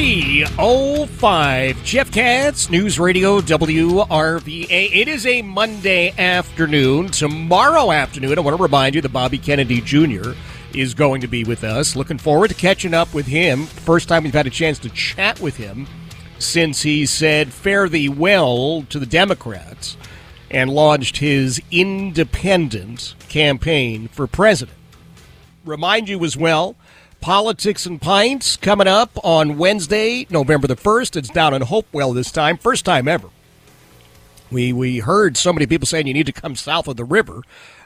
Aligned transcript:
Three 0.00 0.46
oh 0.58 1.04
five. 1.04 1.76
Jeff 1.84 2.10
Katz, 2.10 2.70
News 2.70 2.98
Radio 2.98 3.42
WRVA. 3.42 4.90
It 4.94 5.08
is 5.08 5.26
a 5.26 5.42
Monday 5.42 6.14
afternoon. 6.16 7.08
Tomorrow 7.08 7.92
afternoon, 7.92 8.38
I 8.38 8.40
want 8.40 8.56
to 8.56 8.62
remind 8.62 8.94
you 8.94 9.02
that 9.02 9.12
Bobby 9.12 9.36
Kennedy 9.36 9.82
Jr. 9.82 10.32
is 10.72 10.94
going 10.94 11.20
to 11.20 11.26
be 11.26 11.44
with 11.44 11.64
us. 11.64 11.96
Looking 11.96 12.16
forward 12.16 12.48
to 12.48 12.54
catching 12.54 12.94
up 12.94 13.12
with 13.12 13.26
him. 13.26 13.66
First 13.66 14.08
time 14.08 14.24
we've 14.24 14.32
had 14.32 14.46
a 14.46 14.50
chance 14.50 14.78
to 14.78 14.88
chat 14.88 15.38
with 15.38 15.58
him 15.58 15.86
since 16.38 16.80
he 16.80 17.04
said 17.04 17.52
fare 17.52 17.86
thee 17.86 18.08
well 18.08 18.86
to 18.88 18.98
the 18.98 19.04
Democrats 19.04 19.98
and 20.50 20.70
launched 20.70 21.18
his 21.18 21.60
independent 21.70 23.16
campaign 23.28 24.08
for 24.08 24.26
president. 24.26 24.78
Remind 25.66 26.08
you 26.08 26.24
as 26.24 26.38
well, 26.38 26.74
Politics 27.20 27.86
and 27.86 28.00
Pints 28.00 28.56
coming 28.56 28.86
up 28.86 29.10
on 29.22 29.58
Wednesday, 29.58 30.26
November 30.30 30.66
the 30.66 30.76
1st. 30.76 31.16
It's 31.16 31.28
down 31.28 31.54
in 31.54 31.62
Hopewell 31.62 32.12
this 32.12 32.32
time, 32.32 32.56
first 32.56 32.84
time 32.84 33.08
ever. 33.08 33.28
We, 34.50 34.72
we 34.72 34.98
heard 34.98 35.36
so 35.36 35.52
many 35.52 35.66
people 35.66 35.86
saying 35.86 36.06
you 36.06 36.14
need 36.14 36.26
to 36.26 36.32
come 36.32 36.56
south 36.56 36.88
of 36.88 36.96
the 36.96 37.04
river. 37.04 37.42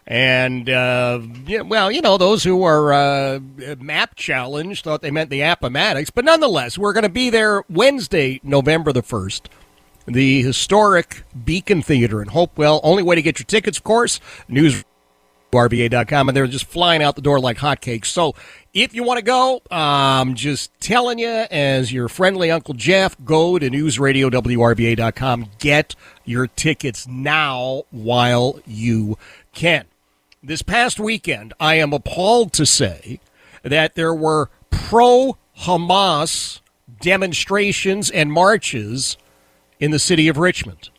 And, 0.06 0.68
uh, 0.68 1.20
yeah, 1.46 1.62
well, 1.62 1.90
you 1.90 2.00
know, 2.00 2.16
those 2.16 2.44
who 2.44 2.62
are 2.62 2.92
uh, 2.92 3.40
map 3.78 4.14
challenged 4.14 4.84
thought 4.84 5.02
they 5.02 5.10
meant 5.10 5.30
the 5.30 5.42
Appomattox. 5.42 6.10
But 6.10 6.24
nonetheless, 6.24 6.78
we're 6.78 6.92
going 6.92 7.02
to 7.02 7.08
be 7.08 7.30
there 7.30 7.64
Wednesday, 7.68 8.40
November 8.42 8.92
the 8.92 9.02
1st 9.02 9.48
the 10.06 10.42
historic 10.42 11.24
Beacon 11.44 11.82
Theater 11.82 12.20
in 12.20 12.28
Hopewell. 12.28 12.80
Only 12.82 13.02
way 13.02 13.14
to 13.14 13.22
get 13.22 13.38
your 13.38 13.46
tickets, 13.46 13.78
of 13.78 13.84
course, 13.84 14.20
newsrva.com, 14.50 16.28
and 16.28 16.36
they're 16.36 16.46
just 16.46 16.66
flying 16.66 17.02
out 17.02 17.16
the 17.16 17.22
door 17.22 17.40
like 17.40 17.58
hotcakes. 17.58 18.06
So 18.06 18.34
if 18.74 18.92
you 18.92 19.04
want 19.04 19.18
to 19.18 19.24
go, 19.24 19.62
I'm 19.70 20.34
just 20.34 20.72
telling 20.80 21.20
you, 21.20 21.28
as 21.28 21.92
your 21.92 22.08
friendly 22.08 22.50
Uncle 22.50 22.74
Jeff, 22.74 23.16
go 23.24 23.56
to 23.56 23.70
newsradiowrva.com. 23.70 25.50
Get 25.60 25.94
your 26.24 26.48
tickets 26.48 27.06
now 27.06 27.84
while 27.92 28.58
you 28.66 29.16
can. 29.52 29.86
This 30.42 30.62
past 30.62 30.98
weekend, 30.98 31.54
I 31.60 31.76
am 31.76 31.92
appalled 31.92 32.52
to 32.54 32.66
say 32.66 33.20
that 33.62 33.94
there 33.94 34.12
were 34.12 34.50
pro 34.70 35.38
Hamas 35.60 36.60
demonstrations 37.00 38.10
and 38.10 38.32
marches 38.32 39.16
in 39.78 39.92
the 39.92 40.00
city 40.00 40.26
of 40.26 40.36
Richmond. 40.36 40.90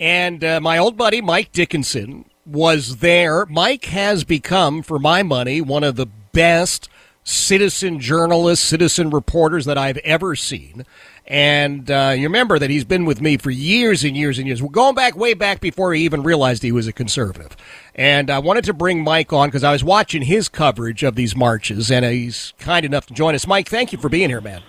And 0.00 0.42
uh, 0.42 0.60
my 0.60 0.78
old 0.78 0.96
buddy 0.96 1.20
Mike 1.20 1.52
Dickinson 1.52 2.24
was 2.46 2.96
there. 2.96 3.44
Mike 3.46 3.84
has 3.86 4.24
become, 4.24 4.82
for 4.82 4.98
my 4.98 5.22
money, 5.22 5.60
one 5.60 5.84
of 5.84 5.96
the 5.96 6.06
best 6.38 6.88
citizen 7.24 7.98
journalists, 7.98 8.64
citizen 8.64 9.10
reporters 9.10 9.64
that 9.64 9.76
I've 9.76 9.96
ever 9.98 10.36
seen. 10.36 10.86
And 11.26 11.90
uh, 11.90 12.14
you 12.16 12.22
remember 12.22 12.60
that 12.60 12.70
he's 12.70 12.84
been 12.84 13.04
with 13.04 13.20
me 13.20 13.36
for 13.36 13.50
years 13.50 14.04
and 14.04 14.16
years 14.16 14.38
and 14.38 14.46
years. 14.46 14.62
We're 14.62 14.68
going 14.68 14.94
back 14.94 15.16
way 15.16 15.34
back 15.34 15.60
before 15.60 15.92
he 15.92 16.04
even 16.04 16.22
realized 16.22 16.62
he 16.62 16.70
was 16.70 16.86
a 16.86 16.92
conservative. 16.92 17.56
And 17.96 18.30
I 18.30 18.38
wanted 18.38 18.62
to 18.64 18.72
bring 18.72 19.02
Mike 19.02 19.32
on 19.32 19.48
because 19.48 19.64
I 19.64 19.72
was 19.72 19.82
watching 19.82 20.22
his 20.22 20.48
coverage 20.48 21.02
of 21.02 21.16
these 21.16 21.34
marches, 21.34 21.90
and 21.90 22.04
he's 22.04 22.54
kind 22.60 22.86
enough 22.86 23.06
to 23.06 23.14
join 23.14 23.34
us. 23.34 23.48
Mike, 23.48 23.68
thank 23.68 23.92
you 23.92 23.98
for 23.98 24.08
being 24.08 24.28
here, 24.28 24.40
man. 24.40 24.62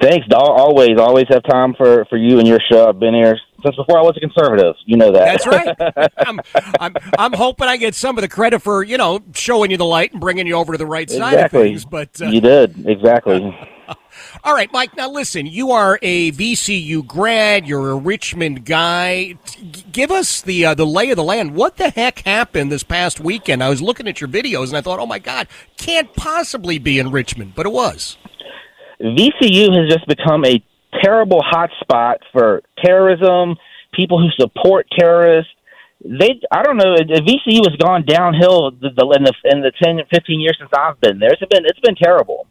Thanks. 0.00 0.26
Always, 0.32 0.98
always 0.98 1.26
have 1.30 1.42
time 1.42 1.74
for 1.76 2.06
for 2.06 2.16
you 2.16 2.38
and 2.38 2.46
your 2.46 2.60
show. 2.70 2.88
I've 2.88 3.00
been 3.00 3.12
here 3.12 3.38
since 3.62 3.76
before 3.76 3.98
I 3.98 4.02
was 4.02 4.16
a 4.16 4.20
conservative. 4.20 4.74
You 4.86 4.96
know 4.96 5.12
that. 5.12 5.24
That's 5.24 5.46
right. 5.46 6.10
I'm, 6.26 6.40
I'm, 6.80 6.94
I'm 7.18 7.32
hoping 7.32 7.68
I 7.68 7.76
get 7.76 7.94
some 7.94 8.18
of 8.18 8.22
the 8.22 8.28
credit 8.28 8.60
for 8.60 8.82
you 8.82 8.96
know 8.96 9.20
showing 9.34 9.70
you 9.70 9.76
the 9.76 9.84
light 9.84 10.12
and 10.12 10.20
bringing 10.20 10.46
you 10.46 10.54
over 10.54 10.72
to 10.72 10.78
the 10.78 10.86
right 10.86 11.02
exactly. 11.02 11.38
side 11.38 11.44
of 11.44 11.50
things. 11.50 11.84
But 11.84 12.20
uh, 12.20 12.26
you 12.26 12.40
did 12.40 12.86
exactly. 12.86 13.56
All 14.44 14.54
right, 14.54 14.72
Mike. 14.72 14.96
Now 14.96 15.10
listen, 15.10 15.46
you 15.46 15.70
are 15.72 15.98
a 16.02 16.32
VCU 16.32 17.06
grad. 17.06 17.66
You're 17.66 17.90
a 17.90 17.96
Richmond 17.96 18.64
guy. 18.64 19.36
G- 19.46 19.84
give 19.90 20.10
us 20.10 20.42
the 20.42 20.66
uh, 20.66 20.74
the 20.74 20.86
lay 20.86 21.10
of 21.10 21.16
the 21.16 21.24
land. 21.24 21.54
What 21.54 21.76
the 21.76 21.90
heck 21.90 22.20
happened 22.20 22.70
this 22.70 22.82
past 22.82 23.20
weekend? 23.20 23.62
I 23.62 23.68
was 23.68 23.82
looking 23.82 24.08
at 24.08 24.20
your 24.20 24.28
videos 24.28 24.68
and 24.68 24.76
I 24.76 24.80
thought, 24.80 25.00
oh 25.00 25.06
my 25.06 25.18
God, 25.18 25.48
can't 25.76 26.12
possibly 26.14 26.78
be 26.78 26.98
in 26.98 27.10
Richmond, 27.10 27.54
but 27.54 27.66
it 27.66 27.72
was. 27.72 28.16
VCU 29.00 29.74
has 29.76 29.92
just 29.92 30.06
become 30.06 30.44
a 30.44 30.62
terrible 31.02 31.40
hotspot 31.40 32.16
for 32.32 32.62
terrorism, 32.84 33.56
people 33.94 34.18
who 34.20 34.30
support 34.40 34.86
terrorists. 34.98 35.52
They, 36.02 36.40
I 36.50 36.62
don't 36.62 36.78
know, 36.78 36.96
VCU 36.96 37.68
has 37.68 37.76
gone 37.76 38.04
downhill 38.06 38.70
the, 38.70 38.88
the, 38.96 39.04
in 39.16 39.24
the 39.24 39.34
in 39.44 39.60
the 39.60 39.72
10, 39.82 39.98
15 40.10 40.40
years 40.40 40.56
since 40.58 40.70
I've 40.76 41.00
been 41.00 41.18
there. 41.18 41.30
It's 41.32 41.44
been 41.50 41.64
it's 41.66 41.80
been 41.80 41.96
terrible. 41.96 42.46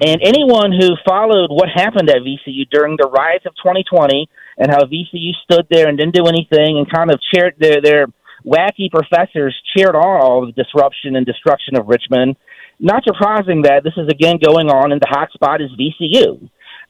And 0.00 0.20
anyone 0.22 0.70
who 0.70 0.94
followed 1.08 1.50
what 1.50 1.68
happened 1.74 2.10
at 2.10 2.18
VCU 2.18 2.68
during 2.70 2.96
the 2.96 3.08
riots 3.08 3.46
of 3.46 3.54
2020 3.56 4.28
and 4.58 4.70
how 4.70 4.84
VCU 4.84 5.32
stood 5.42 5.66
there 5.70 5.88
and 5.88 5.98
didn't 5.98 6.14
do 6.14 6.26
anything 6.26 6.78
and 6.78 6.88
kind 6.92 7.10
of 7.10 7.18
cheered 7.32 7.54
their 7.58 7.80
their 7.80 8.06
wacky 8.44 8.90
professors 8.90 9.56
cheered 9.74 9.96
on 9.96 10.20
all 10.20 10.46
the 10.46 10.52
disruption 10.52 11.16
and 11.16 11.26
destruction 11.26 11.76
of 11.76 11.88
Richmond 11.88 12.36
not 12.80 13.04
surprising 13.04 13.62
that 13.62 13.84
this 13.84 13.92
is 13.96 14.08
again 14.08 14.38
going 14.42 14.68
on, 14.68 14.90
and 14.90 15.00
the 15.00 15.06
hot 15.08 15.30
spot 15.32 15.60
is 15.60 15.70
VCU. 15.78 16.48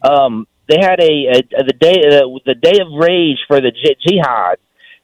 Um, 0.08 0.46
they 0.70 0.78
had 0.80 1.00
a, 1.00 1.42
a, 1.58 1.64
the 1.64 1.74
day 1.78 1.98
uh, 2.06 2.38
the 2.46 2.54
day 2.54 2.78
of 2.80 2.88
rage 2.94 3.38
for 3.48 3.60
the 3.60 3.72
j- 3.72 3.96
jihad. 4.06 4.58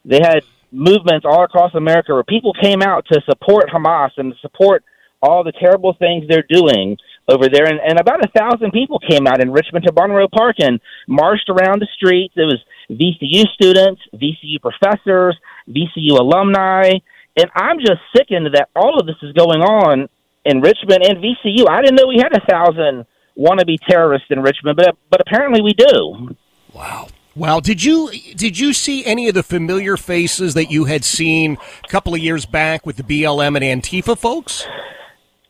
They 0.04 0.20
had 0.22 0.44
movements 0.70 1.26
all 1.26 1.42
across 1.42 1.74
America 1.74 2.14
where 2.14 2.22
people 2.22 2.52
came 2.54 2.82
out 2.82 3.04
to 3.10 3.20
support 3.28 3.66
Hamas 3.68 4.10
and 4.16 4.32
support 4.40 4.84
all 5.20 5.42
the 5.42 5.52
terrible 5.52 5.94
things 5.98 6.24
they're 6.28 6.46
doing 6.48 6.96
over 7.28 7.48
there. 7.48 7.66
And, 7.66 7.80
and 7.80 7.98
about 7.98 8.24
a 8.24 8.30
thousand 8.30 8.70
people 8.70 9.00
came 9.00 9.26
out 9.26 9.40
in 9.40 9.50
Richmond 9.50 9.84
to 9.86 9.92
Monroe 9.92 10.28
Park 10.28 10.56
and 10.60 10.80
marched 11.08 11.48
around 11.48 11.80
the 11.80 11.88
streets. 11.96 12.34
It 12.36 12.46
was 12.46 12.62
VCU 12.90 13.48
students, 13.54 14.02
VCU 14.14 14.60
professors, 14.60 15.36
VCU 15.68 16.20
alumni. 16.20 16.92
And 17.36 17.50
I'm 17.54 17.78
just 17.80 18.00
sickened 18.16 18.46
that 18.54 18.68
all 18.76 19.00
of 19.00 19.06
this 19.06 19.16
is 19.22 19.32
going 19.32 19.62
on 19.62 20.08
in 20.44 20.60
Richmond 20.60 21.02
and 21.04 21.18
VCU. 21.18 21.68
I 21.68 21.82
didn't 21.82 21.96
know 21.96 22.06
we 22.06 22.22
had 22.22 22.36
a 22.36 22.46
thousand 22.46 23.06
wannabe 23.38 23.78
terrorists 23.88 24.28
in 24.30 24.40
Richmond, 24.40 24.76
but 24.76 24.96
but 25.10 25.20
apparently 25.20 25.60
we 25.60 25.72
do. 25.72 26.36
Wow. 26.72 27.08
Wow, 27.34 27.60
did 27.60 27.84
you 27.84 28.10
did 28.34 28.58
you 28.58 28.72
see 28.72 29.04
any 29.04 29.28
of 29.28 29.34
the 29.34 29.42
familiar 29.42 29.98
faces 29.98 30.54
that 30.54 30.70
you 30.70 30.84
had 30.84 31.04
seen 31.04 31.58
a 31.84 31.88
couple 31.88 32.14
of 32.14 32.20
years 32.20 32.46
back 32.46 32.86
with 32.86 32.96
the 32.96 33.02
BLM 33.02 33.60
and 33.60 33.82
Antifa 33.82 34.16
folks? 34.16 34.66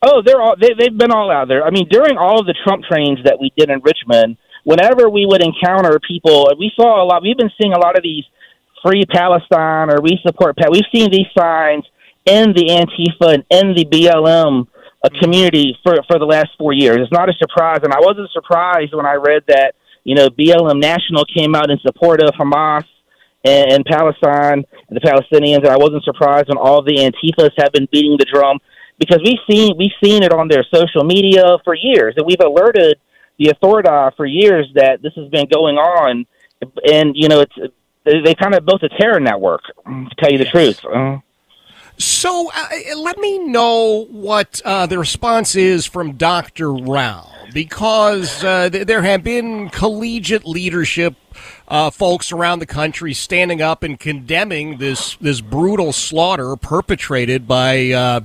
Oh, 0.03 0.21
they're 0.21 0.41
all 0.41 0.57
they, 0.61 0.71
they've 0.77 0.99
been 0.99 1.13
all 1.13 1.31
out 1.31 1.47
there. 1.47 1.65
I 1.65 1.71
mean, 1.71 1.87
during 1.89 2.19
all 2.19 2.41
of 2.41 2.47
the 2.47 2.57
Trump 2.65 2.85
trains 2.85 3.21
that 3.25 3.39
we 3.39 3.53
did 3.57 3.71
in 3.71 3.81
Richmond, 3.85 4.37
whenever 4.65 5.09
we 5.09 5.27
would 5.27 5.41
encounter 5.41 6.01
people, 6.01 6.51
we 6.59 6.73
saw 6.75 7.03
a 7.03 7.07
lot. 7.07 7.23
We've 7.23 7.37
been 7.37 7.53
seeing 7.61 7.73
a 7.73 7.79
lot 7.79 7.97
of 7.97 8.03
these 8.03 8.25
free 8.85 9.05
Palestine 9.07 9.89
or 9.91 10.01
we 10.01 10.19
support. 10.27 10.57
We've 10.69 10.83
seen 10.93 11.13
these 11.13 11.27
signs 11.39 11.85
in 12.25 12.53
the 12.53 12.67
Antifa 12.67 13.35
and 13.35 13.45
in 13.49 13.75
the 13.77 13.85
BLM 13.85 14.67
a 15.05 15.11
community 15.11 15.79
for 15.83 15.97
for 16.09 16.19
the 16.19 16.25
last 16.25 16.51
four 16.59 16.73
years. 16.73 16.99
It's 17.01 17.13
not 17.13 17.29
a 17.29 17.35
surprise, 17.35 17.81
and 17.83 17.93
I 17.93 18.01
wasn't 18.01 18.31
surprised 18.33 18.95
when 18.95 19.07
I 19.07 19.15
read 19.15 19.45
that 19.49 19.75
you 20.05 20.15
know 20.15 20.29
BLM 20.29 20.81
National 20.81 21.25
came 21.25 21.55
out 21.55 21.71
in 21.71 21.79
support 21.81 22.23
of 22.23 22.31
Hamas 22.35 22.85
and, 23.45 23.73
and 23.73 23.85
Palestine 23.85 24.65
and 24.89 24.97
the 24.97 25.01
Palestinians, 25.01 25.59
and 25.59 25.69
I 25.69 25.77
wasn't 25.77 26.05
surprised 26.05 26.49
when 26.49 26.59
all 26.59 26.83
the 26.83 26.97
Antifas 26.97 27.53
have 27.59 27.73
been 27.73 27.89
beating 27.93 28.17
the 28.19 28.27
drum 28.33 28.59
because 28.99 29.21
we've 29.25 29.39
seen 29.49 29.75
we've 29.77 29.97
seen 30.03 30.23
it 30.23 30.33
on 30.33 30.49
their 30.49 30.65
social 30.73 31.05
media 31.05 31.59
for 31.65 31.75
years, 31.75 32.15
and 32.17 32.27
we've 32.27 32.41
alerted 32.41 32.99
the 33.39 33.51
authority 33.51 33.89
for 34.17 34.27
years 34.27 34.69
that 34.75 35.03
this 35.03 35.13
has 35.15 35.29
been 35.29 35.47
going 35.53 35.77
on, 35.77 36.27
and 36.91 37.13
you 37.15 37.29
know 37.29 37.41
it's 37.41 37.55
they, 38.05 38.21
they 38.23 38.35
kind 38.35 38.55
of 38.55 38.65
built 38.65 38.83
a 38.83 38.89
terror 38.89 39.21
network. 39.21 39.63
To 39.85 40.09
tell 40.19 40.31
you 40.31 40.39
the 40.39 40.47
truth. 40.47 40.85
Uh, 40.85 41.19
So 41.99 42.51
uh, 42.55 42.69
let 42.97 43.19
me 43.19 43.39
know 43.39 44.07
what 44.11 44.61
uh, 44.65 44.87
the 44.87 44.99
response 44.99 45.55
is 45.55 45.87
from 45.87 46.13
Dr. 46.13 46.73
Rao, 46.73 47.31
because 47.55 48.45
uh, 48.45 48.69
th- 48.69 48.87
there 48.87 49.03
have 49.03 49.25
been 49.25 49.71
collegiate 49.71 50.47
leadership 50.47 51.15
uh, 51.69 51.91
folks 51.91 52.33
around 52.33 52.59
the 52.59 52.67
country 52.67 53.15
standing 53.15 53.63
up 53.63 53.83
and 53.83 53.99
condemning 53.99 54.79
this 54.79 55.17
this 55.17 55.41
brutal 55.41 55.93
slaughter 55.93 56.57
perpetrated 56.57 57.47
by. 57.49 57.91
Uh, 57.91 58.21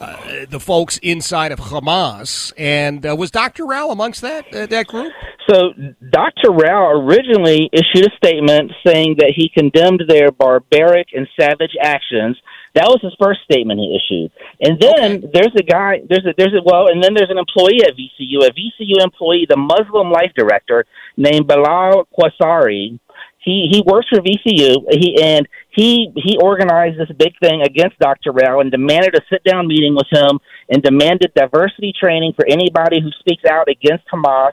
uh, 0.00 0.44
the 0.48 0.60
folks 0.60 0.98
inside 0.98 1.50
of 1.50 1.58
Hamas, 1.58 2.52
and 2.56 3.04
uh, 3.04 3.16
was 3.16 3.32
Dr. 3.32 3.66
Rao 3.66 3.90
amongst 3.90 4.20
that 4.20 4.46
uh, 4.54 4.66
that 4.66 4.86
group? 4.86 5.12
So 5.50 5.72
Dr. 6.10 6.52
Rao 6.52 6.90
originally 6.92 7.68
issued 7.72 8.06
a 8.06 8.16
statement 8.16 8.70
saying 8.86 9.16
that 9.18 9.32
he 9.34 9.50
condemned 9.52 10.04
their 10.06 10.30
barbaric 10.30 11.08
and 11.14 11.26
savage 11.40 11.74
actions. 11.82 12.36
That 12.78 12.86
was 12.94 13.00
his 13.02 13.14
first 13.20 13.40
statement 13.42 13.80
he 13.80 13.98
issued. 13.98 14.30
And 14.62 14.78
then 14.78 15.10
Okay. 15.18 15.30
there's 15.34 15.54
a 15.58 15.64
guy, 15.66 16.00
there's 16.08 16.26
a, 16.26 16.32
there's 16.38 16.54
a, 16.54 16.62
well, 16.64 16.86
and 16.86 17.02
then 17.02 17.12
there's 17.14 17.30
an 17.30 17.38
employee 17.38 17.82
at 17.82 17.98
VCU, 17.98 18.46
a 18.46 18.54
VCU 18.54 19.02
employee, 19.02 19.46
the 19.50 19.56
Muslim 19.58 20.10
life 20.12 20.30
director 20.36 20.86
named 21.16 21.48
Bilal 21.48 22.06
Quasari. 22.14 23.00
He, 23.42 23.68
he 23.72 23.82
works 23.84 24.08
for 24.08 24.20
VCU. 24.20 24.84
He, 24.92 25.20
and 25.22 25.48
he, 25.70 26.12
he 26.14 26.38
organized 26.40 26.98
this 27.00 27.10
big 27.16 27.32
thing 27.42 27.62
against 27.62 27.98
Dr. 27.98 28.30
Rao 28.30 28.60
and 28.60 28.70
demanded 28.70 29.14
a 29.14 29.22
sit 29.30 29.42
down 29.42 29.66
meeting 29.66 29.94
with 29.94 30.06
him 30.12 30.38
and 30.68 30.82
demanded 30.82 31.32
diversity 31.34 31.92
training 31.98 32.34
for 32.36 32.46
anybody 32.46 33.00
who 33.00 33.10
speaks 33.18 33.44
out 33.44 33.68
against 33.68 34.04
Hamas. 34.12 34.52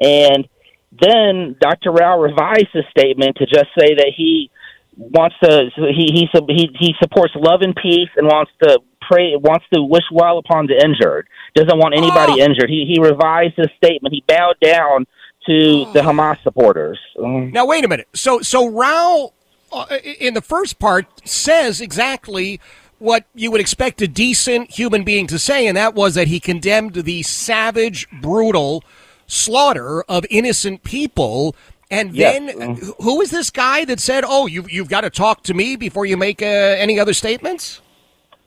And 0.00 0.48
then 0.90 1.56
Dr. 1.60 1.92
Rao 1.92 2.18
revised 2.20 2.72
his 2.72 2.84
statement 2.96 3.36
to 3.36 3.46
just 3.46 3.68
say 3.78 3.94
that 3.94 4.12
he 4.16 4.50
wants 4.96 5.36
to 5.42 5.70
he 5.76 6.06
he 6.12 6.28
he 6.48 6.68
he 6.78 6.94
supports 7.00 7.32
love 7.36 7.62
and 7.62 7.74
peace 7.76 8.10
and 8.16 8.26
wants 8.26 8.50
to 8.62 8.78
pray 9.00 9.34
wants 9.36 9.64
to 9.72 9.82
wish 9.82 10.04
well 10.12 10.38
upon 10.38 10.66
the 10.66 10.74
injured. 10.84 11.26
Doesn't 11.54 11.78
want 11.78 11.94
anybody 11.94 12.40
Oh. 12.40 12.44
injured. 12.44 12.68
He 12.70 12.84
he 12.92 13.00
revised 13.00 13.54
his 13.56 13.68
statement. 13.76 14.14
He 14.14 14.22
bowed 14.26 14.56
down 14.62 15.06
to 15.46 15.86
the 15.92 16.00
Hamas 16.00 16.40
supporters. 16.42 16.98
Um, 17.22 17.50
Now 17.50 17.66
wait 17.66 17.84
a 17.84 17.88
minute. 17.88 18.08
So 18.14 18.40
so 18.42 18.68
Rao 18.68 19.32
uh, 19.72 19.86
in 20.20 20.34
the 20.34 20.42
first 20.42 20.78
part 20.78 21.06
says 21.26 21.80
exactly 21.80 22.60
what 22.98 23.24
you 23.34 23.50
would 23.50 23.60
expect 23.60 24.00
a 24.02 24.06
decent 24.06 24.70
human 24.70 25.02
being 25.02 25.26
to 25.26 25.38
say, 25.38 25.66
and 25.66 25.76
that 25.76 25.94
was 25.94 26.14
that 26.14 26.28
he 26.28 26.38
condemned 26.38 26.94
the 26.94 27.22
savage, 27.24 28.06
brutal 28.20 28.84
slaughter 29.26 30.02
of 30.08 30.24
innocent 30.30 30.84
people. 30.84 31.56
And 31.92 32.14
Yes. 32.16 32.38
then, 32.56 32.78
who 33.00 33.20
is 33.20 33.30
this 33.30 33.50
guy 33.50 33.84
that 33.84 34.00
said, 34.00 34.24
"Oh, 34.26 34.46
you 34.46 34.64
you've 34.68 34.88
got 34.88 35.02
to 35.02 35.10
talk 35.10 35.42
to 35.44 35.54
me 35.54 35.76
before 35.76 36.06
you 36.06 36.16
make 36.16 36.40
uh, 36.42 36.46
any 36.46 36.98
other 36.98 37.12
statements"? 37.12 37.80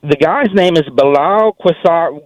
the 0.03 0.15
guy's 0.17 0.53
name 0.53 0.77
is 0.77 0.83
Bilal 0.93 1.55
Quasa- 1.59 2.21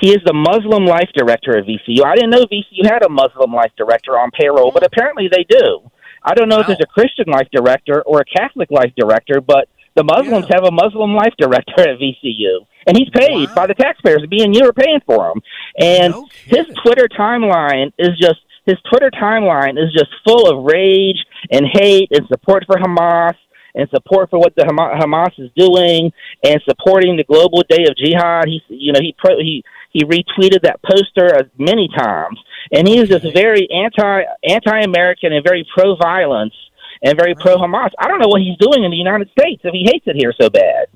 He 0.00 0.10
is 0.14 0.20
the 0.24 0.32
Muslim 0.32 0.84
life 0.86 1.08
director 1.16 1.58
at 1.58 1.64
VCU. 1.66 2.04
I 2.04 2.14
didn't 2.14 2.30
know 2.30 2.46
VCU 2.46 2.84
had 2.84 3.04
a 3.04 3.08
Muslim 3.08 3.52
life 3.52 3.72
director 3.76 4.16
on 4.18 4.30
payroll, 4.30 4.70
but 4.70 4.84
apparently 4.84 5.28
they 5.28 5.44
do. 5.48 5.90
I 6.24 6.34
don't 6.34 6.48
know 6.48 6.60
if 6.60 6.68
there's 6.68 6.78
a 6.80 6.86
Christian 6.86 7.24
life 7.26 7.48
director 7.52 8.02
or 8.02 8.20
a 8.20 8.24
Catholic 8.24 8.70
life 8.70 8.92
director, 8.96 9.40
but 9.40 9.68
the 9.96 10.04
Muslims 10.04 10.46
Yeah. 10.48 10.56
have 10.56 10.64
a 10.64 10.70
Muslim 10.70 11.14
life 11.16 11.34
director 11.36 11.80
at 11.88 11.98
VCU. 11.98 12.64
And 12.86 12.96
he's 12.96 13.10
paid 13.10 13.48
Wow. 13.48 13.54
by 13.56 13.66
the 13.66 13.74
taxpayers. 13.74 14.22
Me 14.30 14.42
and 14.44 14.54
you 14.54 14.64
are 14.68 14.72
paying 14.72 15.00
for 15.04 15.30
him. 15.32 15.42
And 15.80 16.12
No 16.12 16.28
his. 16.46 16.66
Twitter 16.84 17.08
timeline 17.08 17.92
is 17.98 18.16
just 18.20 18.38
his 18.66 18.76
Twitter 18.88 19.10
timeline 19.10 19.78
is 19.82 19.92
just 19.92 20.10
full 20.24 20.48
of 20.48 20.64
rage 20.64 21.24
and 21.50 21.66
hate 21.72 22.08
and 22.12 22.26
support 22.28 22.64
for 22.66 22.76
Hamas 22.76 23.34
and 23.74 23.88
support 23.90 24.30
for 24.30 24.38
what 24.38 24.54
the 24.54 24.62
Hamas 24.62 25.38
is 25.38 25.50
doing 25.56 26.12
and 26.44 26.60
supporting 26.68 27.16
the 27.16 27.24
global 27.24 27.62
day 27.68 27.84
of 27.88 27.96
jihad. 27.96 28.46
He, 28.46 28.62
you 28.68 28.92
know, 28.92 29.00
he 29.00 29.14
pro, 29.18 29.38
he 29.38 29.64
he 29.90 30.04
retweeted 30.04 30.62
that 30.62 30.80
poster 30.82 31.34
uh, 31.34 31.42
many 31.58 31.88
times, 31.88 32.38
and 32.72 32.86
he 32.86 32.98
is 32.98 33.08
just 33.08 33.24
very 33.32 33.68
anti 33.70 34.22
anti 34.48 34.80
American 34.80 35.32
and 35.32 35.44
very 35.44 35.66
pro 35.74 35.96
violence 35.96 36.54
and 37.02 37.16
very 37.16 37.34
pro 37.34 37.56
Hamas. 37.56 37.90
I 37.98 38.08
don't 38.08 38.20
know 38.20 38.28
what 38.28 38.42
he's 38.42 38.58
doing 38.58 38.84
in 38.84 38.90
the 38.90 38.96
United 38.96 39.30
States 39.38 39.62
if 39.64 39.72
he 39.72 39.88
hates 39.90 40.06
it 40.06 40.16
here 40.16 40.32
so 40.38 40.48
bad, 40.48 40.86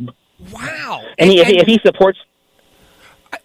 Wow! 0.52 1.02
and, 1.18 1.30
he, 1.30 1.40
if, 1.40 1.48
he, 1.48 1.58
if 1.58 1.66
he 1.66 1.78
supports. 1.84 2.18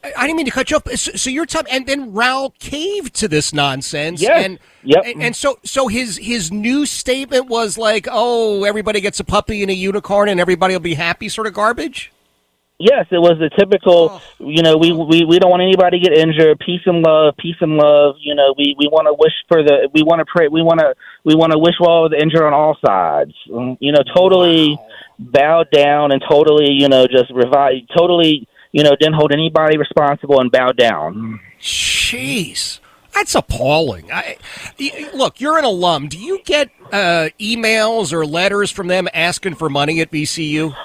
I, 0.04 0.28
didn't 0.28 0.38
mean 0.38 0.46
to 0.46 0.52
cut 0.52 0.72
you 0.72 0.78
off. 0.78 0.90
So, 0.92 1.12
so 1.12 1.30
you're 1.30 1.46
telling, 1.46 1.72
and 1.72 1.86
then 1.86 2.12
Rao 2.12 2.54
caved 2.60 3.14
to 3.16 3.28
this 3.28 3.54
nonsense. 3.54 4.22
Yes. 4.22 4.46
And, 4.46 4.60
Yep. 4.84 5.04
And, 5.06 5.22
and 5.22 5.36
so, 5.36 5.60
so 5.64 5.88
his 5.88 6.18
his 6.18 6.52
new 6.52 6.88
statement 6.88 7.46
was 7.46 7.78
like, 7.78 8.08
"Oh, 8.10 8.64
everybody 8.64 9.00
gets 9.00 9.20
a 9.20 9.24
puppy 9.24 9.62
and 9.62 9.70
a 9.70 9.76
unicorn, 9.76 10.28
and 10.28 10.40
everybody 10.40 10.74
will 10.74 10.80
be 10.80 10.96
happy." 10.96 11.30
Sort 11.30 11.46
of 11.46 11.54
garbage. 11.54 12.12
Yes, 12.80 13.06
it 13.12 13.22
was 13.22 13.38
the 13.38 13.52
typical. 13.56 14.22
You 14.40 14.64
know, 14.64 14.78
we, 14.78 14.92
we 14.92 15.24
we 15.24 15.38
don't 15.38 15.52
want 15.52 15.62
anybody 15.62 16.00
to 16.00 16.10
get 16.10 16.18
injured. 16.18 16.58
Peace 16.66 16.82
and 16.88 17.04
love, 17.04 17.36
peace 17.38 17.58
and 17.62 17.78
love. 17.78 18.16
You 18.20 18.34
know, 18.34 18.56
we 18.58 18.76
we 18.76 18.88
want 18.88 19.06
to 19.06 19.14
wish 19.14 19.34
for 19.48 19.62
the. 19.62 19.88
We 19.94 20.02
want 20.02 20.18
to 20.18 20.26
pray. 20.26 20.48
We 20.48 20.64
want 20.64 20.80
to 20.80 20.96
we 21.24 21.36
want 21.36 21.52
to 21.52 21.60
wish 21.60 21.76
well 21.80 22.10
the 22.10 22.18
injured 22.20 22.42
on 22.42 22.54
all 22.54 22.76
sides. 22.84 23.34
Um, 23.54 23.78
You 23.80 23.92
know, 23.92 24.02
totally 24.16 24.80
bowed 25.20 25.70
down 25.70 26.12
and 26.12 26.24
totally 26.28 26.72
you 26.72 26.90
know 26.90 27.06
just 27.06 27.30
revive. 27.32 27.86
Totally 27.96 28.48
you 28.72 28.84
know 28.84 28.92
didn't 29.00 29.16
hold 29.16 29.32
anybody 29.32 29.78
responsible 29.78 30.40
and 30.40 30.52
bowed 30.52 30.78
down. 30.78 31.40
Jeez, 31.60 32.80
that's 33.14 33.36
appalling. 33.36 34.12
I, 34.12 34.38
look, 35.14 35.40
you're 35.40 35.58
an 35.58 35.66
alum. 35.66 36.08
Do 36.08 36.18
you 36.18 36.42
get 36.44 36.70
uh, 36.92 37.30
emails 37.40 38.14
or 38.14 38.26
letters 38.26 38.72
from 38.72 38.88
them 38.88 39.08
asking 39.14 39.56
for 39.56 39.70
money 39.70 40.02
at 40.02 40.12
VCU? 40.12 40.76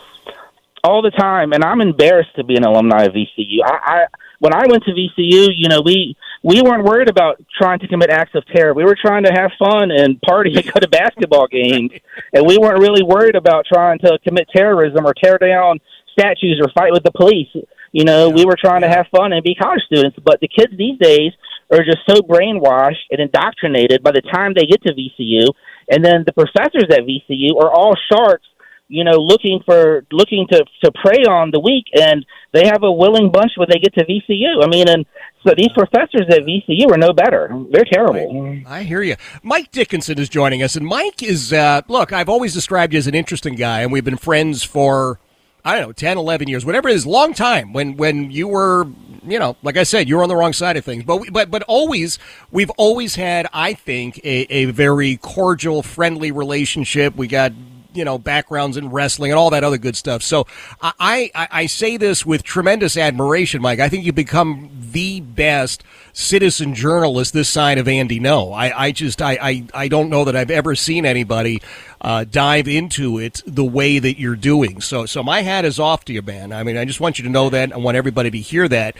all 0.86 1.02
the 1.02 1.10
time, 1.10 1.52
and 1.52 1.64
I'm 1.64 1.80
embarrassed 1.80 2.36
to 2.36 2.44
be 2.44 2.56
an 2.56 2.64
alumni 2.64 3.04
of 3.04 3.12
VCU. 3.12 3.58
I, 3.64 3.72
I 3.72 4.06
when 4.38 4.54
I 4.54 4.66
went 4.68 4.84
to 4.84 4.92
VCU, 4.92 5.48
you 5.54 5.68
know, 5.68 5.80
we 5.84 6.16
we 6.42 6.62
weren't 6.62 6.84
worried 6.84 7.08
about 7.08 7.42
trying 7.58 7.80
to 7.80 7.88
commit 7.88 8.10
acts 8.10 8.34
of 8.34 8.46
terror. 8.46 8.72
We 8.72 8.84
were 8.84 8.96
trying 9.00 9.24
to 9.24 9.32
have 9.32 9.50
fun 9.58 9.90
and 9.90 10.20
party 10.22 10.54
and 10.54 10.64
go 10.64 10.78
to 10.78 10.88
basketball 10.88 11.48
games, 11.48 11.90
and 12.32 12.46
we 12.46 12.56
weren't 12.56 12.78
really 12.78 13.02
worried 13.02 13.34
about 13.34 13.66
trying 13.66 13.98
to 14.00 14.18
commit 14.22 14.48
terrorism 14.54 15.04
or 15.04 15.12
tear 15.14 15.38
down 15.38 15.80
statues 16.12 16.60
or 16.62 16.70
fight 16.72 16.92
with 16.92 17.02
the 17.02 17.12
police. 17.12 17.48
You 17.96 18.04
know, 18.04 18.28
we 18.28 18.44
were 18.44 18.58
trying 18.60 18.82
to 18.82 18.90
have 18.90 19.06
fun 19.08 19.32
and 19.32 19.42
be 19.42 19.54
college 19.54 19.80
students. 19.86 20.18
But 20.22 20.40
the 20.40 20.48
kids 20.48 20.72
these 20.76 20.98
days 20.98 21.32
are 21.72 21.82
just 21.82 22.04
so 22.06 22.20
brainwashed 22.20 23.08
and 23.10 23.20
indoctrinated 23.20 24.02
by 24.02 24.12
the 24.12 24.20
time 24.20 24.52
they 24.52 24.66
get 24.66 24.82
to 24.82 24.92
VCU, 24.92 25.48
and 25.88 26.04
then 26.04 26.24
the 26.26 26.34
professors 26.34 26.84
at 26.90 27.08
VCU 27.08 27.56
are 27.58 27.70
all 27.70 27.96
sharks 28.12 28.44
you 28.88 29.02
know, 29.02 29.16
looking 29.18 29.60
for 29.64 30.06
looking 30.12 30.46
to 30.52 30.64
to 30.84 30.92
prey 31.04 31.24
on 31.24 31.50
the 31.50 31.58
weak, 31.58 31.86
and 32.00 32.24
they 32.52 32.66
have 32.66 32.82
a 32.82 32.92
willing 32.92 33.32
bunch 33.32 33.52
when 33.56 33.68
they 33.68 33.78
get 33.78 33.94
to 33.94 34.04
VCU. 34.04 34.62
I 34.62 34.68
mean, 34.68 34.88
and 34.88 35.04
so 35.44 35.54
these 35.56 35.72
professors 35.74 36.26
at 36.28 36.40
VCU 36.42 36.92
are 36.92 36.98
no 36.98 37.12
better. 37.12 37.50
They're 37.72 37.84
terrible. 37.90 38.62
I 38.66 38.84
hear 38.84 39.02
you. 39.02 39.16
Mike 39.42 39.72
Dickinson 39.72 40.18
is 40.18 40.28
joining 40.28 40.62
us, 40.62 40.76
and 40.76 40.86
Mike 40.86 41.22
is 41.22 41.52
uh, 41.52 41.82
look. 41.88 42.12
I've 42.12 42.28
always 42.28 42.54
described 42.54 42.92
you 42.92 42.98
as 42.98 43.06
an 43.06 43.14
interesting 43.14 43.56
guy, 43.56 43.80
and 43.80 43.90
we've 43.90 44.04
been 44.04 44.16
friends 44.16 44.62
for 44.62 45.18
I 45.66 45.74
don't 45.76 45.88
know 45.88 45.92
10, 45.92 46.16
11 46.16 46.46
years, 46.46 46.64
whatever 46.64 46.88
it 46.88 46.94
is, 46.94 47.04
long 47.04 47.34
time. 47.34 47.72
When 47.72 47.96
when 47.96 48.30
you 48.30 48.46
were, 48.46 48.86
you 49.26 49.40
know, 49.40 49.56
like 49.64 49.76
I 49.76 49.82
said, 49.82 50.08
you 50.08 50.16
were 50.16 50.22
on 50.22 50.28
the 50.28 50.36
wrong 50.36 50.52
side 50.52 50.76
of 50.76 50.84
things, 50.84 51.02
but 51.02 51.16
we, 51.16 51.28
but 51.28 51.50
but 51.50 51.64
always 51.64 52.20
we've 52.52 52.70
always 52.76 53.16
had, 53.16 53.48
I 53.52 53.74
think, 53.74 54.18
a, 54.18 54.46
a 54.48 54.66
very 54.66 55.16
cordial, 55.16 55.82
friendly 55.82 56.30
relationship. 56.30 57.16
We 57.16 57.26
got 57.26 57.50
you 57.96 58.04
know 58.04 58.18
backgrounds 58.18 58.76
in 58.76 58.90
wrestling 58.90 59.30
and 59.30 59.38
all 59.38 59.50
that 59.50 59.64
other 59.64 59.78
good 59.78 59.96
stuff. 59.96 60.22
So 60.22 60.46
I, 60.82 61.30
I 61.34 61.48
I 61.50 61.66
say 61.66 61.96
this 61.96 62.24
with 62.24 62.42
tremendous 62.42 62.96
admiration, 62.96 63.62
Mike. 63.62 63.80
I 63.80 63.88
think 63.88 64.04
you've 64.04 64.14
become 64.14 64.70
the 64.92 65.20
best 65.20 65.82
citizen 66.12 66.74
journalist 66.74 67.32
this 67.32 67.48
side 67.48 67.78
of 67.78 67.88
Andy. 67.88 68.18
No, 68.20 68.52
I 68.52 68.86
I 68.86 68.92
just 68.92 69.20
I 69.20 69.38
I, 69.40 69.66
I 69.74 69.88
don't 69.88 70.10
know 70.10 70.24
that 70.24 70.36
I've 70.36 70.50
ever 70.50 70.74
seen 70.74 71.04
anybody 71.04 71.60
uh, 72.00 72.24
dive 72.24 72.68
into 72.68 73.18
it 73.18 73.42
the 73.46 73.64
way 73.64 73.98
that 73.98 74.18
you're 74.18 74.36
doing. 74.36 74.80
So 74.80 75.06
so 75.06 75.22
my 75.22 75.42
hat 75.42 75.64
is 75.64 75.78
off 75.78 76.04
to 76.06 76.12
you, 76.12 76.22
man. 76.22 76.52
I 76.52 76.62
mean, 76.62 76.76
I 76.76 76.84
just 76.84 77.00
want 77.00 77.18
you 77.18 77.24
to 77.24 77.30
know 77.30 77.50
that. 77.50 77.72
I 77.72 77.76
want 77.76 77.96
everybody 77.96 78.30
to 78.30 78.38
hear 78.38 78.68
that. 78.68 78.96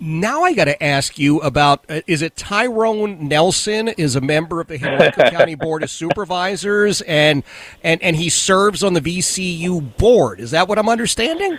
Now 0.00 0.42
I 0.42 0.52
got 0.54 0.66
to 0.66 0.80
ask 0.82 1.18
you 1.18 1.40
about 1.40 1.84
uh, 1.88 2.02
is 2.06 2.22
it 2.22 2.36
Tyrone 2.36 3.26
Nelson 3.28 3.88
is 3.88 4.14
a 4.14 4.20
member 4.20 4.60
of 4.60 4.68
the 4.68 4.78
Henrico 4.80 5.28
County 5.30 5.54
Board 5.56 5.82
of 5.82 5.90
Supervisors 5.90 7.00
and 7.02 7.42
and 7.82 8.00
and 8.02 8.16
he 8.16 8.28
serves 8.28 8.84
on 8.84 8.94
the 8.94 9.00
VCU 9.00 9.96
board. 9.96 10.40
Is 10.40 10.52
that 10.52 10.68
what 10.68 10.78
I'm 10.78 10.88
understanding? 10.88 11.58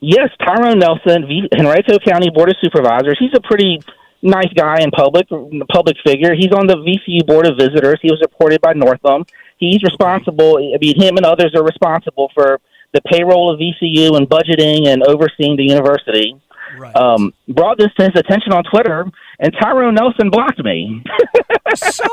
yes, 0.00 0.28
Tyrone 0.38 0.78
Nelson, 0.78 1.26
v- 1.26 1.48
Henrico 1.58 1.98
County 1.98 2.30
Board 2.30 2.50
of 2.50 2.56
Supervisors. 2.60 3.16
He's 3.18 3.32
a 3.34 3.40
pretty 3.40 3.80
nice 4.22 4.52
guy 4.54 4.80
in 4.80 4.90
public, 4.90 5.26
public 5.72 5.96
figure. 6.04 6.34
He's 6.34 6.52
on 6.52 6.66
the 6.66 6.76
VCU 6.76 7.26
Board 7.26 7.46
of 7.46 7.56
Visitors. 7.58 7.98
He 8.02 8.10
was 8.10 8.20
appointed 8.22 8.60
by 8.60 8.74
Northam. 8.74 9.24
He's 9.56 9.82
responsible. 9.82 10.58
I 10.58 10.78
mean, 10.80 11.00
him 11.00 11.16
and 11.16 11.24
others 11.24 11.54
are 11.54 11.64
responsible 11.64 12.30
for 12.34 12.60
the 12.92 13.00
payroll 13.02 13.50
of 13.52 13.58
VCU 13.58 14.16
and 14.16 14.28
budgeting 14.28 14.86
and 14.88 15.02
overseeing 15.04 15.56
the 15.56 15.64
university. 15.64 16.40
Right. 16.78 16.94
Um, 16.96 17.32
brought 17.48 17.78
this 17.78 17.92
to 17.98 18.04
his 18.04 18.16
attention 18.16 18.52
on 18.52 18.64
Twitter, 18.64 19.06
and 19.38 19.52
Tyrone 19.60 19.94
Nelson 19.94 20.30
blocked 20.30 20.62
me. 20.64 21.02
so 21.74 22.04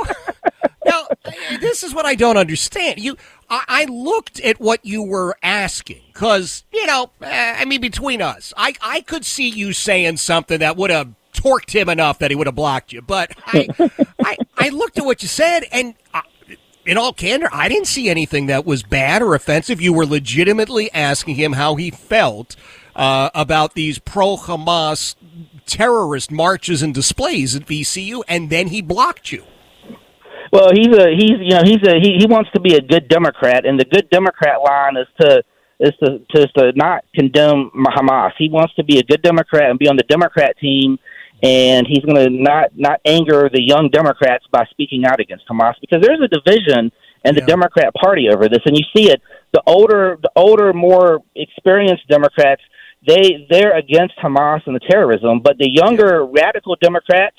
now 0.85 1.07
this 1.59 1.83
is 1.83 1.93
what 1.93 2.05
I 2.05 2.15
don't 2.15 2.37
understand. 2.37 2.99
You, 2.99 3.17
I, 3.49 3.63
I 3.67 3.85
looked 3.85 4.39
at 4.39 4.59
what 4.59 4.85
you 4.85 5.03
were 5.03 5.37
asking 5.43 6.01
because 6.13 6.63
you 6.73 6.85
know, 6.85 7.11
uh, 7.21 7.25
I 7.27 7.65
mean, 7.65 7.81
between 7.81 8.21
us, 8.21 8.53
I 8.57 8.75
I 8.81 9.01
could 9.01 9.25
see 9.25 9.49
you 9.49 9.73
saying 9.73 10.17
something 10.17 10.59
that 10.59 10.77
would 10.77 10.89
have 10.89 11.13
torqued 11.33 11.71
him 11.71 11.89
enough 11.89 12.19
that 12.19 12.31
he 12.31 12.35
would 12.35 12.47
have 12.47 12.55
blocked 12.55 12.91
you. 12.93 13.01
But 13.01 13.31
I, 13.47 13.67
I, 14.23 14.37
I 14.57 14.69
looked 14.69 14.97
at 14.97 15.05
what 15.05 15.21
you 15.21 15.27
said, 15.27 15.61
and 15.71 15.95
uh, 16.13 16.21
in 16.85 16.97
all 16.97 17.13
candor, 17.13 17.49
I 17.51 17.69
didn't 17.69 17.87
see 17.87 18.09
anything 18.09 18.47
that 18.47 18.65
was 18.65 18.83
bad 18.83 19.21
or 19.21 19.35
offensive. 19.35 19.81
You 19.81 19.93
were 19.93 20.05
legitimately 20.05 20.91
asking 20.93 21.35
him 21.35 21.53
how 21.53 21.75
he 21.75 21.91
felt 21.91 22.55
uh, 22.95 23.29
about 23.33 23.73
these 23.73 23.99
pro 23.99 24.37
Hamas 24.37 25.15
terrorist 25.65 26.31
marches 26.31 26.81
and 26.81 26.93
displays 26.93 27.55
at 27.55 27.65
VCU, 27.65 28.23
and 28.27 28.49
then 28.49 28.67
he 28.67 28.81
blocked 28.81 29.31
you. 29.31 29.43
Well, 30.51 30.69
he's 30.73 30.89
a 30.89 31.15
he's 31.15 31.39
you 31.39 31.55
know 31.55 31.61
he's 31.63 31.81
a 31.87 31.99
he, 31.99 32.17
he 32.19 32.25
wants 32.27 32.49
to 32.53 32.59
be 32.59 32.75
a 32.75 32.81
good 32.81 33.07
Democrat, 33.07 33.65
and 33.65 33.79
the 33.79 33.85
good 33.85 34.09
Democrat 34.09 34.61
line 34.61 34.97
is 34.97 35.07
to 35.21 35.43
is 35.79 35.93
to, 36.03 36.19
to 36.31 36.43
is 36.43 36.51
to 36.57 36.71
not 36.75 37.05
condemn 37.15 37.71
Hamas. 37.73 38.31
He 38.37 38.49
wants 38.49 38.73
to 38.75 38.83
be 38.83 38.99
a 38.99 39.03
good 39.03 39.21
Democrat 39.21 39.69
and 39.69 39.79
be 39.79 39.87
on 39.87 39.95
the 39.95 40.03
Democrat 40.03 40.57
team, 40.59 40.99
and 41.41 41.87
he's 41.87 42.03
going 42.03 42.17
to 42.17 42.29
not 42.29 42.71
not 42.75 42.99
anger 43.05 43.49
the 43.51 43.61
young 43.61 43.89
Democrats 43.91 44.45
by 44.51 44.65
speaking 44.71 45.05
out 45.05 45.21
against 45.21 45.47
Hamas 45.47 45.75
because 45.79 46.01
there's 46.01 46.21
a 46.21 46.27
division 46.27 46.91
in 47.23 47.35
the 47.35 47.41
Yeah. 47.41 47.45
Democrat 47.45 47.93
Party 47.93 48.27
over 48.29 48.49
this, 48.49 48.61
and 48.65 48.77
you 48.77 48.83
see 48.95 49.09
it. 49.09 49.21
The 49.53 49.63
older 49.65 50.17
the 50.21 50.31
older 50.35 50.73
more 50.73 51.19
experienced 51.35 52.07
Democrats 52.09 52.61
they 53.07 53.47
they're 53.49 53.75
against 53.77 54.15
Hamas 54.23 54.61
and 54.65 54.75
the 54.75 54.79
terrorism, 54.89 55.39
but 55.39 55.57
the 55.57 55.69
younger 55.69 56.25
radical 56.25 56.75
Democrats 56.81 57.35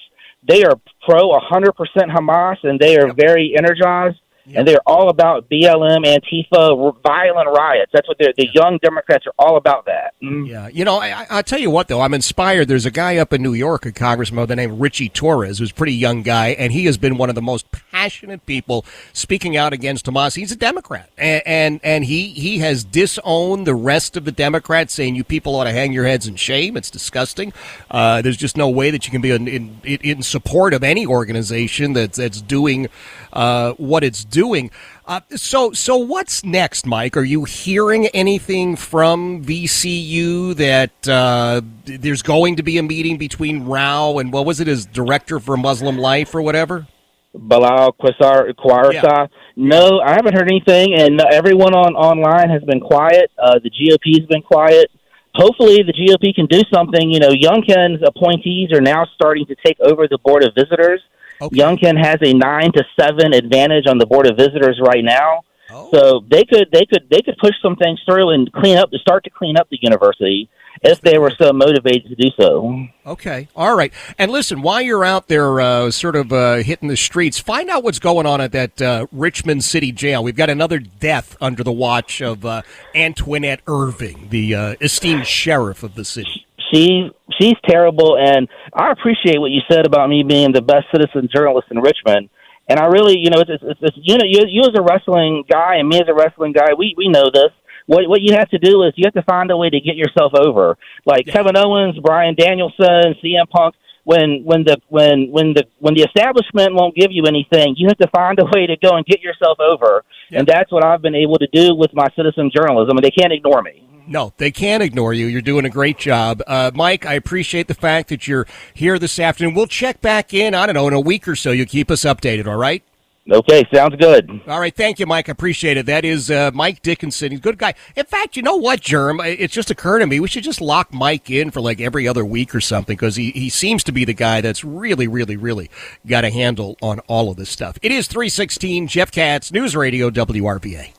they 0.47 0.65
are 0.65 0.75
pro 1.09 1.31
100% 1.31 1.71
Hamas 2.11 2.57
and 2.65 2.81
they 2.81 2.97
are 2.97 3.09
Yep. 3.09 3.17
very 3.17 3.55
energized 3.57 4.19
and 4.55 4.67
they're 4.67 4.81
all 4.87 5.09
about 5.09 5.49
BLM, 5.49 6.05
Antifa, 6.05 7.03
violent 7.03 7.49
riots. 7.49 7.91
That's 7.93 8.09
what 8.09 8.17
they're. 8.19 8.33
The 8.37 8.49
young 8.53 8.79
Democrats 8.83 9.27
are 9.27 9.35
all 9.39 9.57
about 9.57 9.87
that. 9.87 10.15
Mm. 10.23 10.49
Yeah, 10.49 10.69
you 10.69 10.85
know, 10.85 10.99
I, 10.99 11.27
I- 11.31 11.43
tell 11.43 11.59
you 11.61 11.71
what, 11.71 11.89
though, 11.89 12.01
I'm 12.01 12.15
inspired. 12.15 12.69
There's 12.69 12.87
a 12.87 12.91
guy 12.91 13.17
up 13.19 13.33
in 13.33 13.43
New 13.43 13.53
York, 13.53 13.85
a 13.85 13.93
congressman 13.93 14.43
by 14.43 14.47
the 14.47 14.57
name 14.57 14.73
of 14.73 14.81
Richie 14.81 15.09
Torres, 15.09 15.59
who's 15.59 15.71
a 15.71 15.75
pretty 15.75 15.95
young 15.95 16.23
guy, 16.23 16.49
and 16.51 16.73
he 16.73 16.85
has 16.87 16.97
been 16.97 17.19
one 17.19 17.29
of 17.29 17.35
the 17.35 17.43
most 17.43 17.67
passionate 17.91 18.47
people 18.47 18.85
speaking 19.13 19.57
out 19.57 19.73
against 19.73 20.07
Hamas. 20.07 20.35
He's 20.37 20.53
a 20.53 20.57
Democrat, 20.57 21.11
and 21.19 21.43
and, 21.47 21.81
and 21.83 22.05
he 22.05 22.29
he 22.29 22.59
has 22.61 22.85
disowned 22.85 23.67
the 23.67 23.75
rest 23.75 24.17
of 24.17 24.25
the 24.25 24.33
Democrats, 24.33 24.93
saying 24.95 25.15
you 25.15 25.25
people 25.25 25.55
ought 25.57 25.65
to 25.65 25.73
hang 25.73 25.93
your 25.93 26.05
heads 26.07 26.27
in 26.27 26.37
shame. 26.37 26.77
It's 26.77 26.91
disgusting. 26.91 27.53
Uh, 27.91 28.23
there's 28.23 28.37
just 28.37 28.57
no 28.57 28.69
way 28.69 28.91
that 28.91 29.05
you 29.07 29.11
can 29.11 29.21
be 29.21 29.31
in 29.31 29.49
in, 29.49 29.81
in 29.85 30.23
support 30.23 30.73
of 30.75 30.83
any 30.83 31.07
organization 31.07 31.93
that's 31.93 32.19
that's 32.19 32.41
doing 32.41 32.89
uh, 33.33 33.73
what 33.73 34.05
it's 34.05 34.25
doing. 34.25 34.71
Uh, 35.07 35.21
so, 35.31 35.73
so 35.73 35.97
what's 35.97 36.45
next, 36.45 36.87
Mike? 36.87 37.17
Are 37.17 37.25
you 37.25 37.45
hearing 37.45 38.07
anything 38.09 38.77
from 38.77 39.45
VCU 39.45 40.55
that 40.57 41.09
uh, 41.09 41.61
there's 41.85 42.23
going 42.23 42.57
to 42.57 42.63
be 42.63 42.79
a 42.79 42.83
meeting 42.83 43.19
between 43.19 43.67
Rao 43.67 44.19
and 44.19 44.33
what 44.33 44.47
was 44.47 44.61
it, 44.61 44.69
his 44.69 44.87
director 44.87 45.41
for 45.41 45.57
Muslim 45.57 45.99
Life 45.99 46.35
or 46.35 46.43
whatever? 46.43 46.87
Bilal 47.35 47.95
Quasar 47.95 48.53
Kwarsa. 48.55 49.03
Yeah. 49.03 49.27
No, 49.57 50.01
I 50.01 50.13
haven't 50.13 50.35
heard 50.35 50.49
anything, 50.51 50.95
and 50.95 51.21
everyone 51.21 51.75
on 51.75 51.95
online 51.95 52.51
has 52.51 52.63
been 52.65 52.81
quiet. 52.81 53.31
Uh, 53.39 53.59
the 53.63 53.71
GOP 53.71 54.21
has 54.21 54.27
been 54.29 54.43
quiet. 54.43 54.91
Hopefully, 55.35 55.83
the 55.83 55.93
GOP 55.93 56.35
can 56.35 56.47
do 56.47 56.61
something. 56.73 57.11
You 57.11 57.21
know, 57.21 57.31
Youngkin's 57.31 58.03
appointees 58.07 58.71
are 58.73 58.83
now 58.83 59.07
starting 59.15 59.47
to 59.47 59.57
take 59.65 59.81
over 59.81 60.07
the 60.09 60.19
board 60.19 60.45
of 60.45 60.55
visitors. 60.55 61.01
Okay. 61.43 61.57
Youngkin 61.57 61.99
has 62.03 62.19
a 62.23 62.33
nine 62.33 62.73
to 62.73 62.85
seven 62.99 63.35
advantage 63.35 63.87
on 63.87 63.99
the 63.99 64.07
board 64.07 64.27
of 64.27 64.37
visitors 64.37 64.81
right 64.81 65.05
now. 65.05 65.43
Oh. 65.71 65.89
So 65.93 66.25
they 66.29 66.45
could 66.45 66.69
they 66.73 66.87
could 66.87 67.09
they 67.11 67.23
could 67.23 67.37
push 67.39 67.55
some 67.63 67.77
things 67.77 68.01
through 68.07 68.31
and 68.31 68.53
clean 68.53 68.77
up 68.77 68.91
to 68.91 68.99
start 68.99 69.25
to 69.25 69.31
clean 69.31 69.57
up 69.57 69.69
the 69.71 69.79
university 69.81 70.49
if 70.83 71.01
they 71.01 71.19
were 71.19 71.33
so 71.39 71.53
motivated 71.53 72.09
to 72.09 72.15
do 72.15 72.31
so. 72.39 72.87
Okay. 73.07 73.49
All 73.55 73.77
right. 73.77 73.93
And 74.19 74.31
listen, 74.31 74.63
while 74.63 74.81
you're 74.81 75.05
out 75.05 75.29
there 75.29 75.61
uh, 75.61 75.91
sort 75.91 76.17
of 76.17 76.33
uh, 76.33 76.57
hitting 76.57 76.89
the 76.89 76.97
streets, 76.97 77.39
find 77.39 77.71
out 77.71 77.85
what's 77.85 77.99
going 77.99 78.27
on 78.27 78.41
at 78.41 78.53
that 78.53 78.83
uh, 78.83 79.07
Richmond 79.13 79.65
City 79.65 79.93
jail. 79.93 80.23
We've 80.23 80.37
got 80.37 80.51
another 80.51 80.79
death 80.79 81.37
under 81.41 81.63
the 81.63 81.73
watch 81.73 82.21
of 82.21 82.45
uh, 82.45 82.63
Antionette 82.95 83.61
Irving, 83.67 84.29
the 84.31 84.55
uh, 84.55 84.75
esteemed 84.81 85.27
sheriff 85.27 85.83
of 85.83 85.95
the 85.95 86.05
city. 86.05 86.47
She 86.73 87.11
she's 87.39 87.57
terrible 87.69 88.17
and 88.17 88.49
I 88.73 88.91
appreciate 88.91 89.39
what 89.39 89.51
you 89.51 89.61
said 89.71 89.87
about 89.87 90.09
me 90.09 90.23
being 90.23 90.53
the 90.53 90.63
best 90.63 90.87
citizen 90.93 91.29
journalist 91.33 91.69
in 91.71 91.79
Richmond. 91.81 92.31
And 92.69 92.79
I 92.79 92.87
really, 92.87 93.19
you 93.19 93.31
know, 93.31 93.41
it's, 93.41 93.51
it's, 93.51 93.81
it's 93.83 93.97
you 94.01 94.17
know, 94.17 94.25
you, 94.25 94.45
you 94.49 94.63
as 94.63 94.79
a 94.79 94.83
wrestling 94.83 95.45
guy 95.51 95.77
and 95.77 95.89
me 95.89 95.97
as 95.97 96.09
a 96.09 96.15
wrestling 96.15 96.53
guy, 96.53 96.75
we 96.79 96.95
we 96.97 97.09
know 97.09 97.31
this. 97.33 97.51
What 97.87 98.09
what 98.09 98.23
you 98.23 98.35
have 98.35 98.49
to 98.51 98.59
do 98.59 98.85
is 98.85 98.93
you 98.97 99.05
have 99.05 99.15
to 99.15 99.23
find 99.23 99.51
a 99.51 99.57
way 99.57 99.69
to 99.69 99.81
get 99.81 99.97
yourself 99.97 100.33
over. 100.35 100.79
Like 101.05 101.27
Kevin 101.27 101.57
Owens, 101.57 101.99
Bryan 101.99 102.35
Danielson, 102.35 103.15
CM 103.23 103.49
Punk. 103.51 103.75
When 104.05 104.43
when 104.45 104.65
the 104.65 104.79
when 104.89 105.31
when 105.31 105.55
the 105.55 105.65
when 105.79 105.95
the 105.95 106.03
establishment 106.03 106.75
won't 106.75 106.97
give 106.97 107.13
you 107.13 107.25
anything, 107.27 107.75
you 107.77 107.87
have 107.89 107.99
to 107.99 108.09
find 108.09 108.39
a 108.41 108.45
way 108.45 108.67
to 108.67 108.77
go 108.77 108.97
and 108.97 109.07
get 109.07 109.21
yourself 109.21 109.59
over. 109.61 110.05
And 110.33 110.47
that's 110.47 110.73
what 110.73 110.85
I've 110.85 111.03
been 111.03 111.15
able 111.15 111.39
to 111.39 111.47
do 111.53 111.75
with 111.77 111.93
my 111.95 112.09
citizen 112.17 112.51
journalism. 112.53 112.97
And 112.97 113.05
they 113.05 113.13
can't 113.13 113.33
ignore 113.33 113.63
me. 113.63 113.87
No, 114.07 114.33
they 114.37 114.51
can't 114.51 114.83
ignore 114.83 115.13
you. 115.13 115.27
You're 115.27 115.43
doing 115.43 115.65
a 115.65 115.71
great 115.71 115.99
job. 115.99 116.43
Uh, 116.47 116.71
Mike, 116.75 117.07
I 117.07 117.15
appreciate 117.15 117.69
the 117.69 117.75
fact 117.75 118.09
that 118.09 118.27
you're 118.27 118.47
here 118.75 118.99
this 118.99 119.19
afternoon. 119.19 119.55
We'll 119.55 119.67
check 119.67 120.01
back 120.01 120.35
in, 120.35 120.55
I 120.55 120.67
don't 120.67 120.75
know, 120.75 120.89
in 120.89 120.95
a 120.95 121.01
week 121.01 121.29
or 121.29 121.37
so. 121.37 121.51
You 121.51 121.67
keep 121.67 121.91
us 121.91 122.03
updated, 122.03 122.47
all 122.47 122.57
right? 122.57 122.83
Okay, 123.31 123.65
sounds 123.73 123.95
good. 123.95 124.29
All 124.49 124.59
right, 124.59 124.75
thank 124.75 124.99
you, 124.99 125.07
Mike. 125.07 125.29
I 125.29 125.33
appreciate 125.33 125.77
it. 125.77 125.87
That 125.87 126.05
is 126.05 126.29
uh, 126.29 126.51
Mike 126.53 126.83
Dickinson. 126.83 127.31
He's 127.31 127.39
a 127.39 127.43
good 127.43 127.57
guy. 127.57 127.75
In 127.95 128.05
fact, 128.05 128.37
you 128.37 128.43
know 128.43 128.57
what, 128.57 128.81
Germ? 128.81 129.21
It's 129.21 129.55
just 129.55 129.71
occurred 129.71 130.01
to 130.01 130.09
me 130.09 130.19
we 130.19 130.27
should 130.27 130.43
just 130.43 130.61
lock 130.61 130.93
Mike 130.93 131.31
in 131.31 131.53
for 131.53 131.61
like 131.61 131.81
every 131.81 132.09
other 132.09 132.25
week 132.25 132.53
or 132.53 132.61
something 132.61 132.97
because 132.97 133.15
he, 133.15 133.31
he 133.31 133.49
seems 133.49 133.85
to 133.85 133.93
be 133.93 134.05
the 134.05 134.13
guy 134.13 134.41
that's 134.41 134.65
really, 134.65 135.07
really, 135.07 135.37
really 135.37 135.71
got 136.05 136.25
a 136.25 136.31
handle 136.31 136.77
on 136.83 136.99
all 137.01 137.31
of 137.31 137.37
this 137.37 137.51
stuff. 137.51 137.79
It 137.81 137.93
is 137.93 138.09
316 138.09 138.89
Jeff 138.89 139.13
Katz, 139.13 139.53
News 139.53 139.77
Radio, 139.77 140.11
WRVA. 140.11 140.93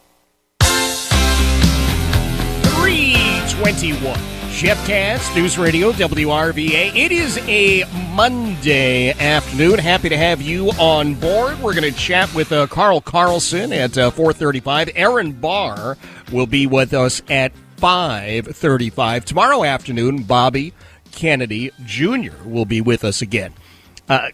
321. 3.53 4.19
Jeff 4.51 4.87
Katz, 4.87 5.35
News 5.35 5.57
Radio, 5.57 5.91
WRVA. 5.91 6.95
It 6.95 7.11
is 7.11 7.37
a 7.47 7.83
Monday 8.13 9.11
afternoon. 9.11 9.79
Happy 9.79 10.09
to 10.09 10.17
have 10.17 10.41
you 10.41 10.69
on 10.71 11.15
board. 11.15 11.59
We're 11.59 11.73
going 11.73 11.91
to 11.91 11.97
chat 11.97 12.33
with 12.33 12.51
uh, 12.51 12.67
Carl 12.67 13.01
Carlson 13.01 13.73
at 13.73 13.97
uh, 13.97 14.11
435. 14.11 14.91
Erin 14.95 15.33
Barr 15.33 15.97
will 16.31 16.47
be 16.47 16.67
with 16.67 16.93
us 16.93 17.21
at 17.29 17.51
535. 17.77 19.25
Tomorrow 19.25 19.63
afternoon, 19.63 20.23
Bobby 20.23 20.73
Kennedy 21.11 21.71
Jr. 21.83 22.33
will 22.45 22.65
be 22.65 22.81
with 22.81 23.03
us 23.03 23.21
again. 23.21 23.53
Uh, 24.09 24.29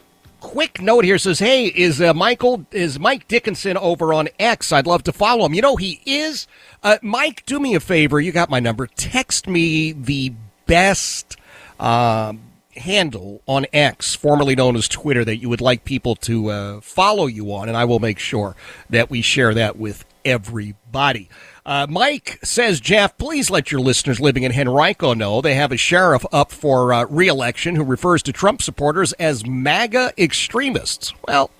quick 0.50 0.82
note 0.82 1.06
here 1.06 1.20
says, 1.20 1.38
"Hey, 1.38 1.68
is 1.68 2.02
uh, 2.02 2.12
Michael 2.12 2.66
is 2.72 3.00
Mike 3.00 3.28
Dickinson 3.28 3.78
over 3.78 4.16
on 4.16 4.30
X? 4.40 4.72
I'd 4.72 4.88
love 4.88 5.04
to 5.04 5.12
follow 5.12 5.46
him. 5.46 5.54
You 5.54 5.62
know 5.62 5.76
he 5.76 6.02
is. 6.08 6.48
Uh, 6.82 6.98
Mike, 7.04 7.46
do 7.46 7.60
me 7.60 7.76
a 7.76 7.80
favor. 7.80 8.20
You 8.20 8.32
got 8.32 8.50
my 8.50 8.60
number. 8.60 8.88
Text 8.88 9.48
me 9.48 9.92
the 9.92 10.34
best." 10.66 11.38
Um, 11.80 12.42
handle 12.76 13.42
on 13.48 13.68
X, 13.72 14.16
formerly 14.16 14.56
known 14.56 14.76
as 14.76 14.88
Twitter, 14.88 15.24
that 15.24 15.38
you 15.38 15.50
would 15.50 15.62
like 15.62 15.84
people 15.86 16.16
to 16.16 16.50
uh, 16.50 16.82
follow 16.82 17.28
you 17.28 17.54
on, 17.54 17.68
and 17.68 17.78
I 17.78 17.86
will 17.86 18.00
make 18.00 18.20
sure 18.20 18.56
that 18.90 19.10
we 19.10 19.22
share 19.22 19.54
that 19.54 19.78
with 19.78 20.04
everybody. 20.26 21.30
Uh, 21.70 21.86
Mike 21.88 22.40
says, 22.44 22.80
Jeff, 22.80 23.16
please 23.20 23.52
let 23.52 23.72
your 23.72 23.80
listeners 23.80 24.20
living 24.20 24.42
in 24.42 24.52
Henrico 24.52 25.14
know 25.14 25.40
they 25.40 25.54
have 25.54 25.72
a 25.72 25.78
sheriff 25.78 26.26
up 26.32 26.52
for 26.52 26.92
uh, 26.92 27.06
reelection 27.12 27.76
who 27.76 27.84
refers 27.84 28.24
to 28.24 28.34
Trump 28.34 28.64
supporters 28.64 29.14
as 29.14 29.46
MAGA 29.46 30.12
extremists. 30.18 31.14
Well, 31.28 31.52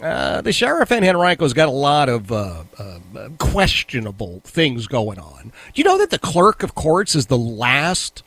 uh, 0.00 0.40
the 0.40 0.50
sheriff 0.50 0.90
in 0.90 1.02
Henrico's 1.02 1.52
got 1.52 1.68
a 1.68 1.72
lot 1.72 2.08
of 2.08 2.32
uh, 2.32 2.64
uh, 2.78 2.98
questionable 3.36 4.40
things 4.44 4.86
going 4.86 5.18
on. 5.18 5.52
Do 5.74 5.78
you 5.78 5.84
know 5.84 5.98
that 5.98 6.08
the 6.08 6.18
clerk 6.18 6.62
of 6.62 6.74
courts 6.74 7.14
is 7.14 7.26
the 7.26 7.36
last 7.36 8.22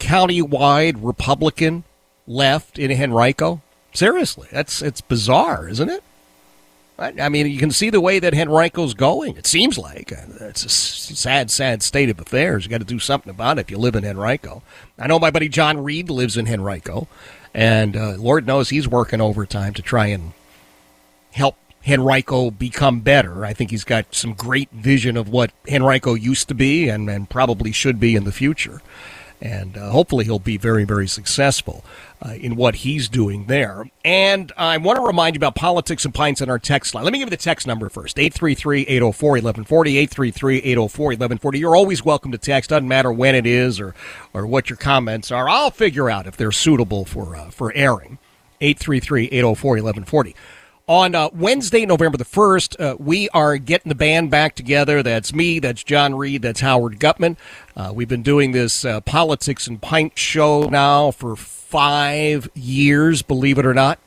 countywide 0.00 0.96
Republican 0.98 1.84
left 2.26 2.78
in 2.78 2.90
Henrico? 2.90 3.60
Seriously, 3.92 4.48
that's 4.50 4.80
it's 4.80 5.02
bizarre, 5.02 5.68
isn't 5.68 5.90
it? 5.90 6.02
I 6.98 7.28
mean, 7.28 7.48
you 7.48 7.58
can 7.58 7.72
see 7.72 7.90
the 7.90 8.00
way 8.00 8.18
that 8.18 8.34
Henrico's 8.34 8.94
going. 8.94 9.36
It 9.36 9.46
seems 9.46 9.76
like 9.76 10.12
it's 10.12 10.64
a 10.64 10.68
sad, 10.68 11.50
sad 11.50 11.82
state 11.82 12.10
of 12.10 12.20
affairs. 12.20 12.64
You 12.64 12.70
got 12.70 12.78
to 12.78 12.84
do 12.84 12.98
something 12.98 13.30
about 13.30 13.58
it 13.58 13.62
if 13.62 13.70
you 13.70 13.78
live 13.78 13.96
in 13.96 14.04
Henrico. 14.04 14.62
I 14.98 15.08
know 15.08 15.18
my 15.18 15.30
buddy 15.30 15.48
John 15.48 15.82
Reed 15.82 16.10
lives 16.10 16.36
in 16.36 16.46
Henrico, 16.46 17.08
and 17.54 17.96
uh, 17.96 18.14
Lord 18.18 18.46
knows 18.46 18.68
he's 18.68 18.86
working 18.86 19.20
overtime 19.20 19.74
to 19.74 19.82
try 19.82 20.06
and 20.06 20.32
help 21.32 21.56
Henrico 21.88 22.50
become 22.50 23.00
better. 23.00 23.44
I 23.44 23.52
think 23.52 23.70
he's 23.70 23.84
got 23.84 24.14
some 24.14 24.34
great 24.34 24.70
vision 24.70 25.16
of 25.16 25.28
what 25.28 25.50
Henrico 25.70 26.14
used 26.14 26.48
to 26.48 26.54
be 26.54 26.88
and, 26.88 27.10
and 27.10 27.28
probably 27.28 27.72
should 27.72 27.98
be 27.98 28.14
in 28.14 28.24
the 28.24 28.32
future. 28.32 28.80
And 29.42 29.76
uh, 29.76 29.90
hopefully 29.90 30.24
he'll 30.24 30.38
be 30.38 30.56
very, 30.56 30.84
very 30.84 31.08
successful 31.08 31.84
uh, 32.24 32.34
in 32.34 32.54
what 32.54 32.76
he's 32.76 33.08
doing 33.08 33.46
there. 33.46 33.90
And 34.04 34.52
I 34.56 34.76
want 34.76 34.98
to 34.98 35.02
remind 35.02 35.34
you 35.34 35.40
about 35.40 35.56
politics 35.56 36.04
and 36.04 36.14
pints 36.14 36.40
on 36.40 36.48
our 36.48 36.60
text 36.60 36.94
line. 36.94 37.02
Let 37.02 37.12
me 37.12 37.18
give 37.18 37.26
you 37.26 37.30
the 37.30 37.36
text 37.36 37.66
number 37.66 37.88
first 37.88 38.20
833 38.20 38.82
804 38.82 39.30
1140. 39.30 39.98
833 39.98 40.58
804 40.58 41.06
1140. 41.06 41.58
You're 41.58 41.74
always 41.74 42.04
welcome 42.04 42.30
to 42.30 42.38
text. 42.38 42.70
Doesn't 42.70 42.86
matter 42.86 43.12
when 43.12 43.34
it 43.34 43.44
is 43.44 43.80
or, 43.80 43.96
or 44.32 44.46
what 44.46 44.70
your 44.70 44.76
comments 44.76 45.32
are. 45.32 45.48
I'll 45.48 45.72
figure 45.72 46.08
out 46.08 46.28
if 46.28 46.36
they're 46.36 46.52
suitable 46.52 47.04
for, 47.04 47.34
uh, 47.34 47.50
for 47.50 47.72
airing. 47.74 48.18
833 48.60 49.24
804 49.24 49.70
1140. 49.70 50.36
On 50.88 51.14
uh, 51.14 51.28
Wednesday, 51.32 51.86
November 51.86 52.18
the 52.18 52.24
1st, 52.24 52.80
uh, 52.80 52.96
we 52.98 53.28
are 53.28 53.56
getting 53.56 53.88
the 53.88 53.94
band 53.94 54.32
back 54.32 54.56
together. 54.56 55.00
That's 55.00 55.32
me, 55.32 55.60
that's 55.60 55.84
John 55.84 56.16
Reed, 56.16 56.42
that's 56.42 56.60
Howard 56.60 56.98
Gutman. 56.98 57.36
Uh, 57.76 57.92
we've 57.94 58.08
been 58.08 58.24
doing 58.24 58.50
this 58.50 58.84
uh, 58.84 59.00
Politics 59.00 59.68
and 59.68 59.80
Pint 59.80 60.18
show 60.18 60.64
now 60.64 61.12
for 61.12 61.36
five 61.36 62.50
years, 62.54 63.22
believe 63.22 63.58
it 63.58 63.66
or 63.66 63.74
not. 63.74 64.00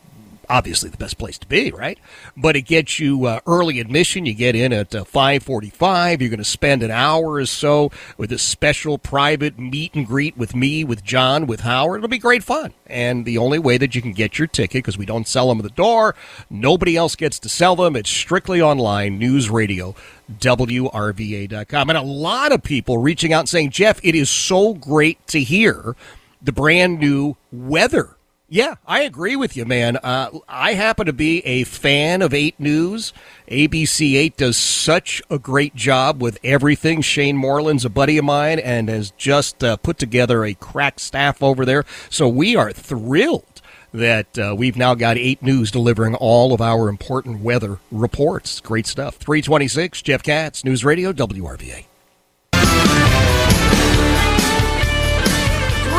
obviously 0.51 0.89
the 0.89 0.97
best 0.97 1.17
place 1.17 1.37
to 1.37 1.47
be, 1.47 1.71
right? 1.71 1.97
But 2.35 2.55
it 2.55 2.63
gets 2.63 2.99
you 2.99 3.25
uh, 3.25 3.39
early 3.47 3.79
admission. 3.79 4.25
You 4.25 4.33
get 4.33 4.55
in 4.55 4.73
at 4.73 4.93
uh, 4.93 5.05
5:45. 5.05 6.19
You're 6.19 6.29
going 6.29 6.37
to 6.37 6.43
spend 6.43 6.83
an 6.83 6.91
hour 6.91 7.33
or 7.33 7.45
so 7.45 7.89
with 8.17 8.31
a 8.31 8.37
special 8.37 8.97
private 8.97 9.57
meet 9.57 9.95
and 9.95 10.05
greet 10.05 10.37
with 10.37 10.53
me, 10.53 10.83
with 10.83 11.03
John, 11.03 11.47
with 11.47 11.61
Howard. 11.61 11.99
It'll 11.99 12.09
be 12.09 12.17
great 12.17 12.43
fun. 12.43 12.73
And 12.85 13.25
the 13.25 13.37
only 13.37 13.59
way 13.59 13.77
that 13.77 13.95
you 13.95 14.01
can 14.01 14.11
get 14.11 14.37
your 14.37 14.47
ticket, 14.47 14.79
because 14.79 14.97
we 14.97 15.05
don't 15.05 15.27
sell 15.27 15.47
them 15.47 15.59
at 15.59 15.63
the 15.63 15.69
door, 15.69 16.13
nobody 16.49 16.97
else 16.97 17.15
gets 17.15 17.39
to 17.39 17.49
sell 17.49 17.77
them. 17.77 17.95
It's 17.95 18.09
strictly 18.09 18.61
online, 18.61 19.17
news 19.17 19.49
radio, 19.49 19.95
WRVA.com. 20.39 21.89
And 21.89 21.97
a 21.97 22.01
lot 22.01 22.51
of 22.51 22.61
people 22.61 22.97
reaching 22.97 23.31
out 23.31 23.41
and 23.41 23.49
saying, 23.49 23.69
Jeff, 23.69 24.01
it 24.03 24.15
is 24.15 24.29
so 24.29 24.73
great 24.73 25.25
to 25.27 25.39
hear 25.39 25.95
the 26.41 26.51
brand 26.51 26.99
new 26.99 27.37
weather 27.51 28.17
yeah, 28.53 28.75
I 28.85 29.03
agree 29.03 29.37
with 29.37 29.55
you, 29.55 29.63
man. 29.63 29.95
Uh, 29.95 30.29
I 30.45 30.73
happen 30.73 31.05
to 31.05 31.13
be 31.13 31.39
a 31.45 31.63
fan 31.63 32.21
of 32.21 32.33
8 32.33 32.59
News. 32.59 33.13
ABC 33.47 34.15
8 34.15 34.35
does 34.35 34.57
such 34.57 35.21
a 35.29 35.39
great 35.39 35.73
job 35.73 36.21
with 36.21 36.37
everything. 36.43 37.01
Shane 37.01 37.37
Moreland's 37.37 37.85
a 37.85 37.89
buddy 37.89 38.17
of 38.17 38.25
mine 38.25 38.59
and 38.59 38.89
has 38.89 39.11
just 39.11 39.63
uh, 39.63 39.77
put 39.77 39.97
together 39.97 40.43
a 40.43 40.53
crack 40.53 40.99
staff 40.99 41.41
over 41.41 41.63
there. 41.63 41.85
So 42.09 42.27
we 42.27 42.57
are 42.57 42.73
thrilled 42.73 43.61
that 43.93 44.37
uh, 44.37 44.53
we've 44.57 44.75
now 44.75 44.95
got 44.95 45.17
8 45.17 45.41
News 45.41 45.71
delivering 45.71 46.15
all 46.15 46.53
of 46.53 46.59
our 46.59 46.89
important 46.89 47.39
weather 47.39 47.79
reports. 47.89 48.59
Great 48.59 48.85
stuff. 48.85 49.15
326, 49.15 50.01
Jeff 50.01 50.23
Katz, 50.23 50.65
News 50.65 50.83
Radio, 50.83 51.13
WRVA. 51.13 51.85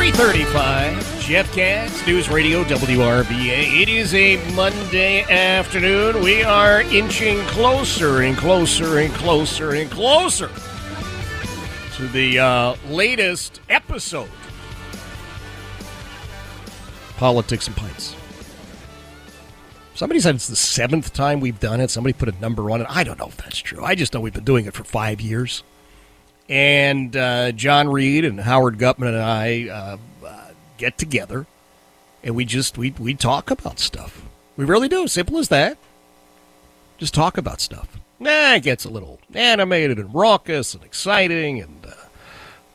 335. 0.02 1.20
Jeff 1.20 1.54
Katz, 1.54 2.04
News 2.08 2.28
Radio 2.28 2.64
WRVA. 2.64 3.82
It 3.82 3.88
is 3.88 4.12
a 4.14 4.36
Monday 4.52 5.22
afternoon. 5.22 6.20
We 6.24 6.42
are 6.42 6.82
inching 6.82 7.38
closer 7.46 8.22
and 8.22 8.36
closer 8.36 8.98
and 8.98 9.14
closer 9.14 9.74
and 9.74 9.88
closer 9.88 10.50
to 11.94 12.08
the 12.08 12.36
uh, 12.36 12.74
latest 12.88 13.60
episode 13.68 14.28
Politics 17.16 17.68
and 17.68 17.76
Pints. 17.76 18.16
Somebody 19.94 20.18
said 20.18 20.34
it's 20.34 20.48
the 20.48 20.56
seventh 20.56 21.12
time 21.12 21.38
we've 21.38 21.60
done 21.60 21.80
it. 21.80 21.90
Somebody 21.90 22.12
put 22.12 22.28
a 22.28 22.40
number 22.40 22.72
on 22.72 22.80
it. 22.80 22.88
I 22.90 23.04
don't 23.04 23.20
know 23.20 23.28
if 23.28 23.36
that's 23.36 23.60
true. 23.60 23.84
I 23.84 23.94
just 23.94 24.12
know 24.12 24.20
we've 24.20 24.34
been 24.34 24.42
doing 24.42 24.66
it 24.66 24.74
for 24.74 24.82
five 24.82 25.20
years. 25.20 25.62
And 26.48 27.16
uh, 27.16 27.52
John 27.52 27.88
Reed 27.88 28.24
and 28.24 28.40
Howard 28.40 28.78
Gutman 28.78 29.14
and 29.14 29.22
I 29.22 29.68
uh, 29.68 29.96
get 30.76 30.98
together 30.98 31.46
and 32.22 32.34
we 32.34 32.44
just 32.44 32.78
we 32.78 32.94
we 32.98 33.14
talk 33.14 33.50
about 33.50 33.78
stuff. 33.78 34.22
We 34.56 34.64
really 34.64 34.88
do. 34.88 35.08
Simple 35.08 35.38
as 35.38 35.48
that. 35.48 35.78
Just 36.98 37.14
talk 37.14 37.36
about 37.36 37.60
stuff. 37.60 37.98
Nah, 38.20 38.54
it 38.54 38.62
gets 38.62 38.84
a 38.84 38.90
little 38.90 39.18
animated 39.34 39.98
and 39.98 40.14
raucous 40.14 40.74
and 40.74 40.84
exciting 40.84 41.60
and 41.60 41.86
uh, 41.86 41.90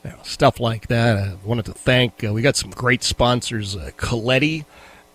you 0.03 0.09
know, 0.09 0.19
stuff 0.23 0.59
like 0.59 0.87
that. 0.87 1.17
I 1.17 1.35
wanted 1.45 1.65
to 1.65 1.73
thank. 1.73 2.23
Uh, 2.23 2.33
we 2.33 2.41
got 2.41 2.55
some 2.55 2.71
great 2.71 3.03
sponsors, 3.03 3.75
uh, 3.75 3.91
Coletti 3.97 4.65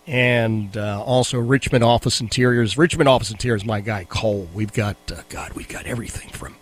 and 0.05 0.75
uh, 0.75 1.01
also 1.01 1.39
Richmond 1.39 1.83
Office 1.83 2.19
Interiors. 2.19 2.77
Richmond 2.77 3.07
Office 3.07 3.31
Interiors, 3.31 3.63
my 3.63 3.81
guy 3.81 4.05
Cole. 4.05 4.49
We've 4.53 4.73
got 4.73 4.97
uh, 5.11 5.21
God, 5.29 5.53
we've 5.53 5.69
got 5.69 5.85
everything 5.85 6.29
from 6.29 6.55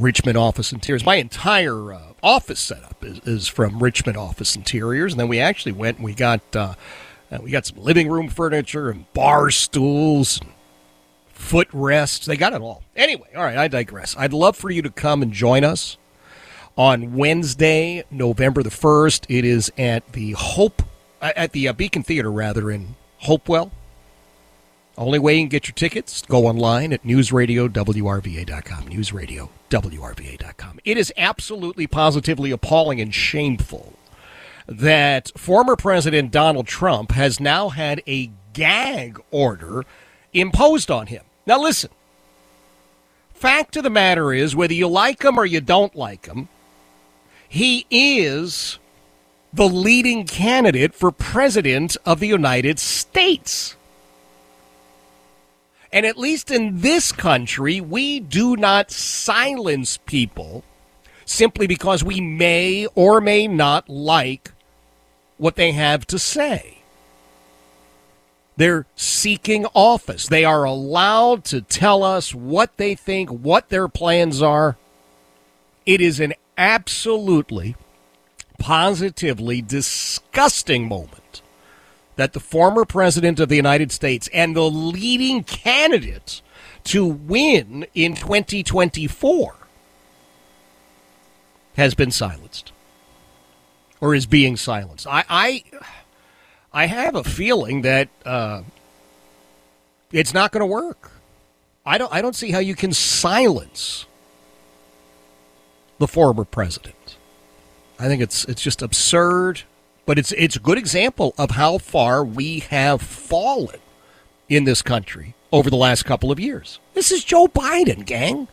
Richmond 0.00 0.38
Office 0.38 0.72
Interiors. 0.72 1.04
My 1.04 1.16
entire 1.16 1.92
uh, 1.92 2.12
office 2.22 2.60
setup 2.60 3.04
is, 3.04 3.20
is, 3.20 3.48
from 3.48 3.82
Richmond 3.82 4.16
Office 4.16 4.56
Interiors, 4.56 5.12
and 5.12 5.20
then 5.20 5.28
we 5.28 5.38
actually 5.40 5.72
went 5.72 5.98
and 5.98 6.04
we 6.04 6.14
got 6.14 6.40
uh, 6.54 6.74
uh, 7.30 7.38
we 7.42 7.50
got 7.50 7.66
some 7.66 7.78
living 7.78 8.08
room 8.08 8.28
furniture 8.28 8.90
and 8.90 9.12
bar 9.12 9.50
stools, 9.50 10.40
and 10.40 10.50
footrests. 11.32 12.26
They 12.26 12.36
got 12.36 12.52
it 12.52 12.60
all. 12.60 12.82
Anyway, 12.96 13.28
all 13.36 13.42
right, 13.42 13.56
I 13.56 13.68
digress. 13.68 14.16
I'd 14.16 14.32
love 14.32 14.56
for 14.56 14.70
you 14.70 14.82
to 14.82 14.90
come 14.90 15.22
and 15.22 15.32
join 15.32 15.64
us 15.64 15.96
on 16.76 17.14
Wednesday, 17.14 18.04
November 18.10 18.62
the 18.62 18.70
first. 18.70 19.26
It 19.28 19.44
is 19.44 19.72
at 19.76 20.12
the 20.12 20.32
Hope 20.32 20.82
uh, 21.20 21.32
at 21.36 21.52
the 21.52 21.68
uh, 21.68 21.72
Beacon 21.72 22.02
Theater, 22.02 22.30
rather 22.30 22.70
in 22.70 22.94
Hopewell. 23.18 23.70
Only 25.00 25.18
way 25.18 25.34
you 25.36 25.40
can 25.40 25.48
get 25.48 25.66
your 25.66 25.74
tickets, 25.74 26.22
go 26.28 26.46
online 26.46 26.92
at 26.92 27.04
newsradiowrva.com. 27.04 28.84
Newsradiowrva.com. 28.84 30.80
It 30.84 30.98
is 30.98 31.10
absolutely 31.16 31.86
positively 31.86 32.50
appalling 32.50 33.00
and 33.00 33.14
shameful 33.14 33.94
that 34.68 35.32
former 35.38 35.74
President 35.74 36.30
Donald 36.30 36.66
Trump 36.66 37.12
has 37.12 37.40
now 37.40 37.70
had 37.70 38.02
a 38.06 38.30
gag 38.52 39.18
order 39.30 39.86
imposed 40.34 40.90
on 40.90 41.06
him. 41.06 41.22
Now, 41.46 41.58
listen. 41.58 41.88
Fact 43.32 43.78
of 43.78 43.84
the 43.84 43.90
matter 43.90 44.34
is, 44.34 44.54
whether 44.54 44.74
you 44.74 44.86
like 44.86 45.22
him 45.24 45.38
or 45.38 45.46
you 45.46 45.62
don't 45.62 45.96
like 45.96 46.26
him, 46.26 46.48
he 47.48 47.86
is 47.90 48.78
the 49.50 49.66
leading 49.66 50.26
candidate 50.26 50.94
for 50.94 51.10
president 51.10 51.96
of 52.04 52.20
the 52.20 52.28
United 52.28 52.78
States. 52.78 53.76
And 55.92 56.06
at 56.06 56.18
least 56.18 56.50
in 56.50 56.80
this 56.80 57.10
country, 57.10 57.80
we 57.80 58.20
do 58.20 58.56
not 58.56 58.90
silence 58.90 59.98
people 60.06 60.62
simply 61.24 61.66
because 61.66 62.04
we 62.04 62.20
may 62.20 62.86
or 62.94 63.20
may 63.20 63.48
not 63.48 63.88
like 63.88 64.52
what 65.38 65.56
they 65.56 65.72
have 65.72 66.06
to 66.08 66.18
say. 66.18 66.78
They're 68.56 68.86
seeking 68.94 69.64
office. 69.74 70.26
They 70.28 70.44
are 70.44 70.64
allowed 70.64 71.44
to 71.46 71.62
tell 71.62 72.04
us 72.04 72.34
what 72.34 72.76
they 72.76 72.94
think, 72.94 73.30
what 73.30 73.70
their 73.70 73.88
plans 73.88 74.42
are. 74.42 74.76
It 75.86 76.00
is 76.00 76.20
an 76.20 76.34
absolutely, 76.58 77.74
positively 78.58 79.62
disgusting 79.62 80.86
moment 80.88 81.19
that 82.20 82.34
the 82.34 82.40
former 82.40 82.84
president 82.84 83.40
of 83.40 83.48
the 83.48 83.56
United 83.56 83.90
States 83.90 84.28
and 84.34 84.54
the 84.54 84.70
leading 84.70 85.42
candidate 85.42 86.42
to 86.84 87.06
win 87.06 87.86
in 87.94 88.14
2024 88.14 89.54
has 91.76 91.94
been 91.94 92.10
silenced 92.10 92.72
or 94.02 94.14
is 94.14 94.26
being 94.26 94.54
silenced. 94.54 95.06
I, 95.06 95.24
I, 95.30 95.64
I 96.74 96.86
have 96.88 97.14
a 97.14 97.24
feeling 97.24 97.80
that 97.82 98.10
uh, 98.26 98.64
it's 100.12 100.34
not 100.34 100.52
going 100.52 100.60
to 100.60 100.66
work. 100.66 101.12
I 101.86 101.96
don't. 101.96 102.12
I 102.12 102.20
don't 102.20 102.36
see 102.36 102.50
how 102.50 102.58
you 102.58 102.74
can 102.74 102.92
silence 102.92 104.04
the 105.98 106.06
former 106.06 106.44
president. 106.44 107.16
I 107.98 108.08
think 108.08 108.20
it's 108.20 108.44
it's 108.44 108.60
just 108.60 108.82
absurd, 108.82 109.62
but 110.06 110.18
it's 110.18 110.32
it's 110.32 110.56
a 110.56 110.60
good 110.60 110.78
example 110.78 111.34
of 111.38 111.52
how 111.52 111.78
far 111.78 112.24
we 112.24 112.60
have 112.60 113.00
fallen 113.02 113.80
in 114.48 114.64
this 114.64 114.82
country 114.82 115.34
over 115.52 115.70
the 115.70 115.76
last 115.76 116.04
couple 116.04 116.30
of 116.30 116.40
years. 116.40 116.80
This 116.94 117.10
is 117.12 117.24
Joe 117.24 117.46
Biden, 117.48 118.04
gang. 118.04 118.48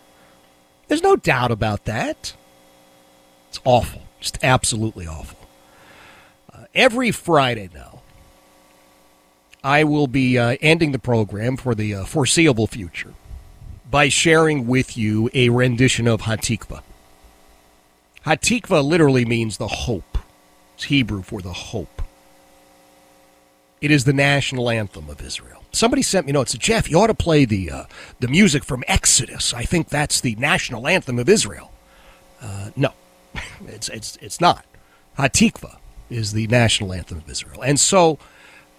There's 0.88 1.04
no 1.04 1.16
doubt 1.16 1.52
about 1.52 1.86
that. 1.86 2.34
It's 3.50 3.60
awful, 3.66 4.04
just 4.20 4.38
absolutely 4.44 5.08
awful. 5.08 5.40
Uh, 6.54 6.66
every 6.74 7.12
Friday 7.12 7.70
now, 7.74 8.02
I 9.64 9.84
will 9.84 10.08
be 10.08 10.38
uh, 10.38 10.58
ending 10.62 10.92
the 10.92 11.00
program 11.00 11.58
for 11.58 11.76
the 11.76 11.94
uh, 11.94 12.06
foreseeable 12.06 12.68
future 12.68 13.14
by 13.90 14.10
sharing 14.10 14.68
with 14.68 14.98
you 14.98 15.30
a 15.34 15.50
rendition 15.50 16.08
of 16.08 16.22
Hatikva. 16.22 16.82
Hatikva 18.26 18.84
literally 18.84 19.26
means 19.26 19.58
the 19.58 19.68
hope. 19.68 20.16
It's 20.78 20.84
Hebrew 20.84 21.24
for 21.24 21.42
the 21.42 21.54
hope. 21.54 22.04
It 23.82 23.90
is 23.90 24.04
the 24.04 24.13
national 24.13 24.70
anthem 24.70 25.10
of 25.10 25.24
Israel. 25.24 25.63
Somebody 25.72 26.04
sent 26.04 26.28
me 26.28 26.34
notes. 26.34 26.54
Jeff, 26.54 26.88
you 26.88 27.00
ought 27.00 27.08
to 27.08 27.16
play 27.16 27.46
the 27.46 27.72
uh, 27.72 27.84
the 28.20 28.28
music 28.28 28.63
from 28.63 28.84
Exodus. 28.88 29.56
I 29.56 29.63
think 29.63 29.90
that's 29.90 30.22
the 30.22 30.36
national 30.36 30.88
anthem 30.88 31.18
of 31.18 31.28
Israel. 31.28 31.72
Uh, 32.40 32.70
no, 32.76 32.94
it's 33.66 33.90
it's 33.90 34.20
it's 34.22 34.40
not. 34.40 34.68
Hatikva 35.18 35.78
is 36.12 36.34
the 36.34 36.46
national 36.46 36.94
anthem 36.94 37.18
of 37.18 37.28
Israel, 37.28 37.63
and 37.63 37.80
so 37.80 38.20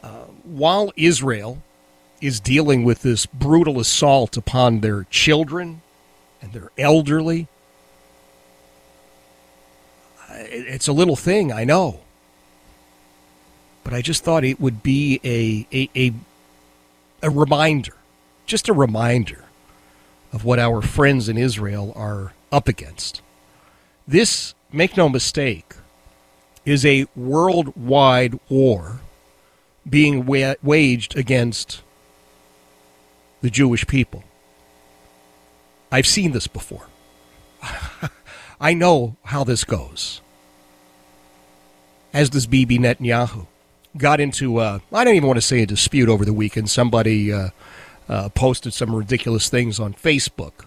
uh, 0.00 0.26
while 0.44 0.92
Israel 0.94 1.60
is 2.20 2.38
dealing 2.38 2.84
with 2.84 3.02
this 3.02 3.26
brutal 3.26 3.80
assault 3.80 4.36
upon 4.36 4.82
their 4.82 5.02
children 5.10 5.82
and 6.40 6.52
their 6.52 6.70
elderly, 6.78 7.48
it's 10.66 10.88
a 10.88 10.92
little 10.92 11.16
thing, 11.16 11.52
I 11.52 11.64
know. 11.64 12.00
But 13.84 13.94
I 13.94 14.02
just 14.02 14.24
thought 14.24 14.44
it 14.44 14.60
would 14.60 14.82
be 14.82 15.20
a, 15.24 15.66
a, 15.74 15.90
a, 15.96 16.12
a 17.22 17.30
reminder, 17.30 17.94
just 18.46 18.68
a 18.68 18.72
reminder 18.72 19.44
of 20.32 20.44
what 20.44 20.58
our 20.58 20.82
friends 20.82 21.28
in 21.28 21.38
Israel 21.38 21.92
are 21.96 22.32
up 22.52 22.68
against. 22.68 23.22
This, 24.06 24.54
make 24.72 24.96
no 24.96 25.08
mistake, 25.08 25.74
is 26.64 26.84
a 26.84 27.06
worldwide 27.16 28.38
war 28.48 29.00
being 29.88 30.26
wa- 30.26 30.56
waged 30.62 31.16
against 31.16 31.82
the 33.40 33.50
Jewish 33.50 33.86
people. 33.86 34.24
I've 35.90 36.06
seen 36.06 36.32
this 36.32 36.46
before. 36.46 36.88
I 38.60 38.74
know 38.74 39.16
how 39.24 39.44
this 39.44 39.64
goes. 39.64 40.20
As 42.12 42.30
does 42.30 42.46
Bibi 42.46 42.78
Netanyahu. 42.78 43.46
Got 43.96 44.20
into, 44.20 44.58
uh, 44.58 44.78
I 44.92 45.04
don't 45.04 45.14
even 45.14 45.26
want 45.26 45.38
to 45.38 45.42
say 45.46 45.62
a 45.62 45.66
dispute 45.66 46.08
over 46.08 46.24
the 46.24 46.32
weekend. 46.32 46.70
Somebody 46.70 47.32
uh, 47.32 47.50
uh, 48.08 48.28
posted 48.30 48.72
some 48.72 48.94
ridiculous 48.94 49.48
things 49.48 49.80
on 49.80 49.94
Facebook 49.94 50.64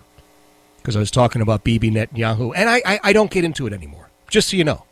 because 0.77 0.95
I 0.95 0.99
was 0.99 1.12
talking 1.12 1.41
about 1.41 1.63
Bibi 1.63 1.91
Netanyahu. 1.91 2.54
And 2.56 2.69
I, 2.69 2.82
I, 2.86 2.99
I, 3.04 3.13
don't 3.13 3.30
get 3.30 3.43
into 3.43 3.67
it 3.67 3.73
anymore, 3.73 4.10
just 4.30 4.49
so 4.49 4.58
you 4.58 4.63
know. 4.63 4.86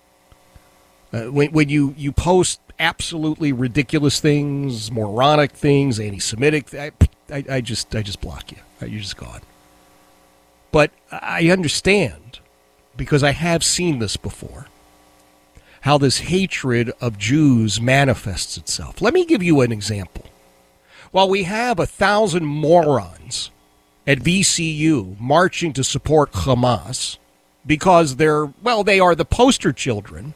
Uh, 1.11 1.23
when, 1.25 1.51
when 1.51 1.69
you, 1.69 1.95
you 1.97 2.11
post 2.11 2.59
absolutely 2.79 3.51
ridiculous 3.51 4.19
things, 4.19 4.91
moronic 4.91 5.51
things, 5.51 5.99
anti-Semitic, 5.99 6.73
I, 6.73 6.91
I, 7.31 7.43
I 7.49 7.61
just 7.61 7.95
I 7.95 8.01
just 8.01 8.21
block 8.21 8.51
you. 8.51 8.57
You're 8.81 9.01
just 9.01 9.17
gone. 9.17 9.41
But 10.71 10.91
I 11.11 11.49
understand 11.49 12.39
because 12.95 13.23
I 13.23 13.31
have 13.31 13.63
seen 13.63 13.99
this 13.99 14.17
before. 14.17 14.67
How 15.81 15.97
this 15.97 16.19
hatred 16.19 16.91
of 16.99 17.17
Jews 17.17 17.79
manifests 17.79 18.57
itself. 18.57 19.01
Let 19.01 19.13
me 19.13 19.25
give 19.25 19.41
you 19.41 19.61
an 19.61 19.71
example. 19.71 20.25
While 21.11 21.29
we 21.29 21.43
have 21.43 21.79
a 21.79 21.85
thousand 21.85 22.45
morons 22.45 23.49
at 24.05 24.19
VCU 24.19 25.19
marching 25.19 25.73
to 25.73 25.83
support 25.83 26.31
Hamas 26.31 27.17
because 27.65 28.17
they're, 28.17 28.45
well, 28.61 28.83
they 28.83 28.99
are 28.99 29.15
the 29.15 29.25
poster 29.25 29.71
children 29.71 30.33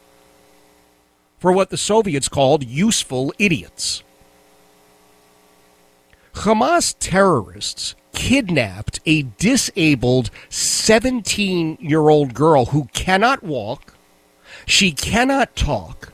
for 1.39 1.51
what 1.51 1.69
the 1.69 1.77
Soviets 1.77 2.29
called 2.29 2.63
useful 2.63 3.33
idiots. 3.37 4.01
Hamas 6.33 6.95
terrorists 6.99 7.95
kidnapped 8.13 8.99
a 9.05 9.23
disabled 9.23 10.29
17 10.49 11.77
year 11.81 12.09
old 12.09 12.33
girl 12.33 12.67
who 12.67 12.85
cannot 12.93 13.43
walk, 13.43 13.92
she 14.65 14.91
cannot 14.91 15.55
talk, 15.55 16.13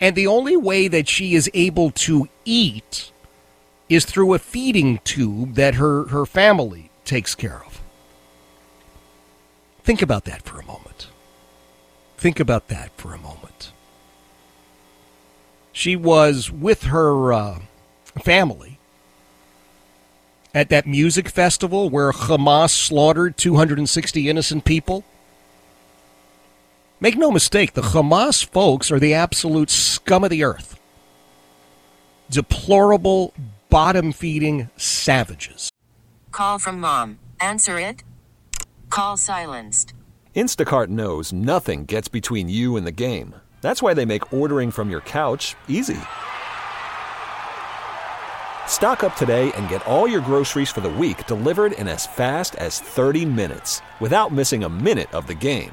and 0.00 0.16
the 0.16 0.26
only 0.26 0.56
way 0.56 0.88
that 0.88 1.08
she 1.08 1.34
is 1.34 1.50
able 1.54 1.90
to 1.90 2.28
eat 2.44 3.12
is 3.88 4.04
through 4.04 4.34
a 4.34 4.38
feeding 4.38 4.98
tube 5.04 5.54
that 5.54 5.74
her, 5.74 6.06
her 6.06 6.24
family 6.26 6.90
takes 7.04 7.34
care 7.34 7.62
of. 7.64 7.80
Think 9.84 10.00
about 10.00 10.24
that 10.24 10.42
for 10.42 10.60
a 10.60 10.64
moment. 10.64 11.08
Think 12.16 12.40
about 12.40 12.68
that 12.68 12.92
for 12.96 13.12
a 13.12 13.18
moment. 13.18 13.72
She 15.72 15.96
was 15.96 16.50
with 16.50 16.84
her 16.84 17.32
uh, 17.32 17.58
family 18.22 18.78
at 20.54 20.68
that 20.68 20.86
music 20.86 21.28
festival 21.28 21.88
where 21.88 22.12
Hamas 22.12 22.70
slaughtered 22.70 23.36
260 23.36 24.28
innocent 24.28 24.64
people? 24.64 25.04
Make 27.02 27.18
no 27.18 27.32
mistake, 27.32 27.72
the 27.72 27.82
Hamas 27.82 28.44
folks 28.44 28.92
are 28.92 29.00
the 29.00 29.12
absolute 29.12 29.70
scum 29.70 30.22
of 30.22 30.30
the 30.30 30.44
earth. 30.44 30.78
Deplorable, 32.30 33.34
bottom 33.68 34.12
feeding 34.12 34.70
savages. 34.76 35.68
Call 36.30 36.60
from 36.60 36.78
mom. 36.78 37.18
Answer 37.40 37.80
it. 37.80 38.04
Call 38.88 39.16
silenced. 39.16 39.94
Instacart 40.36 40.90
knows 40.90 41.32
nothing 41.32 41.86
gets 41.86 42.06
between 42.06 42.48
you 42.48 42.76
and 42.76 42.86
the 42.86 42.92
game. 42.92 43.34
That's 43.62 43.82
why 43.82 43.94
they 43.94 44.04
make 44.04 44.32
ordering 44.32 44.70
from 44.70 44.88
your 44.88 45.00
couch 45.00 45.56
easy. 45.66 45.98
Stock 48.68 49.02
up 49.02 49.16
today 49.16 49.50
and 49.54 49.68
get 49.68 49.84
all 49.88 50.06
your 50.06 50.20
groceries 50.20 50.70
for 50.70 50.82
the 50.82 50.88
week 50.88 51.26
delivered 51.26 51.72
in 51.72 51.88
as 51.88 52.06
fast 52.06 52.54
as 52.54 52.78
30 52.78 53.24
minutes 53.24 53.82
without 53.98 54.30
missing 54.30 54.62
a 54.62 54.68
minute 54.68 55.12
of 55.12 55.26
the 55.26 55.34
game. 55.34 55.72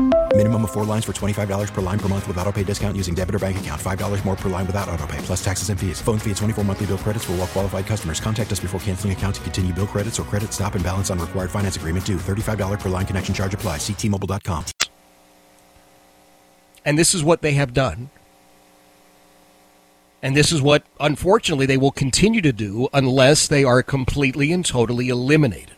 Minimum 0.33 0.63
of 0.63 0.71
four 0.71 0.85
lines 0.85 1.03
for 1.03 1.11
$25 1.11 1.73
per 1.73 1.81
line 1.81 1.99
per 1.99 2.07
month 2.07 2.25
with 2.25 2.37
auto 2.37 2.53
pay 2.53 2.63
discount 2.63 2.95
using 2.95 3.13
debit 3.13 3.35
or 3.35 3.39
bank 3.39 3.59
account. 3.59 3.81
$5 3.81 4.25
more 4.25 4.35
per 4.37 4.49
line 4.49 4.65
without 4.65 4.87
auto 4.87 5.05
pay, 5.05 5.17
plus 5.19 5.43
taxes 5.43 5.69
and 5.69 5.77
fees. 5.77 6.01
Phone 6.01 6.17
fee 6.17 6.31
at 6.31 6.37
24 6.37 6.63
monthly 6.63 6.85
bill 6.85 6.97
credits 6.97 7.25
for 7.25 7.33
all 7.33 7.39
well 7.39 7.47
qualified 7.47 7.85
customers. 7.85 8.21
Contact 8.21 8.49
us 8.49 8.61
before 8.61 8.79
canceling 8.79 9.11
account 9.11 9.35
to 9.35 9.41
continue 9.41 9.73
bill 9.73 9.87
credits 9.87 10.21
or 10.21 10.23
credit 10.23 10.53
stop 10.53 10.75
and 10.75 10.83
balance 10.85 11.09
on 11.09 11.19
required 11.19 11.51
finance 11.51 11.75
agreement 11.75 12.05
due. 12.05 12.15
$35 12.15 12.79
per 12.79 12.87
line 12.87 13.05
connection 13.05 13.35
charge 13.35 13.53
apply. 13.53 13.75
Ctmobile.com. 13.75 14.63
And 16.85 16.97
this 16.97 17.13
is 17.13 17.25
what 17.25 17.41
they 17.41 17.51
have 17.53 17.73
done. 17.73 18.09
And 20.23 20.37
this 20.37 20.53
is 20.53 20.61
what, 20.61 20.85
unfortunately, 20.99 21.65
they 21.65 21.77
will 21.77 21.91
continue 21.91 22.41
to 22.41 22.53
do 22.53 22.87
unless 22.93 23.49
they 23.49 23.65
are 23.65 23.83
completely 23.83 24.53
and 24.53 24.65
totally 24.65 25.09
eliminated. 25.09 25.70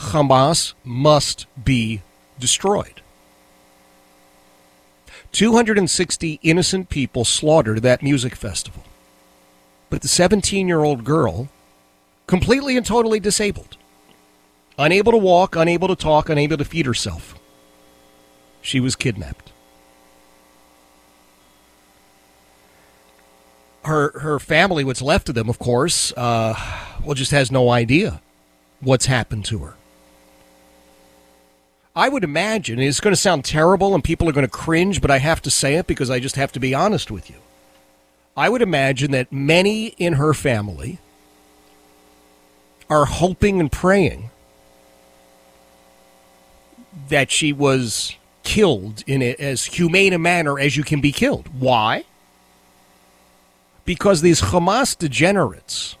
Hamas 0.00 0.72
must 0.82 1.46
be 1.62 2.02
destroyed. 2.38 3.02
260 5.32 6.40
innocent 6.42 6.88
people 6.88 7.24
slaughtered 7.24 7.76
at 7.76 7.82
that 7.82 8.02
music 8.02 8.34
festival. 8.34 8.82
But 9.90 10.02
the 10.02 10.08
17 10.08 10.66
year 10.66 10.82
old 10.82 11.04
girl, 11.04 11.48
completely 12.26 12.76
and 12.76 12.84
totally 12.84 13.20
disabled, 13.20 13.76
unable 14.78 15.12
to 15.12 15.18
walk, 15.18 15.54
unable 15.54 15.88
to 15.88 15.96
talk, 15.96 16.28
unable 16.28 16.56
to 16.56 16.64
feed 16.64 16.86
herself, 16.86 17.38
she 18.62 18.80
was 18.80 18.96
kidnapped. 18.96 19.52
Her, 23.84 24.18
her 24.20 24.38
family, 24.38 24.84
what's 24.84 25.02
left 25.02 25.28
of 25.28 25.34
them, 25.34 25.48
of 25.48 25.58
course, 25.58 26.12
uh, 26.16 26.54
well, 27.04 27.14
just 27.14 27.30
has 27.30 27.50
no 27.50 27.70
idea 27.70 28.20
what's 28.80 29.06
happened 29.06 29.44
to 29.46 29.58
her. 29.60 29.74
I 31.94 32.08
would 32.08 32.22
imagine 32.22 32.78
it's 32.78 33.00
going 33.00 33.12
to 33.12 33.20
sound 33.20 33.44
terrible 33.44 33.94
and 33.94 34.04
people 34.04 34.28
are 34.28 34.32
going 34.32 34.46
to 34.46 34.50
cringe, 34.50 35.00
but 35.00 35.10
I 35.10 35.18
have 35.18 35.42
to 35.42 35.50
say 35.50 35.74
it 35.74 35.86
because 35.86 36.08
I 36.08 36.20
just 36.20 36.36
have 36.36 36.52
to 36.52 36.60
be 36.60 36.74
honest 36.74 37.10
with 37.10 37.28
you. 37.28 37.36
I 38.36 38.48
would 38.48 38.62
imagine 38.62 39.10
that 39.10 39.32
many 39.32 39.88
in 39.98 40.14
her 40.14 40.32
family 40.32 40.98
are 42.88 43.06
hoping 43.06 43.60
and 43.60 43.70
praying 43.70 44.30
that 47.08 47.30
she 47.30 47.52
was 47.52 48.16
killed 48.42 49.02
in 49.06 49.22
as 49.22 49.64
humane 49.64 50.12
a 50.12 50.18
manner 50.18 50.58
as 50.58 50.76
you 50.76 50.84
can 50.84 51.00
be 51.00 51.12
killed. 51.12 51.48
Why? 51.58 52.04
Because 53.84 54.22
these 54.22 54.40
Hamas 54.40 54.96
degenerates 54.96 55.96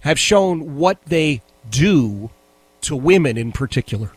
have 0.00 0.18
shown 0.18 0.76
what 0.76 1.04
they 1.04 1.42
do 1.68 2.30
to 2.82 2.96
women 2.96 3.36
in 3.36 3.52
particular. 3.52 4.12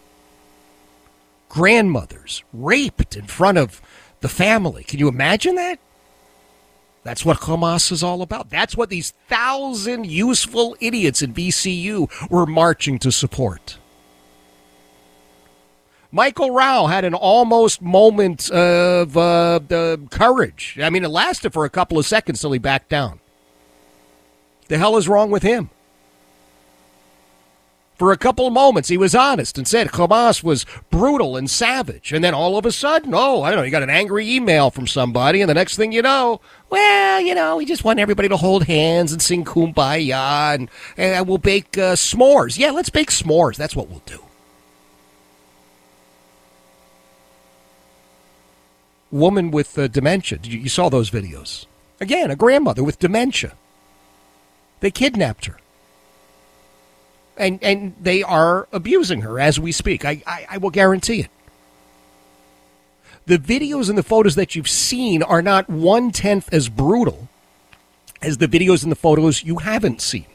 Grandmothers 1.55 2.43
raped 2.51 3.15
in 3.15 3.27
front 3.27 3.57
of 3.57 3.81
the 4.19 4.27
family. 4.27 4.83
Can 4.83 4.99
you 4.99 5.07
imagine 5.07 5.55
that? 5.55 5.79
That's 7.03 7.23
what 7.23 7.37
Hamas 7.37 7.93
is 7.93 8.03
all 8.03 8.21
about. 8.21 8.49
That's 8.49 8.75
what 8.75 8.89
these 8.89 9.11
thousand 9.29 10.05
useful 10.05 10.75
idiots 10.81 11.21
in 11.21 11.33
VCU 11.33 12.29
were 12.29 12.45
marching 12.45 12.99
to 12.99 13.09
support. 13.09 13.77
Michael 16.11 16.51
Rao 16.51 16.87
had 16.87 17.05
an 17.05 17.13
almost 17.13 17.81
moment 17.81 18.49
of 18.49 19.15
uh, 19.15 19.61
courage. 20.09 20.77
I 20.83 20.89
mean, 20.89 21.05
it 21.05 21.09
lasted 21.09 21.53
for 21.53 21.63
a 21.63 21.69
couple 21.69 21.97
of 21.97 22.05
seconds 22.05 22.41
till 22.41 22.51
he 22.51 22.59
backed 22.59 22.89
down. 22.89 23.21
The 24.67 24.77
hell 24.77 24.97
is 24.97 25.07
wrong 25.07 25.31
with 25.31 25.43
him? 25.43 25.69
For 27.95 28.11
a 28.11 28.17
couple 28.17 28.45
of 28.45 28.51
moments, 28.51 28.89
he 28.89 28.97
was 28.97 29.15
honest 29.15 29.57
and 29.57 29.65
said 29.65 29.87
Hamas 29.87 30.43
was 30.43 30.65
brutal 30.89 31.37
and 31.37 31.49
savage. 31.49 32.11
And 32.11 32.21
then 32.21 32.33
all 32.33 32.57
of 32.57 32.65
a 32.65 32.71
sudden, 32.71 33.13
oh, 33.13 33.41
I 33.41 33.49
don't 33.49 33.59
know, 33.59 33.63
you 33.63 33.71
got 33.71 33.83
an 33.83 33.89
angry 33.89 34.29
email 34.29 34.69
from 34.69 34.85
somebody, 34.85 35.39
and 35.39 35.49
the 35.49 35.53
next 35.53 35.77
thing 35.77 35.93
you 35.93 36.01
know, 36.01 36.41
well, 36.69 37.21
you 37.21 37.33
know, 37.33 37.55
we 37.55 37.65
just 37.65 37.85
want 37.85 37.99
everybody 37.99 38.27
to 38.27 38.35
hold 38.35 38.65
hands 38.65 39.13
and 39.13 39.21
sing 39.21 39.45
kumbaya, 39.45 40.55
and, 40.55 40.69
and 40.97 41.25
we'll 41.25 41.37
bake 41.37 41.77
uh, 41.77 41.95
s'mores. 41.95 42.57
Yeah, 42.57 42.71
let's 42.71 42.89
bake 42.89 43.11
s'mores. 43.11 43.55
That's 43.55 43.77
what 43.77 43.87
we'll 43.87 44.03
do. 44.05 44.21
Woman 49.09 49.51
with 49.51 49.77
uh, 49.79 49.87
dementia. 49.87 50.39
You, 50.43 50.59
you 50.59 50.69
saw 50.69 50.89
those 50.89 51.09
videos. 51.09 51.65
Again, 52.01 52.29
a 52.29 52.35
grandmother 52.35 52.83
with 52.83 52.99
dementia. 52.99 53.53
They 54.81 54.91
kidnapped 54.91 55.45
her 55.45 55.59
and 57.37 57.63
and 57.63 57.95
they 58.01 58.23
are 58.23 58.67
abusing 58.71 59.21
her 59.21 59.39
as 59.39 59.59
we 59.59 59.71
speak. 59.71 60.05
I, 60.05 60.21
I, 60.25 60.45
I 60.51 60.57
will 60.57 60.69
guarantee 60.69 61.21
it. 61.21 61.29
The 63.25 63.37
videos 63.37 63.89
and 63.89 63.97
the 63.97 64.03
photos 64.03 64.35
that 64.35 64.55
you've 64.55 64.69
seen 64.69 65.23
are 65.23 65.41
not 65.41 65.69
one 65.69 66.11
tenth 66.11 66.51
as 66.53 66.69
brutal 66.69 67.27
as 68.21 68.37
the 68.37 68.47
videos 68.47 68.83
and 68.83 68.91
the 68.91 68.95
photos 68.95 69.43
you 69.43 69.57
haven't 69.57 70.01
seen. 70.01 70.27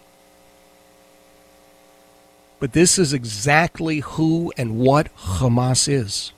But 2.58 2.72
this 2.72 2.98
is 2.98 3.12
exactly 3.12 4.00
who 4.00 4.52
and 4.56 4.78
what 4.78 5.14
Hamas 5.16 5.88
is 5.88 6.32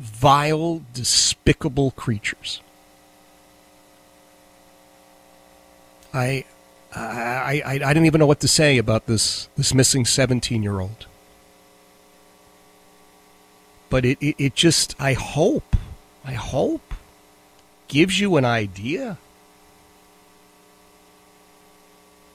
vile, 0.00 0.82
despicable 0.94 1.90
creatures. 1.90 2.62
I 6.12 6.46
I, 6.94 7.62
I, 7.64 7.72
I 7.72 7.78
didn't 7.78 8.06
even 8.06 8.18
know 8.18 8.26
what 8.26 8.40
to 8.40 8.48
say 8.48 8.78
about 8.78 9.06
this, 9.06 9.48
this 9.56 9.72
missing 9.72 10.04
17 10.04 10.62
year 10.62 10.80
old. 10.80 11.06
But 13.88 14.04
it, 14.04 14.18
it, 14.20 14.36
it 14.38 14.54
just, 14.54 14.94
I 15.00 15.12
hope, 15.14 15.76
I 16.24 16.32
hope, 16.32 16.94
gives 17.88 18.20
you 18.20 18.36
an 18.36 18.44
idea. 18.44 19.18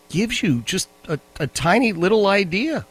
Gives 0.09 0.43
you 0.43 0.61
just 0.61 0.89
a, 1.07 1.19
a 1.39 1.47
tiny 1.47 1.93
little 1.93 2.27
idea 2.27 2.85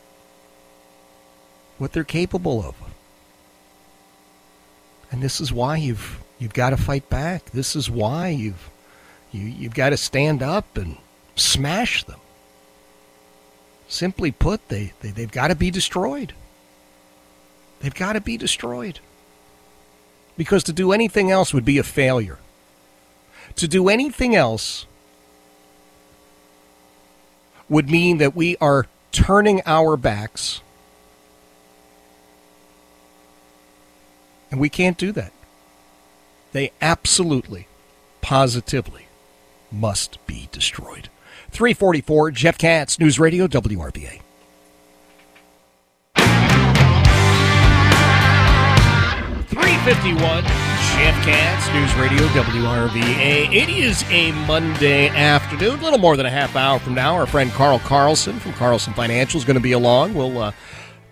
what 1.79 1.93
they're 1.93 2.05
capable 2.05 2.63
of. 2.65 2.75
And 5.11 5.23
this 5.23 5.41
is 5.41 5.53
why 5.53 5.77
you've 5.77 6.21
you've 6.39 6.55
got 6.55 6.71
to 6.71 6.77
fight 6.77 7.09
back. 7.09 7.51
This 7.51 7.77
is 7.77 7.89
why 7.89 8.29
you've 8.29 8.71
you, 9.31 9.43
you've 9.43 9.75
got 9.75 9.91
to 9.91 9.97
stand 9.97 10.43
up 10.43 10.77
and 10.77 10.97
smash 11.37 12.05
them. 12.05 12.21
Simply 13.89 14.31
put, 14.31 14.69
they, 14.69 14.93
they, 15.01 15.11
they've 15.11 15.31
got 15.31 15.49
to 15.49 15.55
be 15.55 15.71
destroyed. 15.71 16.33
They've 17.81 17.95
got 17.95 18.15
to 18.15 18.21
be 18.21 18.37
destroyed. 18.37 19.01
Because 20.37 20.65
to 20.65 20.73
do 20.73 20.93
anything 20.93 21.31
else 21.31 21.55
would 21.55 21.65
be 21.65 21.79
a 21.79 21.83
failure. 21.83 22.39
To 23.57 23.69
do 23.69 23.89
anything 23.89 24.35
else 24.35 24.87
would 27.69 27.89
mean 27.89 28.19
that 28.19 28.35
we 28.35 28.57
are 28.61 28.87
turning 29.13 29.63
our 29.65 29.97
backs. 29.97 30.61
And 34.51 34.61
we 34.61 34.69
can't 34.69 34.99
do 34.99 35.13
that. 35.13 35.33
They 36.53 36.73
absolutely, 36.81 37.67
positively 38.21 39.07
must 39.71 40.25
be 40.27 40.49
destroyed. 40.53 41.09
344 41.55 42.33
Jeff 42.33 42.59
Katz, 42.59 42.99
News 42.99 43.21
Radio, 43.21 43.47
WRVA. 43.47 44.21
Three 49.47 49.77
fifty 49.85 50.15
one, 50.15 50.43
Jeff 50.43 51.25
Katz, 51.25 51.73
News 51.73 51.95
Radio, 51.95 52.27
WRVA. 52.31 53.55
It 53.55 53.69
is 53.69 54.03
a 54.11 54.33
Monday 54.49 55.09
afternoon, 55.11 55.79
a 55.79 55.83
little 55.85 56.01
more 56.01 56.17
than 56.17 56.27
a 56.27 56.31
half 56.31 56.57
hour 56.57 56.81
from 56.81 56.95
now. 56.95 57.15
Our 57.15 57.27
friend 57.27 57.53
Carl 57.53 57.79
Carlson 57.79 58.41
from 58.41 58.53
Carlson 58.55 58.93
Financial 58.93 59.39
is 59.39 59.45
going 59.45 59.55
to 59.55 59.63
be 59.63 59.73
along. 59.73 60.15
We'll 60.15 60.37
uh, 60.37 60.53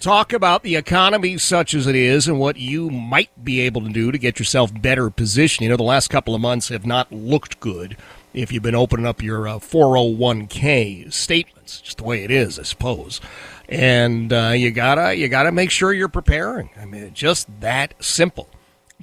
talk 0.01 0.33
about 0.33 0.65
the 0.65 0.75
economy 0.75 1.39
such 1.39 1.73
as 1.73 1.87
it 1.87 1.95
is 1.95 2.27
and 2.27 2.41
what 2.41 2.57
you 2.57 2.91
might 2.91 3.45
be 3.45 3.61
able 3.61 3.83
to 3.83 3.91
do 3.91 4.11
to 4.11 4.19
get 4.19 4.41
yourself 4.41 4.73
better 4.83 5.09
positioned. 5.09 5.63
You 5.63 5.71
know, 5.71 5.77
the 5.77 5.85
last 5.85 6.11
couple 6.11 6.35
of 6.35 6.41
months 6.41 6.69
have 6.71 6.85
not 6.85 7.13
looked 7.13 7.61
good 7.61 7.97
if 8.35 8.53
you've 8.53 8.63
been 8.63 8.75
opening 8.75 9.07
up 9.07 9.23
your 9.23 9.47
uh, 9.47 9.59
401k 9.59 11.13
statements, 11.13 11.81
just 11.81 11.99
the 11.99 12.05
way 12.05 12.25
it 12.25 12.31
is, 12.31 12.59
I 12.59 12.63
suppose. 12.63 13.21
And 13.69 14.33
uh, 14.33 14.53
you 14.55 14.71
gotta 14.71 15.15
you 15.15 15.29
gotta 15.29 15.53
make 15.53 15.71
sure 15.71 15.93
you're 15.93 16.09
preparing. 16.09 16.71
I 16.81 16.85
mean, 16.85 17.13
just 17.15 17.49
that 17.61 17.95
simple. 18.03 18.49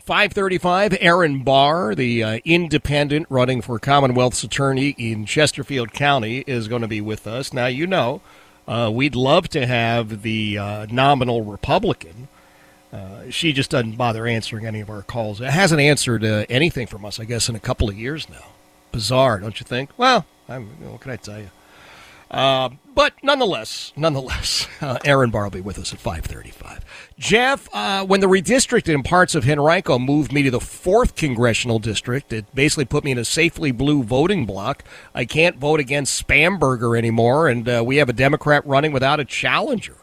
535, 0.01 0.97
Erin 1.01 1.43
Barr, 1.43 1.93
the 1.93 2.23
uh, 2.23 2.39
independent 2.45 3.27
running 3.29 3.61
for 3.61 3.77
Commonwealth's 3.79 4.43
attorney 4.43 4.95
in 4.97 5.25
Chesterfield 5.25 5.91
County, 5.91 6.43
is 6.47 6.67
going 6.67 6.81
to 6.81 6.87
be 6.87 7.01
with 7.01 7.27
us. 7.27 7.51
Now, 7.51 7.65
you 7.65 7.85
know, 7.85 8.21
uh, 8.67 8.89
we'd 8.93 9.13
love 9.13 9.49
to 9.49 9.67
have 9.67 10.21
the 10.21 10.57
uh, 10.57 10.85
nominal 10.89 11.43
Republican. 11.43 12.29
Uh, 12.93 13.29
she 13.29 13.51
just 13.51 13.69
doesn't 13.69 13.97
bother 13.97 14.25
answering 14.25 14.65
any 14.65 14.79
of 14.79 14.89
our 14.89 15.03
calls. 15.03 15.41
It 15.41 15.49
hasn't 15.49 15.81
answered 15.81 16.23
anything 16.23 16.87
from 16.87 17.03
us, 17.05 17.19
I 17.19 17.25
guess, 17.25 17.49
in 17.49 17.55
a 17.55 17.59
couple 17.59 17.89
of 17.89 17.97
years 17.97 18.29
now 18.29 18.45
bizarre, 18.91 19.39
don't 19.39 19.59
you 19.59 19.65
think? 19.65 19.91
Well, 19.97 20.25
I'm, 20.47 20.67
what 20.91 21.01
can 21.01 21.11
I 21.11 21.15
tell 21.17 21.39
you? 21.39 21.49
Uh, 22.31 22.69
but 22.93 23.13
nonetheless, 23.23 23.91
nonetheless, 23.95 24.67
uh, 24.81 24.99
Erin 25.03 25.31
Barr 25.31 25.45
will 25.45 25.51
be 25.51 25.61
with 25.61 25.79
us 25.79 25.93
at 25.93 25.99
535. 25.99 26.85
Jeff, 27.17 27.67
uh, 27.73 28.05
when 28.05 28.19
the 28.19 28.27
redistricting 28.27 28.93
in 28.93 29.03
parts 29.03 29.33
of 29.33 29.49
Henrico 29.49 29.97
moved 29.97 30.31
me 30.31 30.43
to 30.43 30.51
the 30.51 30.59
4th 30.59 31.15
Congressional 31.15 31.79
District, 31.79 32.31
it 32.31 32.53
basically 32.53 32.85
put 32.85 33.03
me 33.03 33.11
in 33.11 33.17
a 33.17 33.25
safely 33.25 33.71
blue 33.71 34.03
voting 34.03 34.45
block. 34.45 34.83
I 35.15 35.25
can't 35.25 35.57
vote 35.57 35.79
against 35.79 36.25
Spanberger 36.27 36.97
anymore, 36.97 37.47
and 37.47 37.67
uh, 37.67 37.83
we 37.85 37.97
have 37.97 38.09
a 38.09 38.13
Democrat 38.13 38.65
running 38.65 38.91
without 38.91 39.19
a 39.19 39.25
challenger. 39.25 39.95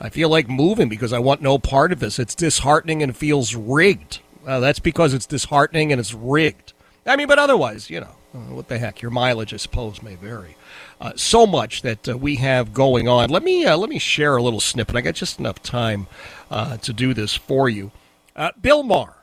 I 0.00 0.08
feel 0.10 0.28
like 0.28 0.48
moving 0.48 0.88
because 0.88 1.12
I 1.12 1.18
want 1.18 1.42
no 1.42 1.58
part 1.58 1.92
of 1.92 2.00
this. 2.00 2.18
It's 2.18 2.34
disheartening 2.34 3.02
and 3.02 3.16
feels 3.16 3.54
rigged. 3.54 4.20
that's 4.44 4.78
because 4.78 5.12
it's 5.12 5.26
disheartening 5.26 5.92
and 5.92 6.00
it's 6.00 6.14
rigged. 6.14 6.72
I 7.04 7.16
mean, 7.16 7.26
but 7.26 7.38
otherwise, 7.38 7.88
you 7.90 8.00
know, 8.00 8.14
what 8.32 8.68
the 8.68 8.78
heck? 8.78 9.00
Your 9.00 9.10
mileage, 9.10 9.54
I 9.54 9.56
suppose, 9.56 10.02
may 10.02 10.14
vary. 10.14 10.56
Uh, 11.00 11.12
so 11.16 11.46
much 11.46 11.82
that 11.82 12.08
uh, 12.08 12.18
we 12.18 12.36
have 12.36 12.74
going 12.74 13.08
on. 13.08 13.30
Let 13.30 13.42
me 13.42 13.64
uh, 13.64 13.76
let 13.76 13.88
me 13.88 13.98
share 13.98 14.36
a 14.36 14.42
little 14.42 14.60
snippet. 14.60 14.96
I 14.96 15.00
got 15.00 15.14
just 15.14 15.38
enough 15.38 15.62
time 15.62 16.06
uh, 16.50 16.76
to 16.78 16.92
do 16.92 17.14
this 17.14 17.34
for 17.34 17.68
you. 17.68 17.90
Uh, 18.36 18.50
Bill 18.60 18.82
Maher. 18.82 19.14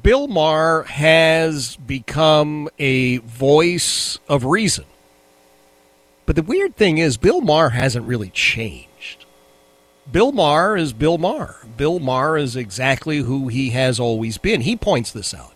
Bill 0.00 0.26
Maher 0.26 0.84
has 0.84 1.76
become 1.76 2.68
a 2.78 3.18
voice 3.18 4.18
of 4.28 4.44
reason. 4.44 4.86
But 6.24 6.36
the 6.36 6.42
weird 6.42 6.76
thing 6.76 6.98
is, 6.98 7.16
Bill 7.16 7.40
Maher 7.40 7.70
hasn't 7.70 8.06
really 8.06 8.30
changed. 8.30 9.26
Bill 10.10 10.32
Maher 10.32 10.76
is 10.76 10.92
Bill 10.92 11.18
Maher. 11.18 11.56
Bill 11.76 11.98
Maher 11.98 12.38
is 12.38 12.56
exactly 12.56 13.18
who 13.18 13.48
he 13.48 13.70
has 13.70 14.00
always 14.00 14.38
been. 14.38 14.62
He 14.62 14.76
points 14.76 15.12
this 15.12 15.34
out. 15.34 15.52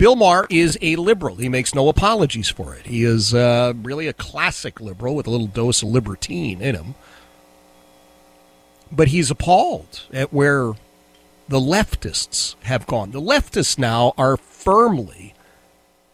Bill 0.00 0.16
Maher 0.16 0.46
is 0.48 0.78
a 0.80 0.96
liberal. 0.96 1.36
He 1.36 1.50
makes 1.50 1.74
no 1.74 1.90
apologies 1.90 2.48
for 2.48 2.74
it. 2.74 2.86
He 2.86 3.04
is 3.04 3.34
uh, 3.34 3.74
really 3.82 4.06
a 4.06 4.14
classic 4.14 4.80
liberal 4.80 5.14
with 5.14 5.26
a 5.26 5.30
little 5.30 5.46
dose 5.46 5.82
of 5.82 5.90
libertine 5.90 6.62
in 6.62 6.74
him. 6.74 6.94
But 8.90 9.08
he's 9.08 9.30
appalled 9.30 10.04
at 10.10 10.32
where 10.32 10.72
the 11.48 11.60
leftists 11.60 12.54
have 12.62 12.86
gone. 12.86 13.10
The 13.10 13.20
leftists 13.20 13.76
now 13.76 14.14
are 14.16 14.38
firmly 14.38 15.34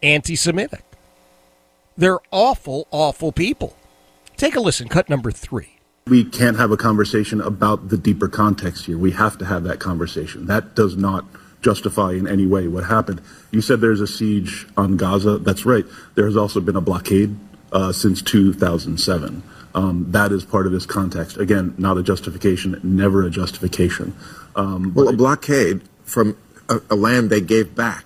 anti 0.02 0.34
Semitic. 0.34 0.82
They're 1.96 2.18
awful, 2.32 2.88
awful 2.90 3.30
people. 3.30 3.76
Take 4.36 4.56
a 4.56 4.60
listen, 4.60 4.88
cut 4.88 5.08
number 5.08 5.30
three. 5.30 5.78
We 6.08 6.24
can't 6.24 6.56
have 6.56 6.72
a 6.72 6.76
conversation 6.76 7.40
about 7.40 7.90
the 7.90 7.96
deeper 7.96 8.26
context 8.26 8.86
here. 8.86 8.98
We 8.98 9.12
have 9.12 9.38
to 9.38 9.44
have 9.44 9.62
that 9.62 9.78
conversation. 9.78 10.46
That 10.46 10.74
does 10.74 10.96
not 10.96 11.24
justify 11.66 12.12
in 12.12 12.28
any 12.28 12.46
way 12.46 12.68
what 12.68 12.84
happened. 12.84 13.20
You 13.50 13.60
said 13.60 13.80
there's 13.80 14.00
a 14.00 14.06
siege 14.06 14.66
on 14.76 14.96
Gaza. 14.96 15.38
That's 15.38 15.66
right. 15.66 15.84
There 16.14 16.24
has 16.24 16.36
also 16.36 16.60
been 16.60 16.76
a 16.76 16.80
blockade 16.80 17.36
uh, 17.72 17.90
since 17.90 18.22
2007. 18.22 19.42
Um, 19.74 20.06
that 20.12 20.30
is 20.30 20.44
part 20.44 20.66
of 20.66 20.72
this 20.72 20.86
context. 20.86 21.36
Again, 21.36 21.74
not 21.76 21.98
a 21.98 22.04
justification, 22.04 22.80
never 22.84 23.26
a 23.26 23.30
justification. 23.30 24.14
Um, 24.54 24.94
well, 24.94 25.08
a 25.08 25.12
blockade 25.12 25.82
from 26.04 26.36
a, 26.68 26.80
a, 26.88 26.94
land 26.94 27.30
they 27.30 27.40
gave 27.40 27.74
back. 27.74 28.04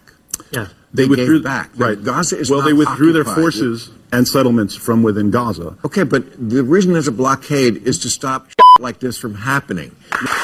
Yeah, 0.51 0.68
they, 0.92 1.05
they 1.05 1.09
withdrew 1.09 1.42
back. 1.42 1.70
Right, 1.76 2.03
Gaza 2.03 2.38
is 2.38 2.50
well. 2.50 2.62
they 2.62 2.72
withdrew 2.72 3.11
occupied. 3.11 3.14
their 3.14 3.35
forces 3.35 3.90
and 4.12 4.26
settlements 4.26 4.74
from 4.74 5.03
within 5.03 5.31
Gaza. 5.31 5.76
Okay, 5.85 6.03
but 6.03 6.24
the 6.50 6.64
reason 6.64 6.92
there's 6.92 7.09
a 7.09 7.12
blockade 7.12 7.76
is 7.87 7.98
to 8.00 8.09
stop 8.09 8.48
like 8.81 8.98
this 8.98 9.16
from 9.16 9.35
happening. 9.35 9.94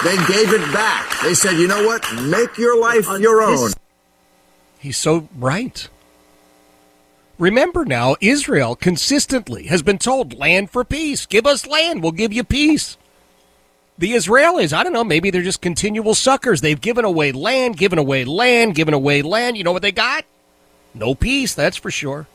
They 0.04 0.16
gave 0.26 0.52
it 0.52 0.72
back. 0.72 1.20
They 1.22 1.35
said, 1.35 1.52
you 1.54 1.66
know 1.66 1.85
what? 1.85 2.04
Make 2.22 2.59
your 2.59 2.78
life 2.78 3.09
your 3.18 3.42
own. 3.42 3.72
He's 4.78 4.96
so 4.96 5.28
right. 5.37 5.88
Remember 7.38 7.85
now, 7.85 8.16
Israel 8.20 8.76
consistently 8.76 9.66
has 9.66 9.82
been 9.82 9.98
told 9.98 10.32
land 10.32 10.70
for 10.70 10.85
peace. 10.85 11.26
Give 11.26 11.44
us 11.46 11.66
land, 11.66 12.02
we'll 12.02 12.12
give 12.12 12.32
you 12.32 12.44
peace. 12.44 12.96
The 13.98 14.12
Israelis, 14.12 14.72
I 14.72 14.82
don't 14.82 14.92
know, 14.92 15.04
maybe 15.04 15.30
they're 15.30 15.42
just 15.42 15.61
continual 15.61 16.14
suckers. 16.14 16.61
They've 16.61 16.80
given 16.80 17.04
away 17.04 17.32
land, 17.32 17.78
given 17.78 17.98
away 17.98 18.24
land, 18.24 18.74
given 18.74 18.94
away 18.94 19.22
land. 19.22 19.56
You 19.56 19.64
know 19.64 19.72
what 19.72 19.82
they 19.82 19.92
got? 19.92 20.24
No 20.96 21.14
peace, 21.14 21.54
that's 21.54 21.76
for 21.76 21.90
sure. 21.90 22.26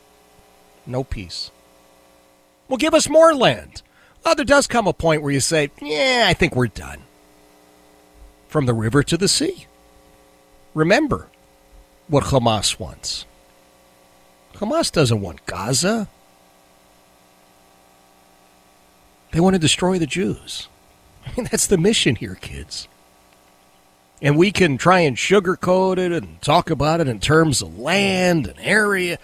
No 0.86 1.04
peace. 1.04 1.50
Well, 2.68 2.78
give 2.78 2.94
us 2.94 3.10
more 3.10 3.34
land. 3.34 3.82
Well, 4.24 4.36
there 4.36 4.46
does 4.46 4.68
come 4.68 4.86
a 4.88 4.94
point 4.94 5.24
where 5.24 5.32
you 5.32 5.40
say, 5.40 5.72
yeah, 5.82 6.26
I 6.28 6.34
think 6.34 6.56
we're 6.56 6.68
done. 6.68 7.00
From 8.48 8.68
the 8.68 8.74
river 8.74 9.02
to 9.02 9.18
the 9.18 9.28
sea. 9.28 9.66
Remember 10.76 11.28
what 12.08 12.26
Hamas 12.26 12.80
wants. 12.80 13.26
Hamas 14.54 14.92
doesn't 14.92 15.22
want 15.22 15.46
Gaza. 15.48 16.08
They 19.32 19.40
want 19.40 19.56
to 19.56 19.60
destroy 19.60 19.98
the 19.98 20.06
Jews. 20.06 20.68
I 21.26 21.32
mean, 21.36 21.48
that's 21.50 21.68
the 21.68 21.78
mission 21.78 22.16
here, 22.16 22.36
kids. 22.36 22.88
And 24.22 24.38
we 24.38 24.52
can 24.52 24.78
try 24.78 25.00
and 25.00 25.18
sugarcoat 25.18 25.98
it 25.98 26.12
and 26.12 26.42
talk 26.42 26.70
about 26.70 27.02
it 27.02 27.08
in 27.08 27.20
terms 27.20 27.62
of 27.62 27.80
land 27.80 28.48
and 28.48 28.60
area. 28.60 29.18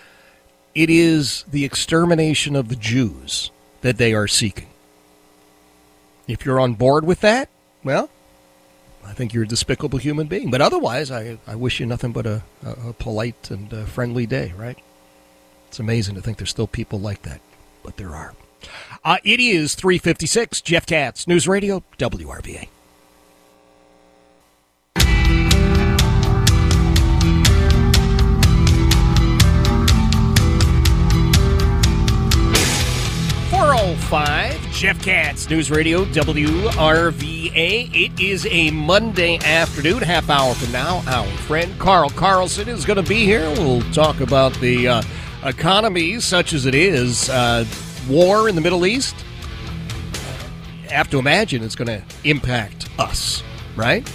It 0.73 0.89
is 0.89 1.43
the 1.49 1.65
extermination 1.65 2.55
of 2.55 2.69
the 2.69 2.75
Jews 2.75 3.51
that 3.81 3.97
they 3.97 4.13
are 4.13 4.27
seeking. 4.27 4.67
If 6.27 6.45
you're 6.45 6.59
on 6.59 6.73
board 6.73 7.05
with 7.05 7.21
that, 7.21 7.49
well, 7.83 8.09
I 9.05 9.13
think 9.13 9.33
you're 9.33 9.43
a 9.43 9.47
despicable 9.47 9.99
human 9.99 10.27
being. 10.27 10.51
But 10.51 10.61
otherwise, 10.61 11.11
I, 11.11 11.37
I 11.47 11.55
wish 11.55 11.79
you 11.79 11.85
nothing 11.85 12.11
but 12.11 12.25
a, 12.25 12.43
a, 12.65 12.89
a 12.89 12.93
polite 12.93 13.49
and 13.49 13.71
a 13.71 13.85
friendly 13.85 14.25
day, 14.25 14.53
right? 14.57 14.77
It's 15.67 15.79
amazing 15.79 16.15
to 16.15 16.21
think 16.21 16.37
there's 16.37 16.49
still 16.49 16.67
people 16.67 16.99
like 16.99 17.21
that, 17.21 17.39
but 17.83 17.97
there 17.97 18.15
are. 18.15 18.33
Uh, 19.03 19.17
it 19.23 19.39
is 19.39 19.75
356, 19.75 20.61
Jeff 20.61 20.85
Katz, 20.85 21.27
News 21.27 21.47
Radio, 21.47 21.83
WRVA. 21.97 22.67
Four 33.77 33.85
oh 33.89 33.95
five, 33.95 34.59
Jeff 34.71 34.99
Katz, 35.03 35.47
News 35.51 35.69
Radio, 35.69 36.03
WRVA. 36.05 37.89
It 37.93 38.19
is 38.19 38.47
a 38.49 38.71
Monday 38.71 39.37
afternoon, 39.37 40.01
half 40.01 40.31
hour 40.31 40.55
from 40.55 40.71
now. 40.71 41.03
Our 41.05 41.27
friend 41.41 41.77
Carl 41.77 42.09
Carlson 42.09 42.67
is 42.69 42.85
going 42.85 42.97
to 42.97 43.07
be 43.07 43.23
here. 43.23 43.47
We'll 43.51 43.81
talk 43.91 44.19
about 44.19 44.55
the 44.55 44.87
uh, 44.87 45.03
economy, 45.43 46.19
such 46.19 46.53
as 46.53 46.65
it 46.65 46.73
is. 46.73 47.29
Uh, 47.29 47.65
war 48.09 48.49
in 48.49 48.55
the 48.55 48.61
Middle 48.61 48.87
East, 48.87 49.15
I 50.89 50.93
have 50.93 51.11
to 51.11 51.19
imagine 51.19 51.63
it's 51.63 51.75
going 51.75 51.99
to 51.99 52.03
impact 52.23 52.89
us, 52.97 53.43
right? 53.75 54.11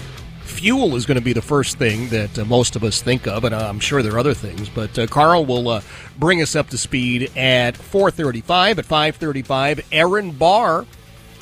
Fuel 0.62 0.94
is 0.94 1.07
going 1.07 1.18
to 1.18 1.25
be 1.25 1.33
the 1.33 1.42
first 1.42 1.77
thing 1.77 2.09
that 2.11 2.38
uh, 2.38 2.44
most 2.44 2.77
of 2.77 2.85
us 2.85 3.03
think 3.03 3.27
of, 3.27 3.42
and 3.42 3.53
I'm 3.53 3.81
sure 3.81 4.01
there 4.01 4.14
are 4.14 4.18
other 4.20 4.33
things. 4.33 4.68
But 4.68 4.96
uh, 4.96 5.09
Carl 5.09 5.44
will 5.44 5.68
uh, 5.68 5.81
bring 6.16 6.40
us 6.40 6.55
up 6.55 6.68
to 6.68 6.79
speed 6.79 7.37
at 7.37 7.75
4:35. 7.75 8.79
At 8.79 8.85
5:35, 8.85 9.85
Erin 9.90 10.31
Barr. 10.31 10.87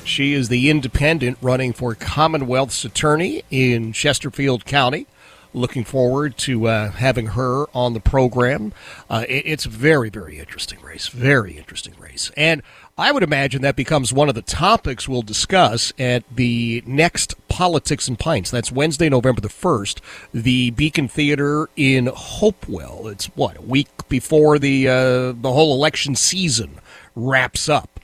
She 0.04 0.32
is 0.32 0.48
the 0.48 0.70
independent 0.70 1.36
running 1.42 1.74
for 1.74 1.94
Commonwealth's 1.94 2.82
attorney 2.86 3.42
in 3.50 3.92
Chesterfield 3.92 4.64
County 4.64 5.06
looking 5.52 5.84
forward 5.84 6.36
to 6.38 6.66
uh, 6.66 6.90
having 6.92 7.26
her 7.28 7.66
on 7.74 7.92
the 7.92 8.00
program. 8.00 8.72
Uh, 9.08 9.24
it, 9.28 9.42
it's 9.46 9.64
very, 9.64 10.08
very 10.08 10.38
interesting 10.38 10.80
race. 10.80 11.08
Very 11.08 11.58
interesting 11.58 11.94
race. 11.98 12.30
And 12.36 12.62
I 13.00 13.12
would 13.12 13.22
imagine 13.22 13.62
that 13.62 13.76
becomes 13.76 14.12
one 14.12 14.28
of 14.28 14.34
the 14.34 14.42
topics 14.42 15.08
we'll 15.08 15.22
discuss 15.22 15.90
at 15.98 16.22
the 16.30 16.82
next 16.84 17.34
Politics 17.48 18.06
and 18.08 18.18
Pints. 18.18 18.50
That's 18.50 18.70
Wednesday, 18.70 19.08
November 19.08 19.40
the 19.40 19.48
1st, 19.48 20.00
the 20.34 20.70
Beacon 20.72 21.08
Theater 21.08 21.70
in 21.76 22.08
Hopewell. 22.14 23.08
It's 23.08 23.24
what, 23.28 23.56
a 23.56 23.62
week 23.62 23.88
before 24.10 24.58
the, 24.58 24.86
uh, 24.86 25.32
the 25.32 25.50
whole 25.50 25.74
election 25.74 26.14
season 26.14 26.78
wraps 27.16 27.70
up. 27.70 27.99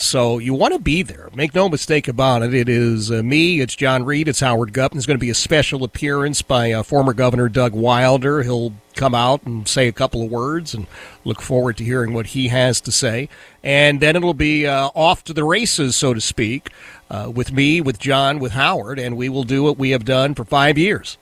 So 0.00 0.38
you 0.38 0.54
want 0.54 0.74
to 0.74 0.78
be 0.78 1.02
there. 1.02 1.28
Make 1.34 1.56
no 1.56 1.68
mistake 1.68 2.06
about 2.06 2.44
it. 2.44 2.54
It 2.54 2.68
is 2.68 3.10
uh, 3.10 3.20
me, 3.24 3.60
it's 3.60 3.74
John 3.74 4.04
Reid, 4.04 4.28
it's 4.28 4.38
Howard 4.38 4.72
Gup. 4.72 4.92
There's 4.92 5.06
going 5.06 5.18
to 5.18 5.20
be 5.20 5.28
a 5.28 5.34
special 5.34 5.82
appearance 5.82 6.40
by 6.40 6.70
uh, 6.70 6.84
former 6.84 7.12
Governor 7.12 7.48
Doug 7.48 7.72
Wilder. 7.72 8.44
He'll 8.44 8.74
come 8.94 9.12
out 9.12 9.42
and 9.42 9.66
say 9.66 9.88
a 9.88 9.92
couple 9.92 10.22
of 10.22 10.30
words 10.30 10.72
and 10.72 10.86
look 11.24 11.42
forward 11.42 11.78
to 11.78 11.84
hearing 11.84 12.14
what 12.14 12.26
he 12.26 12.46
has 12.46 12.80
to 12.82 12.92
say. 12.92 13.28
And 13.64 13.98
then 13.98 14.14
it'll 14.14 14.34
be 14.34 14.68
uh, 14.68 14.90
off 14.94 15.24
to 15.24 15.32
the 15.32 15.42
races, 15.42 15.96
so 15.96 16.14
to 16.14 16.20
speak, 16.20 16.70
uh, 17.10 17.32
with 17.34 17.50
me, 17.50 17.80
with 17.80 17.98
John, 17.98 18.38
with 18.38 18.52
Howard, 18.52 19.00
and 19.00 19.16
we 19.16 19.28
will 19.28 19.42
do 19.42 19.64
what 19.64 19.78
we 19.78 19.90
have 19.90 20.04
done 20.04 20.36
for 20.36 20.44
five 20.44 20.78
years. 20.78 21.18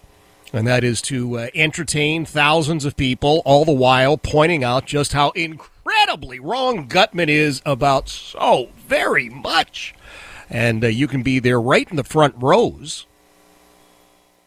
And 0.53 0.67
that 0.67 0.85
is 0.85 1.01
to 1.03 1.39
uh, 1.39 1.49
entertain 1.55 2.27
thousands 2.27 2.85
of 2.85 2.95
people, 2.95 3.41
all 3.47 3.65
the 3.65 3.73
while 3.73 4.19
pointing 4.19 4.63
out 4.63 4.85
just 4.85 5.15
how 5.15 5.31
incredible 5.31 5.76
incredibly 5.97 6.39
wrong 6.39 6.87
Gutman 6.87 7.31
is 7.31 7.63
about 7.65 8.09
so 8.09 8.69
very 8.77 9.31
much. 9.31 9.95
And 10.51 10.85
uh, 10.85 10.89
you 10.89 11.09
can 11.09 11.23
be 11.23 11.39
there 11.39 11.61
right 11.61 11.89
in 11.91 11.97
the 11.97 12.05
front 12.05 12.35
rows. 12.39 13.07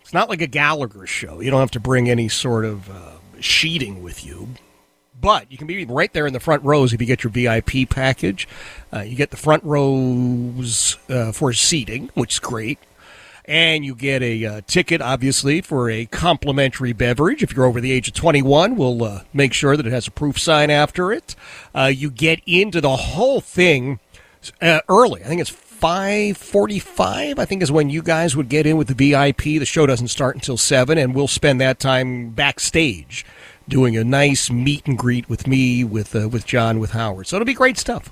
It's 0.01 0.13
not 0.13 0.29
like 0.29 0.41
a 0.41 0.47
Gallagher 0.47 1.07
show. 1.07 1.39
You 1.39 1.49
don't 1.49 1.59
have 1.59 1.71
to 1.71 1.79
bring 1.79 2.09
any 2.09 2.29
sort 2.29 2.65
of 2.65 2.89
uh, 2.89 3.13
sheeting 3.39 4.03
with 4.03 4.25
you. 4.25 4.49
But 5.19 5.51
you 5.51 5.57
can 5.57 5.67
be 5.67 5.85
right 5.85 6.13
there 6.13 6.27
in 6.27 6.33
the 6.33 6.39
front 6.39 6.63
rows 6.63 6.93
if 6.93 7.01
you 7.01 7.07
get 7.07 7.23
your 7.23 7.31
VIP 7.31 7.89
package. 7.89 8.47
Uh, 8.93 9.01
you 9.01 9.15
get 9.15 9.31
the 9.31 9.37
front 9.37 9.63
rows 9.63 10.97
uh, 11.09 11.31
for 11.31 11.51
seating, 11.51 12.09
which 12.13 12.33
is 12.33 12.39
great 12.39 12.79
and 13.49 13.83
you 13.83 13.95
get 13.95 14.21
a 14.21 14.45
uh, 14.45 14.61
ticket, 14.67 15.01
obviously, 15.01 15.59
for 15.59 15.89
a 15.89 16.05
complimentary 16.05 16.93
beverage. 16.93 17.41
If 17.41 17.53
you're 17.53 17.65
over 17.65 17.81
the 17.81 17.91
age 17.91 18.07
of 18.07 18.13
21, 18.13 18.75
we'll 18.75 19.03
uh, 19.03 19.23
make 19.33 19.53
sure 19.53 19.75
that 19.75 19.87
it 19.87 19.91
has 19.91 20.07
a 20.07 20.11
proof 20.11 20.37
sign 20.37 20.69
after 20.69 21.11
it. 21.11 21.35
Uh, 21.73 21.91
you 21.93 22.11
get 22.11 22.41
into 22.45 22.79
the 22.79 22.95
whole 22.95 23.41
thing 23.41 23.99
uh, 24.61 24.81
early. 24.87 25.23
I 25.23 25.27
think 25.27 25.41
it's 25.41 25.49
5:45. 25.49 27.39
I 27.39 27.45
think 27.45 27.63
is 27.63 27.71
when 27.71 27.89
you 27.89 28.03
guys 28.03 28.35
would 28.35 28.49
get 28.49 28.67
in 28.67 28.77
with 28.77 28.87
the 28.87 28.93
VIP. 28.93 29.41
The 29.41 29.65
show 29.65 29.87
doesn't 29.87 30.09
start 30.09 30.35
until 30.35 30.57
seven, 30.57 30.99
and 30.99 31.15
we'll 31.15 31.27
spend 31.27 31.59
that 31.59 31.79
time 31.79 32.29
backstage 32.29 33.25
doing 33.67 33.97
a 33.97 34.03
nice 34.03 34.51
meet 34.51 34.85
and 34.85 34.95
greet 34.95 35.27
with 35.27 35.47
me, 35.47 35.83
with 35.83 36.15
uh, 36.15 36.29
with 36.29 36.45
John, 36.45 36.79
with 36.79 36.91
Howard. 36.91 37.25
So 37.25 37.37
it'll 37.37 37.45
be 37.47 37.55
great 37.55 37.79
stuff. 37.79 38.11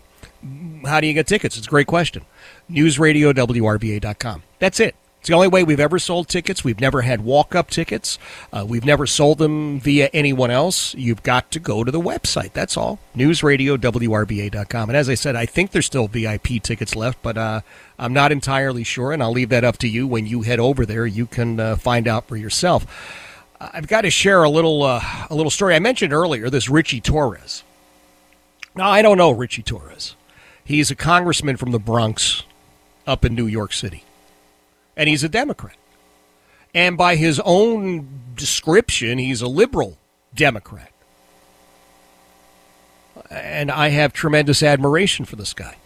How 0.84 1.00
do 1.00 1.06
you 1.06 1.14
get 1.14 1.28
tickets? 1.28 1.58
It's 1.58 1.68
a 1.68 1.70
great 1.70 1.88
question. 1.88 2.26
NewsRadio.WRVA.com. 2.72 4.44
That's 4.60 4.80
it. 4.80 4.96
It's 5.28 5.30
the 5.30 5.36
only 5.36 5.50
way 5.50 5.66
we've 5.66 5.78
ever 5.82 6.00
sold 6.00 6.30
tickets. 6.30 6.64
We've 6.64 6.80
never 6.80 7.02
had 7.02 7.20
walk 7.20 7.54
up 7.54 7.70
tickets. 7.70 8.18
Uh, 8.54 8.66
we've 8.66 8.86
never 8.86 9.06
sold 9.06 9.40
them 9.40 9.78
via 9.78 10.10
anyone 10.14 10.52
else. 10.52 10.96
You've 10.96 11.22
got 11.22 11.52
to 11.52 11.60
go 11.60 11.84
to 11.84 11.92
the 11.92 12.00
website. 12.00 12.54
That's 12.54 12.78
all. 12.78 13.00
NewsRadio.WRVA.com. 13.14 14.90
And 14.90 14.96
as 14.96 15.10
I 15.10 15.16
said, 15.16 15.36
I 15.36 15.46
think 15.46 15.72
there's 15.72 15.86
still 15.86 16.08
VIP 16.08 16.64
tickets 16.64 16.96
left, 16.96 17.22
but 17.22 17.38
uh, 17.38 17.60
I'm 18.00 18.14
not 18.14 18.32
entirely 18.32 18.86
sure, 18.86 19.12
and 19.12 19.22
I'll 19.22 19.34
leave 19.34 19.50
that 19.50 19.66
up 19.66 19.78
to 19.80 19.90
you. 19.90 20.08
When 20.08 20.26
you 20.26 20.44
head 20.44 20.62
over 20.62 20.86
there, 20.86 21.06
you 21.06 21.26
can 21.26 21.60
uh, 21.60 21.76
find 21.76 22.08
out 22.08 22.30
for 22.30 22.38
yourself. 22.38 22.86
I've 23.60 23.90
got 23.90 24.04
to 24.04 24.10
share 24.10 24.46
a 24.46 24.50
little 24.50 24.82
uh, 24.82 25.02
a 25.30 25.36
little 25.36 25.52
story. 25.52 25.76
I 25.76 25.80
mentioned 25.80 26.14
earlier 26.14 26.50
this 26.50 26.70
Richie 26.70 27.02
Torres. 27.02 27.66
Now 28.76 28.90
I 28.90 29.02
don't 29.02 29.18
know 29.18 29.32
Richie 29.32 29.64
Torres. 29.64 30.16
He's 30.64 30.90
a 30.90 30.96
congressman 30.96 31.58
from 31.58 31.72
the 31.72 31.80
Bronx, 31.80 32.44
up 33.06 33.26
in 33.26 33.36
New 33.36 33.48
York 33.48 33.74
City, 33.74 34.06
and 34.98 35.08
he's 35.08 35.24
a 35.24 35.30
Democrat. 35.30 35.78
And 36.74 36.98
by 36.98 37.16
his 37.16 37.40
own 37.46 38.10
description, 38.36 39.20
he's 39.20 39.42
a 39.42 39.48
liberal 39.48 39.98
Democrat. 40.36 40.92
And 43.30 43.72
I 43.72 43.90
have 43.90 44.12
tremendous 44.12 44.62
admiration 44.62 45.26
for 45.26 45.38
this 45.38 45.54
guy 45.54 45.78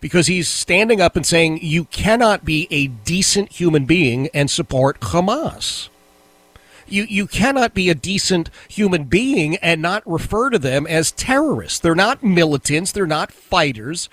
because 0.00 0.26
he's 0.26 0.48
standing 0.48 1.00
up 1.00 1.16
and 1.16 1.26
saying 1.26 1.60
you 1.62 1.84
cannot 1.84 2.44
be 2.44 2.68
a 2.70 2.86
decent 2.86 3.52
human 3.52 3.84
being 3.84 4.28
and 4.34 4.50
support 4.50 5.00
Hamas. 5.00 5.88
You, 6.86 7.04
you 7.04 7.26
cannot 7.26 7.74
be 7.74 7.90
a 7.90 7.94
decent 7.94 8.50
human 8.68 9.04
being 9.04 9.56
and 9.56 9.82
not 9.82 10.02
refer 10.06 10.50
to 10.50 10.58
them 10.58 10.86
as 10.86 11.12
terrorists. 11.12 11.78
They're 11.78 11.94
not 11.94 12.22
militants, 12.22 12.92
they're 12.92 13.06
not 13.06 13.32
fighters. 13.32 14.08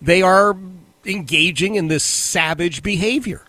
They 0.00 0.22
are 0.22 0.56
engaging 1.04 1.74
in 1.74 1.88
this 1.88 2.04
savage 2.04 2.82
behavior, 2.82 3.42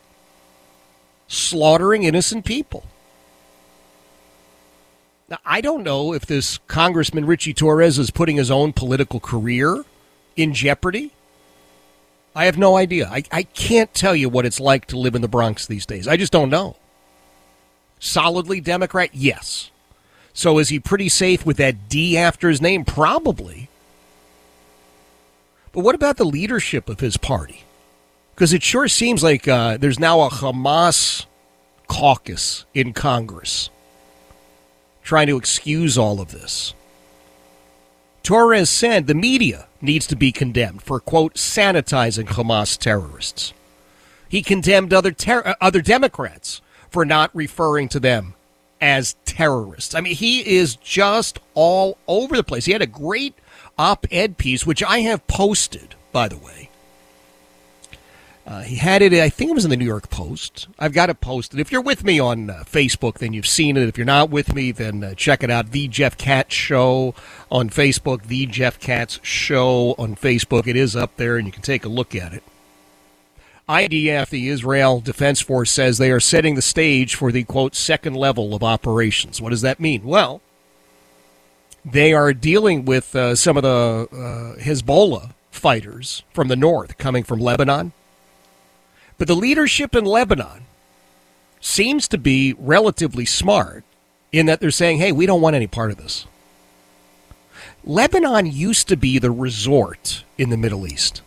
slaughtering 1.27 2.03
innocent 2.03 2.45
people. 2.45 2.85
Now, 5.29 5.39
I 5.45 5.61
don't 5.61 5.83
know 5.83 6.13
if 6.13 6.25
this 6.25 6.57
Congressman 6.67 7.25
Richie 7.25 7.53
Torres 7.53 7.97
is 7.97 8.11
putting 8.11 8.35
his 8.35 8.51
own 8.51 8.73
political 8.73 9.19
career 9.19 9.85
in 10.35 10.53
jeopardy. 10.53 11.11
I 12.35 12.45
have 12.45 12.57
no 12.57 12.75
idea. 12.77 13.07
I, 13.07 13.23
I 13.31 13.43
can't 13.43 13.93
tell 13.93 14.15
you 14.15 14.29
what 14.29 14.45
it's 14.45 14.59
like 14.59 14.87
to 14.87 14.97
live 14.97 15.15
in 15.15 15.21
the 15.21 15.27
Bronx 15.27 15.65
these 15.65 15.85
days. 15.85 16.07
I 16.07 16.17
just 16.17 16.33
don't 16.33 16.49
know. 16.49 16.75
Solidly 17.99 18.59
Democrat? 18.59 19.11
Yes. 19.13 19.71
So 20.33 20.57
is 20.59 20.69
he 20.69 20.79
pretty 20.79 21.09
safe 21.09 21.45
with 21.45 21.57
that 21.57 21.87
D 21.87 22.17
after 22.17 22.49
his 22.49 22.61
name? 22.61 22.83
Probably. 22.83 23.69
But 25.73 25.81
what 25.81 25.95
about 25.95 26.17
the 26.17 26.25
leadership 26.25 26.89
of 26.89 26.99
his 26.99 27.17
party? 27.17 27.63
Because 28.35 28.53
it 28.53 28.63
sure 28.63 28.87
seems 28.87 29.23
like 29.23 29.47
uh, 29.47 29.77
there's 29.77 29.99
now 29.99 30.21
a 30.21 30.29
Hamas 30.29 31.25
caucus 31.87 32.65
in 32.73 32.93
Congress 32.93 33.69
trying 35.03 35.27
to 35.27 35.37
excuse 35.37 35.97
all 35.97 36.21
of 36.21 36.31
this. 36.31 36.73
Torres 38.23 38.69
said 38.69 39.07
the 39.07 39.15
media 39.15 39.67
needs 39.81 40.05
to 40.07 40.15
be 40.15 40.31
condemned 40.31 40.83
for, 40.83 40.99
quote, 40.99 41.35
sanitizing 41.35 42.27
Hamas 42.27 42.77
terrorists. 42.77 43.53
He 44.29 44.41
condemned 44.41 44.93
other, 44.93 45.11
ter- 45.11 45.43
uh, 45.45 45.55
other 45.59 45.81
Democrats 45.81 46.61
for 46.89 47.03
not 47.03 47.35
referring 47.35 47.89
to 47.89 47.99
them 47.99 48.35
as 48.79 49.15
terrorists. 49.25 49.95
I 49.95 50.01
mean, 50.01 50.15
he 50.15 50.57
is 50.57 50.75
just 50.75 51.39
all 51.53 51.97
over 52.07 52.35
the 52.35 52.43
place. 52.43 52.65
He 52.65 52.71
had 52.71 52.81
a 52.81 52.87
great 52.87 53.35
op 53.81 54.05
ed 54.11 54.37
piece, 54.37 54.65
which 54.65 54.83
I 54.83 54.99
have 54.99 55.25
posted, 55.25 55.95
by 56.11 56.27
the 56.27 56.37
way. 56.37 56.69
Uh, 58.45 58.61
he 58.61 58.75
had 58.75 59.01
it, 59.01 59.13
I 59.13 59.29
think 59.29 59.49
it 59.49 59.53
was 59.53 59.63
in 59.63 59.71
the 59.71 59.77
New 59.77 59.85
York 59.85 60.09
Post. 60.09 60.67
I've 60.77 60.93
got 60.93 61.09
it 61.09 61.19
posted. 61.21 61.59
If 61.59 61.71
you're 61.71 61.81
with 61.81 62.03
me 62.03 62.19
on 62.19 62.49
uh, 62.49 62.63
Facebook, 62.65 63.19
then 63.19 63.33
you've 63.33 63.47
seen 63.47 63.77
it. 63.77 63.87
If 63.87 63.97
you're 63.97 64.05
not 64.05 64.29
with 64.29 64.53
me, 64.53 64.71
then 64.71 65.03
uh, 65.03 65.13
check 65.15 65.43
it 65.43 65.49
out. 65.49 65.71
The 65.71 65.87
Jeff 65.87 66.17
Katz 66.17 66.53
Show 66.53 67.15
on 67.51 67.69
Facebook. 67.69 68.23
The 68.23 68.45
Jeff 68.45 68.79
Katz 68.79 69.19
Show 69.23 69.95
on 69.97 70.15
Facebook. 70.15 70.67
It 70.67 70.75
is 70.75 70.95
up 70.95 71.17
there, 71.17 71.37
and 71.37 71.47
you 71.47 71.51
can 71.51 71.61
take 71.63 71.85
a 71.85 71.89
look 71.89 72.13
at 72.13 72.33
it. 72.33 72.43
IDF, 73.69 74.29
the 74.29 74.49
Israel 74.49 74.99
Defense 74.99 75.39
Force, 75.39 75.71
says 75.71 75.97
they 75.97 76.11
are 76.11 76.19
setting 76.19 76.55
the 76.55 76.61
stage 76.61 77.15
for 77.15 77.31
the, 77.31 77.43
quote, 77.43 77.73
second 77.73 78.15
level 78.15 78.53
of 78.53 78.63
operations. 78.63 79.41
What 79.41 79.51
does 79.51 79.61
that 79.61 79.79
mean? 79.79 80.03
Well, 80.03 80.41
they 81.83 82.13
are 82.13 82.33
dealing 82.33 82.85
with 82.85 83.15
uh, 83.15 83.35
some 83.35 83.57
of 83.57 83.63
the 83.63 84.07
uh, 84.11 84.61
Hezbollah 84.61 85.33
fighters 85.49 86.23
from 86.33 86.47
the 86.47 86.55
north 86.55 86.97
coming 86.97 87.23
from 87.23 87.39
Lebanon 87.39 87.93
but 89.21 89.27
the 89.27 89.35
leadership 89.35 89.95
in 89.95 90.03
Lebanon 90.03 90.65
seems 91.59 92.07
to 92.07 92.17
be 92.17 92.55
relatively 92.57 93.23
smart 93.23 93.83
in 94.31 94.47
that 94.47 94.59
they're 94.59 94.71
saying, 94.71 94.97
hey, 94.97 95.11
we 95.11 95.27
don't 95.27 95.41
want 95.41 95.55
any 95.55 95.67
part 95.67 95.91
of 95.91 95.97
this. 95.97 96.25
Lebanon 97.83 98.47
used 98.47 98.87
to 98.87 98.97
be 98.97 99.19
the 99.19 99.29
resort 99.29 100.23
in 100.39 100.49
the 100.49 100.57
Middle 100.57 100.87
East. 100.87 101.21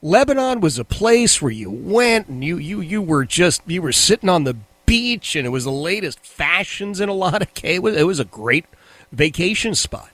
Lebanon 0.00 0.60
was 0.60 0.78
a 0.78 0.84
place 0.84 1.42
where 1.42 1.50
you 1.50 1.68
went 1.68 2.28
and 2.28 2.44
you, 2.44 2.56
you, 2.56 2.80
you 2.80 3.02
were 3.02 3.24
just, 3.24 3.60
you 3.66 3.82
were 3.82 3.90
sitting 3.90 4.28
on 4.28 4.44
the 4.44 4.56
beach 4.92 5.36
and 5.36 5.46
it 5.46 5.48
was 5.48 5.64
the 5.64 5.72
latest 5.72 6.18
fashions 6.20 7.00
in 7.00 7.08
a 7.08 7.14
lot 7.14 7.40
of 7.40 7.54
cases. 7.54 7.76
It 7.76 7.82
was, 7.82 7.96
it 7.96 8.06
was 8.06 8.20
a 8.20 8.26
great 8.26 8.66
vacation 9.10 9.74
spot. 9.74 10.10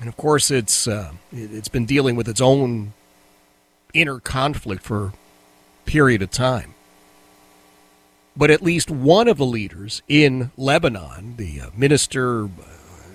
And 0.00 0.08
of 0.08 0.16
course, 0.16 0.50
it's, 0.50 0.88
uh, 0.88 1.12
it's 1.30 1.68
been 1.68 1.84
dealing 1.84 2.16
with 2.16 2.28
its 2.28 2.40
own 2.40 2.94
inner 3.92 4.20
conflict 4.20 4.82
for 4.82 5.06
a 5.06 5.12
period 5.84 6.22
of 6.22 6.30
time. 6.30 6.74
But 8.34 8.50
at 8.50 8.62
least 8.62 8.90
one 8.90 9.28
of 9.28 9.36
the 9.36 9.44
leaders 9.44 10.00
in 10.08 10.50
Lebanon, 10.56 11.36
the 11.36 11.60
uh, 11.60 11.66
minister, 11.76 12.44
uh, 12.46 12.48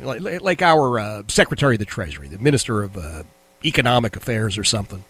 like, 0.04 0.42
like, 0.42 0.62
our 0.62 1.00
uh, 1.00 1.24
Secretary 1.28 1.74
of 1.74 1.80
the 1.80 1.86
Treasury, 1.86 2.28
the 2.28 2.38
Minister 2.38 2.84
of 2.84 2.96
uh, 2.96 3.24
Economic 3.66 4.16
Affairs 4.16 4.56
or 4.56 4.64
something, 4.64 5.04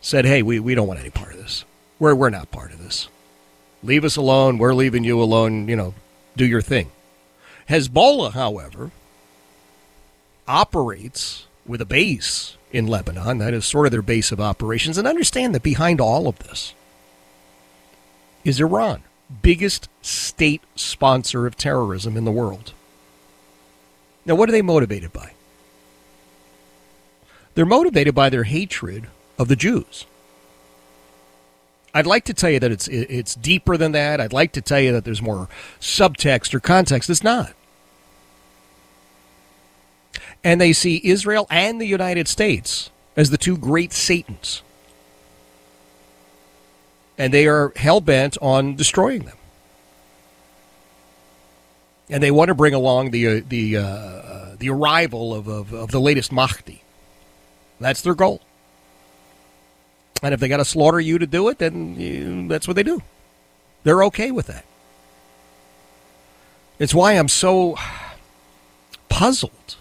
said, 0.00 0.24
hey, 0.24 0.42
we, 0.42 0.58
we 0.58 0.74
don't 0.74 0.88
want 0.88 0.98
any 0.98 1.10
part 1.10 1.34
of 1.34 1.38
this. 1.38 1.64
We're, 2.00 2.16
we're 2.16 2.30
not 2.30 2.50
part 2.50 2.72
of 2.72 2.82
this. 2.82 3.08
Leave 3.82 4.04
us 4.04 4.16
alone. 4.16 4.58
We're 4.58 4.74
leaving 4.74 5.04
you 5.04 5.20
alone. 5.20 5.68
You 5.68 5.76
know, 5.76 5.94
do 6.36 6.46
your 6.46 6.62
thing. 6.62 6.90
Hezbollah, 7.68 8.32
however, 8.32 8.90
operates 10.46 11.46
with 11.66 11.80
a 11.80 11.86
base 11.86 12.56
in 12.72 12.86
Lebanon. 12.86 13.38
That 13.38 13.54
is 13.54 13.64
sort 13.64 13.86
of 13.86 13.92
their 13.92 14.02
base 14.02 14.32
of 14.32 14.40
operations. 14.40 14.98
And 14.98 15.06
understand 15.06 15.54
that 15.54 15.62
behind 15.62 16.00
all 16.00 16.28
of 16.28 16.38
this 16.40 16.74
is 18.44 18.60
Iran, 18.60 19.02
biggest 19.42 19.88
state 20.00 20.62
sponsor 20.74 21.46
of 21.46 21.56
terrorism 21.56 22.16
in 22.16 22.24
the 22.24 22.32
world. 22.32 22.72
Now, 24.24 24.34
what 24.34 24.48
are 24.48 24.52
they 24.52 24.62
motivated 24.62 25.12
by? 25.12 25.32
They're 27.54 27.66
motivated 27.66 28.14
by 28.14 28.30
their 28.30 28.44
hatred 28.44 29.08
of 29.38 29.48
the 29.48 29.56
Jews. 29.56 30.06
I'd 31.94 32.06
like 32.06 32.24
to 32.24 32.34
tell 32.34 32.50
you 32.50 32.60
that 32.60 32.72
it's 32.72 32.88
it's 32.88 33.34
deeper 33.34 33.76
than 33.76 33.92
that. 33.92 34.20
I'd 34.20 34.32
like 34.32 34.52
to 34.52 34.62
tell 34.62 34.80
you 34.80 34.92
that 34.92 35.04
there's 35.04 35.22
more 35.22 35.48
subtext 35.80 36.54
or 36.54 36.60
context. 36.60 37.10
It's 37.10 37.22
not 37.22 37.54
and 40.44 40.60
they 40.60 40.72
see 40.72 41.00
Israel 41.04 41.46
and 41.50 41.80
the 41.80 41.86
United 41.86 42.28
States 42.28 42.90
as 43.16 43.30
the 43.30 43.38
two 43.38 43.56
great 43.56 43.92
Satans. 43.92 44.62
And 47.18 47.32
they 47.32 47.46
are 47.46 47.72
hell 47.76 48.00
bent 48.00 48.36
on 48.40 48.74
destroying 48.74 49.24
them. 49.24 49.36
And 52.10 52.22
they 52.22 52.30
want 52.30 52.48
to 52.48 52.54
bring 52.54 52.74
along 52.74 53.10
the 53.10 53.26
uh, 53.26 53.40
the 53.48 53.76
uh, 53.76 54.56
the 54.58 54.68
arrival 54.70 55.32
of, 55.32 55.46
of, 55.48 55.72
of 55.72 55.90
the 55.92 56.00
latest 56.00 56.32
Mahdi. 56.32 56.82
That's 57.80 58.02
their 58.02 58.14
goal. 58.14 58.42
And 60.22 60.32
if 60.32 60.40
they 60.40 60.48
got 60.48 60.58
to 60.58 60.64
slaughter 60.64 61.00
you 61.00 61.18
to 61.18 61.26
do 61.26 61.48
it, 61.48 61.58
then 61.58 61.98
you, 61.98 62.48
that's 62.48 62.68
what 62.68 62.76
they 62.76 62.84
do. 62.84 63.02
They're 63.82 64.04
okay 64.04 64.30
with 64.30 64.46
that. 64.46 64.64
It's 66.78 66.94
why 66.94 67.12
I'm 67.12 67.28
so 67.28 67.76
puzzled 69.08 69.76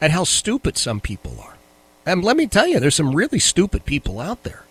at 0.00 0.10
how 0.10 0.24
stupid 0.24 0.76
some 0.76 1.00
people 1.00 1.40
are. 1.40 1.56
And 2.06 2.24
let 2.24 2.36
me 2.36 2.46
tell 2.46 2.66
you, 2.66 2.80
there's 2.80 2.94
some 2.94 3.14
really 3.14 3.38
stupid 3.38 3.84
people 3.84 4.20
out 4.20 4.44
there. 4.44 4.64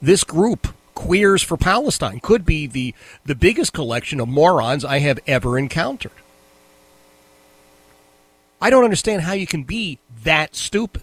This 0.00 0.24
group, 0.24 0.68
Queers 0.94 1.42
for 1.42 1.56
Palestine, 1.56 2.20
could 2.20 2.46
be 2.46 2.66
the, 2.66 2.94
the 3.24 3.34
biggest 3.34 3.72
collection 3.72 4.20
of 4.20 4.28
morons 4.28 4.84
I 4.84 4.98
have 5.00 5.18
ever 5.26 5.58
encountered. 5.58 6.12
I 8.60 8.70
don't 8.70 8.84
understand 8.84 9.22
how 9.22 9.32
you 9.32 9.46
can 9.46 9.64
be 9.64 9.98
that 10.22 10.54
stupid. 10.54 11.02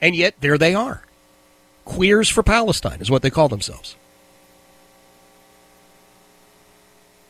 And 0.00 0.16
yet, 0.16 0.34
there 0.40 0.58
they 0.58 0.74
are. 0.74 1.02
Queers 1.84 2.28
for 2.28 2.42
Palestine 2.42 3.00
is 3.00 3.10
what 3.10 3.22
they 3.22 3.30
call 3.30 3.48
themselves. 3.48 3.96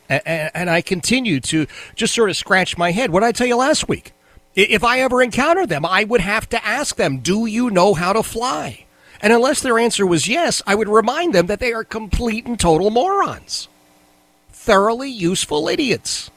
And, 0.09 0.69
I 0.69 0.81
continue 0.81 1.39
to 1.39 1.67
just 1.95 2.13
sort 2.13 2.29
of 2.29 2.35
scratch 2.35 2.77
my 2.77 2.91
head. 2.91 3.11
What 3.11 3.21
did 3.21 3.27
I 3.27 3.31
tell 3.31 3.47
you 3.47 3.55
last 3.55 3.87
week? 3.87 4.11
If 4.55 4.83
I 4.83 4.99
ever 4.99 5.21
encounter 5.21 5.65
them, 5.65 5.85
I 5.85 6.03
would 6.03 6.19
have 6.19 6.49
to 6.49 6.65
ask 6.65 6.97
them, 6.97 7.19
Do 7.19 7.45
you 7.45 7.69
know 7.69 7.93
how 7.93 8.11
to 8.11 8.21
fly? 8.21 8.85
And 9.21 9.31
unless 9.31 9.61
their 9.61 9.79
answer 9.79 10.05
was 10.05 10.27
yes, 10.27 10.61
I 10.67 10.75
would 10.75 10.89
remind 10.89 11.33
them 11.33 11.45
that 11.47 11.59
they 11.59 11.71
are 11.71 11.83
complete 11.83 12.45
and 12.45 12.59
total 12.59 12.89
morons. 12.89 13.69
Thoroughly 14.51 15.09
useful 15.09 15.69
idiots. 15.69 16.29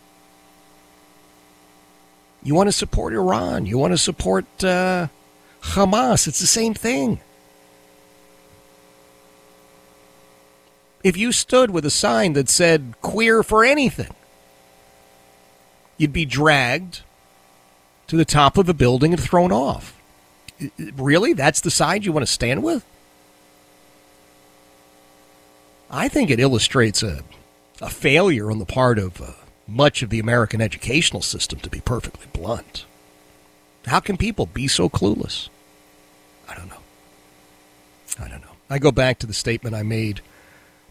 You 2.43 2.55
want 2.55 2.69
to 2.69 2.73
support 2.73 3.15
Iran. 3.15 3.67
You 3.67 3.79
want 3.79 3.93
to 3.93 3.99
support 3.99 4.45
uh, 4.63 5.09
Hamas. 5.73 6.29
It's 6.29 6.41
the 6.41 6.47
same 6.47 6.75
thing. 6.75 7.21
If 11.03 11.17
you 11.17 11.33
stood 11.33 11.71
with 11.71 11.85
a 11.85 11.91
sign 11.91 12.33
that 12.35 12.49
said 12.49 12.95
queer 13.03 13.43
for 13.43 13.65
anything, 13.65 14.15
you'd 15.99 16.13
be 16.13 16.25
dragged 16.25 17.03
to 18.07 18.17
the 18.17 18.25
top 18.25 18.57
of 18.57 18.69
a 18.69 18.75
building 18.75 19.13
and 19.13 19.23
thrown 19.23 19.53
off. 19.53 19.99
Really? 20.97 21.33
That's 21.33 21.61
the 21.61 21.71
side 21.71 22.05
you 22.05 22.13
want 22.13 22.27
to 22.27 22.33
stand 22.33 22.63
with? 22.63 22.85
I 25.91 26.09
think 26.09 26.31
it 26.31 26.41
illustrates 26.41 27.03
a, 27.03 27.23
a 27.81 27.91
failure 27.91 28.51
on 28.51 28.59
the 28.59 28.65
part 28.65 28.99
of 28.99 29.21
uh, 29.21 29.33
much 29.67 30.03
of 30.03 30.11
the 30.11 30.19
American 30.19 30.61
educational 30.61 31.23
system, 31.23 31.59
to 31.61 31.71
be 31.71 31.81
perfectly 31.81 32.27
blunt. 32.33 32.85
How 33.87 34.01
can 34.01 34.17
people 34.17 34.47
be 34.47 34.69
so 34.69 34.89
clueless? 34.89 35.49
I 38.19 38.29
don't 38.29 38.43
know. 38.43 38.49
I 38.71 38.79
go 38.79 38.91
back 38.91 39.19
to 39.19 39.27
the 39.27 39.35
statement 39.35 39.75
I 39.75 39.83
made 39.83 40.21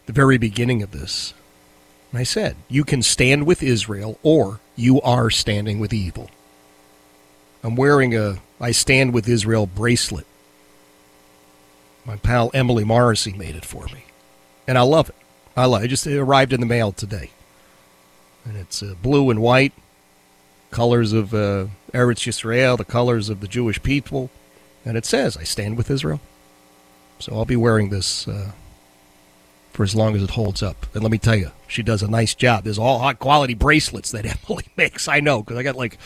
the 0.05 0.13
very 0.13 0.37
beginning 0.37 0.83
of 0.83 0.91
this. 0.91 1.33
And 2.11 2.19
I 2.19 2.23
said, 2.23 2.55
you 2.69 2.83
can 2.83 3.01
stand 3.01 3.45
with 3.45 3.63
Israel 3.63 4.19
or 4.21 4.59
you 4.75 5.01
are 5.01 5.29
standing 5.29 5.79
with 5.79 5.93
evil. 5.93 6.29
I'm 7.63 7.75
wearing 7.75 8.15
a 8.15 8.39
I 8.59 8.71
Stand 8.71 9.13
with 9.13 9.27
Israel 9.27 9.65
bracelet. 9.67 10.25
My 12.05 12.15
pal 12.15 12.49
Emily 12.53 12.85
Morrissey 12.85 13.33
made 13.33 13.55
it 13.55 13.65
for 13.65 13.85
me. 13.87 14.05
And 14.67 14.77
I 14.77 14.81
love 14.81 15.09
it. 15.09 15.15
I 15.55 15.65
love 15.65 15.81
it. 15.81 15.85
it 15.85 15.89
just 15.89 16.07
it 16.07 16.17
arrived 16.17 16.53
in 16.53 16.61
the 16.61 16.65
mail 16.65 16.93
today. 16.93 17.31
And 18.45 18.55
it's 18.55 18.81
uh, 18.81 18.95
blue 19.01 19.29
and 19.29 19.41
white, 19.41 19.73
colors 20.71 21.11
of 21.11 21.33
uh, 21.33 21.67
Eretz 21.93 22.25
Yisrael, 22.25 22.77
the 22.77 22.85
colors 22.85 23.29
of 23.29 23.41
the 23.41 23.47
Jewish 23.47 23.83
people. 23.83 24.29
And 24.85 24.97
it 24.97 25.05
says, 25.05 25.35
I 25.35 25.43
stand 25.43 25.77
with 25.77 25.91
Israel. 25.91 26.21
So 27.23 27.33
I'll 27.35 27.45
be 27.45 27.55
wearing 27.55 27.87
this 27.87 28.27
uh, 28.27 28.51
for 29.71 29.83
as 29.83 29.95
long 29.95 30.13
as 30.13 30.21
it 30.21 30.31
holds 30.31 30.61
up. 30.61 30.85
And 30.93 31.03
let 31.03 31.11
me 31.11 31.17
tell 31.17 31.37
you, 31.37 31.51
she 31.67 31.81
does 31.81 32.03
a 32.03 32.07
nice 32.09 32.35
job. 32.35 32.65
There's 32.65 32.77
all 32.77 32.99
hot 32.99 33.19
quality 33.19 33.53
bracelets 33.53 34.11
that 34.11 34.25
Emily 34.49 34.65
makes. 34.75 35.07
I 35.07 35.21
know 35.21 35.41
because 35.41 35.57
I 35.57 35.63
got 35.63 35.77
like, 35.77 35.97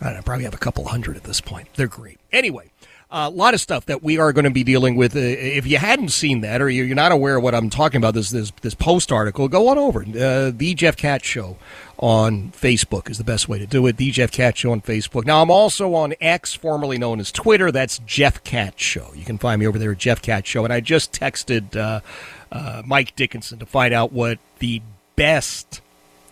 I 0.00 0.12
know, 0.12 0.22
probably 0.22 0.44
have 0.44 0.54
a 0.54 0.58
couple 0.58 0.86
hundred 0.86 1.16
at 1.16 1.24
this 1.24 1.40
point. 1.40 1.66
They're 1.74 1.88
great. 1.88 2.20
Anyway, 2.30 2.70
a 3.12 3.28
lot 3.28 3.52
of 3.52 3.60
stuff 3.60 3.86
that 3.86 4.02
we 4.02 4.18
are 4.18 4.32
going 4.32 4.46
to 4.46 4.50
be 4.50 4.64
dealing 4.64 4.96
with. 4.96 5.14
Uh, 5.14 5.20
if 5.20 5.66
you 5.66 5.76
hadn't 5.76 6.08
seen 6.08 6.40
that 6.40 6.62
or 6.62 6.70
you're 6.70 6.94
not 6.94 7.12
aware 7.12 7.36
of 7.36 7.42
what 7.42 7.54
I'm 7.54 7.68
talking 7.68 7.98
about, 7.98 8.14
this 8.14 8.30
this, 8.30 8.50
this 8.62 8.74
post 8.74 9.12
article, 9.12 9.48
go 9.48 9.68
on 9.68 9.78
over. 9.78 10.00
Uh, 10.02 10.50
the 10.54 10.74
Jeff 10.74 10.96
Katz 10.96 11.26
Show 11.26 11.58
on 11.98 12.50
Facebook 12.52 13.10
is 13.10 13.18
the 13.18 13.24
best 13.24 13.48
way 13.48 13.58
to 13.58 13.66
do 13.66 13.86
it. 13.86 13.98
The 13.98 14.10
Jeff 14.10 14.32
Katz 14.32 14.60
Show 14.60 14.72
on 14.72 14.80
Facebook. 14.80 15.26
Now 15.26 15.42
I'm 15.42 15.50
also 15.50 15.94
on 15.94 16.14
X, 16.20 16.54
formerly 16.54 16.96
known 16.96 17.20
as 17.20 17.30
Twitter. 17.30 17.70
That's 17.70 17.98
Jeff 17.98 18.42
Katz 18.44 18.82
Show. 18.82 19.12
You 19.14 19.24
can 19.24 19.38
find 19.38 19.60
me 19.60 19.66
over 19.66 19.78
there 19.78 19.92
at 19.92 19.98
Jeff 19.98 20.22
Katz 20.22 20.48
Show. 20.48 20.64
And 20.64 20.72
I 20.72 20.80
just 20.80 21.12
texted 21.12 21.76
uh, 21.76 22.00
uh, 22.50 22.82
Mike 22.86 23.14
Dickinson 23.14 23.58
to 23.58 23.66
find 23.66 23.92
out 23.92 24.12
what 24.12 24.38
the 24.58 24.80
best 25.16 25.82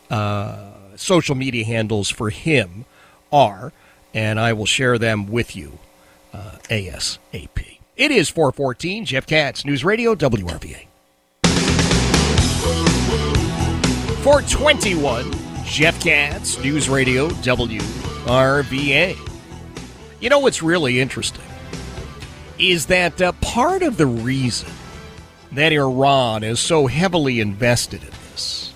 uh, 0.09 0.71
social 0.97 1.35
media 1.35 1.65
handles 1.65 2.09
for 2.09 2.31
him 2.31 2.87
are, 3.31 3.73
and 4.15 4.41
I 4.41 4.55
will 4.55 4.67
share 4.67 4.99
them 4.99 5.27
with 5.31 5.55
you 5.55 5.79
uh, 6.33 6.57
ASAP. 6.65 7.79
It 7.97 8.11
is 8.11 8.29
414, 8.29 9.05
Jeff 9.05 9.27
Katz, 9.27 9.65
News 9.65 9.85
Radio, 9.85 10.15
WRVA. 10.15 10.87
421, 14.23 15.33
Jeff 15.65 16.01
Katz, 16.03 16.59
News 16.63 16.89
Radio, 16.89 17.29
WRVA. 17.29 19.17
You 20.21 20.29
know 20.29 20.39
what's 20.39 20.63
really 20.63 21.01
interesting 21.01 21.45
is 22.59 22.87
that 22.87 23.21
uh, 23.23 23.33
part 23.41 23.83
of 23.83 23.97
the 23.97 24.07
reason 24.07 24.71
that 25.53 25.73
Iran 25.73 26.45
is 26.45 26.61
so 26.61 26.87
heavily 26.87 27.41
invested 27.41 28.03
in 28.03 28.11
this 28.31 28.73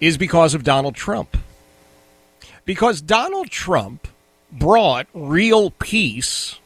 is 0.00 0.18
because 0.18 0.54
of 0.54 0.62
Donald 0.62 0.94
Trump. 0.94 1.36
Because 2.64 3.00
Donald 3.00 3.50
Trump 3.50 4.06
brought 4.54 5.06
real 5.12 5.70
peace 5.72 6.58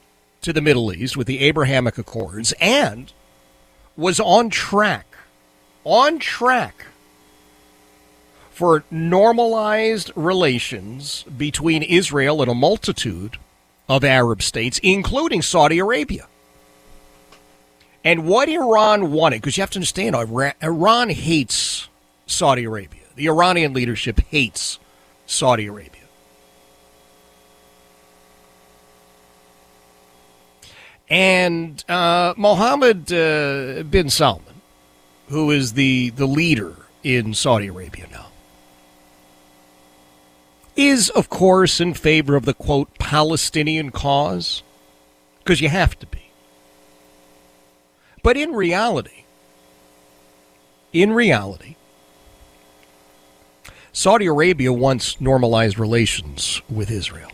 to 0.43 0.53
the 0.53 0.61
Middle 0.61 0.93
East 0.93 1.17
with 1.17 1.27
the 1.27 1.41
Abrahamic 1.41 1.99
Accords 1.99 2.53
and 2.61 3.13
was 3.97 4.21
on 4.21 4.51
track, 4.51 5.07
on 5.85 6.19
track 6.19 6.87
for 8.51 8.85
normalized 8.91 10.11
relations 10.15 11.25
between 11.37 11.83
Israel 11.83 12.43
and 12.43 12.51
a 12.51 12.55
multitude 12.55 13.39
of 13.89 14.05
Arab 14.05 14.43
states, 14.43 14.79
including 14.83 15.43
Saudi 15.43 15.79
Arabia. 15.79 16.27
And 18.05 18.27
what 18.27 18.49
Iran 18.49 19.11
wanted, 19.13 19.41
because 19.41 19.57
you 19.57 19.63
have 19.63 19.71
to 19.71 19.79
understand, 19.79 20.15
Iran 20.15 21.11
hates 21.11 21.89
Saudi 22.27 22.65
Arabia. 22.65 23.03
The 23.17 23.29
Iranian 23.29 23.73
leadership 23.73 24.21
hates 24.29 24.79
Saudi 25.27 25.67
Arabia. 25.67 25.98
And 31.11 31.83
uh, 31.89 32.35
Mohammed 32.37 33.13
uh, 33.13 33.83
bin 33.85 34.11
Salman, 34.11 34.61
who 35.29 35.51
is 35.51 35.73
the, 35.73 36.11
the 36.11 36.27
leader 36.27 36.75
in 37.03 37.33
Saudi 37.33 37.69
Arabia 37.69 38.07
now, 38.11 38.27
is, 40.77 41.09
of 41.11 41.29
course, 41.29 41.81
in 41.81 41.95
favor 41.95 42.37
of 42.37 42.45
the 42.45 42.55
quote 42.55 42.99
Palestinian 42.99 43.91
cause, 43.91 44.63
because 45.39 45.61
you 45.61 45.69
have 45.69 45.99
to 45.99 46.07
be. 46.07 46.31
But 48.23 48.37
in 48.37 48.53
reality, 48.53 49.25
in 50.93 51.13
reality, 51.13 51.77
Saudi 53.93 54.27
Arabia 54.27 54.73
wants 54.73 55.21
normalized 55.21 55.79
relations 55.79 56.61
with 56.69 56.91
Israel. 56.91 57.33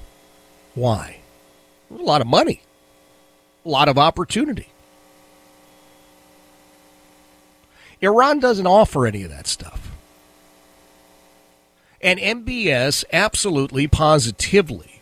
Why? 0.74 1.18
A 1.90 2.02
lot 2.02 2.20
of 2.20 2.26
money 2.26 2.62
lot 3.68 3.88
of 3.88 3.98
opportunity. 3.98 4.68
Iran 8.00 8.38
doesn't 8.38 8.66
offer 8.66 9.06
any 9.06 9.22
of 9.22 9.30
that 9.30 9.46
stuff. 9.46 9.90
And 12.00 12.20
MBS 12.20 13.04
absolutely, 13.12 13.86
positively 13.86 15.00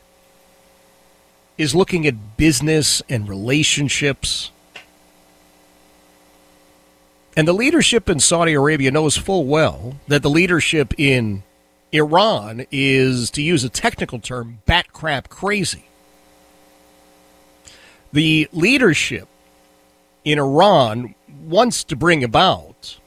is 1.59 1.75
looking 1.75 2.07
at 2.07 2.37
business 2.37 3.03
and 3.09 3.29
relationships. 3.29 4.53
And 7.37 7.49
the 7.49 7.53
leadership 7.53 8.09
in 8.09 8.21
Saudi 8.21 8.53
Arabia 8.53 8.91
knows 8.91 9.17
full 9.17 9.47
well 9.47 9.97
that 10.07 10.23
the 10.23 10.31
leadership 10.31 10.95
in 10.99 11.43
Iran 11.91 12.67
is, 12.71 13.31
to 13.33 13.43
use 13.43 13.65
a 13.65 13.69
technical 13.69 14.19
term, 14.19 14.61
bat 14.65 14.93
crap 14.93 15.29
crazy. 15.29 15.85
The 18.13 18.49
leadership 18.53 19.29
in 20.25 20.39
Iran 20.39 21.15
wants 21.45 21.85
to 21.85 21.97
bring 21.97 22.23
about 22.23 22.99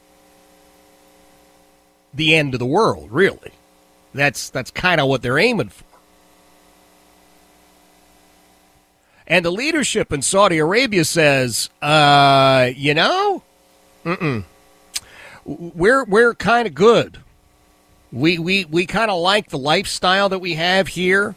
the 2.14 2.36
end 2.36 2.54
of 2.54 2.60
the 2.60 2.66
world, 2.66 3.12
really. 3.12 3.52
That's 4.14 4.50
that's 4.50 4.72
kind 4.72 5.02
of 5.02 5.08
what 5.08 5.22
they're 5.22 5.38
aiming 5.38 5.70
for. 5.70 5.84
And 9.28 9.44
the 9.44 9.52
leadership 9.52 10.14
in 10.14 10.22
Saudi 10.22 10.60
Arabia 10.60 11.04
says, 11.04 11.70
uh, 11.82 12.70
you 12.76 12.94
know, 12.94 13.44
mm-mm. 14.06 14.44
we're 15.46 16.04
we're 16.06 16.36
kind 16.36 16.68
of 16.68 16.76
good. 16.76 17.18
We 18.12 18.38
we 18.38 18.66
we 18.66 18.86
kind 18.86 19.12
of 19.12 19.20
like 19.20 19.50
the 19.50 19.58
lifestyle 19.58 20.30
that 20.30 20.40
we 20.40 20.54
have 20.54 20.88
here. 20.88 21.36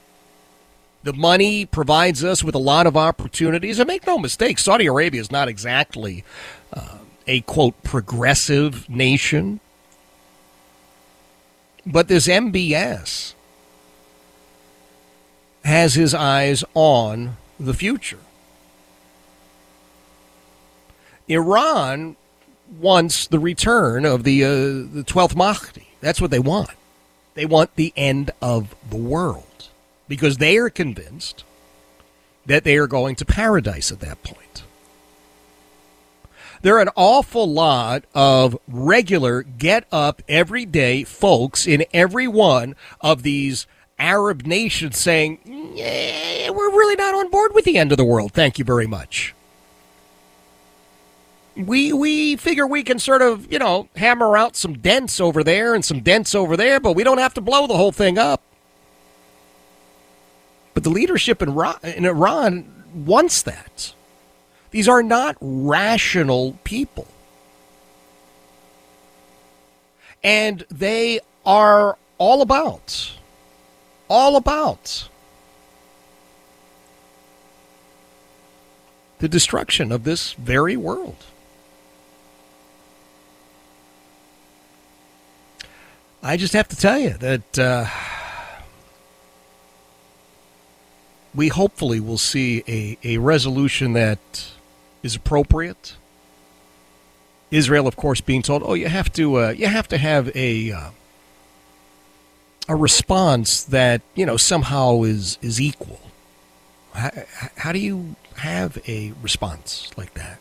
The 1.03 1.13
money 1.13 1.65
provides 1.65 2.25
us 2.25 2.43
with 2.43 2.55
a 2.55 2.61
lot 2.61 2.87
of 2.87 2.97
opportunities. 2.97 3.79
And 3.79 3.87
make 3.87 4.07
no 4.07 4.19
mistake, 4.19 4.59
Saudi 4.59 4.87
Arabia 4.87 5.21
is 5.21 5.31
not 5.31 5.49
exactly 5.49 6.25
uh, 6.73 6.99
a 7.27 7.41
quote 7.43 7.83
progressive 7.83 8.89
nation. 8.89 9.61
But 11.87 12.09
this 12.09 12.27
MBS 12.27 13.35
has 15.65 15.95
his 15.95 16.15
eyes 16.15 16.65
on 16.75 17.37
the 17.59 17.75
future. 17.75 18.19
Iran 21.29 22.17
wants 22.81 23.27
the 23.27 23.39
return 23.39 24.05
of 24.05 24.25
the 24.25 24.45
uh, 24.45 24.49
the 24.49 25.05
12th 25.07 25.37
Mahdi. 25.37 25.89
That's 26.01 26.21
what 26.21 26.31
they 26.31 26.39
want. 26.39 26.71
They 27.35 27.47
want 27.47 27.77
the 27.77 27.93
end 27.97 28.31
of 28.43 28.75
the 28.89 28.97
world 28.97 29.48
because 30.09 30.39
they 30.39 30.57
are 30.57 30.71
convinced 30.71 31.45
that 32.47 32.65
they 32.65 32.77
are 32.77 32.87
going 32.87 33.15
to 33.17 33.25
paradise 33.25 33.93
at 33.93 34.01
that 34.01 34.23
point. 34.23 34.65
There 36.63 36.77
are 36.77 36.83
an 36.83 36.91
awful 36.97 37.47
lot 37.47 38.05
of 38.15 38.59
regular 38.67 39.43
get 39.43 39.87
up 39.93 40.23
every 40.29 40.65
day 40.65 41.05
folks 41.05 41.67
in 41.67 41.85
every 41.93 42.27
one 42.27 42.75
of 43.01 43.23
these 43.23 43.67
Arab 43.99 44.47
nations 44.47 44.99
saying, 44.99 45.39
yeah, 45.75 46.51
we're 46.51 46.71
really 46.71 46.97
not 46.97 47.15
on 47.15 47.31
board 47.31 47.53
with 47.55 47.65
the 47.65 47.79
end 47.79 47.93
of 47.93 47.99
the 47.99 48.05
world. 48.05 48.33
Thank 48.33 48.59
you 48.59 48.65
very 48.65 48.87
much. 48.87 49.35
We 51.57 51.93
we 51.93 52.37
figure 52.37 52.67
we 52.67 52.85
can 52.85 53.01
sort 53.01 53.21
of, 53.21 53.53
you 53.53 53.59
know, 53.59 53.89
hammer 53.97 54.37
out 54.37 54.55
some 54.55 54.79
dents 54.79 55.21
over 55.21 55.43
there 55.43 55.75
and 55.75 55.85
some 55.85 56.01
dents 56.01 56.35
over 56.35 56.57
there, 56.57 56.79
but 56.79 56.93
we 56.93 57.03
don't 57.03 57.19
have 57.19 57.35
to 57.35 57.41
blow 57.41 57.67
the 57.67 57.77
whole 57.77 57.91
thing 57.91 58.17
up. 58.17 58.43
But 60.79 60.85
the 60.85 60.91
leadership 60.91 61.43
in 61.43 61.49
Iran, 61.49 61.75
in 61.83 62.05
Iran 62.05 62.85
wants 62.95 63.43
that. 63.43 63.95
These 64.71 64.87
are 64.87 65.03
not 65.03 65.37
rational 65.41 66.57
people. 66.63 67.09
And 70.23 70.65
they 70.71 71.19
are 71.45 71.99
all 72.17 72.43
about, 72.43 73.19
all 74.07 74.37
about 74.37 75.09
the 79.19 79.29
destruction 79.29 79.91
of 79.91 80.05
this 80.05 80.35
very 80.35 80.77
world. 80.77 81.25
I 86.23 86.37
just 86.37 86.53
have 86.53 86.69
to 86.69 86.77
tell 86.77 87.01
you 87.01 87.15
that 87.15 87.59
uh, 87.59 87.87
we 91.35 91.49
hopefully 91.49 92.01
will 92.01 92.19
see 92.19 92.63
a, 92.67 92.99
a 93.05 93.19
resolution 93.19 93.93
that 93.93 94.53
is 95.03 95.15
appropriate. 95.15 95.97
Israel, 97.51 97.87
of 97.87 97.97
course, 97.97 98.21
being 98.21 98.43
told, 98.43 98.63
"Oh, 98.65 98.75
you 98.75 98.89
have 98.89 99.13
to, 99.15 99.39
uh, 99.39 99.49
you 99.51 99.67
have 99.67 99.89
to 99.89 99.99
have 99.99 100.35
a 100.37 100.73
uh, 100.73 100.91
a 102.69 102.77
response 102.77 103.63
that 103.63 104.03
you 104.15 104.27
know 104.27 104.37
somehow 104.37 105.03
is 105.03 105.39
is 105.41 105.61
equal." 105.61 106.01
How, 106.93 107.11
how 107.57 107.73
do 107.73 107.79
you 107.79 108.17
have 108.37 108.79
a 108.87 109.13
response 109.23 109.91
like 109.97 110.15
that? 110.15 110.39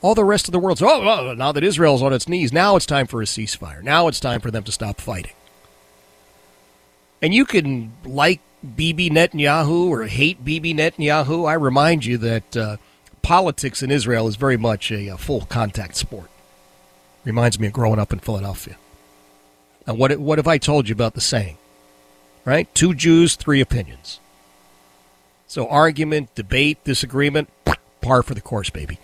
All 0.00 0.14
the 0.14 0.24
rest 0.24 0.48
of 0.48 0.52
the 0.52 0.58
world's, 0.58 0.82
oh, 0.82 0.88
oh, 0.88 1.34
now 1.34 1.52
that 1.52 1.62
Israel's 1.62 2.02
on 2.02 2.12
its 2.12 2.28
knees, 2.28 2.52
now 2.52 2.74
it's 2.74 2.86
time 2.86 3.06
for 3.06 3.22
a 3.22 3.24
ceasefire. 3.24 3.82
Now 3.82 4.08
it's 4.08 4.18
time 4.18 4.40
for 4.40 4.50
them 4.50 4.64
to 4.64 4.72
stop 4.72 5.00
fighting. 5.00 5.34
And 7.20 7.32
you 7.32 7.44
can 7.44 7.92
like 8.04 8.40
Bibi 8.76 9.10
Netanyahu 9.10 9.88
or 9.88 10.04
hate 10.04 10.44
Bibi 10.44 10.74
Netanyahu. 10.74 11.48
I 11.48 11.54
remind 11.54 12.04
you 12.04 12.18
that 12.18 12.56
uh, 12.56 12.76
politics 13.22 13.82
in 13.82 13.90
Israel 13.90 14.28
is 14.28 14.36
very 14.36 14.56
much 14.56 14.90
a, 14.90 15.08
a, 15.08 15.16
full 15.16 15.42
contact 15.42 15.96
sport. 15.96 16.30
Reminds 17.24 17.58
me 17.58 17.68
of 17.68 17.72
growing 17.72 17.98
up 17.98 18.12
in 18.12 18.18
Philadelphia. 18.18 18.76
And 19.86 19.98
what, 19.98 20.16
what 20.18 20.38
have 20.38 20.46
I 20.46 20.58
told 20.58 20.88
you 20.88 20.92
about 20.92 21.14
the 21.14 21.20
saying? 21.20 21.56
Right? 22.44 22.72
Two 22.74 22.94
Jews, 22.94 23.36
three 23.36 23.60
opinions. 23.60 24.20
So 25.46 25.68
argument, 25.68 26.34
debate, 26.34 26.82
disagreement, 26.84 27.50
par 28.00 28.22
for 28.22 28.34
the 28.34 28.40
course, 28.40 28.70
baby. 28.70 28.98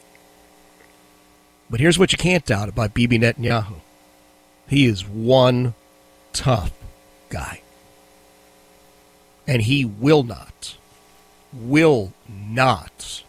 But 1.70 1.80
here's 1.80 1.98
what 1.98 2.12
you 2.12 2.18
can't 2.18 2.46
doubt 2.46 2.68
about 2.68 2.94
Bibi 2.94 3.18
Netanyahu 3.18 3.80
he 4.68 4.84
is 4.84 5.06
one 5.06 5.74
tough 6.32 6.72
guy. 7.30 7.62
And 9.48 9.62
he 9.62 9.84
will 9.84 10.22
not, 10.22 10.76
will 11.52 12.12
not 12.28 13.24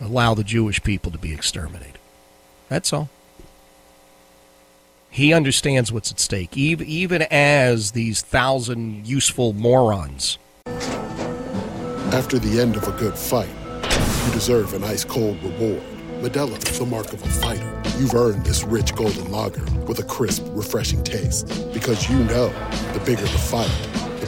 allow 0.00 0.34
the 0.34 0.42
Jewish 0.42 0.82
people 0.82 1.12
to 1.12 1.18
be 1.18 1.32
exterminated. 1.32 1.98
That's 2.68 2.92
all. 2.92 3.10
He 5.10 5.34
understands 5.34 5.92
what's 5.92 6.10
at 6.10 6.18
stake, 6.18 6.56
even, 6.56 7.20
as 7.30 7.90
these 7.90 8.22
thousand 8.22 9.06
useful 9.06 9.52
morons. 9.52 10.38
After 12.14 12.38
the 12.38 12.58
end 12.58 12.76
of 12.76 12.88
a 12.88 12.92
good 12.92 13.16
fight, 13.16 13.50
you 14.26 14.32
deserve 14.32 14.72
an 14.72 14.84
ice 14.84 15.04
cold 15.04 15.42
reward. 15.42 15.82
Modelo, 16.22 16.58
the 16.58 16.86
mark 16.86 17.12
of 17.12 17.22
a 17.22 17.28
fighter. 17.28 17.82
You've 17.98 18.14
earned 18.14 18.46
this 18.46 18.64
rich 18.64 18.94
golden 18.94 19.30
lager 19.30 19.64
with 19.82 19.98
a 19.98 20.04
crisp, 20.04 20.44
refreshing 20.52 21.04
taste. 21.04 21.46
Because 21.74 22.08
you 22.08 22.16
know 22.24 22.48
the 22.94 23.02
bigger 23.04 23.20
the 23.20 23.28
fight, 23.28 24.11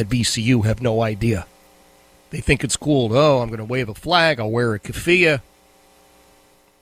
at 0.00 0.08
VCU 0.08 0.64
have 0.64 0.80
no 0.82 1.02
idea. 1.02 1.46
They 2.30 2.40
think 2.40 2.64
it's 2.64 2.76
cool. 2.76 3.12
Oh, 3.16 3.40
I'm 3.40 3.48
going 3.48 3.58
to 3.58 3.64
wave 3.64 3.88
a 3.88 3.94
flag. 3.94 4.40
I'll 4.40 4.50
wear 4.50 4.74
a 4.74 4.80
keffiyeh. 4.80 5.40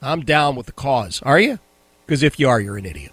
I'm 0.01 0.21
down 0.25 0.55
with 0.55 0.67
the 0.67 0.73
cause. 0.73 1.21
Are 1.23 1.41
you? 1.41 1.59
Because 2.07 2.23
if 2.23 2.39
you 2.39 2.49
are, 2.49 2.61
you're 2.61 2.77
an 2.77 2.87
idiot. 2.87 3.13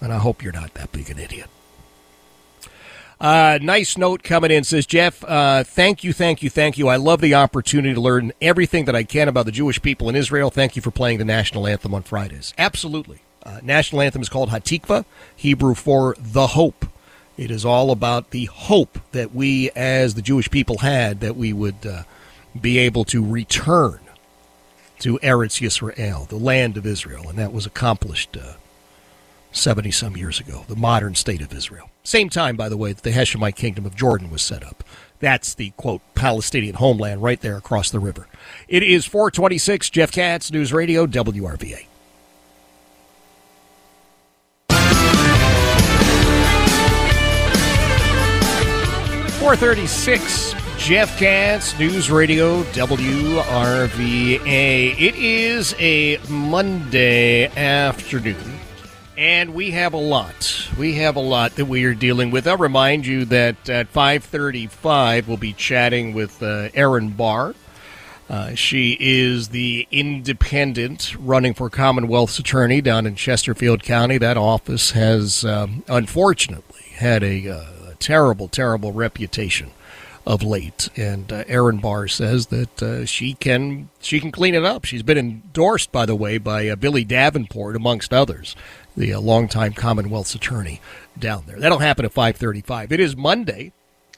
And 0.00 0.12
I 0.12 0.18
hope 0.18 0.42
you're 0.42 0.52
not 0.52 0.74
that 0.74 0.92
big 0.92 1.08
an 1.10 1.18
idiot. 1.18 1.48
Uh, 3.20 3.58
nice 3.62 3.96
note 3.96 4.22
coming 4.22 4.50
in 4.50 4.64
says 4.64 4.84
Jeff. 4.84 5.22
Uh, 5.24 5.62
thank 5.64 6.02
you, 6.02 6.12
thank 6.12 6.42
you, 6.42 6.50
thank 6.50 6.76
you. 6.76 6.88
I 6.88 6.96
love 6.96 7.20
the 7.20 7.34
opportunity 7.34 7.94
to 7.94 8.00
learn 8.00 8.32
everything 8.42 8.86
that 8.86 8.96
I 8.96 9.04
can 9.04 9.28
about 9.28 9.46
the 9.46 9.52
Jewish 9.52 9.80
people 9.80 10.08
in 10.08 10.16
Israel. 10.16 10.50
Thank 10.50 10.76
you 10.76 10.82
for 10.82 10.90
playing 10.90 11.18
the 11.18 11.24
national 11.24 11.66
anthem 11.66 11.94
on 11.94 12.02
Fridays. 12.02 12.52
Absolutely. 12.58 13.20
Uh, 13.44 13.60
national 13.62 14.02
anthem 14.02 14.20
is 14.20 14.28
called 14.28 14.50
Hatikva, 14.50 15.04
Hebrew 15.36 15.74
for 15.74 16.16
the 16.18 16.48
hope. 16.48 16.86
It 17.36 17.50
is 17.50 17.64
all 17.64 17.90
about 17.90 18.30
the 18.30 18.44
hope 18.46 18.98
that 19.12 19.34
we, 19.34 19.70
as 19.70 20.14
the 20.14 20.22
Jewish 20.22 20.50
people, 20.50 20.78
had 20.78 21.20
that 21.20 21.36
we 21.36 21.52
would 21.52 21.84
uh, 21.84 22.02
be 22.60 22.78
able 22.78 23.04
to 23.06 23.24
return 23.24 23.98
to 25.00 25.18
Eretz 25.18 25.60
Yisrael, 25.60 26.28
the 26.28 26.36
land 26.36 26.76
of 26.76 26.86
Israel, 26.86 27.28
and 27.28 27.36
that 27.38 27.52
was 27.52 27.66
accomplished 27.66 28.36
70 29.50 29.88
uh, 29.88 29.92
some 29.92 30.16
years 30.16 30.38
ago, 30.38 30.64
the 30.68 30.76
modern 30.76 31.16
state 31.16 31.42
of 31.42 31.52
Israel. 31.52 31.90
Same 32.04 32.28
time, 32.28 32.56
by 32.56 32.68
the 32.68 32.76
way, 32.76 32.92
that 32.92 33.02
the 33.02 33.10
Hashemite 33.10 33.56
kingdom 33.56 33.84
of 33.84 33.96
Jordan 33.96 34.30
was 34.30 34.42
set 34.42 34.64
up. 34.64 34.84
That's 35.18 35.54
the 35.54 35.70
quote 35.76 36.02
Palestinian 36.14 36.76
homeland 36.76 37.22
right 37.22 37.40
there 37.40 37.56
across 37.56 37.90
the 37.90 37.98
river. 37.98 38.28
It 38.68 38.82
is 38.82 39.06
426 39.06 39.90
Jeff 39.90 40.12
Katz, 40.12 40.52
News 40.52 40.72
Radio, 40.72 41.06
WRVA. 41.06 41.86
436, 49.44 50.54
Jeff 50.78 51.18
Katz, 51.18 51.78
News 51.78 52.10
Radio, 52.10 52.62
WRVA. 52.72 54.40
It 54.98 55.14
is 55.16 55.74
a 55.78 56.16
Monday 56.30 57.48
afternoon, 57.48 58.58
and 59.18 59.52
we 59.52 59.70
have 59.72 59.92
a 59.92 59.98
lot. 59.98 60.70
We 60.78 60.94
have 60.94 61.16
a 61.16 61.20
lot 61.20 61.56
that 61.56 61.66
we 61.66 61.84
are 61.84 61.92
dealing 61.92 62.30
with. 62.30 62.48
I'll 62.48 62.56
remind 62.56 63.04
you 63.04 63.26
that 63.26 63.68
at 63.68 63.88
535, 63.88 65.28
we'll 65.28 65.36
be 65.36 65.52
chatting 65.52 66.14
with 66.14 66.42
uh, 66.42 66.70
Erin 66.72 67.10
Barr. 67.10 67.54
Uh, 68.30 68.54
she 68.54 68.96
is 68.98 69.50
the 69.50 69.86
independent 69.90 71.14
running 71.18 71.52
for 71.52 71.68
Commonwealth's 71.68 72.38
attorney 72.38 72.80
down 72.80 73.06
in 73.06 73.14
Chesterfield 73.14 73.82
County. 73.82 74.16
That 74.16 74.38
office 74.38 74.92
has, 74.92 75.44
um, 75.44 75.84
unfortunately, 75.86 76.80
had 76.94 77.22
a 77.22 77.50
uh, 77.50 77.73
terrible, 77.94 78.48
terrible 78.48 78.92
reputation 78.92 79.70
of 80.26 80.42
late. 80.42 80.88
And 80.96 81.32
uh, 81.32 81.44
Erin 81.46 81.78
Barr 81.78 82.08
says 82.08 82.46
that 82.46 82.82
uh, 82.82 83.04
she 83.04 83.34
can 83.34 83.90
she 84.00 84.20
can 84.20 84.32
clean 84.32 84.54
it 84.54 84.64
up. 84.64 84.84
She's 84.84 85.02
been 85.02 85.18
endorsed, 85.18 85.92
by 85.92 86.06
the 86.06 86.14
way, 86.16 86.38
by 86.38 86.68
uh, 86.68 86.76
Billy 86.76 87.04
Davenport, 87.04 87.76
amongst 87.76 88.12
others, 88.12 88.56
the 88.96 89.12
uh, 89.14 89.20
longtime 89.20 89.74
Commonwealth's 89.74 90.34
attorney 90.34 90.80
down 91.18 91.44
there. 91.46 91.58
That'll 91.58 91.78
happen 91.78 92.04
at 92.04 92.12
five 92.12 92.36
thirty-five. 92.36 92.92
It 92.92 93.00
is 93.00 93.16
Monday. 93.16 93.72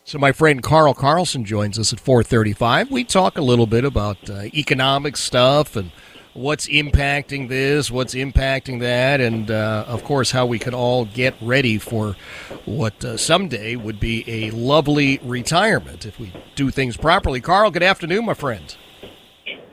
So 0.04 0.18
my 0.18 0.30
friend 0.30 0.62
Carl 0.62 0.94
Carlson 0.94 1.44
joins 1.44 1.80
us 1.80 1.92
at 1.92 1.98
4:35. 1.98 2.90
We 2.92 3.02
talk 3.02 3.36
a 3.36 3.42
little 3.42 3.66
bit 3.66 3.84
about 3.84 4.30
uh, 4.30 4.42
economic 4.54 5.16
stuff 5.16 5.74
and 5.74 5.90
what's 6.36 6.66
impacting 6.68 7.48
this, 7.48 7.90
what's 7.90 8.14
impacting 8.14 8.80
that, 8.80 9.20
and 9.20 9.50
uh, 9.50 9.84
of 9.88 10.04
course 10.04 10.30
how 10.30 10.46
we 10.46 10.58
can 10.58 10.74
all 10.74 11.04
get 11.04 11.34
ready 11.40 11.78
for 11.78 12.16
what 12.64 13.04
uh, 13.04 13.16
someday 13.16 13.76
would 13.76 13.98
be 13.98 14.24
a 14.26 14.50
lovely 14.50 15.18
retirement 15.22 16.04
if 16.04 16.20
we 16.20 16.32
do 16.54 16.70
things 16.70 16.96
properly. 16.96 17.40
Carl, 17.40 17.70
good 17.70 17.82
afternoon, 17.82 18.24
my 18.26 18.34
friend. 18.34 18.76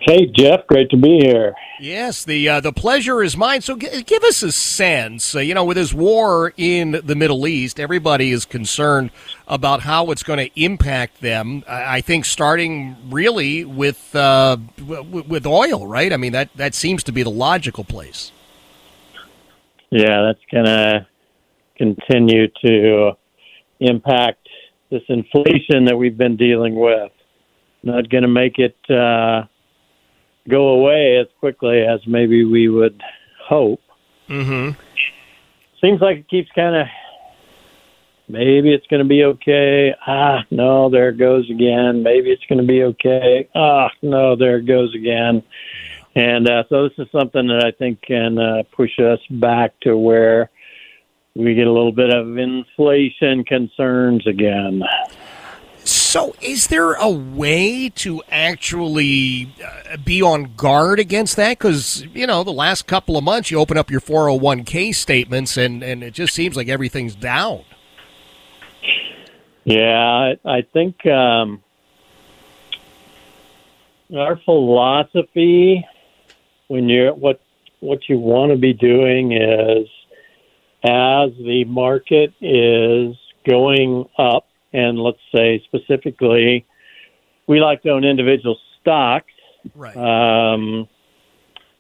Hey 0.06 0.26
Jeff, 0.26 0.68
great 0.68 0.90
to 0.90 0.98
be 0.98 1.20
here. 1.24 1.56
Yes, 1.80 2.26
the 2.26 2.50
uh, 2.50 2.60
the 2.60 2.74
pleasure 2.74 3.24
is 3.24 3.38
mine. 3.38 3.62
So 3.62 3.78
g- 3.78 4.04
give 4.04 4.22
us 4.24 4.44
a 4.44 4.52
sense. 4.52 5.34
Uh, 5.34 5.40
you 5.40 5.54
know, 5.54 5.64
with 5.64 5.78
this 5.78 5.94
war 5.94 6.54
in 6.58 7.00
the 7.06 7.16
Middle 7.16 7.48
East, 7.48 7.80
everybody 7.80 8.32
is 8.32 8.44
concerned 8.44 9.12
about 9.48 9.82
how 9.82 10.12
it's 10.12 10.22
going 10.22 10.40
to 10.40 10.62
impact 10.62 11.22
them. 11.22 11.64
I, 11.70 11.98
I 11.98 12.02
think 12.02 12.26
starting 12.26 12.98
really 13.10 13.64
with 13.64 14.14
uh, 14.14 14.58
w- 14.76 15.24
with 15.26 15.46
oil, 15.46 15.88
right? 15.88 16.12
I 16.12 16.18
mean 16.18 16.34
that 16.34 16.50
that 16.56 16.76
seems 16.76 17.02
to 17.04 17.14
be 17.14 17.24
the 17.24 17.32
logical 17.32 17.86
place. 17.86 18.34
Yeah, 19.90 20.22
that's 20.24 20.44
going 20.52 20.66
to 20.66 21.08
continue 21.78 22.50
to 22.66 23.12
impact 23.80 24.50
this 24.90 25.04
inflation 25.08 25.86
that 25.86 25.98
we've 25.98 26.18
been 26.18 26.36
dealing 26.36 26.76
with. 26.76 27.12
Not 27.84 28.10
going 28.10 28.24
to 28.24 28.28
make 28.28 28.60
it 28.60 28.76
uh, 28.90 29.44
go 30.50 30.70
away 30.70 31.18
as 31.18 31.28
quickly 31.40 31.82
as 31.82 32.00
maybe 32.08 32.44
we 32.44 32.70
would 32.70 33.02
hope. 33.48 33.82
Mm-hmm. 34.30 34.80
Seems 35.82 36.02
like 36.02 36.18
it 36.18 36.30
keeps 36.30 36.50
kind 36.56 36.76
of 36.76 36.88
maybe 38.28 38.74
it's 38.74 38.88
going 38.88 39.02
to 39.02 39.08
be 39.08 39.24
okay. 39.24 39.94
Ah, 40.06 40.44
no, 40.50 40.90
there 40.90 41.10
it 41.10 41.18
goes 41.18 41.50
again. 41.50 42.04
Maybe 42.04 42.32
it's 42.32 42.46
going 42.48 42.60
to 42.62 42.68
be 42.68 42.84
okay. 42.84 43.50
Ah, 43.54 43.90
no, 44.02 44.36
there 44.36 44.58
it 44.58 44.66
goes 44.66 44.94
again. 44.96 45.44
And 46.16 46.48
uh, 46.48 46.64
so 46.70 46.88
this 46.88 46.98
is 47.00 47.08
something 47.12 47.48
that 47.48 47.66
I 47.66 47.72
think 47.72 48.02
can 48.02 48.38
uh, 48.38 48.64
push 48.72 49.00
us 49.00 49.20
back 49.30 49.80
to 49.82 49.98
where 49.98 50.52
we 51.36 51.56
get 51.56 51.68
a 51.68 51.72
little 51.72 51.92
bit 51.92 52.12
of 52.12 52.38
inflation 52.38 53.44
concerns 53.44 54.28
again. 54.28 54.84
So, 56.14 56.36
is 56.44 56.68
there 56.68 56.94
a 56.94 57.10
way 57.10 57.90
to 57.90 58.22
actually 58.30 59.52
uh, 59.66 59.98
be 59.98 60.22
on 60.22 60.54
guard 60.56 61.00
against 61.00 61.38
that? 61.38 61.58
Because 61.58 62.06
you 62.14 62.28
know, 62.28 62.44
the 62.44 62.54
last 62.54 62.86
couple 62.86 63.18
of 63.18 63.24
months, 63.24 63.50
you 63.50 63.58
open 63.58 63.80
up 63.80 63.90
your 63.90 64.00
four 64.00 64.30
hundred 64.30 64.44
one 64.44 64.64
k 64.64 64.92
statements, 64.92 65.58
and 65.58 65.82
and 65.82 66.04
it 66.04 66.14
just 66.14 66.36
seems 66.36 66.56
like 66.56 66.68
everything's 66.68 67.16
down. 67.16 67.64
Yeah, 69.64 69.98
I, 69.98 70.38
I 70.46 70.62
think 70.72 71.04
um, 71.08 71.64
our 74.16 74.40
philosophy 74.46 75.84
when 76.68 76.90
you're 76.90 77.16
what 77.16 77.42
what 77.80 78.08
you 78.08 78.20
want 78.20 78.52
to 78.52 78.58
be 78.60 78.74
doing 78.74 79.32
is 79.32 79.88
as 80.84 81.32
the 81.40 81.66
market 81.68 82.36
is 82.40 83.16
going 83.48 84.08
up 84.20 84.46
and 84.74 85.00
let's 85.00 85.20
say 85.34 85.64
specifically, 85.66 86.66
we 87.48 87.60
like 87.60 87.82
to 87.84 87.90
own 87.90 88.04
individual 88.04 88.58
stocks. 88.82 89.32
Right. 89.76 89.96
Um, 89.96 90.88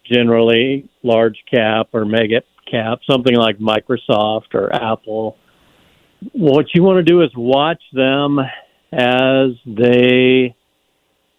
generally, 0.05 0.89
large 1.01 1.43
cap 1.51 1.89
or 1.93 2.05
mega 2.05 2.41
cap, 2.69 2.99
something 3.09 3.35
like 3.35 3.57
Microsoft 3.57 4.53
or 4.53 4.73
Apple. 4.73 5.37
What 6.31 6.67
you 6.73 6.83
want 6.83 6.97
to 6.97 7.03
do 7.03 7.21
is 7.21 7.29
watch 7.35 7.81
them 7.91 8.39
as 8.91 9.49
they 9.65 10.55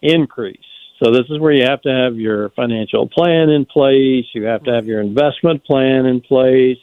increase. 0.01 0.59
So 1.03 1.11
this 1.11 1.25
is 1.29 1.39
where 1.39 1.51
you 1.51 1.65
have 1.65 1.81
to 1.81 1.89
have 1.89 2.15
your 2.15 2.49
financial 2.51 3.09
plan 3.09 3.49
in 3.49 3.65
place. 3.65 4.25
You 4.33 4.43
have 4.45 4.63
to 4.63 4.73
have 4.73 4.85
your 4.85 5.01
investment 5.01 5.63
plan 5.65 6.05
in 6.05 6.21
place. 6.21 6.77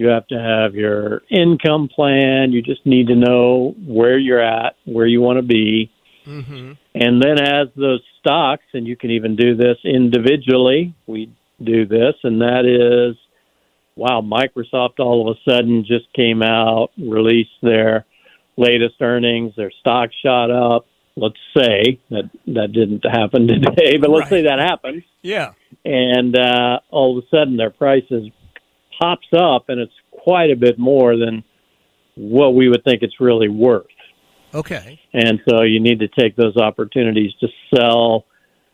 You 0.00 0.08
have 0.08 0.26
to 0.28 0.40
have 0.40 0.74
your 0.74 1.20
income 1.30 1.88
plan. 1.94 2.52
You 2.52 2.62
just 2.62 2.86
need 2.86 3.08
to 3.08 3.14
know 3.14 3.74
where 3.86 4.16
you're 4.16 4.40
at, 4.40 4.76
where 4.86 5.06
you 5.06 5.20
want 5.20 5.36
to 5.36 5.42
be. 5.42 5.92
Mm-hmm. 6.26 6.72
And 6.94 7.22
then 7.22 7.38
as 7.38 7.68
those 7.76 8.00
stocks, 8.18 8.64
and 8.72 8.86
you 8.86 8.96
can 8.96 9.10
even 9.10 9.36
do 9.36 9.54
this 9.54 9.76
individually, 9.84 10.94
we 11.06 11.30
do 11.62 11.84
this, 11.84 12.14
and 12.24 12.40
that 12.40 12.64
is 12.64 13.14
wow, 13.94 14.22
Microsoft 14.22 15.00
all 15.00 15.28
of 15.28 15.36
a 15.36 15.50
sudden 15.50 15.84
just 15.86 16.10
came 16.14 16.42
out, 16.42 16.90
released 16.96 17.50
their 17.60 18.06
latest 18.56 18.94
earnings, 19.02 19.52
their 19.56 19.70
stock 19.80 20.08
shot 20.24 20.50
up. 20.50 20.86
Let's 21.16 21.36
say 21.54 22.00
that 22.08 22.30
that 22.46 22.72
didn't 22.72 23.04
happen 23.04 23.46
today, 23.48 23.98
but 23.98 24.08
let's 24.08 24.30
Right. 24.30 24.40
say 24.40 24.42
that 24.44 24.58
happened. 24.60 25.02
Yeah. 25.20 25.52
And 25.84 26.34
uh, 26.38 26.80
all 26.90 27.18
of 27.18 27.24
a 27.24 27.28
sudden 27.28 27.58
their 27.58 27.68
prices 27.70 28.30
pops 29.00 29.26
up 29.36 29.68
and 29.68 29.80
it's 29.80 29.92
quite 30.10 30.50
a 30.50 30.56
bit 30.56 30.78
more 30.78 31.16
than 31.16 31.42
what 32.16 32.54
we 32.54 32.68
would 32.68 32.84
think 32.84 33.02
it's 33.02 33.20
really 33.20 33.48
worth. 33.48 33.86
Okay. 34.52 35.00
And 35.12 35.40
so 35.48 35.62
you 35.62 35.80
need 35.80 36.00
to 36.00 36.08
take 36.08 36.36
those 36.36 36.56
opportunities 36.56 37.32
to 37.40 37.48
sell 37.74 38.26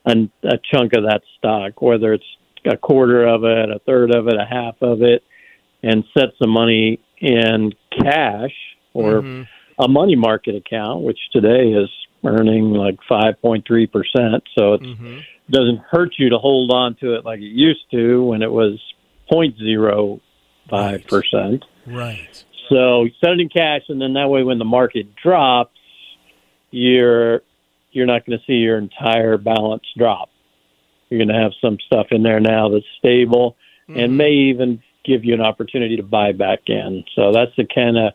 an, 0.05 0.31
a 0.43 0.59
chunk 0.73 0.93
of 0.95 1.05
that 1.05 1.23
stock, 1.39 1.81
whether 1.83 2.13
it's 2.13 2.25
a 2.65 2.77
quarter 2.77 3.27
of 3.27 3.45
it, 3.45 3.71
a 3.71 3.79
third 3.87 4.15
of 4.15 4.27
it, 4.29 4.35
a 4.35 4.47
half 4.49 4.75
of 4.81 5.03
it, 5.03 5.23
and 5.83 6.03
set 6.17 6.31
some 6.41 6.51
money 6.51 6.99
in 7.21 7.73
cash 8.03 8.55
or 8.95 9.23
Mhm. 9.23 9.47
a 9.79 9.87
money 9.89 10.17
market 10.17 10.55
account, 10.57 11.03
which 11.03 11.19
today 11.33 11.73
is 11.73 11.89
earning 12.25 12.73
like 12.73 12.99
5.3%. 13.09 14.43
So 14.59 14.75
it 14.75 14.81
Mm-hmm. 14.83 15.19
doesn't 15.51 15.79
hurt 15.91 16.15
you 16.19 16.31
to 16.31 16.39
hold 16.39 16.73
on 16.73 16.95
to 16.97 17.15
it 17.15 17.25
like 17.25 17.41
it 17.41 17.53
used 17.53 17.89
to 17.93 18.25
when 18.25 18.43
it 18.43 18.51
was 18.51 18.81
0.05%. 19.31 21.63
Right. 21.87 22.45
So 22.69 23.05
you 23.05 23.13
set 23.21 23.31
it 23.31 23.41
in 23.41 23.49
cash, 23.49 23.83
and 23.89 24.01
then 24.01 24.15
that 24.15 24.29
way, 24.29 24.43
when 24.43 24.59
the 24.59 24.65
market 24.65 25.15
drops, 25.15 25.79
you're 26.71 27.43
you're 27.93 28.07
not 28.07 28.27
going 28.27 28.39
to 28.39 28.45
see 28.45 28.55
your 28.55 28.77
entire 28.77 29.39
balance 29.39 29.85
drop. 29.97 30.31
You're 31.09 31.19
going 31.19 31.35
to 31.35 31.41
have 31.41 31.53
some 31.61 31.79
stuff 31.87 32.09
in 32.11 32.23
there 32.23 32.41
now 32.41 32.69
that's 32.69 32.85
stable, 32.99 33.57
and 33.89 33.97
mm-hmm. 33.97 34.17
may 34.17 34.33
even 34.33 34.83
give 35.05 35.25
you 35.25 35.35
an 35.35 35.41
opportunity 35.41 35.97
to 35.97 36.03
buy 36.03 36.33
back 36.33 36.63
in. 36.67 37.05
So 37.15 37.33
that's 37.33 37.55
the 37.57 37.67
kind 37.73 37.97
of 37.97 38.13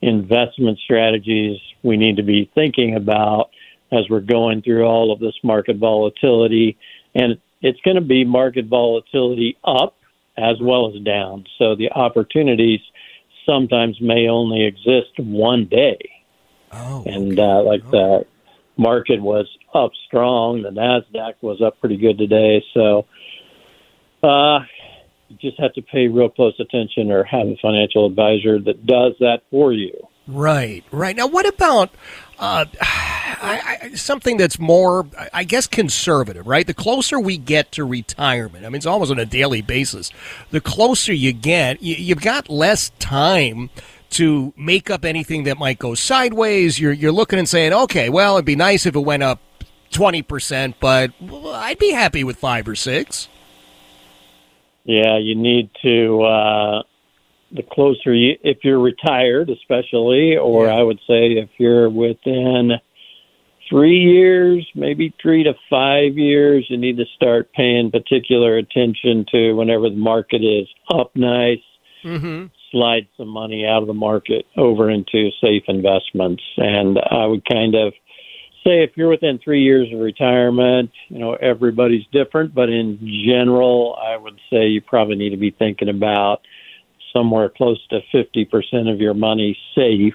investment 0.00 0.78
strategies 0.78 1.58
we 1.82 1.98
need 1.98 2.16
to 2.16 2.22
be 2.22 2.50
thinking 2.54 2.96
about 2.96 3.50
as 3.92 4.08
we're 4.08 4.20
going 4.20 4.62
through 4.62 4.84
all 4.84 5.12
of 5.12 5.20
this 5.20 5.34
market 5.42 5.76
volatility, 5.76 6.78
and 7.14 7.38
it's 7.60 7.80
going 7.82 7.96
to 7.96 8.00
be 8.00 8.24
market 8.24 8.66
volatility 8.66 9.58
up 9.64 9.94
as 10.36 10.56
well 10.60 10.94
as 10.94 11.02
down. 11.02 11.44
So 11.58 11.74
the 11.74 11.90
opportunities 11.92 12.80
sometimes 13.46 14.00
may 14.00 14.28
only 14.28 14.64
exist 14.64 15.18
one 15.18 15.66
day. 15.66 15.98
Oh, 16.72 17.02
and 17.04 17.38
uh, 17.38 17.62
like 17.62 17.88
the 17.90 18.24
market 18.76 19.20
was 19.20 19.46
up 19.74 19.90
strong, 20.06 20.62
the 20.62 20.70
Nasdaq 20.70 21.34
was 21.40 21.60
up 21.60 21.80
pretty 21.80 21.96
good 21.96 22.16
today. 22.16 22.64
So 22.72 23.06
uh, 24.22 24.60
you 25.28 25.36
just 25.40 25.58
have 25.58 25.72
to 25.74 25.82
pay 25.82 26.08
real 26.08 26.28
close 26.28 26.54
attention, 26.60 27.10
or 27.10 27.24
have 27.24 27.46
a 27.46 27.56
financial 27.60 28.06
advisor 28.06 28.58
that 28.60 28.86
does 28.86 29.14
that 29.20 29.42
for 29.50 29.72
you. 29.72 30.06
Right, 30.26 30.84
right. 30.92 31.16
Now, 31.16 31.26
what 31.26 31.46
about 31.46 31.90
uh, 32.38 32.64
I, 32.80 33.78
I, 33.82 33.94
something 33.94 34.36
that's 34.36 34.58
more, 34.58 35.06
I- 35.32 35.44
guess, 35.44 35.66
conservative, 35.66 36.46
right? 36.46 36.66
The 36.66 36.74
closer 36.74 37.18
we 37.18 37.36
get 37.36 37.72
to 37.72 37.84
retirement, 37.84 38.64
I 38.64 38.68
mean, 38.68 38.76
it's 38.76 38.86
almost 38.86 39.10
on 39.10 39.18
a 39.18 39.26
daily 39.26 39.60
basis. 39.60 40.10
The 40.50 40.60
closer 40.60 41.12
you 41.12 41.32
get, 41.32 41.82
you, 41.82 41.96
you've 41.96 42.20
got 42.22 42.48
less 42.48 42.90
time 42.98 43.70
to 44.10 44.52
make 44.56 44.90
up 44.90 45.04
anything 45.04 45.44
that 45.44 45.58
might 45.58 45.78
go 45.78 45.94
sideways. 45.94 46.78
You're 46.78 46.92
you're 46.92 47.12
looking 47.12 47.38
and 47.38 47.48
saying, 47.48 47.72
okay, 47.72 48.08
well, 48.08 48.36
it'd 48.36 48.44
be 48.44 48.56
nice 48.56 48.86
if 48.86 48.94
it 48.94 49.00
went 49.00 49.22
up 49.22 49.40
twenty 49.90 50.22
percent, 50.22 50.76
but 50.80 51.12
I'd 51.22 51.78
be 51.78 51.90
happy 51.90 52.24
with 52.24 52.36
five 52.36 52.66
or 52.68 52.74
six. 52.74 53.28
Yeah, 54.84 55.18
you 55.18 55.34
need 55.34 55.70
to. 55.82 56.22
Uh, 56.22 56.82
the 57.52 57.62
closer 57.62 58.14
you, 58.14 58.36
if 58.42 58.58
you're 58.62 58.80
retired, 58.80 59.50
especially, 59.50 60.36
or 60.36 60.70
I 60.70 60.82
would 60.82 60.98
say 61.06 61.32
if 61.32 61.50
you're 61.58 61.90
within 61.90 62.72
three 63.68 63.98
years, 63.98 64.66
maybe 64.74 65.14
three 65.22 65.44
to 65.44 65.54
five 65.68 66.16
years, 66.16 66.66
you 66.68 66.76
need 66.76 66.96
to 66.96 67.04
start 67.16 67.52
paying 67.52 67.90
particular 67.90 68.56
attention 68.56 69.24
to 69.32 69.52
whenever 69.52 69.88
the 69.88 69.96
market 69.96 70.42
is 70.42 70.68
up 70.92 71.12
nice, 71.14 71.58
Mm-hmm. 72.02 72.46
slide 72.72 73.06
some 73.18 73.28
money 73.28 73.66
out 73.66 73.82
of 73.82 73.86
the 73.86 73.92
market 73.92 74.46
over 74.56 74.88
into 74.88 75.28
safe 75.38 75.64
investments. 75.68 76.42
And 76.56 76.98
I 76.98 77.26
would 77.26 77.44
kind 77.46 77.74
of 77.74 77.92
say 78.64 78.82
if 78.82 78.92
you're 78.96 79.10
within 79.10 79.38
three 79.38 79.62
years 79.62 79.92
of 79.92 80.00
retirement, 80.00 80.90
you 81.08 81.18
know, 81.18 81.34
everybody's 81.34 82.06
different, 82.10 82.54
but 82.54 82.70
in 82.70 82.98
general, 83.26 83.98
I 84.02 84.16
would 84.16 84.40
say 84.50 84.68
you 84.68 84.80
probably 84.80 85.16
need 85.16 85.30
to 85.30 85.36
be 85.36 85.50
thinking 85.50 85.90
about 85.90 86.40
somewhere 87.12 87.48
close 87.48 87.84
to 87.88 88.00
50% 88.12 88.92
of 88.92 89.00
your 89.00 89.14
money 89.14 89.58
safe. 89.74 90.14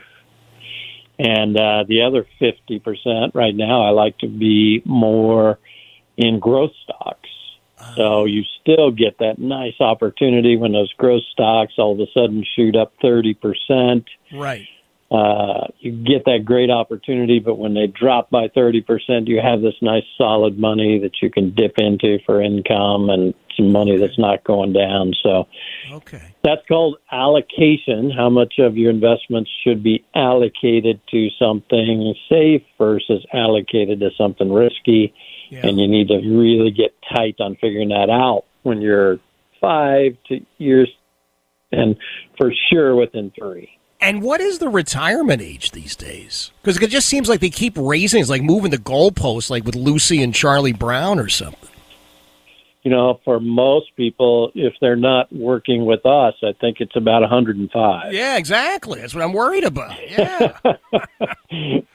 And 1.18 1.58
uh, 1.58 1.86
the 1.88 2.02
other 2.02 2.28
50% 2.42 3.32
right 3.34 3.56
now, 3.56 3.84
I 3.84 3.92
like 3.92 4.18
to 4.20 4.28
be 4.28 4.82
more 4.86 5.60
in 6.18 6.40
growth 6.40 6.74
stocks. 6.84 7.30
So 7.96 8.26
you 8.26 8.44
still 8.62 8.92
get 8.92 9.20
that 9.20 9.38
nice 9.38 9.80
opportunity 9.80 10.58
when 10.58 10.72
those 10.72 10.92
growth 10.94 11.24
stocks 11.32 11.74
all 11.78 11.94
of 11.94 12.00
a 12.00 12.12
sudden 12.14 12.44
shoot 12.56 12.76
up 12.76 12.94
30%. 13.04 14.06
Right. 14.34 14.68
Uh, 15.16 15.68
you 15.80 15.92
get 15.92 16.26
that 16.26 16.44
great 16.44 16.70
opportunity, 16.70 17.40
but 17.40 17.56
when 17.56 17.74
they 17.74 17.88
drop 17.88 18.30
by 18.30 18.48
30%, 18.50 19.28
you 19.28 19.40
have 19.42 19.62
this 19.62 19.76
nice 19.82 20.04
solid 20.18 20.60
money 20.60 21.00
that 21.00 21.22
you 21.22 21.30
can 21.30 21.54
dip 21.56 21.76
into 21.78 22.18
for 22.26 22.42
income 22.42 23.10
and 23.10 23.34
some 23.56 23.72
money 23.72 23.98
that's 23.98 24.20
not 24.20 24.44
going 24.44 24.74
down. 24.74 25.14
So 25.24 25.48
okay. 25.92 26.22
that's 26.44 26.62
called 26.68 26.98
allocation. 27.12 28.12
How 28.12 28.30
much 28.30 28.56
of 28.60 28.76
your 28.76 28.90
investments 28.92 29.50
should 29.64 29.82
be 29.84 30.04
allocated 30.16 31.00
to 31.12 31.30
something 31.40 32.14
safe 32.30 32.64
versus 32.78 33.26
allocated 33.32 34.02
to 34.02 34.10
something 34.18 34.52
risky? 34.52 35.14
And 35.70 35.80
you 35.80 35.88
need 35.88 36.10
to 36.10 36.18
really 36.18 36.72
get 36.72 36.94
tight 37.16 37.36
on 37.40 37.56
figuring 37.62 37.90
that 37.90 38.10
out 38.10 38.44
when 38.64 38.82
you're 38.82 39.20
five 39.62 40.18
to 40.28 40.46
years 40.58 40.90
and 41.72 41.96
for 42.38 42.52
sure 42.70 42.96
within 42.96 43.32
three. 43.38 43.70
And 44.06 44.22
what 44.22 44.40
is 44.40 44.60
the 44.60 44.70
retirement 44.70 45.42
age 45.42 45.72
these 45.72 45.96
days? 45.96 46.52
Because 46.62 46.80
it 46.80 46.92
just 46.92 47.08
seems 47.08 47.28
like 47.28 47.40
they 47.40 47.50
keep 47.50 47.74
raising. 47.76 48.22
It's 48.22 48.30
like 48.30 48.44
moving 48.44 48.70
the 48.70 48.78
goalposts, 48.78 49.50
like 49.50 49.66
with 49.66 49.74
Lucy 49.76 50.22
and 50.22 50.32
Charlie 50.32 50.74
Brown 50.74 51.18
or 51.18 51.28
something. 51.28 51.75
You 52.86 52.92
know, 52.92 53.20
for 53.26 53.40
most 53.40 53.96
people, 53.98 54.52
if 54.54 54.74
they're 54.80 54.96
not 54.96 55.34
working 55.34 55.88
with 55.88 56.06
us, 56.06 56.36
I 56.44 56.54
think 56.62 56.78
it's 56.82 56.96
about 56.96 57.22
105. 57.22 58.14
Yeah, 58.14 58.38
exactly. 58.38 59.02
That's 59.02 59.16
what 59.16 59.24
I'm 59.24 59.34
worried 59.34 59.64
about. 59.64 59.98
Yeah. 60.08 60.56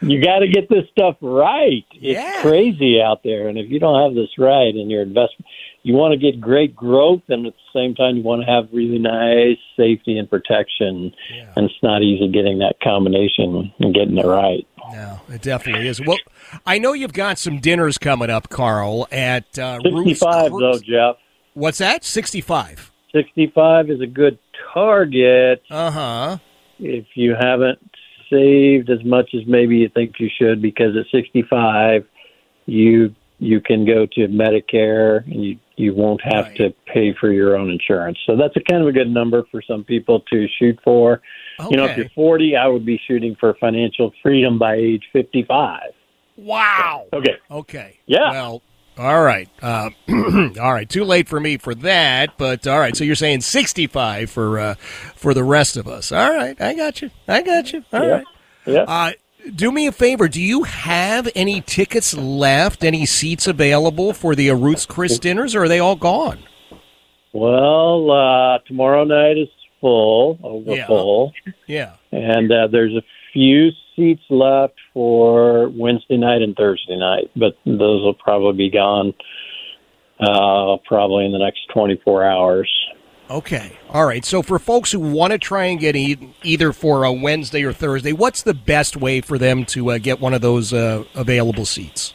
you 0.01 0.21
got 0.21 0.41
to 0.41 0.49
get 0.49 0.69
this 0.69 0.85
stuff 0.91 1.15
right. 1.23 1.85
It's 1.93 2.43
crazy 2.43 3.01
out 3.01 3.23
there, 3.23 3.47
and 3.47 3.57
if 3.57 3.71
you 3.71 3.79
don't 3.79 4.03
have 4.03 4.17
this 4.17 4.31
right 4.37 4.75
in 4.75 4.91
your 4.91 5.03
investment, 5.03 5.47
you 5.83 5.95
want 5.95 6.13
to 6.13 6.19
get 6.19 6.41
great 6.41 6.75
growth, 6.75 7.23
and 7.29 7.47
at 7.47 7.55
the 7.55 7.79
same 7.79 7.95
time, 7.95 8.17
you 8.17 8.23
want 8.23 8.43
to 8.43 8.51
have 8.51 8.69
really 8.73 8.99
nice 8.99 9.59
safety 9.77 10.19
and 10.19 10.29
protection. 10.29 11.15
Yeah. 11.33 11.53
And 11.57 11.67
it's 11.67 11.83
not 11.85 12.03
easy 12.03 12.29
getting 12.29 12.59
that 12.59 12.81
combination 12.83 13.73
and 13.79 13.95
getting 13.95 14.19
it 14.19 14.27
right. 14.27 14.67
No, 14.93 15.21
it 15.29 15.43
definitely 15.43 15.89
is. 15.89 16.01
Well, 16.05 16.19
I 16.67 16.79
know 16.79 16.93
you've 16.93 17.13
got 17.13 17.39
some 17.39 17.61
dinners 17.61 17.99
coming 17.99 18.31
up, 18.31 18.49
Carl, 18.49 19.07
at 19.13 19.59
uh, 19.59 19.79
65 19.83 20.53
Chris- 20.53 20.61
though, 20.61 20.79
Jeff. 20.79 21.17
What's 21.55 21.79
that? 21.79 22.05
65. 22.05 22.91
65 23.13 23.91
is 23.91 24.01
a 24.01 24.07
good 24.07 24.39
target. 24.73 25.63
Uh 25.71 25.91
huh. 25.91 26.39
If 26.79 27.07
you 27.15 27.35
haven't 27.39 27.79
saved 28.31 28.89
as 28.91 29.05
much 29.05 29.31
as 29.35 29.43
maybe 29.47 29.79
you 29.79 29.89
think 29.89 30.15
you 30.19 30.31
should, 30.39 30.63
because 30.63 30.97
at 30.97 31.07
65, 31.11 32.07
you 32.67 33.15
you 33.39 33.61
can 33.61 33.87
go 33.87 34.07
to 34.07 34.29
Medicare 34.29 35.25
and 35.25 35.43
you 35.45 35.59
you 35.77 35.95
won't 35.95 36.21
have 36.23 36.55
to 36.55 36.75
pay 36.87 37.15
for 37.19 37.33
your 37.33 37.57
own 37.57 37.71
insurance. 37.71 38.19
So 38.27 38.37
that's 38.37 38.55
a 38.55 38.61
kind 38.61 38.83
of 38.83 38.89
a 38.89 38.93
good 38.93 39.09
number 39.09 39.45
for 39.51 39.63
some 39.63 39.83
people 39.83 40.21
to 40.31 40.47
shoot 40.59 40.79
for. 40.85 41.23
You 41.69 41.77
know, 41.77 41.85
if 41.87 41.97
you're 41.97 42.09
40, 42.15 42.57
I 42.57 42.67
would 42.67 42.87
be 42.87 43.01
shooting 43.07 43.37
for 43.39 43.55
financial 43.61 44.13
freedom 44.23 44.59
by 44.59 44.75
age 44.77 45.03
55. 45.13 45.81
Wow. 46.37 47.07
Okay. 47.13 47.37
Okay. 47.51 47.99
Yeah. 48.07 48.31
Well, 48.31 48.63
all 48.99 49.23
right. 49.23 49.49
Uh, 49.63 49.91
all 50.61 50.73
right. 50.73 50.89
Too 50.89 51.05
late 51.05 51.29
for 51.29 51.41
me 51.41 51.57
for 51.59 51.75
that, 51.77 52.37
but 52.39 52.67
all 52.67 52.79
right. 52.79 52.97
So 52.97 53.05
you're 53.05 53.15
saying 53.15 53.41
65 53.43 54.31
for 54.31 54.59
uh, 54.59 54.75
for 55.17 55.35
the 55.35 55.45
rest 55.45 55.77
of 55.77 55.87
us. 55.89 56.13
All 56.13 56.35
right. 56.35 56.59
I 56.61 56.75
got 56.75 57.03
you. 57.03 57.11
I 57.29 57.43
got 57.43 57.73
you. 57.73 57.85
All 57.93 58.03
Yeah. 58.03 58.11
right. 58.11 58.25
Yeah. 58.67 58.83
Uh, 58.83 59.13
do 59.55 59.73
me 59.73 59.87
a 59.87 59.93
favor. 59.93 60.29
Do 60.29 60.41
you 60.41 60.65
have 60.65 61.29
any 61.35 61.63
tickets 61.63 62.15
left? 62.15 62.85
Any 62.85 63.07
seats 63.07 63.47
available 63.47 64.13
for 64.13 64.35
the 64.35 64.51
Ruth's 64.51 64.85
Chris 64.87 65.19
dinners, 65.19 65.55
or 65.55 65.65
are 65.65 65.69
they 65.69 65.79
all 65.79 65.97
gone? 65.97 66.41
Well, 67.33 68.11
uh, 68.11 68.59
tomorrow 68.67 69.05
night 69.05 69.39
is 69.39 69.49
full, 69.81 70.39
over 70.43 70.73
Yeah. 70.75 70.87
full. 70.87 71.33
Yeah. 71.67 71.95
And 72.13 72.51
uh, 72.51 72.67
there's 72.69 72.95
a 72.95 73.03
few 73.33 73.71
seats 73.97 74.23
left 74.31 74.75
for 74.95 75.69
Wednesday 75.71 76.17
night 76.17 76.43
and 76.43 76.55
Thursday 76.57 76.97
night, 76.97 77.31
but 77.37 77.57
those 77.65 78.03
will 78.03 78.15
probably 78.15 78.69
be 78.69 78.71
gone 78.71 79.15
uh, 80.21 80.77
probably 80.87 81.25
in 81.25 81.33
the 81.33 81.39
next 81.39 81.61
24 81.73 82.25
hours. 82.25 82.71
Okay. 83.31 83.79
All 83.91 84.05
right. 84.07 84.25
So 84.25 84.43
for 84.43 84.59
folks 84.59 84.91
who 84.91 84.99
want 84.99 85.33
to 85.33 85.39
try 85.39 85.67
and 85.67 85.79
get 85.79 85.95
e- 85.95 86.35
either 86.43 86.73
for 86.73 87.05
a 87.05 87.13
Wednesday 87.13 87.63
or 87.63 87.73
Thursday, 87.73 88.13
what's 88.13 88.43
the 88.43 88.55
best 88.55 88.97
way 88.97 89.21
for 89.21 89.39
them 89.39 89.65
to 89.67 89.93
uh, 89.93 89.99
get 89.99 90.21
one 90.21 90.35
of 90.35 90.41
those 90.41 90.73
uh, 90.73 91.05
available 91.15 91.65
seats? 91.65 92.13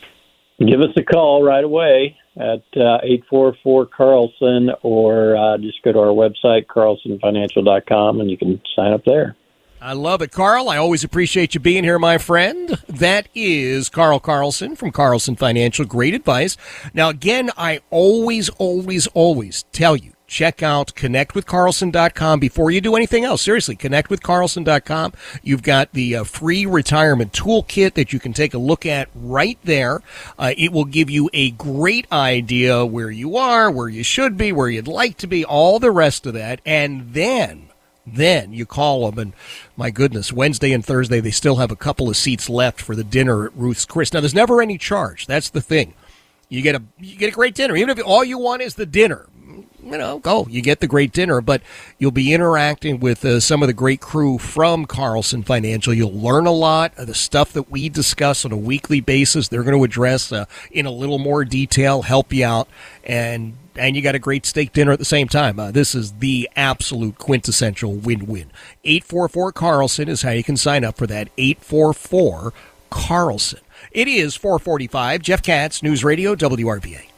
Give 0.60 0.82
us 0.82 0.90
a 0.98 1.04
call 1.04 1.42
right 1.44 1.64
away 1.64 2.18
at 2.38 2.64
uh, 2.76 3.00
844 3.04 3.86
Carlson 3.88 4.70
or 4.82 5.38
uh, 5.38 5.58
just 5.58 5.82
go 5.84 5.94
to 5.94 6.00
our 6.00 6.08
website, 6.08 6.66
carlsonfinancial.com, 6.66 8.20
and 8.20 8.30
you 8.30 8.38
can 8.38 8.62
sign 8.76 8.94
up 8.94 9.06
there. 9.06 9.36
I 9.82 9.94
love 9.94 10.22
it, 10.22 10.32
Carl. 10.32 10.70
I 10.70 10.78
always 10.78 11.04
appreciate 11.04 11.54
you 11.54 11.60
being 11.60 11.84
here, 11.84 12.00
my 12.00 12.18
friend. 12.18 12.70
That 12.88 13.28
is 13.36 13.90
Carl 13.90 14.20
Carlson 14.20 14.76
from 14.76 14.92
Carlson 14.92 15.36
Financial. 15.36 15.86
Great 15.86 16.16
advice. 16.16 16.58
Now, 16.94 17.10
again, 17.10 17.52
I 17.56 17.82
always, 17.92 18.50
always, 18.50 19.06
always 19.08 19.64
tell 19.72 19.96
you 19.96 20.15
check 20.28 20.64
out 20.64 20.94
connectwithcarlson.com 20.96 22.40
before 22.40 22.72
you 22.72 22.82
do 22.82 22.96
anything 22.96 23.24
else. 23.24 23.42
Seriously, 23.42 23.76
connectwithcarlson.com. 23.76 25.14
You've 25.44 25.64
got 25.64 25.92
the 25.94 26.18
uh, 26.18 26.24
free 26.24 26.66
retirement 26.66 27.34
toolkit 27.34 27.94
that 27.94 28.14
you 28.14 28.20
can 28.20 28.34
take 28.34 28.54
a 28.54 28.60
look 28.60 28.86
at 28.86 29.10
right 29.16 29.60
there. 29.64 30.02
Uh, 30.38 30.54
it 30.58 30.72
will 30.72 30.86
give 30.86 31.10
you 31.10 31.30
a 31.34 31.52
great 31.52 32.12
idea 32.12 32.86
where 32.86 33.12
you 33.12 33.38
are, 33.38 33.70
where 33.70 33.90
you 33.90 34.04
should 34.04 34.38
be, 34.38 34.52
where 34.52 34.70
you'd 34.70 34.88
like 34.88 35.18
to 35.18 35.28
be, 35.28 35.46
all 35.46 35.80
the 35.80 35.92
rest 35.92 36.26
of 36.26 36.34
that. 36.34 36.62
And 36.66 37.14
then 37.14 37.70
then 38.08 38.54
you 38.54 38.66
call 38.66 39.10
them, 39.10 39.18
and 39.18 39.34
my 39.76 39.90
goodness, 39.90 40.32
Wednesday 40.32 40.72
and 40.72 40.86
Thursday 40.86 41.20
they 41.20 41.32
still 41.32 41.56
have 41.56 41.72
a 41.72 41.76
couple 41.76 42.10
of 42.10 42.16
seats 42.16 42.50
left 42.50 42.82
for 42.82 42.96
the 42.96 43.04
dinner 43.04 43.46
at 43.46 43.56
Ruth's 43.56 43.86
Chris. 43.86 44.14
Now, 44.14 44.20
there's 44.20 44.36
never 44.36 44.62
any 44.62 44.78
charge. 44.78 45.26
That's 45.26 45.50
the 45.50 45.62
thing. 45.62 45.96
You 46.48 46.62
get 46.62 46.76
a 46.76 46.84
you 47.00 47.18
get 47.18 47.30
a 47.30 47.36
great 47.36 47.56
dinner, 47.56 47.76
even 47.76 47.90
if 47.90 48.06
all 48.06 48.24
you 48.24 48.38
want 48.38 48.62
is 48.62 48.76
the 48.76 48.86
dinner. 48.86 49.28
You 49.86 50.00
know, 50.00 50.18
go. 50.18 50.48
You 50.50 50.64
get 50.64 50.80
the 50.80 50.88
great 50.88 51.12
dinner, 51.12 51.42
but 51.42 51.62
you'll 52.00 52.10
be 52.10 52.34
interacting 52.34 53.00
with 53.00 53.24
uh, 53.24 53.40
some 53.40 53.62
of 53.62 53.68
the 53.68 53.74
great 53.74 54.02
crew 54.02 54.40
from 54.40 54.86
Carlson 54.86 55.44
Financial. 55.44 55.94
You'll 55.94 56.12
learn 56.12 56.48
a 56.48 56.52
lot 56.52 56.98
of 56.98 57.06
the 57.06 57.14
stuff 57.14 57.54
that 57.54 57.70
we 57.70 57.88
discuss 57.90 58.46
on 58.46 58.52
a 58.52 58.58
weekly 58.58 59.00
basis. 59.00 59.48
They're 59.48 59.62
going 59.62 59.78
to 59.78 59.84
address 59.84 60.32
uh, 60.32 60.46
in 60.72 60.88
a 60.88 60.92
little 60.92 61.20
more 61.20 61.46
detail, 61.46 62.02
help 62.02 62.34
you 62.34 62.46
out, 62.46 62.68
and 63.04 63.58
and 63.76 63.96
you 63.96 64.02
got 64.02 64.16
a 64.16 64.20
great 64.20 64.46
steak 64.46 64.74
dinner 64.74 64.92
at 64.92 65.00
the 65.00 65.06
same 65.06 65.28
time. 65.28 65.60
Uh, 65.60 65.70
this 65.70 65.94
is 65.94 66.14
the 66.14 66.50
absolute 66.56 67.18
quintessential 67.20 67.94
win-win. 67.94 68.50
844 68.86 69.52
Carlson 69.52 70.08
is 70.08 70.24
how 70.24 70.32
you 70.32 70.44
can 70.44 70.58
sign 70.58 70.84
up 70.84 70.98
for 70.98 71.06
that. 71.08 71.30
844 71.38 72.54
Carlson. 72.90 73.60
It 73.92 74.08
is 74.08 74.36
445. 74.36 75.22
Jeff 75.22 75.44
Katz, 75.44 75.84
News 75.84 76.04
Radio, 76.04 76.36
WRVA. 76.36 77.15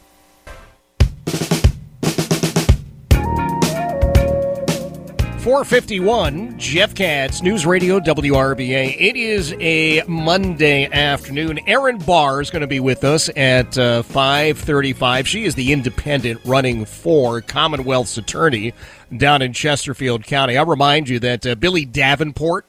451, 5.48 6.58
Jeff 6.58 6.94
Katz, 6.94 7.40
News 7.40 7.64
Radio, 7.64 7.98
WRVA. 8.00 8.94
It 9.00 9.16
is 9.16 9.54
a 9.58 10.02
Monday 10.06 10.84
afternoon. 10.84 11.58
Erin 11.66 11.96
Barr 11.96 12.42
is 12.42 12.50
going 12.50 12.60
to 12.60 12.66
be 12.66 12.80
with 12.80 13.02
us 13.02 13.30
at 13.34 13.78
uh, 13.78 14.02
535. 14.02 15.26
She 15.26 15.46
is 15.46 15.54
the 15.54 15.72
independent 15.72 16.42
running 16.44 16.84
for 16.84 17.40
Commonwealth's 17.40 18.18
attorney 18.18 18.74
down 19.16 19.40
in 19.40 19.54
Chesterfield 19.54 20.24
County. 20.24 20.58
I'll 20.58 20.66
remind 20.66 21.08
you 21.08 21.18
that 21.20 21.46
uh, 21.46 21.54
Billy 21.54 21.86
Davenport, 21.86 22.66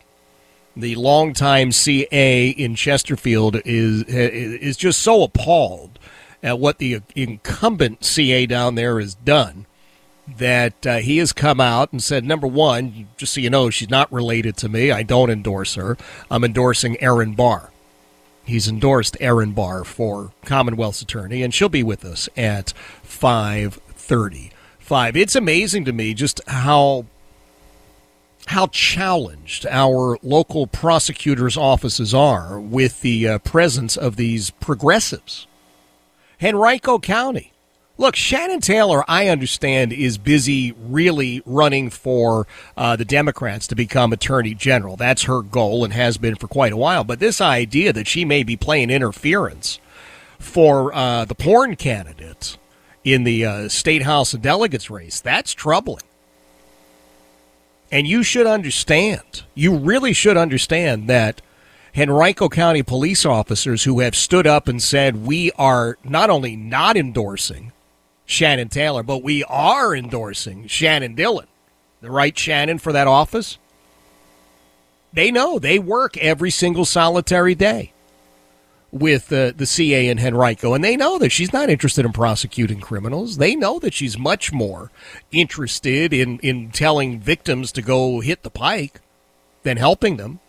the 0.73 0.95
longtime 0.95 1.73
CA 1.73 2.47
in 2.47 2.75
Chesterfield, 2.75 3.57
is 3.65 4.03
is 4.03 4.77
just 4.77 5.01
so 5.01 5.23
appalled 5.23 5.99
at 6.41 6.59
what 6.59 6.77
the 6.77 7.01
incumbent 7.13 8.05
CA 8.05 8.45
down 8.45 8.75
there 8.75 9.01
has 9.01 9.15
done 9.15 9.65
that 10.37 10.85
uh, 10.85 10.97
he 10.97 11.17
has 11.17 11.33
come 11.33 11.59
out 11.59 11.91
and 11.91 12.01
said, 12.01 12.23
number 12.23 12.47
one, 12.47 13.07
just 13.17 13.33
so 13.33 13.41
you 13.41 13.49
know, 13.49 13.69
she's 13.69 13.89
not 13.89 14.11
related 14.11 14.55
to 14.57 14.69
me. 14.69 14.91
I 14.91 15.03
don't 15.03 15.29
endorse 15.29 15.75
her. 15.75 15.97
I'm 16.29 16.43
endorsing 16.43 17.01
Erin 17.01 17.35
Barr. 17.35 17.71
He's 18.45 18.67
endorsed 18.67 19.17
Erin 19.19 19.51
Barr 19.51 19.83
for 19.83 20.31
Commonwealth's 20.43 21.03
attorney, 21.03 21.43
and 21.43 21.53
she'll 21.53 21.69
be 21.69 21.83
with 21.83 22.03
us 22.03 22.27
at 22.35 22.73
5:35. 23.03 25.15
It's 25.15 25.35
amazing 25.35 25.85
to 25.85 25.93
me 25.93 26.15
just 26.15 26.41
how 26.47 27.05
how 28.47 28.65
challenged 28.67 29.67
our 29.67 30.17
local 30.23 30.65
prosecutors' 30.65 31.55
offices 31.55 32.15
are 32.15 32.59
with 32.59 33.01
the 33.01 33.27
uh, 33.27 33.37
presence 33.37 33.95
of 33.95 34.15
these 34.15 34.49
progressives. 34.49 35.45
Henrico 36.41 36.97
County. 36.97 37.53
Look, 37.99 38.15
Shannon 38.15 38.61
Taylor, 38.61 39.03
I 39.09 39.27
understand, 39.27 39.91
is 39.91 40.17
busy 40.17 40.71
really 40.71 41.43
running 41.45 41.89
for 41.89 42.47
uh, 42.77 42.95
the 42.95 43.03
Democrats 43.03 43.67
to 43.67 43.75
become 43.75 44.13
Attorney 44.13 44.53
General. 44.53 44.95
That's 44.95 45.23
her 45.23 45.41
goal 45.41 45.83
and 45.83 45.91
has 45.91 46.17
been 46.17 46.35
for 46.35 46.47
quite 46.47 46.71
a 46.71 46.77
while. 46.77 47.03
But 47.03 47.19
this 47.19 47.41
idea 47.41 47.91
that 47.91 48.07
she 48.07 48.23
may 48.23 48.43
be 48.43 48.55
playing 48.55 48.89
interference 48.89 49.79
for 50.39 50.95
uh, 50.95 51.25
the 51.25 51.35
porn 51.35 51.75
candidate 51.75 52.57
in 53.03 53.25
the 53.25 53.45
uh, 53.45 53.67
State 53.67 54.03
House 54.03 54.33
of 54.33 54.41
Delegates 54.41 54.89
race, 54.89 55.19
that's 55.19 55.51
troubling. 55.51 56.05
And 57.91 58.07
you 58.07 58.23
should 58.23 58.47
understand, 58.47 59.43
you 59.55 59.75
really 59.75 60.13
should 60.13 60.37
understand 60.37 61.09
that 61.09 61.41
Henrico 61.97 62.47
County 62.47 62.81
police 62.81 63.25
officers 63.25 63.83
who 63.83 63.99
have 63.99 64.15
stood 64.15 64.47
up 64.47 64.69
and 64.69 64.81
said, 64.81 65.25
we 65.25 65.51
are 65.57 65.97
not 66.05 66.29
only 66.29 66.55
not 66.55 66.95
endorsing 66.95 67.73
Shannon 68.29 68.69
Taylor, 68.69 69.01
but 69.01 69.23
we 69.23 69.43
are 69.45 69.95
endorsing 69.95 70.67
Shannon 70.67 71.15
Dillon, 71.15 71.47
the 71.99 72.11
right 72.11 72.37
Shannon 72.37 72.77
for 72.77 72.93
that 72.93 73.07
office. 73.07 73.57
They 75.11 75.31
know 75.31 75.57
they 75.57 75.79
work 75.79 76.15
every 76.17 76.51
single 76.51 76.85
solitary 76.85 77.55
day 77.55 77.91
with 78.91 79.33
uh, 79.33 79.53
the 79.57 79.65
CA 79.65 80.07
and 80.09 80.19
Henrico, 80.19 80.75
and 80.75 80.83
they 80.83 80.95
know 80.95 81.17
that 81.17 81.31
she's 81.31 81.51
not 81.51 81.71
interested 81.71 82.05
in 82.05 82.13
prosecuting 82.13 82.79
criminals. 82.79 83.37
They 83.37 83.55
know 83.55 83.79
that 83.79 83.95
she's 83.95 84.15
much 84.15 84.53
more 84.53 84.91
interested 85.31 86.13
in, 86.13 86.37
in 86.39 86.69
telling 86.69 87.19
victims 87.19 87.71
to 87.71 87.81
go 87.81 88.19
hit 88.19 88.43
the 88.43 88.51
pike 88.51 89.01
than 89.63 89.77
helping 89.77 90.17
them. 90.17 90.39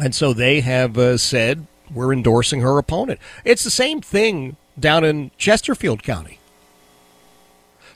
And 0.00 0.14
so 0.14 0.32
they 0.32 0.60
have 0.62 0.96
uh, 0.96 1.18
said, 1.18 1.66
we're 1.92 2.14
endorsing 2.14 2.62
her 2.62 2.78
opponent. 2.78 3.20
It's 3.44 3.64
the 3.64 3.70
same 3.70 4.00
thing 4.00 4.56
down 4.80 5.04
in 5.04 5.30
Chesterfield 5.36 6.02
County. 6.02 6.38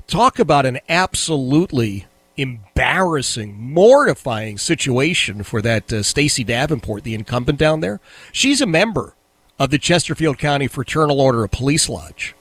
Talk 0.08 0.38
about 0.38 0.64
an 0.64 0.78
absolutely 0.88 2.06
embarrassing, 2.38 3.60
mortifying 3.60 4.56
situation 4.56 5.42
for 5.42 5.60
that 5.60 5.92
uh, 5.92 6.02
Stacey 6.02 6.44
Davenport, 6.44 7.04
the 7.04 7.12
incumbent 7.12 7.58
down 7.58 7.80
there. 7.80 8.00
She's 8.32 8.62
a 8.62 8.66
member 8.66 9.14
of 9.58 9.68
the 9.68 9.76
Chesterfield 9.76 10.38
County 10.38 10.66
Fraternal 10.66 11.20
Order 11.20 11.44
of 11.44 11.50
Police 11.50 11.90
Lodge. 11.90 12.34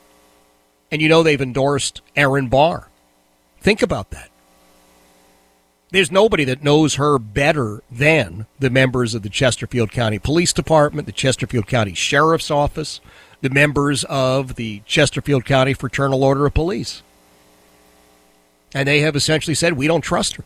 And 0.89 1.01
you 1.01 1.09
know 1.09 1.23
they've 1.23 1.41
endorsed 1.41 2.01
Erin 2.15 2.47
Barr. 2.47 2.87
Think 3.59 3.81
about 3.81 4.11
that. 4.11 4.29
There's 5.89 6.11
nobody 6.11 6.45
that 6.45 6.63
knows 6.63 6.95
her 6.95 7.19
better 7.19 7.83
than 7.91 8.45
the 8.59 8.69
members 8.69 9.13
of 9.13 9.23
the 9.23 9.29
Chesterfield 9.29 9.91
County 9.91 10.19
Police 10.19 10.53
Department, 10.53 11.05
the 11.05 11.11
Chesterfield 11.11 11.67
County 11.67 11.93
Sheriff's 11.93 12.49
Office, 12.49 13.01
the 13.41 13.49
members 13.49 14.05
of 14.05 14.55
the 14.55 14.83
Chesterfield 14.85 15.43
County 15.43 15.73
Fraternal 15.73 16.23
Order 16.23 16.45
of 16.45 16.53
Police. 16.53 17.03
And 18.77 18.87
they 18.87 18.99
have 18.99 19.15
essentially 19.15 19.55
said, 19.55 19.73
we 19.73 19.87
don't 19.87 20.01
trust 20.01 20.35
her. 20.35 20.43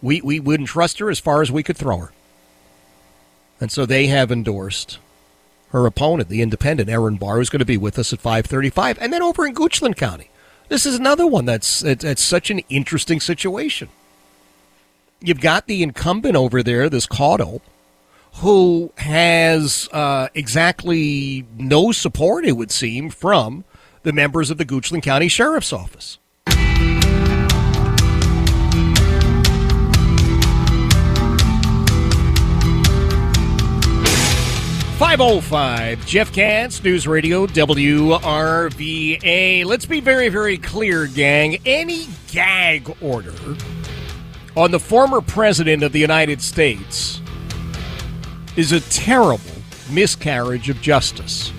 We, 0.00 0.20
we 0.20 0.38
wouldn't 0.38 0.68
trust 0.68 1.00
her 1.00 1.10
as 1.10 1.18
far 1.18 1.42
as 1.42 1.50
we 1.50 1.64
could 1.64 1.76
throw 1.76 1.98
her. 1.98 2.12
And 3.60 3.72
so 3.72 3.84
they 3.84 4.06
have 4.06 4.30
endorsed 4.30 4.98
her 5.70 5.84
opponent, 5.84 6.28
the 6.28 6.40
independent 6.40 6.88
Erin 6.88 7.16
Barr, 7.16 7.38
who's 7.38 7.50
going 7.50 7.58
to 7.58 7.64
be 7.64 7.76
with 7.76 7.98
us 7.98 8.12
at 8.12 8.20
535. 8.20 8.98
And 9.00 9.12
then 9.12 9.24
over 9.24 9.44
in 9.44 9.56
Goochland 9.56 9.96
County, 9.96 10.30
this 10.68 10.86
is 10.86 10.94
another 10.94 11.26
one 11.26 11.46
that's 11.46 11.82
it's 11.82 12.22
such 12.22 12.48
an 12.48 12.60
interesting 12.68 13.18
situation. 13.18 13.88
You've 15.20 15.40
got 15.40 15.66
the 15.66 15.82
incumbent 15.82 16.36
over 16.36 16.62
there, 16.62 16.88
this 16.88 17.08
Caudill, 17.08 17.60
who 18.34 18.92
has 18.98 19.88
uh, 19.90 20.28
exactly 20.32 21.44
no 21.58 21.90
support, 21.90 22.44
it 22.44 22.52
would 22.52 22.70
seem, 22.70 23.10
from 23.10 23.64
the 24.04 24.12
members 24.12 24.52
of 24.52 24.58
the 24.58 24.64
Goochland 24.64 25.02
County 25.02 25.26
Sheriff's 25.26 25.72
Office. 25.72 26.18
505 34.98 36.06
Jeff 36.06 36.32
Katz, 36.32 36.82
News 36.84 37.08
Radio 37.08 37.48
WRVA. 37.48 39.64
Let's 39.64 39.86
be 39.86 39.98
very, 39.98 40.28
very 40.28 40.56
clear, 40.56 41.08
gang. 41.08 41.56
Any 41.66 42.06
gag 42.30 42.94
order 43.02 43.34
on 44.56 44.70
the 44.70 44.78
former 44.78 45.20
president 45.20 45.82
of 45.82 45.90
the 45.90 45.98
United 45.98 46.40
States 46.40 47.20
is 48.56 48.70
a 48.70 48.78
terrible 48.82 49.42
miscarriage 49.90 50.70
of 50.70 50.80
justice. 50.80 51.52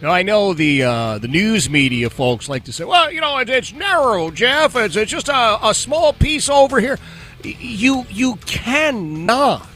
Now 0.00 0.10
I 0.10 0.22
know 0.22 0.54
the 0.54 0.84
uh, 0.84 1.18
the 1.18 1.26
news 1.26 1.68
media 1.68 2.10
folks 2.10 2.48
like 2.48 2.62
to 2.64 2.72
say, 2.72 2.84
"Well, 2.84 3.10
you 3.10 3.20
know, 3.20 3.38
it's 3.38 3.72
narrow, 3.72 4.30
Jeff. 4.30 4.76
It's, 4.76 4.94
it's 4.94 5.10
just 5.10 5.28
a, 5.28 5.58
a 5.66 5.74
small 5.74 6.12
piece 6.12 6.48
over 6.48 6.78
here." 6.78 6.96
You 7.42 8.06
you 8.08 8.36
cannot 8.46 9.66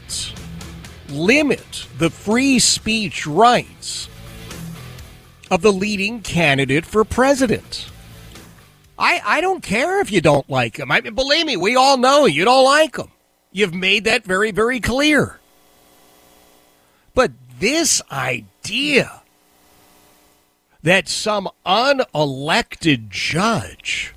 limit 1.10 1.86
the 1.98 2.10
free 2.10 2.58
speech 2.58 3.26
rights 3.26 4.08
of 5.50 5.62
the 5.62 5.72
leading 5.72 6.20
candidate 6.20 6.84
for 6.84 7.04
president. 7.04 7.90
I, 8.98 9.20
I 9.24 9.40
don't 9.40 9.62
care 9.62 10.00
if 10.00 10.10
you 10.10 10.20
don't 10.20 10.48
like 10.50 10.78
him. 10.78 10.90
I 10.90 11.00
mean, 11.00 11.14
believe 11.14 11.46
me, 11.46 11.56
we 11.56 11.76
all 11.76 11.96
know 11.96 12.26
you 12.26 12.44
don't 12.44 12.64
like 12.64 12.96
him. 12.96 13.08
You've 13.52 13.74
made 13.74 14.04
that 14.04 14.24
very, 14.24 14.50
very 14.50 14.80
clear. 14.80 15.38
But 17.14 17.32
this 17.58 18.02
idea 18.10 19.22
that 20.82 21.08
some 21.08 21.48
unelected 21.64 23.08
judge 23.08 24.14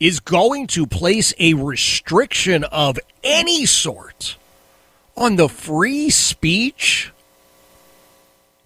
is 0.00 0.20
going 0.20 0.66
to 0.68 0.86
place 0.86 1.32
a 1.38 1.54
restriction 1.54 2.64
of 2.64 2.98
any 3.22 3.64
sort 3.64 4.36
on 5.16 5.36
the 5.36 5.48
free 5.48 6.10
speech 6.10 7.12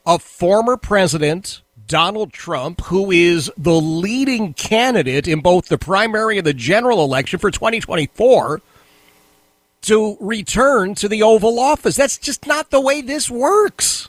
of 0.07 0.23
former 0.23 0.77
President 0.77 1.61
Donald 1.87 2.33
Trump, 2.33 2.83
who 2.83 3.11
is 3.11 3.51
the 3.57 3.81
leading 3.81 4.55
candidate 4.55 5.27
in 5.27 5.41
both 5.41 5.69
the 5.69 5.79
primary 5.79 6.39
and 6.39 6.47
the 6.47 6.55
general 6.55 7.03
election 7.03 7.39
for 7.39 7.51
2024, 7.51 8.61
to 9.83 10.17
return 10.21 10.95
to 10.95 11.09
the 11.09 11.23
Oval 11.23 11.59
Office. 11.59 11.97
That's 11.97 12.19
just 12.19 12.47
not 12.47 12.71
the 12.71 12.81
way 12.81 13.01
this 13.01 13.31
works. 13.31 14.09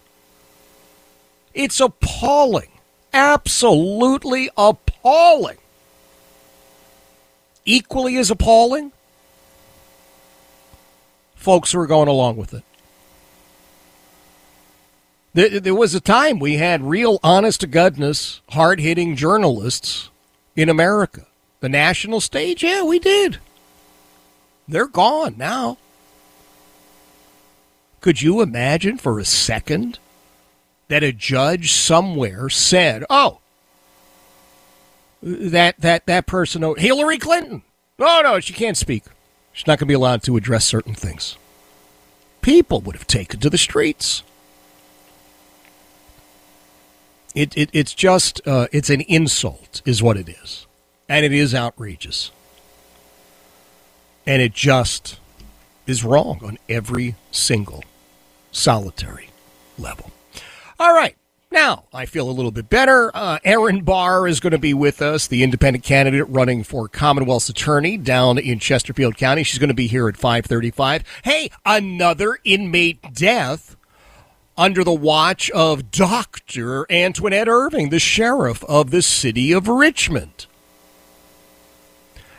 It's 1.54 1.80
appalling. 1.80 2.70
Absolutely 3.14 4.50
appalling. 4.58 5.58
Equally 7.66 8.18
as 8.18 8.32
appalling 8.32 8.92
folks 11.40 11.72
who 11.72 11.80
are 11.80 11.88
going 11.88 12.08
along 12.08 12.36
with 12.36 12.54
it. 12.54 12.64
There, 15.34 15.76
was 15.76 15.96
a 15.96 16.02
time 16.02 16.40
we 16.40 16.56
had 16.56 16.84
real 16.84 17.20
honest 17.24 17.62
to 17.62 17.68
goodness, 17.68 18.42
hard 18.50 18.80
hitting 18.80 19.16
journalists 19.16 20.10
in 20.56 20.68
America. 20.68 21.28
The 21.62 21.70
national 21.70 22.20
stage, 22.20 22.64
yeah, 22.64 22.84
we 22.84 23.00
did. 23.00 23.38
They're 24.68 24.88
gone 24.88 25.36
now. 25.38 25.78
Could 28.02 28.22
you 28.22 28.42
imagine 28.42 28.98
for 28.98 29.20
a 29.20 29.26
second 29.26 30.00
that 30.90 31.04
a 31.04 31.14
judge 31.14 31.72
somewhere 31.72 32.50
said, 32.50 33.06
"Oh, 33.10 33.40
that 35.22 35.80
that 35.80 36.06
that 36.06 36.26
person, 36.26 36.64
oh, 36.64 36.74
Hillary 36.76 37.18
Clinton. 37.18 37.64
Oh 38.00 38.22
no, 38.24 38.40
she 38.40 38.54
can't 38.54 38.78
speak. 38.78 39.04
She's 39.60 39.68
not 39.68 39.78
going 39.78 39.88
to 39.88 39.91
be 39.91 39.93
allowed 39.93 40.24
to 40.24 40.38
address 40.38 40.64
certain 40.64 40.93
things. 40.93 41.36
People 42.41 42.80
would 42.80 42.95
have 42.95 43.05
taken 43.05 43.41
to 43.41 43.49
the 43.49 43.57
streets. 43.57 44.24
It, 47.36 47.57
it 47.57 47.70
it's 47.74 47.93
just 47.93 48.39
uh, 48.47 48.68
it's 48.72 48.89
an 48.89 49.01
insult, 49.01 49.82
is 49.84 50.01
what 50.01 50.16
it 50.16 50.30
is, 50.30 50.66
and 51.10 51.26
it 51.26 51.34
is 51.34 51.53
outrageous, 51.53 52.32
and 54.26 54.41
it 54.41 54.53
just 54.53 55.20
is 55.86 56.05
wrong 56.05 56.39
on 56.41 56.57
every 56.70 57.16
single 57.30 57.84
solitary 58.53 59.28
level. 59.78 60.10
All 60.80 60.93
right, 60.93 61.18
now, 61.52 61.86
I 61.91 62.06
feel 62.06 62.30
a 62.30 62.32
little 62.32 62.52
bit 62.52 62.70
better. 62.70 63.10
Uh, 63.14 63.39
Erin 63.43 63.84
Barr 63.84 64.28
is 64.28 64.39
going 64.39 64.52
to 64.52 64.60
be 64.60 64.74
with 64.74 65.02
us, 65.02 65.26
the 65.26 65.41
independent 65.41 65.84
candidate 65.84 66.28
running 66.30 66.64
for 66.64 66.88
Commonwealth's 66.88 67.50
attorney 67.50 67.97
down 67.97 68.38
in 68.38 68.60
Chesterfield 68.60 69.18
County. 69.18 69.41
She's 69.41 69.58
going 69.58 69.70
to 69.70 69.74
be 69.74 69.88
here 69.88 70.08
at 70.08 70.16
535. 70.16 71.04
Hey, 71.24 71.50
another 71.66 72.38
inmate 72.43 73.14
death 73.14 73.76
under 74.58 74.84
the 74.84 74.93
watch 74.93 75.50
of 75.52 75.89
Dr. 75.89 76.86
Antionette 76.86 77.47
Irving, 77.47 77.89
the 77.89 78.00
sheriff 78.00 78.64
of 78.66 78.91
the 78.91 79.02
city 79.02 79.52
of 79.52 79.68
Richmond. 79.68 80.45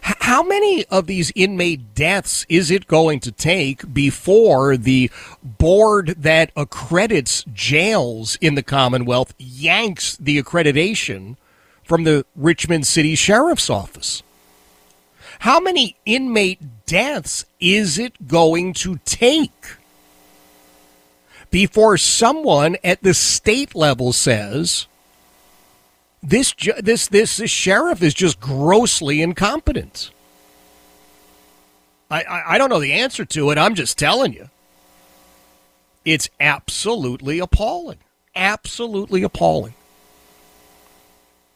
How 0.03 0.43
many 0.43 0.85
of 0.87 1.07
these 1.07 1.33
inmate 1.35 1.95
deaths 1.95 2.47
is 2.49 2.71
it 2.71 2.87
going 2.87 3.21
to 3.21 3.33
take 3.33 3.93
before 3.93 4.77
the 4.77 5.11
board 5.43 6.15
that 6.19 6.51
accredits 6.57 7.45
jails 7.53 8.37
in 8.41 8.55
the 8.55 8.63
Commonwealth 8.63 9.35
yanks 9.39 10.17
the 10.17 10.43
accreditation 10.43 11.37
from 11.83 12.05
the 12.05 12.25
Richmond 12.37 12.87
City 12.87 13.15
Sheriff's 13.15 13.71
Office? 13.71 14.23
How 15.41 15.59
many 15.59 15.97
inmate 16.05 16.61
deaths 16.87 17.47
is 17.59 17.99
it 17.99 18.29
going 18.29 18.75
to 18.75 18.99
take 19.05 19.77
before 21.51 21.97
someone 21.97 22.77
at 22.85 23.03
the 23.03 23.15
state 23.15 23.75
level 23.75 24.13
says 24.13 24.87
this 26.23 26.55
this 26.81 27.09
this, 27.09 27.37
this 27.37 27.51
sheriff 27.51 28.03
is 28.03 28.15
just 28.15 28.41
grossly 28.41 29.23
incompetent? 29.23 30.11
I, 32.11 32.23
I 32.23 32.55
I 32.55 32.59
don't 32.59 32.71
know 32.71 32.81
the 32.81 32.93
answer 32.93 33.25
to 33.25 33.51
it. 33.51 33.59
I'm 33.59 33.75
just 33.75 33.99
telling 33.99 34.33
you. 34.33 34.49
It's 36.05 36.31
absolutely 36.41 37.39
appalling. 37.39 37.99
Absolutely 38.35 39.23
appalling. 39.23 39.75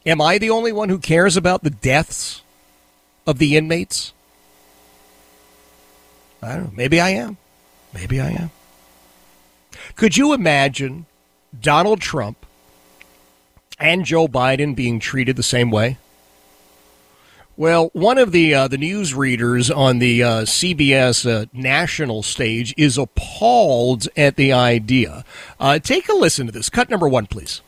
Am 0.06 0.20
I 0.20 0.38
the 0.38 0.50
only 0.50 0.72
one 0.72 0.90
who 0.90 0.98
cares 0.98 1.36
about 1.36 1.62
the 1.62 1.70
deaths 1.70 2.42
of 3.26 3.38
the 3.38 3.56
inmates? 3.56 4.12
I 6.42 6.56
don't 6.56 6.64
know. 6.64 6.72
Maybe 6.74 7.00
I 7.00 7.10
am. 7.10 7.38
Maybe 7.94 8.20
I 8.20 8.30
am. 8.30 8.50
Could 9.96 10.16
you 10.16 10.34
imagine 10.34 11.06
Donald 11.58 12.00
Trump 12.00 12.43
and 13.78 14.04
Joe 14.04 14.28
Biden 14.28 14.74
being 14.74 14.98
treated 14.98 15.36
the 15.36 15.42
same 15.42 15.70
way? 15.70 15.98
Well, 17.56 17.90
one 17.92 18.18
of 18.18 18.32
the 18.32 18.52
uh, 18.52 18.66
the 18.66 18.78
news 18.78 19.14
readers 19.14 19.70
on 19.70 20.00
the 20.00 20.24
uh, 20.24 20.28
CBS 20.42 21.24
uh, 21.30 21.46
national 21.52 22.24
stage 22.24 22.74
is 22.76 22.98
appalled 22.98 24.08
at 24.16 24.34
the 24.34 24.52
idea. 24.52 25.24
Uh, 25.60 25.78
take 25.78 26.08
a 26.08 26.14
listen 26.14 26.46
to 26.46 26.52
this. 26.52 26.68
Cut 26.68 26.90
number 26.90 27.08
one, 27.08 27.26
please. 27.26 27.60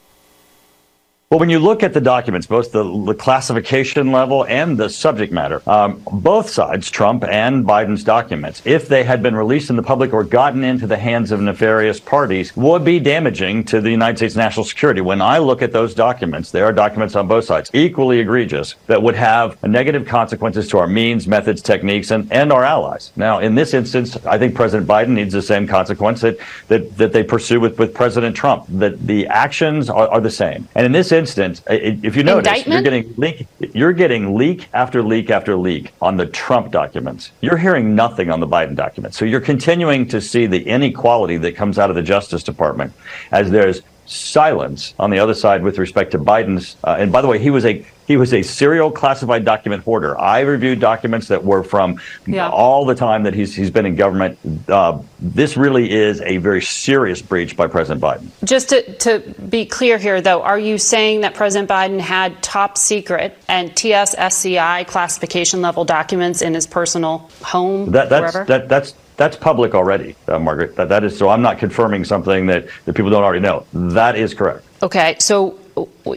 Well, 1.29 1.41
when 1.41 1.51
you 1.51 1.59
look 1.59 1.83
at 1.83 1.93
the 1.93 2.01
documents, 2.01 2.47
both 2.47 2.71
the, 2.71 2.85
the 2.85 3.13
classification 3.13 4.13
level 4.13 4.45
and 4.47 4.79
the 4.79 4.89
subject 4.89 5.33
matter, 5.33 5.61
um, 5.69 6.01
both 6.13 6.49
sides, 6.49 6.89
Trump 6.89 7.25
and 7.25 7.65
Biden's 7.65 8.05
documents, 8.05 8.63
if 8.65 8.87
they 8.87 9.03
had 9.03 9.25
been 9.25 9.35
released 9.35 9.69
in 9.69 9.75
the 9.75 9.83
public 9.83 10.13
or 10.13 10.23
gotten 10.23 10.63
into 10.63 10.87
the 10.87 10.97
hands 10.97 11.33
of 11.33 11.41
nefarious 11.41 11.99
parties, 11.99 12.55
would 12.55 12.85
be 12.85 13.01
damaging 13.01 13.65
to 13.65 13.81
the 13.81 13.91
United 13.91 14.19
States 14.19 14.37
national 14.37 14.63
security. 14.67 15.01
When 15.01 15.21
I 15.21 15.39
look 15.39 15.63
at 15.63 15.73
those 15.73 15.95
documents, 15.95 16.53
there 16.53 16.65
are 16.65 16.73
documents 16.73 17.17
on 17.17 17.27
both 17.27 17.45
sides, 17.45 17.73
equally 17.75 18.21
egregious, 18.21 18.77
that 18.87 19.03
would 19.03 19.17
have 19.17 19.61
negative 19.65 20.07
consequences 20.07 20.69
to 20.69 20.79
our 20.79 20.87
means, 20.87 21.27
methods, 21.27 21.61
techniques, 21.61 22.13
and, 22.13 22.33
and 22.33 22.53
our 22.53 22.63
allies. 22.63 23.11
Now, 23.17 23.41
in 23.41 23.57
this 23.57 23.75
instance, 23.75 24.17
I 24.27 24.39
think 24.39 24.55
President 24.55 24.89
Biden 24.89 25.09
needs 25.09 25.33
the 25.33 25.43
same 25.43 25.67
consequence 25.67 26.21
that, 26.21 26.39
that, 26.69 26.97
that 26.99 27.13
they 27.13 27.25
pursue 27.25 27.59
with, 27.59 27.81
with 27.81 27.95
President 27.95 28.37
Trump, 28.37 28.67
that 28.69 29.09
the 29.09 29.27
actions 29.27 29.91
are, 29.91 30.07
are 30.07 30.21
the 30.21 30.31
same. 30.31 30.69
And 30.77 30.87
in 30.87 30.93
this 30.93 31.16
instance, 31.17 31.63
if 31.69 32.15
you 32.15 32.23
notice, 32.23 32.47
Indictment? 32.47 32.75
you're 32.75 32.83
getting 32.83 33.15
leak, 33.17 33.49
you're 33.75 33.93
getting 33.93 34.37
leak 34.37 34.69
after 34.73 35.03
leak 35.03 35.31
after 35.31 35.57
leak 35.57 35.93
on 36.01 36.17
the 36.17 36.27
Trump 36.27 36.71
documents. 36.71 37.33
You're 37.41 37.57
hearing 37.57 37.97
nothing 37.97 38.31
on 38.31 38.39
the 38.39 38.47
Biden 38.47 38.77
documents. 38.77 39.19
So 39.19 39.25
you're 39.25 39.41
continuing 39.41 40.07
to 40.09 40.21
see 40.21 40.47
the 40.47 40.63
inequality 40.63 41.39
that 41.39 41.57
comes 41.57 41.79
out 41.79 41.91
of 41.91 41.97
the 41.97 42.03
Justice 42.03 42.45
Department 42.45 42.93
as 43.33 43.51
there's 43.51 43.83
silence 44.07 44.95
on 44.99 45.11
the 45.11 45.19
other 45.19 45.35
side 45.35 45.63
with 45.63 45.79
respect 45.79 46.13
to 46.13 46.19
Biden's. 46.19 46.77
Uh, 46.85 46.97
and 46.99 47.13
by 47.13 47.21
the 47.23 47.29
way, 47.29 47.39
he 47.39 47.51
was 47.51 47.65
a 47.65 47.85
he 48.07 48.17
was 48.17 48.33
a 48.33 48.43
serial 48.43 48.93
classified 48.93 49.45
document 49.45 49.83
hoarder. 49.83 50.17
I 50.19 50.41
reviewed 50.41 50.79
documents 50.79 51.27
that 51.29 51.43
were 51.45 51.65
from 51.65 52.01
Yeah. 52.25 52.49
all 52.49 52.85
the 52.85 52.95
time 52.95 53.25
that 53.25 53.35
he's 53.35 53.55
he's 53.55 53.71
been 53.71 53.85
in 53.87 53.97
government. 53.97 54.39
Uh, 54.69 55.01
this 55.19 55.57
really 55.57 55.91
is 55.91 56.21
a 56.21 56.37
very 56.37 56.63
serious 56.63 57.21
breach 57.21 57.57
by 57.57 57.67
President 57.67 58.01
Biden. 58.01 58.29
Just 58.45 58.69
to, 58.69 58.93
to 58.99 59.19
be 59.49 59.67
clear 59.67 59.99
here, 59.99 60.21
though, 60.21 60.43
are 60.43 60.59
you 60.59 60.79
saying 60.79 61.23
that 61.23 61.35
President 61.35 61.69
Biden 61.69 61.99
had 61.99 62.41
top 62.43 62.79
secret 62.79 63.37
and 63.49 63.71
TSSCI 63.73 64.87
classification 64.87 65.61
level 65.61 65.85
documents 65.85 66.43
in 66.43 66.55
his 66.55 66.67
personal 66.67 67.29
home, 67.43 67.91
That 67.91 68.09
that's 68.09 68.35
that 68.47 68.69
that's 68.69 68.95
that's 69.17 69.37
public 69.37 69.75
already, 69.75 70.15
uh, 70.29 70.39
Margaret. 70.39 70.77
That 70.77 70.89
that 70.89 71.05
is 71.05 71.17
so. 71.17 71.29
I'm 71.29 71.43
not 71.43 71.59
confirming 71.59 72.05
something 72.05 72.47
that 72.47 72.67
that 72.85 72.95
people 72.95 73.11
don't 73.11 73.25
already 73.25 73.41
know. 73.41 73.67
That 73.73 74.17
is 74.17 74.35
correct. 74.35 74.65
okay, 74.83 75.17
so 75.19 75.59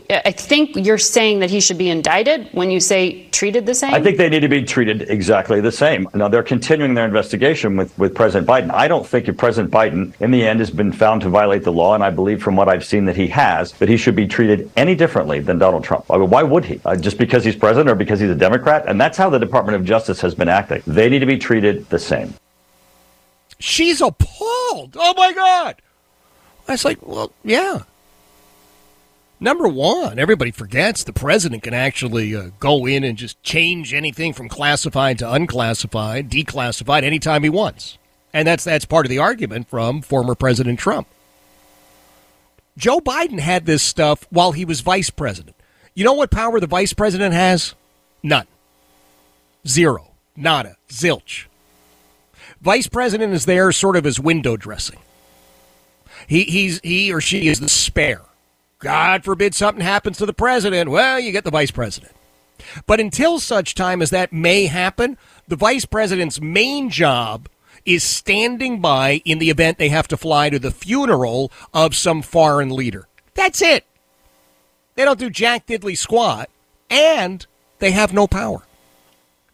I 0.10 0.32
think 0.32 0.76
you're 0.76 0.98
saying 0.98 1.40
that 1.40 1.50
he 1.50 1.60
should 1.60 1.78
be 1.78 1.90
indicted 1.90 2.48
when 2.54 2.72
you 2.72 2.80
say 2.80 3.28
treated 3.40 3.66
the 3.66 3.74
same? 3.74 3.94
I 3.94 4.02
think 4.02 4.18
they 4.18 4.30
need 4.30 4.42
to 4.42 4.50
be 4.50 4.64
treated 4.64 5.10
exactly 5.10 5.62
the 5.62 5.72
same. 5.72 6.08
Now 6.14 6.28
they're 6.28 6.44
continuing 6.44 6.94
their 6.94 7.06
investigation 7.06 7.78
with, 7.78 7.98
with 7.98 8.14
President 8.14 8.48
Biden. 8.48 8.72
I 8.72 8.88
don't 8.88 9.08
think 9.08 9.28
if 9.28 9.38
President 9.38 9.74
Biden, 9.74 10.14
in 10.22 10.32
the 10.32 10.46
end, 10.46 10.60
has 10.60 10.70
been 10.70 10.92
found 10.92 11.22
to 11.22 11.30
violate 11.30 11.64
the 11.64 11.72
law, 11.72 11.96
and 11.96 12.04
I 12.04 12.10
believe 12.10 12.44
from 12.44 12.56
what 12.56 12.68
I've 12.68 12.86
seen 12.86 13.06
that 13.06 13.16
he 13.16 13.28
has, 13.28 13.72
that 13.74 13.90
he 13.90 13.98
should 13.98 14.16
be 14.16 14.28
treated 14.28 14.70
any 14.76 14.94
differently 14.94 15.40
than 15.40 15.58
Donald 15.58 15.84
Trump. 15.84 16.06
I 16.10 16.18
mean, 16.18 16.30
why 16.30 16.44
would 16.44 16.66
he? 16.66 16.82
Uh, 16.86 16.96
just 16.96 17.18
because 17.18 17.44
he's 17.44 17.56
president 17.56 17.90
or 17.90 17.96
because 17.96 18.20
he's 18.20 18.30
a 18.30 18.36
Democrat? 18.36 18.86
And 18.88 19.00
that's 19.00 19.18
how 19.18 19.30
the 19.30 19.40
Department 19.40 19.76
of 19.78 19.86
Justice 19.86 20.22
has 20.22 20.36
been 20.36 20.50
acting. 20.50 20.84
They 20.86 21.10
need 21.10 21.20
to 21.20 21.26
be 21.26 21.38
treated 21.38 21.90
the 21.90 22.00
same. 22.00 22.34
She's 23.60 24.02
appalled. 24.02 24.96
Oh 24.98 25.14
my 25.18 25.34
God. 25.34 25.76
I 26.68 26.74
was 26.74 26.86
like, 26.86 27.06
well, 27.06 27.32
yeah. 27.44 27.84
Number 29.42 29.68
one, 29.68 30.20
everybody 30.20 30.52
forgets 30.52 31.04
the 31.04 31.14
president 31.14 31.64
can 31.64 31.74
actually 31.74 32.36
uh, 32.36 32.50
go 32.60 32.86
in 32.86 33.04
and 33.04 33.18
just 33.18 33.42
change 33.42 33.94
anything 33.94 34.34
from 34.34 34.50
classified 34.50 35.18
to 35.20 35.32
unclassified, 35.32 36.30
declassified 36.30 37.04
anytime 37.04 37.44
he 37.44 37.50
wants. 37.50 37.98
And 38.34 38.48
that's 38.48 38.64
that's 38.64 38.86
part 38.86 39.06
of 39.06 39.10
the 39.10 39.18
argument 39.18 39.70
from 39.70 40.02
former 40.02 40.36
President 40.36 40.78
Trump. 40.78 41.08
Joe 42.78 43.00
Biden 43.00 43.40
had 43.40 43.66
this 43.66 43.82
stuff 43.82 44.26
while 44.30 44.52
he 44.52 44.66
was 44.66 44.82
vice 44.82 45.10
president. 45.10 45.56
You 45.96 46.06
know 46.06 46.14
what 46.14 46.32
power 46.32 46.60
the 46.60 46.68
vice 46.68 46.94
president 46.94 47.34
has? 47.34 47.76
None. 48.22 48.48
Zero. 49.68 50.12
Nada. 50.36 50.78
Zilch. 50.90 51.49
Vice 52.62 52.88
president 52.88 53.34
is 53.34 53.46
there 53.46 53.72
sort 53.72 53.96
of 53.96 54.06
as 54.06 54.20
window 54.20 54.58
dressing. 54.58 55.00
He 56.28 56.44
he's 56.44 56.80
he 56.84 57.14
or 57.14 57.22
she 57.22 57.48
is 57.48 57.60
the 57.60 57.70
spare. 57.70 58.22
God 58.80 59.24
forbid 59.24 59.56
something 59.56 59.84
happens 59.84 60.18
to 60.18 60.26
the 60.26 60.34
president. 60.34 60.90
Well, 60.90 61.20
you 61.20 61.32
get 61.32 61.44
the 61.44 61.52
vice 61.52 61.72
president. 61.72 62.14
But 62.86 63.00
until 63.00 63.40
such 63.40 63.76
time 63.76 64.02
as 64.02 64.10
that 64.10 64.34
may 64.34 64.66
happen, 64.66 65.18
the 65.48 65.56
vice 65.56 65.86
president's 65.86 66.42
main 66.42 66.90
job 66.90 67.48
is 67.86 68.04
standing 68.04 68.82
by 68.82 69.22
in 69.26 69.40
the 69.40 69.50
event 69.50 69.78
they 69.78 69.90
have 69.90 70.08
to 70.10 70.18
fly 70.18 70.50
to 70.50 70.60
the 70.60 70.72
funeral 70.72 71.52
of 71.74 71.96
some 71.96 72.22
foreign 72.22 72.70
leader. 72.70 73.08
That's 73.34 73.62
it. 73.62 73.86
They 74.96 75.06
don't 75.06 75.20
do 75.20 75.30
jack 75.30 75.66
diddly 75.66 75.98
squat, 75.98 76.50
and 76.90 77.46
they 77.80 77.92
have 77.92 78.14
no 78.14 78.28
power. 78.28 78.64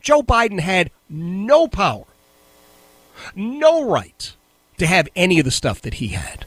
Joe 0.01 0.23
Biden 0.23 0.59
had 0.59 0.91
no 1.07 1.67
power, 1.67 2.05
no 3.35 3.89
right 3.89 4.35
to 4.77 4.85
have 4.85 5.07
any 5.15 5.39
of 5.39 5.45
the 5.45 5.51
stuff 5.51 5.81
that 5.81 5.95
he 5.95 6.09
had. 6.09 6.45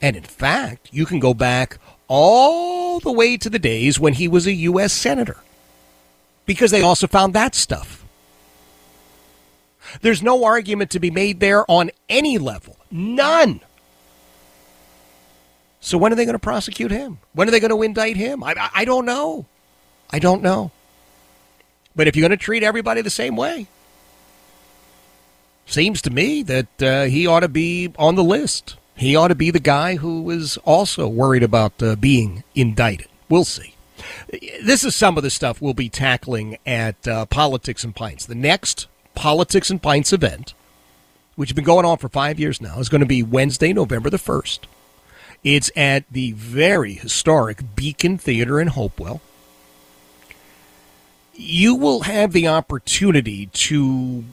And 0.00 0.16
in 0.16 0.22
fact, 0.22 0.88
you 0.92 1.06
can 1.06 1.18
go 1.18 1.34
back 1.34 1.78
all 2.06 3.00
the 3.00 3.12
way 3.12 3.36
to 3.36 3.50
the 3.50 3.58
days 3.58 4.00
when 4.00 4.14
he 4.14 4.28
was 4.28 4.46
a 4.46 4.52
U.S. 4.52 4.92
Senator 4.92 5.38
because 6.46 6.70
they 6.70 6.82
also 6.82 7.06
found 7.06 7.34
that 7.34 7.54
stuff. 7.54 8.04
There's 10.00 10.22
no 10.22 10.44
argument 10.44 10.90
to 10.92 11.00
be 11.00 11.10
made 11.10 11.40
there 11.40 11.68
on 11.70 11.90
any 12.08 12.38
level. 12.38 12.76
None. 12.90 13.60
So 15.80 15.96
when 15.96 16.12
are 16.12 16.16
they 16.16 16.24
going 16.24 16.34
to 16.34 16.38
prosecute 16.40 16.90
him? 16.90 17.18
When 17.32 17.48
are 17.48 17.50
they 17.50 17.60
going 17.60 17.70
to 17.70 17.82
indict 17.82 18.16
him? 18.16 18.42
I, 18.42 18.54
I, 18.58 18.70
I 18.74 18.84
don't 18.84 19.06
know. 19.06 19.46
I 20.10 20.18
don't 20.18 20.42
know. 20.42 20.70
But 21.94 22.08
if 22.08 22.16
you're 22.16 22.26
going 22.28 22.36
to 22.38 22.42
treat 22.42 22.62
everybody 22.62 23.00
the 23.00 23.10
same 23.10 23.36
way, 23.36 23.66
seems 25.68 26.02
to 26.02 26.10
me 26.10 26.42
that 26.42 26.82
uh, 26.82 27.04
he 27.04 27.26
ought 27.26 27.40
to 27.40 27.48
be 27.48 27.92
on 27.98 28.14
the 28.14 28.24
list. 28.24 28.76
He 28.96 29.14
ought 29.14 29.28
to 29.28 29.34
be 29.34 29.50
the 29.50 29.60
guy 29.60 29.96
who 29.96 30.28
is 30.30 30.56
also 30.58 31.06
worried 31.06 31.42
about 31.42 31.80
uh, 31.82 31.94
being 31.96 32.42
indicted. 32.54 33.08
We'll 33.28 33.44
see. 33.44 33.74
This 34.62 34.84
is 34.84 34.96
some 34.96 35.16
of 35.16 35.22
the 35.22 35.30
stuff 35.30 35.60
we'll 35.60 35.74
be 35.74 35.88
tackling 35.88 36.58
at 36.66 37.06
uh, 37.06 37.26
Politics 37.26 37.84
and 37.84 37.94
Pints. 37.94 38.26
The 38.26 38.34
next 38.34 38.88
Politics 39.14 39.70
and 39.70 39.82
Pints 39.82 40.12
event, 40.12 40.54
which 41.36 41.50
has 41.50 41.54
been 41.54 41.64
going 41.64 41.84
on 41.84 41.98
for 41.98 42.08
five 42.08 42.40
years 42.40 42.60
now, 42.60 42.78
is 42.78 42.88
going 42.88 43.00
to 43.00 43.06
be 43.06 43.22
Wednesday, 43.22 43.72
November 43.72 44.10
the 44.10 44.16
1st. 44.16 44.60
It's 45.44 45.70
at 45.76 46.04
the 46.10 46.32
very 46.32 46.94
historic 46.94 47.76
Beacon 47.76 48.18
Theater 48.18 48.60
in 48.60 48.68
Hopewell. 48.68 49.20
You 51.34 51.76
will 51.76 52.00
have 52.00 52.32
the 52.32 52.48
opportunity 52.48 53.46
to 53.46 54.24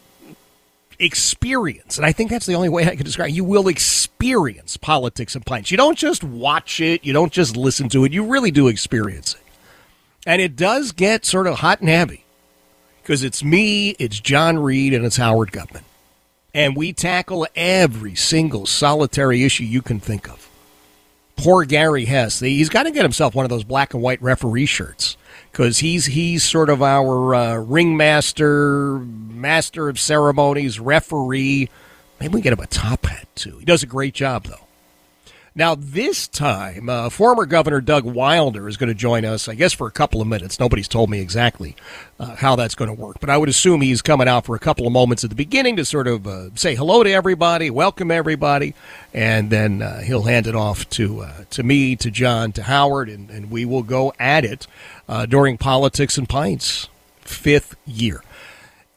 experience, 0.99 1.97
and 1.97 2.05
I 2.05 2.11
think 2.11 2.29
that's 2.29 2.45
the 2.45 2.55
only 2.55 2.69
way 2.69 2.87
I 2.87 2.95
can 2.95 3.05
describe 3.05 3.29
it. 3.29 3.35
You 3.35 3.43
will 3.43 3.67
experience 3.67 4.77
politics 4.77 5.35
and 5.35 5.45
pints. 5.45 5.71
You 5.71 5.77
don't 5.77 5.97
just 5.97 6.23
watch 6.23 6.79
it, 6.79 7.05
you 7.05 7.13
don't 7.13 7.31
just 7.33 7.55
listen 7.57 7.89
to 7.89 8.05
it, 8.05 8.13
you 8.13 8.25
really 8.25 8.51
do 8.51 8.67
experience 8.67 9.33
it. 9.35 9.41
And 10.25 10.41
it 10.41 10.55
does 10.55 10.91
get 10.91 11.25
sort 11.25 11.47
of 11.47 11.59
hot 11.59 11.81
and 11.81 11.89
heavy. 11.89 12.23
because 13.01 13.23
it's 13.23 13.43
me, 13.43 13.91
it's 13.99 14.19
John 14.19 14.57
Reid, 14.57 14.93
and 14.93 15.05
it's 15.05 15.17
Howard 15.17 15.51
Gutman. 15.51 15.83
And 16.55 16.75
we 16.75 16.91
tackle 16.91 17.45
every 17.55 18.15
single 18.15 18.65
solitary 18.65 19.43
issue 19.43 19.63
you 19.63 19.83
can 19.83 19.99
think 19.99 20.27
of. 20.27 20.49
Poor 21.35 21.65
Gary 21.65 22.05
Hess. 22.05 22.39
He's 22.39 22.69
got 22.69 22.83
to 22.83 22.91
get 22.91 23.03
himself 23.03 23.35
one 23.35 23.45
of 23.45 23.49
those 23.49 23.63
black 23.63 23.93
and 23.93 24.01
white 24.01 24.19
referee 24.23 24.65
shirts 24.65 25.17
because 25.55 25.79
he's 25.79 26.07
he's 26.07 26.43
sort 26.43 26.69
of 26.69 26.83
our 26.83 27.33
uh, 27.33 27.55
ringmaster, 27.55 28.99
master 28.99 29.87
of 29.87 29.97
ceremonies, 29.97 30.81
referee. 30.81 31.69
Maybe 32.19 32.33
we 32.33 32.41
get 32.41 32.51
him 32.51 32.59
a 32.59 32.67
top 32.67 33.05
hat 33.05 33.29
too. 33.35 33.57
He 33.59 33.65
does 33.65 33.81
a 33.81 33.85
great 33.85 34.13
job 34.13 34.47
though. 34.47 34.64
Now, 35.57 35.73
this 35.73 36.27
time, 36.27 36.89
uh, 36.89 37.09
former 37.09 37.45
Governor 37.45 37.79
Doug 37.79 38.03
Wilder 38.03 38.67
is 38.67 38.75
going 38.75 38.89
to 38.89 38.93
join 38.93 39.23
us, 39.23 39.47
I 39.47 39.55
guess, 39.55 39.71
for 39.71 39.87
a 39.87 39.91
couple 39.91 40.19
of 40.21 40.27
minutes. 40.27 40.59
Nobody's 40.59 40.89
told 40.89 41.09
me 41.09 41.21
exactly 41.21 41.77
uh, 42.19 42.35
how 42.35 42.57
that's 42.57 42.75
going 42.75 42.93
to 42.93 43.01
work, 43.01 43.21
but 43.21 43.29
I 43.29 43.37
would 43.37 43.47
assume 43.47 43.79
he's 43.79 44.01
coming 44.01 44.27
out 44.27 44.45
for 44.45 44.57
a 44.57 44.59
couple 44.59 44.85
of 44.85 44.91
moments 44.91 45.23
at 45.23 45.29
the 45.29 45.35
beginning 45.35 45.77
to 45.77 45.85
sort 45.85 46.07
of 46.07 46.27
uh, 46.27 46.53
say 46.55 46.75
hello 46.75 47.03
to 47.03 47.09
everybody, 47.09 47.69
welcome 47.69 48.11
everybody, 48.11 48.75
and 49.13 49.49
then 49.49 49.81
uh, 49.81 50.01
he'll 50.01 50.23
hand 50.23 50.45
it 50.45 50.55
off 50.55 50.89
to 50.89 51.21
uh, 51.21 51.45
to 51.51 51.63
me, 51.63 51.95
to 51.95 52.11
John, 52.11 52.51
to 52.51 52.63
Howard, 52.63 53.07
and, 53.07 53.29
and 53.29 53.49
we 53.49 53.63
will 53.63 53.83
go 53.83 54.13
at 54.19 54.43
it 54.43 54.67
uh, 55.07 55.25
during 55.25 55.57
Politics 55.57 56.17
and 56.17 56.27
Pints, 56.27 56.89
fifth 57.21 57.77
year. 57.85 58.21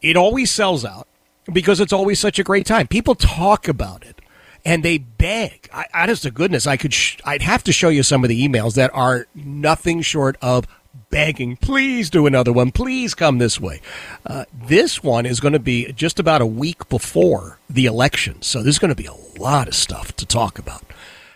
It 0.01 0.17
always 0.17 0.51
sells 0.51 0.83
out 0.83 1.07
because 1.53 1.79
it's 1.79 1.93
always 1.93 2.19
such 2.19 2.37
a 2.37 2.43
great 2.43 2.65
time. 2.65 2.87
People 2.87 3.15
talk 3.15 3.69
about 3.69 4.03
it 4.05 4.18
and 4.65 4.83
they 4.83 4.97
beg. 4.97 5.69
I, 5.73 5.85
honest 5.93 6.23
to 6.23 6.31
goodness, 6.31 6.67
I 6.67 6.77
could. 6.77 6.93
Sh- 6.93 7.17
I'd 7.25 7.41
have 7.41 7.63
to 7.65 7.73
show 7.73 7.89
you 7.89 8.03
some 8.03 8.23
of 8.23 8.29
the 8.29 8.47
emails 8.47 8.75
that 8.75 8.91
are 8.93 9.27
nothing 9.33 10.01
short 10.01 10.37
of 10.41 10.67
begging. 11.09 11.55
Please 11.57 12.09
do 12.09 12.25
another 12.25 12.53
one. 12.53 12.71
Please 12.71 13.13
come 13.13 13.37
this 13.37 13.59
way. 13.59 13.81
Uh, 14.25 14.45
this 14.53 15.03
one 15.03 15.25
is 15.25 15.39
going 15.39 15.53
to 15.53 15.59
be 15.59 15.91
just 15.93 16.19
about 16.19 16.41
a 16.41 16.45
week 16.45 16.87
before 16.89 17.59
the 17.69 17.85
election, 17.85 18.41
so 18.41 18.61
there's 18.61 18.79
going 18.79 18.89
to 18.89 18.95
be 18.95 19.07
a 19.07 19.41
lot 19.41 19.67
of 19.67 19.75
stuff 19.75 20.15
to 20.17 20.25
talk 20.25 20.59
about. 20.59 20.83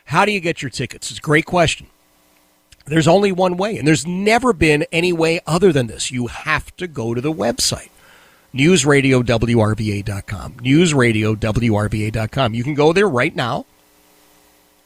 How 0.05 0.25
do 0.25 0.31
you 0.31 0.39
get 0.39 0.61
your 0.61 0.69
tickets? 0.69 1.09
It's 1.09 1.19
a 1.19 1.21
great 1.21 1.45
question. 1.45 1.87
There's 2.85 3.07
only 3.07 3.31
one 3.31 3.55
way, 3.55 3.77
and 3.77 3.87
there's 3.87 4.05
never 4.05 4.51
been 4.51 4.85
any 4.91 5.13
way 5.13 5.39
other 5.47 5.71
than 5.71 5.87
this. 5.87 6.11
You 6.11 6.27
have 6.27 6.75
to 6.75 6.87
go 6.87 7.13
to 7.13 7.21
the 7.21 7.31
website 7.31 7.89
newsradiowrva.com. 8.53 10.53
Newsradiowrva.com. 10.53 12.53
You 12.53 12.63
can 12.63 12.73
go 12.73 12.93
there 12.93 13.09
right 13.09 13.35
now. 13.35 13.65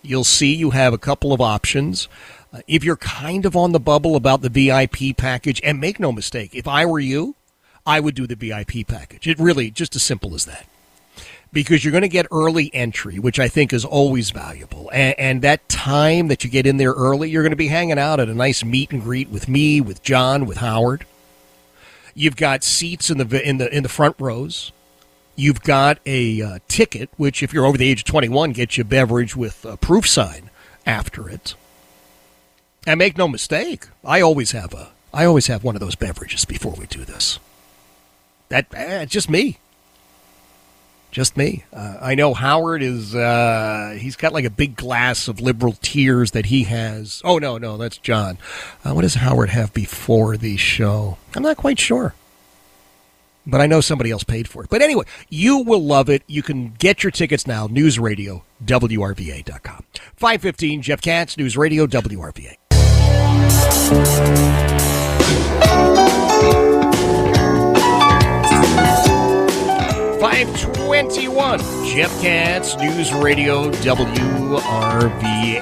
You'll 0.01 0.23
see 0.23 0.55
you 0.55 0.71
have 0.71 0.93
a 0.93 0.97
couple 0.97 1.33
of 1.33 1.41
options. 1.41 2.07
Uh, 2.53 2.61
if 2.67 2.83
you're 2.83 2.97
kind 2.97 3.45
of 3.45 3.55
on 3.55 3.73
the 3.73 3.79
bubble 3.79 4.15
about 4.15 4.41
the 4.41 4.49
VIP 4.49 5.17
package, 5.17 5.59
and 5.63 5.81
make 5.81 5.99
no 5.99 6.11
mistake, 6.11 6.55
if 6.55 6.67
I 6.67 6.85
were 6.85 6.99
you, 6.99 7.35
I 7.85 7.99
would 7.99 8.15
do 8.15 8.27
the 8.27 8.35
VIP 8.35 8.87
package. 8.87 9.27
It 9.27 9.39
really 9.39 9.71
just 9.71 9.95
as 9.95 10.03
simple 10.03 10.35
as 10.35 10.45
that. 10.45 10.67
Because 11.53 11.83
you're 11.83 11.93
going 11.93 12.01
to 12.01 12.09
get 12.09 12.27
early 12.31 12.69
entry, 12.73 13.19
which 13.19 13.39
I 13.39 13.47
think 13.47 13.71
is 13.71 13.85
always 13.85 14.31
valuable. 14.31 14.89
And, 14.93 15.17
and 15.17 15.41
that 15.41 15.67
time 15.69 16.27
that 16.27 16.43
you 16.43 16.49
get 16.49 16.67
in 16.67 16.77
there 16.77 16.91
early, 16.91 17.29
you're 17.29 17.43
going 17.43 17.51
to 17.51 17.57
be 17.57 17.69
hanging 17.69 17.97
out 17.97 18.19
at 18.19 18.27
a 18.27 18.33
nice 18.33 18.63
meet 18.63 18.91
and 18.91 19.01
greet 19.01 19.29
with 19.29 19.47
me, 19.47 19.79
with 19.79 20.03
John, 20.03 20.45
with 20.45 20.57
Howard. 20.57 21.05
You've 22.17 22.35
got 22.35 22.63
seats 22.63 23.11
in 23.11 23.19
the 23.19 23.47
in 23.47 23.59
the 23.59 23.71
in 23.71 23.83
the 23.83 23.89
front 23.89 24.15
rows. 24.17 24.71
You've 25.35 25.61
got 25.61 25.99
a 26.03 26.41
uh, 26.41 26.59
ticket, 26.67 27.11
which, 27.15 27.43
if 27.43 27.53
you're 27.53 27.67
over 27.67 27.77
the 27.77 27.87
age 27.87 27.99
of 27.99 28.05
21, 28.05 28.53
gets 28.53 28.75
you 28.75 28.81
a 28.81 28.85
beverage 28.85 29.35
with 29.35 29.63
a 29.63 29.77
proof 29.77 30.07
sign 30.07 30.49
after 30.83 31.29
it. 31.29 31.53
And 32.87 32.97
make 32.97 33.19
no 33.19 33.27
mistake, 33.27 33.85
I 34.03 34.21
always 34.21 34.49
have 34.53 34.73
a 34.73 34.89
I 35.13 35.25
always 35.25 35.45
have 35.45 35.63
one 35.63 35.75
of 35.75 35.79
those 35.79 35.93
beverages 35.93 36.43
before 36.43 36.73
we 36.73 36.87
do 36.87 37.05
this. 37.05 37.37
That 38.49 38.65
eh, 38.73 39.05
just 39.05 39.29
me. 39.29 39.59
Just 41.11 41.37
me. 41.37 41.63
Uh, 41.73 41.97
I 42.01 42.15
know 42.15 42.33
Howard 42.33 42.83
is. 42.83 43.15
Uh, 43.15 43.97
he's 43.99 44.15
got 44.15 44.33
like 44.33 44.45
a 44.45 44.49
big 44.49 44.75
glass 44.75 45.27
of 45.27 45.39
liberal 45.39 45.75
tears 45.81 46.31
that 46.31 46.47
he 46.47 46.63
has. 46.63 47.21
Oh 47.23 47.37
no, 47.37 47.57
no, 47.57 47.77
that's 47.77 47.97
John. 47.97 48.37
Uh, 48.83 48.93
what 48.93 49.01
does 49.01 49.15
Howard 49.15 49.49
have 49.49 49.73
before 49.73 50.37
the 50.37 50.57
show? 50.57 51.17
I'm 51.35 51.43
not 51.43 51.57
quite 51.57 51.79
sure. 51.79 52.13
But 53.49 53.61
I 53.61 53.65
know 53.65 53.79
somebody 53.79 54.11
else 54.11 54.25
paid 54.25 54.49
for 54.49 54.61
it. 54.65 54.69
But 54.69 54.81
anyway, 54.81 55.05
you 55.29 55.59
will 55.59 55.81
love 55.81 56.09
it. 56.09 56.21
You 56.27 56.43
can 56.43 56.73
get 56.77 57.01
your 57.01 57.11
tickets 57.11 57.47
now. 57.47 57.67
News 57.67 57.97
Radio, 57.97 58.43
WRVA.com. 58.65 59.83
515, 60.17 60.81
Jeff 60.81 60.99
Katz, 61.01 61.37
News 61.37 61.55
Radio, 61.55 61.87
WRVA. 61.87 62.57
521, 70.19 71.59
Jeff 71.85 72.21
Katz, 72.21 72.75
News 72.77 73.13
Radio, 73.13 73.69
WRVA. 73.69 75.61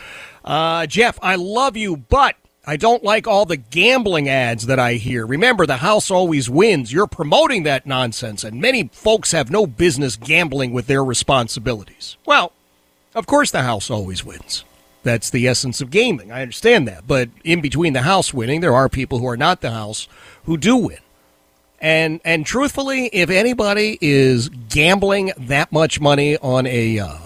Uh, 0.44 0.86
Jeff, 0.86 1.18
I 1.22 1.36
love 1.36 1.76
you, 1.76 1.96
but 1.96 2.36
I 2.66 2.76
don't 2.76 3.02
like 3.02 3.26
all 3.26 3.46
the 3.46 3.56
gambling 3.56 4.28
ads 4.28 4.66
that 4.66 4.78
I 4.78 4.94
hear. 4.94 5.26
Remember, 5.26 5.64
the 5.64 5.78
house 5.78 6.10
always 6.10 6.50
wins. 6.50 6.92
You're 6.92 7.06
promoting 7.06 7.62
that 7.62 7.86
nonsense, 7.86 8.44
and 8.44 8.60
many 8.60 8.90
folks 8.92 9.32
have 9.32 9.50
no 9.50 9.66
business 9.66 10.16
gambling 10.16 10.72
with 10.72 10.86
their 10.86 11.04
responsibilities. 11.04 12.16
Well, 12.26 12.52
of 13.14 13.26
course, 13.26 13.50
the 13.50 13.62
house 13.62 13.90
always 13.90 14.24
wins. 14.24 14.64
That's 15.02 15.30
the 15.30 15.48
essence 15.48 15.80
of 15.80 15.90
gaming. 15.90 16.30
I 16.30 16.42
understand 16.42 16.86
that. 16.88 17.06
But 17.06 17.30
in 17.42 17.60
between 17.60 17.94
the 17.94 18.02
house 18.02 18.34
winning, 18.34 18.60
there 18.60 18.74
are 18.74 18.88
people 18.88 19.18
who 19.18 19.28
are 19.28 19.36
not 19.36 19.60
the 19.60 19.70
house 19.70 20.08
who 20.44 20.56
do 20.58 20.76
win. 20.76 20.98
And 21.80 22.20
and 22.24 22.44
truthfully, 22.44 23.06
if 23.12 23.30
anybody 23.30 23.98
is 24.00 24.48
gambling 24.68 25.32
that 25.36 25.70
much 25.70 26.00
money 26.00 26.36
on 26.38 26.66
a 26.66 26.98
uh, 26.98 27.18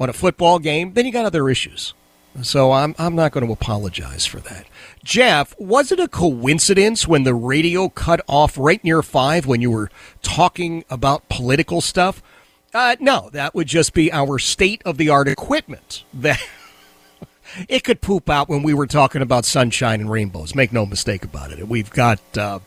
on 0.00 0.08
a 0.08 0.12
football 0.12 0.58
game, 0.58 0.94
then 0.94 1.06
you 1.06 1.12
got 1.12 1.24
other 1.24 1.48
issues. 1.48 1.94
So 2.42 2.72
I'm 2.72 2.94
I'm 2.98 3.14
not 3.14 3.32
going 3.32 3.46
to 3.46 3.52
apologize 3.52 4.26
for 4.26 4.40
that. 4.40 4.66
Jeff, 5.04 5.58
was 5.58 5.92
it 5.92 6.00
a 6.00 6.08
coincidence 6.08 7.06
when 7.06 7.22
the 7.22 7.34
radio 7.34 7.88
cut 7.88 8.20
off 8.28 8.58
right 8.58 8.82
near 8.82 9.02
five 9.02 9.46
when 9.46 9.62
you 9.62 9.70
were 9.70 9.90
talking 10.22 10.84
about 10.90 11.28
political 11.28 11.80
stuff? 11.80 12.22
Uh, 12.74 12.96
no, 13.00 13.30
that 13.32 13.54
would 13.54 13.68
just 13.68 13.94
be 13.94 14.12
our 14.12 14.38
state 14.38 14.82
of 14.84 14.98
the 14.98 15.08
art 15.08 15.28
equipment 15.28 16.04
that 16.12 16.42
it 17.68 17.84
could 17.84 18.02
poop 18.02 18.28
out 18.28 18.48
when 18.48 18.62
we 18.62 18.74
were 18.74 18.86
talking 18.86 19.22
about 19.22 19.44
sunshine 19.44 20.00
and 20.00 20.10
rainbows. 20.10 20.54
Make 20.54 20.72
no 20.72 20.84
mistake 20.84 21.24
about 21.24 21.52
it. 21.52 21.68
We've 21.68 21.90
got. 21.90 22.20
Uh, 22.36 22.58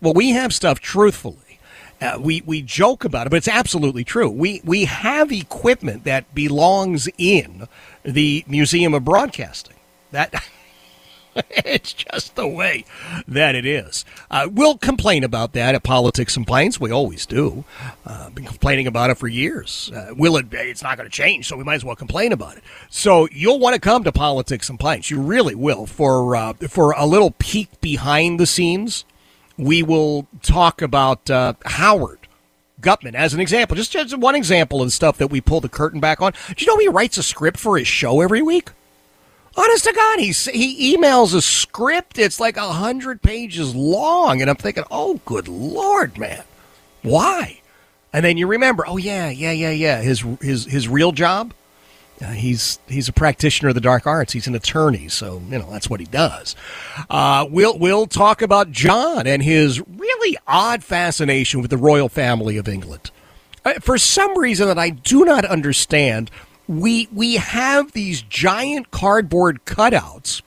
well, 0.00 0.14
we 0.14 0.30
have 0.30 0.52
stuff, 0.52 0.80
truthfully. 0.80 1.58
Uh, 2.00 2.18
we, 2.20 2.42
we 2.46 2.62
joke 2.62 3.04
about 3.04 3.26
it, 3.26 3.30
but 3.30 3.36
it's 3.36 3.48
absolutely 3.48 4.04
true. 4.04 4.30
We, 4.30 4.60
we 4.64 4.84
have 4.84 5.32
equipment 5.32 6.04
that 6.04 6.32
belongs 6.32 7.08
in 7.18 7.66
the 8.04 8.44
Museum 8.46 8.94
of 8.94 9.04
Broadcasting. 9.04 9.74
That 10.12 10.32
it's 11.50 11.92
just 11.92 12.36
the 12.36 12.46
way 12.46 12.84
that 13.26 13.54
it 13.54 13.66
is. 13.66 14.04
Uh, 14.30 14.48
we'll 14.50 14.78
complain 14.78 15.24
about 15.24 15.52
that 15.52 15.74
at 15.74 15.82
Politics 15.82 16.36
and 16.36 16.46
Pints. 16.46 16.80
We 16.80 16.90
always 16.90 17.26
do. 17.26 17.64
Uh, 18.06 18.30
been 18.30 18.44
complaining 18.44 18.86
about 18.86 19.10
it 19.10 19.18
for 19.18 19.28
years. 19.28 19.90
Uh, 19.94 20.14
will 20.16 20.36
it? 20.36 20.46
It's 20.52 20.82
not 20.82 20.96
going 20.96 21.08
to 21.08 21.14
change, 21.14 21.48
so 21.48 21.56
we 21.56 21.64
might 21.64 21.74
as 21.74 21.84
well 21.84 21.96
complain 21.96 22.32
about 22.32 22.56
it. 22.56 22.62
So 22.90 23.28
you'll 23.32 23.58
want 23.58 23.74
to 23.74 23.80
come 23.80 24.04
to 24.04 24.12
Politics 24.12 24.68
and 24.68 24.78
Pints. 24.78 25.10
You 25.10 25.20
really 25.20 25.54
will 25.54 25.86
for 25.86 26.36
uh, 26.36 26.52
for 26.68 26.92
a 26.92 27.06
little 27.06 27.32
peek 27.38 27.80
behind 27.80 28.40
the 28.40 28.46
scenes. 28.46 29.04
We 29.58 29.82
will 29.82 30.26
talk 30.40 30.80
about 30.80 31.28
uh, 31.28 31.54
Howard 31.66 32.20
Gutman 32.80 33.16
as 33.16 33.34
an 33.34 33.40
example. 33.40 33.76
Just, 33.76 33.92
just 33.92 34.16
one 34.16 34.34
example 34.36 34.80
of 34.80 34.92
stuff 34.92 35.18
that 35.18 35.26
we 35.26 35.40
pull 35.40 35.60
the 35.60 35.68
curtain 35.68 36.00
back 36.00 36.22
on. 36.22 36.32
Do 36.32 36.64
you 36.64 36.66
know 36.66 36.78
he 36.78 36.88
writes 36.88 37.18
a 37.18 37.22
script 37.22 37.58
for 37.58 37.76
his 37.76 37.88
show 37.88 38.20
every 38.20 38.40
week? 38.40 38.70
Honest 39.56 39.84
to 39.84 39.92
God, 39.92 40.20
he 40.20 40.30
he 40.30 40.96
emails 40.96 41.34
a 41.34 41.42
script. 41.42 42.16
It's 42.16 42.38
like 42.38 42.56
a 42.56 42.72
hundred 42.72 43.22
pages 43.22 43.74
long, 43.74 44.40
and 44.40 44.48
I'm 44.48 44.56
thinking, 44.56 44.84
oh, 44.88 45.20
good 45.24 45.48
lord, 45.48 46.16
man, 46.16 46.44
why? 47.02 47.60
And 48.12 48.24
then 48.24 48.36
you 48.36 48.46
remember, 48.46 48.84
oh 48.86 48.98
yeah, 48.98 49.30
yeah, 49.30 49.50
yeah, 49.50 49.70
yeah. 49.70 50.00
His 50.00 50.24
his 50.40 50.64
his 50.66 50.88
real 50.88 51.10
job. 51.10 51.54
Uh, 52.20 52.32
he's 52.32 52.80
he's 52.88 53.08
a 53.08 53.12
practitioner 53.12 53.68
of 53.68 53.74
the 53.74 53.80
dark 53.80 54.06
arts. 54.06 54.32
He's 54.32 54.46
an 54.48 54.54
attorney, 54.54 55.08
so 55.08 55.40
you 55.48 55.58
know 55.58 55.70
that's 55.70 55.88
what 55.88 56.00
he 56.00 56.06
does. 56.06 56.56
Uh, 57.08 57.46
we'll 57.48 57.78
we'll 57.78 58.06
talk 58.06 58.42
about 58.42 58.72
John 58.72 59.26
and 59.26 59.42
his 59.42 59.80
really 59.80 60.36
odd 60.46 60.82
fascination 60.82 61.60
with 61.60 61.70
the 61.70 61.76
royal 61.76 62.08
family 62.08 62.56
of 62.56 62.68
England. 62.68 63.10
Uh, 63.64 63.74
for 63.74 63.98
some 63.98 64.36
reason 64.36 64.66
that 64.66 64.78
I 64.78 64.90
do 64.90 65.24
not 65.24 65.44
understand, 65.44 66.30
we 66.66 67.08
we 67.12 67.36
have 67.36 67.92
these 67.92 68.22
giant 68.22 68.90
cardboard 68.90 69.64
cutouts 69.64 70.42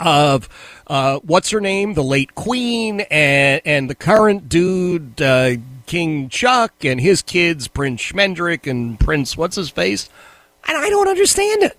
of 0.00 0.48
uh, 0.86 1.18
what's 1.20 1.50
her 1.50 1.60
name, 1.60 1.94
the 1.94 2.02
late 2.02 2.34
Queen, 2.34 3.00
and 3.10 3.60
and 3.64 3.90
the 3.90 3.94
current 3.94 4.48
dude, 4.48 5.20
uh, 5.20 5.56
King 5.86 6.28
Chuck, 6.28 6.84
and 6.84 7.00
his 7.00 7.22
kids, 7.22 7.68
Prince 7.68 8.00
Schmendrick 8.00 8.70
and 8.70 8.98
Prince 8.98 9.36
what's 9.36 9.56
his 9.56 9.70
face, 9.70 10.08
and 10.68 10.76
I 10.76 10.88
don't 10.90 11.08
understand 11.08 11.62
it. 11.62 11.76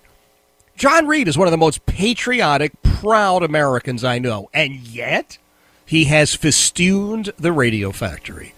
John 0.76 1.06
Reid 1.06 1.28
is 1.28 1.38
one 1.38 1.46
of 1.46 1.52
the 1.52 1.58
most 1.58 1.86
patriotic, 1.86 2.72
proud 2.82 3.42
Americans 3.42 4.02
I 4.02 4.18
know, 4.18 4.50
and 4.52 4.74
yet 4.74 5.38
he 5.86 6.04
has 6.04 6.34
festooned 6.34 7.32
the 7.38 7.52
radio 7.52 7.92
factory 7.92 8.54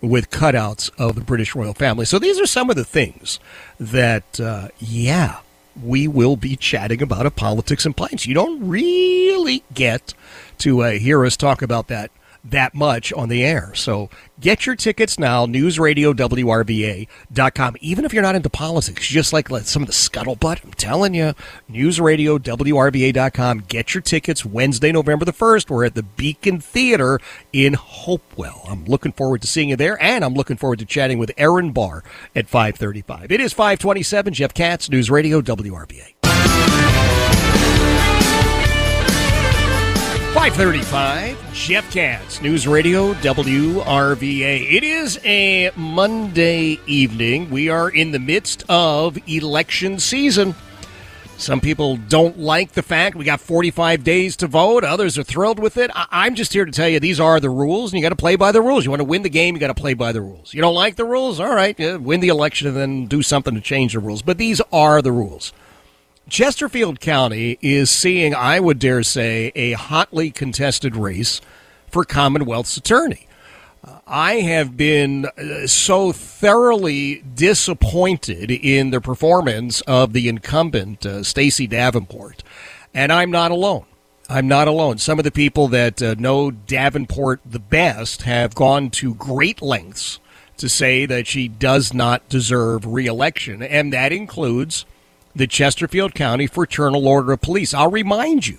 with 0.00 0.30
cutouts 0.30 0.90
of 0.98 1.14
the 1.14 1.20
British 1.20 1.54
royal 1.54 1.74
family. 1.74 2.04
So 2.04 2.18
these 2.18 2.38
are 2.40 2.46
some 2.46 2.70
of 2.70 2.76
the 2.76 2.84
things 2.84 3.40
that, 3.78 4.38
uh, 4.40 4.68
yeah, 4.78 5.40
we 5.82 6.08
will 6.08 6.36
be 6.36 6.56
chatting 6.56 7.02
about 7.02 7.26
at 7.26 7.36
Politics 7.36 7.84
and 7.84 7.96
Pints. 7.96 8.26
You 8.26 8.34
don't 8.34 8.66
really 8.66 9.62
get 9.74 10.14
to 10.58 10.82
uh, 10.82 10.90
hear 10.92 11.24
us 11.24 11.36
talk 11.36 11.60
about 11.62 11.88
that 11.88 12.10
that 12.50 12.74
much 12.74 13.12
on 13.12 13.28
the 13.28 13.44
air. 13.44 13.72
So 13.74 14.10
get 14.40 14.66
your 14.66 14.76
tickets 14.76 15.18
now, 15.18 15.46
newsradiowrva.com. 15.46 17.76
Even 17.80 18.04
if 18.04 18.12
you're 18.12 18.22
not 18.22 18.34
into 18.34 18.50
politics, 18.50 19.06
just 19.06 19.32
like 19.32 19.48
some 19.48 19.82
of 19.82 19.88
the 19.88 19.94
scuttlebutt, 19.94 20.64
I'm 20.64 20.72
telling 20.72 21.14
you, 21.14 21.34
newsradiowrva.com. 21.70 23.64
Get 23.68 23.94
your 23.94 24.02
tickets 24.02 24.44
Wednesday, 24.44 24.92
November 24.92 25.24
the 25.24 25.32
1st. 25.32 25.70
We're 25.70 25.84
at 25.84 25.94
the 25.94 26.02
Beacon 26.02 26.60
Theater 26.60 27.20
in 27.52 27.74
Hopewell. 27.74 28.62
I'm 28.68 28.84
looking 28.84 29.12
forward 29.12 29.42
to 29.42 29.46
seeing 29.46 29.70
you 29.70 29.76
there, 29.76 30.02
and 30.02 30.24
I'm 30.24 30.34
looking 30.34 30.56
forward 30.56 30.80
to 30.80 30.84
chatting 30.84 31.18
with 31.18 31.32
Erin 31.36 31.72
Barr 31.72 32.02
at 32.34 32.48
535. 32.48 33.30
It 33.32 33.40
is 33.40 33.52
527, 33.52 34.34
Jeff 34.34 34.54
Katz, 34.54 34.90
News 34.90 35.10
Radio. 35.10 35.40
535, 40.36 41.54
Jeff 41.54 41.90
Katz, 41.90 42.42
News 42.42 42.68
Radio 42.68 43.14
WRVA. 43.14 44.70
It 44.70 44.84
is 44.84 45.18
a 45.24 45.70
Monday 45.76 46.78
evening. 46.86 47.48
We 47.48 47.70
are 47.70 47.88
in 47.88 48.12
the 48.12 48.18
midst 48.18 48.62
of 48.68 49.16
election 49.26 49.98
season. 49.98 50.54
Some 51.38 51.62
people 51.62 51.96
don't 51.96 52.38
like 52.38 52.72
the 52.72 52.82
fact 52.82 53.16
we 53.16 53.24
got 53.24 53.40
45 53.40 54.04
days 54.04 54.36
to 54.36 54.46
vote. 54.46 54.84
Others 54.84 55.16
are 55.16 55.22
thrilled 55.22 55.58
with 55.58 55.78
it. 55.78 55.90
I- 55.94 56.26
am 56.26 56.34
just 56.34 56.52
here 56.52 56.66
to 56.66 56.70
tell 56.70 56.88
you 56.88 57.00
these 57.00 57.18
are 57.18 57.40
the 57.40 57.48
rules, 57.48 57.90
and 57.90 57.98
you 57.98 58.04
got 58.04 58.10
to 58.10 58.16
play 58.16 58.36
by 58.36 58.52
the 58.52 58.60
rules. 58.60 58.84
You 58.84 58.90
want 58.90 59.00
to 59.00 59.04
win 59.04 59.22
the 59.22 59.30
game, 59.30 59.54
you 59.54 59.60
got 59.60 59.68
to 59.68 59.74
play 59.74 59.94
by 59.94 60.12
the 60.12 60.20
rules. 60.20 60.52
You 60.52 60.60
don't 60.60 60.74
like 60.74 60.96
the 60.96 61.06
rules? 61.06 61.40
All 61.40 61.54
right, 61.54 61.74
yeah, 61.78 61.96
win 61.96 62.20
the 62.20 62.28
election 62.28 62.68
and 62.68 62.76
then 62.76 63.06
do 63.06 63.22
something 63.22 63.54
to 63.54 63.60
change 63.62 63.94
the 63.94 64.00
rules. 64.00 64.20
But 64.20 64.36
these 64.36 64.60
are 64.70 65.00
the 65.00 65.12
rules. 65.12 65.54
Chesterfield 66.28 66.98
County 66.98 67.56
is 67.62 67.88
seeing, 67.88 68.34
I 68.34 68.58
would 68.58 68.80
dare 68.80 69.04
say, 69.04 69.52
a 69.54 69.72
hotly 69.72 70.30
contested 70.32 70.96
race 70.96 71.40
for 71.88 72.04
Commonwealth's 72.04 72.76
attorney. 72.76 73.28
Uh, 73.84 74.00
I 74.08 74.34
have 74.40 74.76
been 74.76 75.26
uh, 75.26 75.68
so 75.68 76.10
thoroughly 76.10 77.22
disappointed 77.22 78.50
in 78.50 78.90
the 78.90 79.00
performance 79.00 79.82
of 79.82 80.12
the 80.14 80.28
incumbent, 80.28 81.06
uh, 81.06 81.22
Stacey 81.22 81.68
Davenport, 81.68 82.42
and 82.92 83.12
I'm 83.12 83.30
not 83.30 83.52
alone. 83.52 83.86
I'm 84.28 84.48
not 84.48 84.66
alone. 84.66 84.98
Some 84.98 85.20
of 85.20 85.24
the 85.24 85.30
people 85.30 85.68
that 85.68 86.02
uh, 86.02 86.16
know 86.18 86.50
Davenport 86.50 87.40
the 87.46 87.60
best 87.60 88.22
have 88.22 88.56
gone 88.56 88.90
to 88.90 89.14
great 89.14 89.62
lengths 89.62 90.18
to 90.56 90.68
say 90.68 91.06
that 91.06 91.28
she 91.28 91.46
does 91.46 91.94
not 91.94 92.28
deserve 92.28 92.84
reelection, 92.84 93.62
and 93.62 93.92
that 93.92 94.10
includes 94.10 94.84
the 95.36 95.46
Chesterfield 95.46 96.14
County 96.14 96.46
Fraternal 96.46 97.06
Order 97.06 97.32
of 97.32 97.42
Police. 97.42 97.74
I'll 97.74 97.90
remind 97.90 98.46
you, 98.46 98.58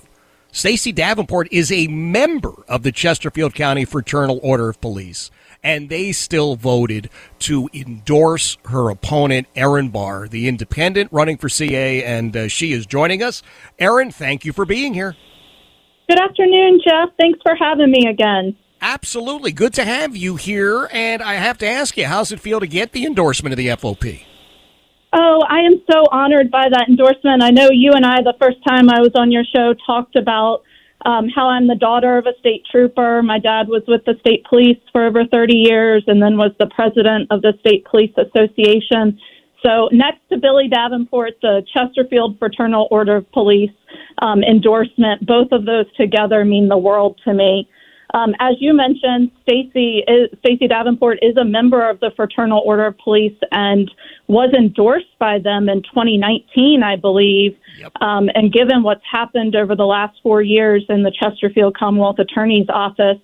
Stacey 0.51 0.91
Davenport 0.91 1.47
is 1.51 1.71
a 1.71 1.87
member 1.87 2.63
of 2.67 2.83
the 2.83 2.91
Chesterfield 2.91 3.55
County 3.55 3.83
Fraternal 3.83 4.39
Order 4.43 4.69
of 4.69 4.79
Police, 4.79 5.31
and 5.63 5.89
they 5.89 6.11
still 6.11 6.55
voted 6.55 7.09
to 7.39 7.67
endorse 7.73 8.57
her 8.65 8.91
opponent, 8.91 9.47
Erin 9.55 9.89
Barr, 9.89 10.27
the 10.27 10.47
independent 10.47 11.11
running 11.11 11.37
for 11.37 11.49
CA, 11.49 12.03
and 12.03 12.37
uh, 12.37 12.47
she 12.47 12.73
is 12.73 12.85
joining 12.85 13.23
us. 13.23 13.41
Erin, 13.79 14.11
thank 14.11 14.45
you 14.45 14.53
for 14.53 14.65
being 14.65 14.93
here. 14.93 15.15
Good 16.07 16.19
afternoon, 16.19 16.79
Jeff. 16.87 17.09
Thanks 17.19 17.39
for 17.41 17.55
having 17.55 17.89
me 17.89 18.05
again. 18.07 18.55
Absolutely. 18.79 19.51
Good 19.51 19.73
to 19.73 19.83
have 19.83 20.15
you 20.15 20.35
here. 20.35 20.87
And 20.91 21.23
I 21.23 21.33
have 21.33 21.57
to 21.57 21.67
ask 21.67 21.97
you, 21.97 22.05
how's 22.05 22.31
it 22.31 22.39
feel 22.39 22.59
to 22.59 22.67
get 22.67 22.91
the 22.91 23.05
endorsement 23.05 23.51
of 23.51 23.57
the 23.57 23.69
FOP? 23.69 24.23
Oh, 25.19 25.41
I 25.49 25.61
am 25.61 25.81
so 25.91 26.05
honored 26.11 26.51
by 26.51 26.69
that 26.69 26.85
endorsement. 26.87 27.41
I 27.41 27.49
know 27.49 27.69
you 27.71 27.93
and 27.93 28.05
I, 28.05 28.21
the 28.21 28.37
first 28.39 28.57
time 28.67 28.87
I 28.87 28.99
was 28.99 29.09
on 29.15 29.31
your 29.31 29.43
show, 29.43 29.73
talked 29.83 30.15
about 30.15 30.61
um, 31.07 31.27
how 31.27 31.49
I'm 31.49 31.67
the 31.67 31.73
daughter 31.73 32.19
of 32.19 32.27
a 32.27 32.37
state 32.39 32.61
trooper. 32.69 33.23
My 33.23 33.39
dad 33.39 33.67
was 33.67 33.81
with 33.87 34.05
the 34.05 34.13
state 34.19 34.45
police 34.45 34.77
for 34.91 35.07
over 35.07 35.25
30 35.25 35.57
years 35.57 36.03
and 36.05 36.21
then 36.21 36.37
was 36.37 36.51
the 36.59 36.67
president 36.67 37.31
of 37.31 37.41
the 37.41 37.53
State 37.61 37.85
Police 37.85 38.13
Association. 38.15 39.17
So, 39.65 39.89
next 39.91 40.21
to 40.29 40.37
Billy 40.37 40.67
Davenport, 40.67 41.41
the 41.41 41.65
Chesterfield 41.73 42.37
Fraternal 42.37 42.87
Order 42.91 43.17
of 43.17 43.31
Police 43.31 43.73
um, 44.19 44.43
endorsement, 44.43 45.25
both 45.25 45.51
of 45.51 45.65
those 45.65 45.91
together 45.95 46.45
mean 46.45 46.67
the 46.67 46.77
world 46.77 47.19
to 47.25 47.33
me. 47.33 47.67
Um, 48.13 48.33
as 48.39 48.55
you 48.59 48.73
mentioned, 48.73 49.31
Stacy 49.41 50.03
Stacey 50.39 50.67
Davenport 50.67 51.19
is 51.21 51.35
a 51.35 51.43
member 51.43 51.87
of 51.87 51.99
the 51.99 52.11
Fraternal 52.15 52.61
Order 52.65 52.87
of 52.87 52.97
Police 52.97 53.37
and 53.51 53.91
was 54.27 54.53
endorsed 54.53 55.17
by 55.19 55.39
them 55.39 55.67
in 55.67 55.81
2019, 55.83 56.83
I 56.83 56.95
believe. 56.95 57.57
Yep. 57.79 57.91
Um, 58.01 58.29
and 58.33 58.51
given 58.51 58.83
what's 58.83 59.03
happened 59.09 59.55
over 59.55 59.75
the 59.75 59.85
last 59.85 60.17
four 60.23 60.41
years 60.41 60.85
in 60.87 61.03
the 61.03 61.11
Chesterfield 61.11 61.75
Commonwealth 61.77 62.19
Attorney's 62.19 62.67
Office, 62.69 63.19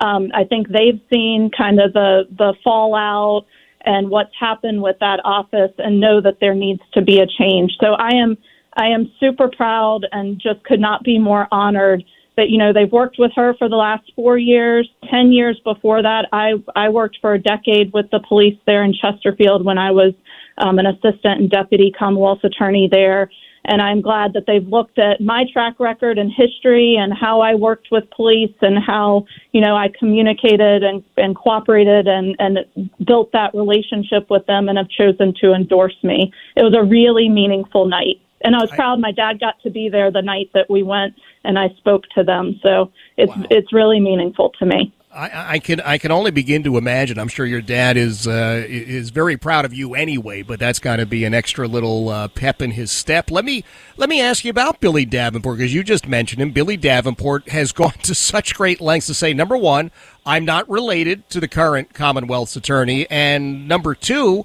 um, 0.00 0.30
I 0.32 0.44
think 0.44 0.68
they've 0.68 1.00
seen 1.12 1.50
kind 1.56 1.80
of 1.80 1.92
the 1.92 2.28
the 2.38 2.54
fallout 2.62 3.46
and 3.84 4.10
what's 4.10 4.34
happened 4.38 4.82
with 4.82 4.96
that 5.00 5.20
office, 5.24 5.72
and 5.78 6.00
know 6.00 6.20
that 6.20 6.38
there 6.40 6.54
needs 6.54 6.82
to 6.92 7.02
be 7.02 7.18
a 7.18 7.26
change. 7.26 7.72
So 7.80 7.94
I 7.94 8.10
am 8.10 8.36
I 8.76 8.86
am 8.86 9.10
super 9.18 9.48
proud 9.48 10.06
and 10.12 10.40
just 10.40 10.62
could 10.64 10.80
not 10.80 11.02
be 11.02 11.18
more 11.18 11.48
honored 11.50 12.04
that 12.38 12.50
you 12.50 12.56
know 12.56 12.72
they've 12.72 12.92
worked 12.92 13.16
with 13.18 13.32
her 13.34 13.54
for 13.58 13.68
the 13.68 13.76
last 13.76 14.10
four 14.14 14.38
years. 14.38 14.88
Ten 15.10 15.32
years 15.32 15.60
before 15.64 16.02
that 16.02 16.26
i 16.32 16.52
i 16.76 16.88
worked 16.88 17.18
for 17.20 17.34
a 17.34 17.38
decade 17.38 17.92
with 17.92 18.10
the 18.10 18.20
police 18.20 18.58
there 18.66 18.82
in 18.84 18.94
chesterfield 18.94 19.64
when 19.64 19.78
i 19.78 19.90
was 19.90 20.14
um, 20.58 20.78
an 20.78 20.86
assistant 20.86 21.40
and 21.40 21.50
deputy 21.50 21.92
commonwealth 21.96 22.44
attorney 22.44 22.88
there. 22.90 23.30
And 23.64 23.82
i'm 23.82 24.00
glad 24.00 24.32
that 24.34 24.44
they've 24.46 24.66
looked 24.66 24.98
at 24.98 25.20
my 25.20 25.44
track 25.52 25.80
record 25.80 26.16
and 26.16 26.30
history 26.32 26.96
and 26.96 27.12
how 27.12 27.40
i 27.40 27.54
worked 27.54 27.88
with 27.90 28.04
police 28.10 28.54
and 28.62 28.78
how 28.78 29.26
you 29.52 29.60
know 29.60 29.74
i 29.76 29.88
communicated 29.98 30.82
and, 30.84 31.02
and 31.16 31.36
cooperated 31.36 32.06
and 32.06 32.36
and 32.38 32.58
built 33.04 33.32
that 33.32 33.54
relationship 33.54 34.30
with 34.30 34.46
them 34.46 34.68
and 34.68 34.78
have 34.78 34.88
chosen 34.88 35.34
to 35.40 35.52
endorse 35.52 35.98
me. 36.04 36.32
It 36.56 36.62
was 36.62 36.74
a 36.74 36.84
really 36.84 37.28
meaningful 37.28 37.86
night. 37.86 38.20
And 38.42 38.54
I 38.54 38.60
was 38.60 38.70
proud 38.70 39.00
my 39.00 39.12
dad 39.12 39.40
got 39.40 39.60
to 39.62 39.70
be 39.70 39.88
there 39.88 40.10
the 40.10 40.22
night 40.22 40.50
that 40.54 40.70
we 40.70 40.82
went 40.82 41.14
and 41.48 41.58
I 41.58 41.70
spoke 41.78 42.04
to 42.14 42.22
them. 42.22 42.60
So 42.62 42.92
it's 43.16 43.34
wow. 43.34 43.46
it's 43.50 43.72
really 43.72 43.98
meaningful 43.98 44.50
to 44.60 44.66
me. 44.66 44.92
I, 45.10 45.54
I 45.54 45.58
can 45.58 45.80
I 45.80 45.96
can 45.96 46.12
only 46.12 46.30
begin 46.30 46.62
to 46.64 46.76
imagine. 46.76 47.18
I'm 47.18 47.28
sure 47.28 47.46
your 47.46 47.62
dad 47.62 47.96
is 47.96 48.28
uh, 48.28 48.64
is 48.68 49.08
very 49.08 49.38
proud 49.38 49.64
of 49.64 49.72
you 49.72 49.94
anyway, 49.94 50.42
but 50.42 50.60
that's 50.60 50.78
got 50.78 50.96
to 50.96 51.06
be 51.06 51.24
an 51.24 51.32
extra 51.32 51.66
little 51.66 52.10
uh, 52.10 52.28
pep 52.28 52.60
in 52.60 52.72
his 52.72 52.92
step. 52.92 53.30
Let 53.30 53.46
me 53.46 53.64
let 53.96 54.10
me 54.10 54.20
ask 54.20 54.44
you 54.44 54.50
about 54.50 54.80
Billy 54.80 55.06
Davenport 55.06 55.56
because 55.56 55.72
you 55.72 55.82
just 55.82 56.06
mentioned 56.06 56.42
him. 56.42 56.52
Billy 56.52 56.76
Davenport 56.76 57.48
has 57.48 57.72
gone 57.82 57.94
to 58.02 58.14
such 58.14 58.54
great 58.54 58.82
lengths 58.82 59.06
to 59.06 59.14
say, 59.14 59.32
number 59.32 59.56
one, 59.56 59.90
I'm 60.26 60.44
not 60.44 60.68
related 60.68 61.28
to 61.30 61.40
the 61.40 61.48
current 61.48 61.94
Commonwealth's 61.94 62.56
attorney, 62.56 63.10
and 63.10 63.66
number 63.66 63.94
two, 63.94 64.44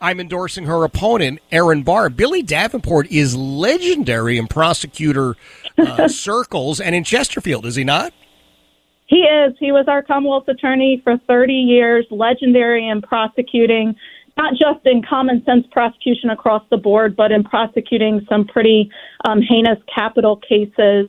I'm 0.00 0.20
endorsing 0.20 0.64
her 0.64 0.84
opponent, 0.84 1.40
Erin 1.50 1.82
Barr. 1.82 2.10
Billy 2.10 2.42
Davenport 2.42 3.10
is 3.10 3.34
legendary 3.34 4.36
in 4.36 4.46
prosecutor 4.46 5.36
uh, 5.78 6.08
circles 6.08 6.80
and 6.80 6.94
in 6.94 7.04
Chesterfield, 7.04 7.64
is 7.64 7.76
he 7.76 7.84
not? 7.84 8.12
He 9.06 9.20
is. 9.20 9.54
He 9.58 9.72
was 9.72 9.86
our 9.88 10.02
Commonwealth 10.02 10.48
attorney 10.48 11.00
for 11.02 11.16
30 11.26 11.52
years, 11.52 12.06
legendary 12.10 12.88
in 12.88 13.00
prosecuting, 13.00 13.94
not 14.36 14.52
just 14.52 14.84
in 14.84 15.02
common 15.02 15.42
sense 15.44 15.64
prosecution 15.70 16.30
across 16.30 16.62
the 16.70 16.76
board, 16.76 17.16
but 17.16 17.32
in 17.32 17.44
prosecuting 17.44 18.26
some 18.28 18.46
pretty 18.46 18.90
um, 19.24 19.40
heinous 19.40 19.78
capital 19.94 20.36
cases. 20.36 21.08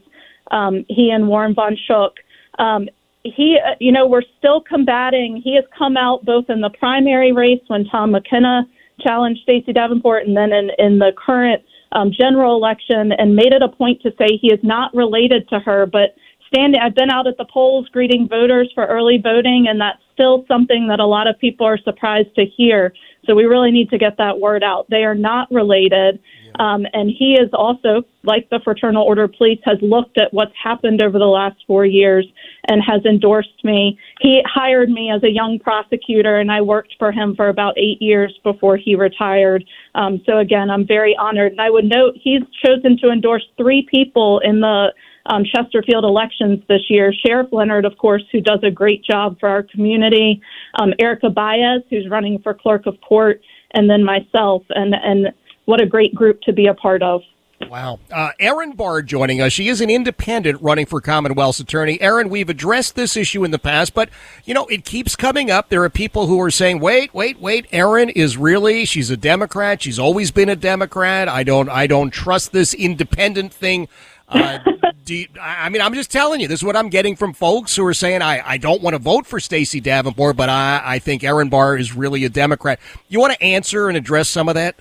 Um, 0.51 0.85
he 0.87 1.09
and 1.09 1.27
Warren 1.27 1.53
Von 1.53 1.75
Schuch. 1.89 2.13
Um, 2.59 2.87
he, 3.23 3.57
uh, 3.57 3.75
you 3.79 3.91
know, 3.91 4.07
we're 4.07 4.21
still 4.37 4.61
combating. 4.61 5.41
He 5.43 5.55
has 5.55 5.65
come 5.77 5.97
out 5.97 6.23
both 6.23 6.49
in 6.49 6.61
the 6.61 6.69
primary 6.69 7.33
race 7.33 7.61
when 7.67 7.85
Tom 7.85 8.11
McKenna 8.11 8.65
challenged 9.01 9.41
Stacey 9.43 9.73
Davenport, 9.73 10.27
and 10.27 10.35
then 10.35 10.51
in, 10.51 10.69
in 10.77 10.99
the 10.99 11.11
current 11.17 11.63
um, 11.91 12.11
general 12.11 12.55
election, 12.55 13.11
and 13.11 13.35
made 13.35 13.53
it 13.53 13.61
a 13.61 13.69
point 13.69 14.01
to 14.01 14.11
say 14.17 14.37
he 14.41 14.51
is 14.51 14.59
not 14.63 14.93
related 14.93 15.47
to 15.49 15.59
her, 15.59 15.85
but 15.85 16.15
standing. 16.47 16.79
I've 16.81 16.95
been 16.95 17.09
out 17.09 17.27
at 17.27 17.37
the 17.37 17.45
polls 17.45 17.87
greeting 17.91 18.27
voters 18.27 18.71
for 18.73 18.85
early 18.85 19.19
voting, 19.21 19.67
and 19.69 19.79
that's 19.79 20.01
still 20.13 20.45
something 20.47 20.87
that 20.87 20.99
a 20.99 21.05
lot 21.05 21.27
of 21.27 21.37
people 21.39 21.65
are 21.65 21.77
surprised 21.77 22.33
to 22.35 22.45
hear. 22.45 22.93
So 23.25 23.35
we 23.35 23.45
really 23.45 23.71
need 23.71 23.89
to 23.89 23.97
get 23.97 24.17
that 24.17 24.39
word 24.39 24.63
out. 24.63 24.89
They 24.89 25.03
are 25.03 25.15
not 25.15 25.51
related. 25.51 26.19
Um, 26.59 26.85
and 26.93 27.09
he 27.09 27.33
is 27.33 27.49
also, 27.53 28.03
like 28.23 28.49
the 28.49 28.59
Fraternal 28.63 29.03
Order 29.03 29.23
of 29.23 29.33
Police, 29.33 29.59
has 29.65 29.77
looked 29.81 30.17
at 30.17 30.33
what's 30.33 30.53
happened 30.61 31.01
over 31.01 31.19
the 31.19 31.25
last 31.25 31.57
four 31.67 31.85
years 31.85 32.25
and 32.67 32.81
has 32.85 33.05
endorsed 33.05 33.63
me. 33.63 33.97
He 34.21 34.41
hired 34.45 34.89
me 34.89 35.11
as 35.11 35.23
a 35.23 35.29
young 35.29 35.59
prosecutor, 35.59 36.39
and 36.39 36.51
I 36.51 36.61
worked 36.61 36.95
for 36.97 37.11
him 37.11 37.35
for 37.35 37.49
about 37.49 37.77
eight 37.77 38.01
years 38.01 38.37
before 38.43 38.77
he 38.77 38.95
retired. 38.95 39.63
Um, 39.95 40.21
so 40.25 40.39
again, 40.39 40.69
I'm 40.69 40.85
very 40.85 41.15
honored. 41.17 41.51
And 41.53 41.61
I 41.61 41.69
would 41.69 41.85
note 41.85 42.15
he's 42.21 42.41
chosen 42.65 42.97
to 42.99 43.09
endorse 43.09 43.43
three 43.57 43.87
people 43.89 44.39
in 44.43 44.61
the 44.61 44.93
um, 45.27 45.43
Chesterfield 45.43 46.03
elections 46.03 46.63
this 46.67 46.89
year. 46.89 47.13
Sheriff 47.25 47.49
Leonard, 47.51 47.85
of 47.85 47.97
course, 47.97 48.23
who 48.31 48.41
does 48.41 48.59
a 48.63 48.71
great 48.71 49.03
job 49.03 49.37
for 49.39 49.49
our 49.49 49.63
community. 49.63 50.41
Um, 50.75 50.93
Erica 50.99 51.29
Baez, 51.29 51.81
who's 51.89 52.07
running 52.09 52.39
for 52.39 52.53
clerk 52.53 52.85
of 52.85 52.99
court, 53.01 53.41
and 53.71 53.89
then 53.89 54.03
myself. 54.03 54.63
And 54.69 54.95
and 54.95 55.33
what 55.67 55.81
a 55.81 55.85
great 55.85 56.15
group 56.15 56.41
to 56.41 56.53
be 56.53 56.65
a 56.65 56.73
part 56.73 57.03
of. 57.03 57.21
Wow. 57.69 57.99
Uh, 58.09 58.29
Erin 58.39 58.71
Barr 58.71 59.01
joining 59.01 59.41
us. 59.41 59.51
She 59.51 59.67
is 59.67 59.81
an 59.81 59.89
independent 59.89 60.61
running 60.61 60.85
for 60.85 61.01
Commonwealth's 61.01 61.59
attorney. 61.59 61.99
Erin, 61.99 62.29
we've 62.29 62.49
addressed 62.49 62.95
this 62.95 63.17
issue 63.17 63.43
in 63.43 63.51
the 63.51 63.59
past, 63.59 63.93
but, 63.93 64.09
you 64.45 64.53
know, 64.53 64.65
it 64.67 64.85
keeps 64.85 65.17
coming 65.17 65.51
up. 65.51 65.67
There 65.67 65.83
are 65.83 65.89
people 65.89 66.27
who 66.27 66.39
are 66.39 66.51
saying, 66.51 66.79
wait, 66.79 67.13
wait, 67.13 67.41
wait, 67.41 67.67
Erin 67.73 68.09
is 68.09 68.37
really, 68.37 68.85
she's 68.85 69.09
a 69.09 69.17
Democrat. 69.17 69.81
She's 69.81 69.99
always 69.99 70.31
been 70.31 70.47
a 70.47 70.55
Democrat. 70.55 71.27
I 71.27 71.43
don't, 71.43 71.67
I 71.67 71.85
don't 71.85 72.11
trust 72.11 72.53
this 72.53 72.73
independent 72.73 73.51
thing. 73.51 73.89
Uh, 74.29 74.59
you, 75.05 75.27
I 75.41 75.67
mean, 75.67 75.81
I'm 75.81 75.95
just 75.95 76.11
telling 76.11 76.39
you, 76.39 76.47
this 76.47 76.61
is 76.61 76.63
what 76.63 76.77
I'm 76.77 76.89
getting 76.89 77.17
from 77.17 77.33
folks 77.33 77.75
who 77.75 77.85
are 77.87 77.93
saying, 77.93 78.21
I, 78.21 78.41
I 78.47 78.57
don't 78.57 78.81
want 78.81 78.93
to 78.93 78.99
vote 78.99 79.25
for 79.25 79.41
Stacey 79.41 79.81
Davenport, 79.81 80.37
but 80.37 80.47
I, 80.47 80.81
I 80.85 80.99
think 80.99 81.25
Erin 81.25 81.49
Barr 81.49 81.75
is 81.75 81.93
really 81.93 82.23
a 82.23 82.29
Democrat. 82.29 82.79
You 83.09 83.19
want 83.19 83.33
to 83.33 83.43
answer 83.43 83.89
and 83.89 83.97
address 83.97 84.29
some 84.29 84.47
of 84.47 84.55
that? 84.55 84.75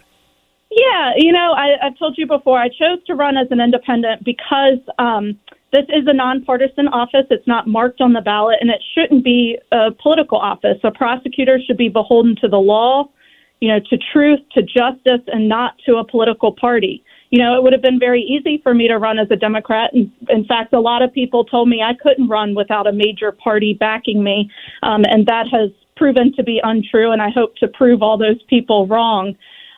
Yeah, 0.76 1.12
you 1.16 1.32
know, 1.32 1.52
I, 1.52 1.86
I've 1.86 1.98
told 1.98 2.18
you 2.18 2.26
before, 2.26 2.58
I 2.58 2.68
chose 2.68 3.02
to 3.06 3.14
run 3.14 3.36
as 3.36 3.48
an 3.50 3.60
independent 3.60 4.24
because 4.24 4.78
um, 4.98 5.38
this 5.72 5.84
is 5.88 6.06
a 6.06 6.12
nonpartisan 6.12 6.86
office. 6.88 7.26
It's 7.30 7.46
not 7.46 7.66
marked 7.66 8.02
on 8.02 8.12
the 8.12 8.20
ballot, 8.20 8.58
and 8.60 8.68
it 8.70 8.82
shouldn't 8.94 9.24
be 9.24 9.58
a 9.72 9.90
political 9.92 10.38
office. 10.38 10.76
A 10.84 10.90
prosecutor 10.90 11.58
should 11.66 11.78
be 11.78 11.88
beholden 11.88 12.36
to 12.42 12.48
the 12.48 12.58
law, 12.58 13.08
you 13.60 13.68
know, 13.68 13.80
to 13.88 13.98
truth, 14.12 14.40
to 14.52 14.62
justice, 14.62 15.24
and 15.28 15.48
not 15.48 15.78
to 15.86 15.96
a 15.96 16.06
political 16.06 16.52
party 16.52 17.02
you 17.30 17.42
know, 17.42 17.56
it 17.56 17.62
would 17.62 17.72
have 17.72 17.82
been 17.82 17.98
very 17.98 18.22
easy 18.22 18.60
for 18.62 18.74
me 18.74 18.88
to 18.88 18.98
run 18.98 19.18
as 19.18 19.28
a 19.30 19.36
Democrat. 19.36 19.92
And 19.92 20.10
in 20.28 20.44
fact, 20.44 20.72
a 20.72 20.80
lot 20.80 21.02
of 21.02 21.12
people 21.12 21.44
told 21.44 21.68
me 21.68 21.82
I 21.82 21.94
couldn't 21.94 22.28
run 22.28 22.54
without 22.54 22.86
a 22.86 22.92
major 22.92 23.32
party 23.32 23.74
backing 23.74 24.22
me. 24.22 24.50
Um, 24.82 25.04
and 25.04 25.26
that 25.26 25.46
has 25.50 25.70
proven 25.96 26.32
to 26.36 26.42
be 26.42 26.60
untrue. 26.62 27.10
And 27.10 27.20
I 27.20 27.30
hope 27.30 27.56
to 27.56 27.68
prove 27.68 28.02
all 28.02 28.16
those 28.16 28.42
people 28.48 28.86
wrong. 28.86 29.36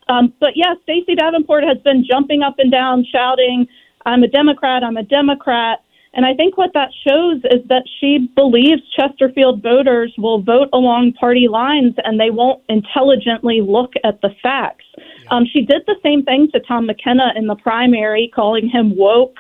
Um, 0.09 0.32
but 0.40 0.52
yes, 0.55 0.76
Stacey 0.82 1.14
Davenport 1.14 1.64
has 1.64 1.78
been 1.78 2.05
jumping 2.09 2.43
up 2.43 2.56
and 2.59 2.70
down, 2.70 3.05
shouting, 3.10 3.66
I'm 4.06 4.22
a 4.22 4.28
Democrat, 4.28 4.82
I'm 4.82 4.97
a 4.97 5.02
Democrat. 5.02 5.80
And 6.14 6.24
I 6.24 6.35
think 6.35 6.56
what 6.56 6.72
that 6.72 6.89
shows 7.06 7.39
is 7.44 7.66
that 7.68 7.85
she 8.01 8.28
believes 8.35 8.80
Chesterfield 8.97 9.62
voters 9.62 10.12
will 10.16 10.40
vote 10.40 10.68
along 10.72 11.12
party 11.12 11.48
lines 11.48 11.94
and 12.05 12.18
they 12.18 12.30
won't 12.30 12.62
intelligently 12.68 13.60
look 13.60 13.93
at 14.05 14.20
the 14.22 14.30
facts. 14.43 14.86
Um, 15.30 15.44
she 15.52 15.60
did 15.60 15.82
the 15.86 15.97
same 16.02 16.24
thing 16.24 16.48
to 16.52 16.60
Tom 16.60 16.86
McKenna 16.86 17.32
in 17.36 17.47
the 17.47 17.56
primary, 17.56 18.32
calling 18.35 18.68
him 18.68 18.97
woke. 18.97 19.36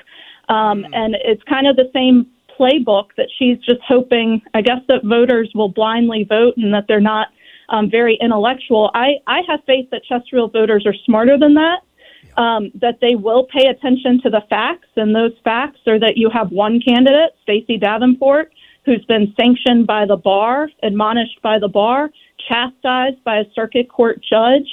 Um, 0.50 0.84
mm. 0.84 0.90
And 0.92 1.16
it's 1.24 1.42
kind 1.44 1.66
of 1.66 1.76
the 1.76 1.90
same 1.94 2.26
playbook 2.58 3.06
that 3.16 3.28
she's 3.38 3.58
just 3.58 3.80
hoping, 3.86 4.42
I 4.54 4.60
guess, 4.60 4.80
that 4.88 5.04
voters 5.04 5.50
will 5.54 5.68
blindly 5.68 6.24
vote 6.28 6.54
and 6.56 6.74
that 6.74 6.84
they're 6.88 7.00
not 7.00 7.28
um, 7.68 7.90
very 7.90 8.18
intellectual. 8.20 8.90
I, 8.94 9.14
I 9.26 9.40
have 9.48 9.60
faith 9.66 9.88
that 9.90 10.02
Chesterfield 10.04 10.52
voters 10.52 10.84
are 10.86 10.94
smarter 11.04 11.38
than 11.38 11.54
that 11.54 11.80
um, 12.38 12.70
that 12.80 12.98
they 13.00 13.16
will 13.16 13.46
pay 13.52 13.66
attention 13.66 14.20
to 14.22 14.30
the 14.30 14.42
facts, 14.48 14.88
and 14.96 15.14
those 15.14 15.32
facts 15.42 15.80
are 15.86 15.98
that 15.98 16.16
you 16.16 16.30
have 16.30 16.50
one 16.50 16.80
candidate, 16.80 17.32
Stacey 17.42 17.76
Davenport, 17.76 18.52
who's 18.84 19.04
been 19.06 19.34
sanctioned 19.38 19.86
by 19.86 20.06
the 20.06 20.16
bar, 20.16 20.70
admonished 20.82 21.42
by 21.42 21.58
the 21.58 21.68
bar, 21.68 22.10
chastised 22.48 23.22
by 23.24 23.38
a 23.38 23.44
circuit 23.54 23.90
court 23.90 24.20
judge 24.22 24.68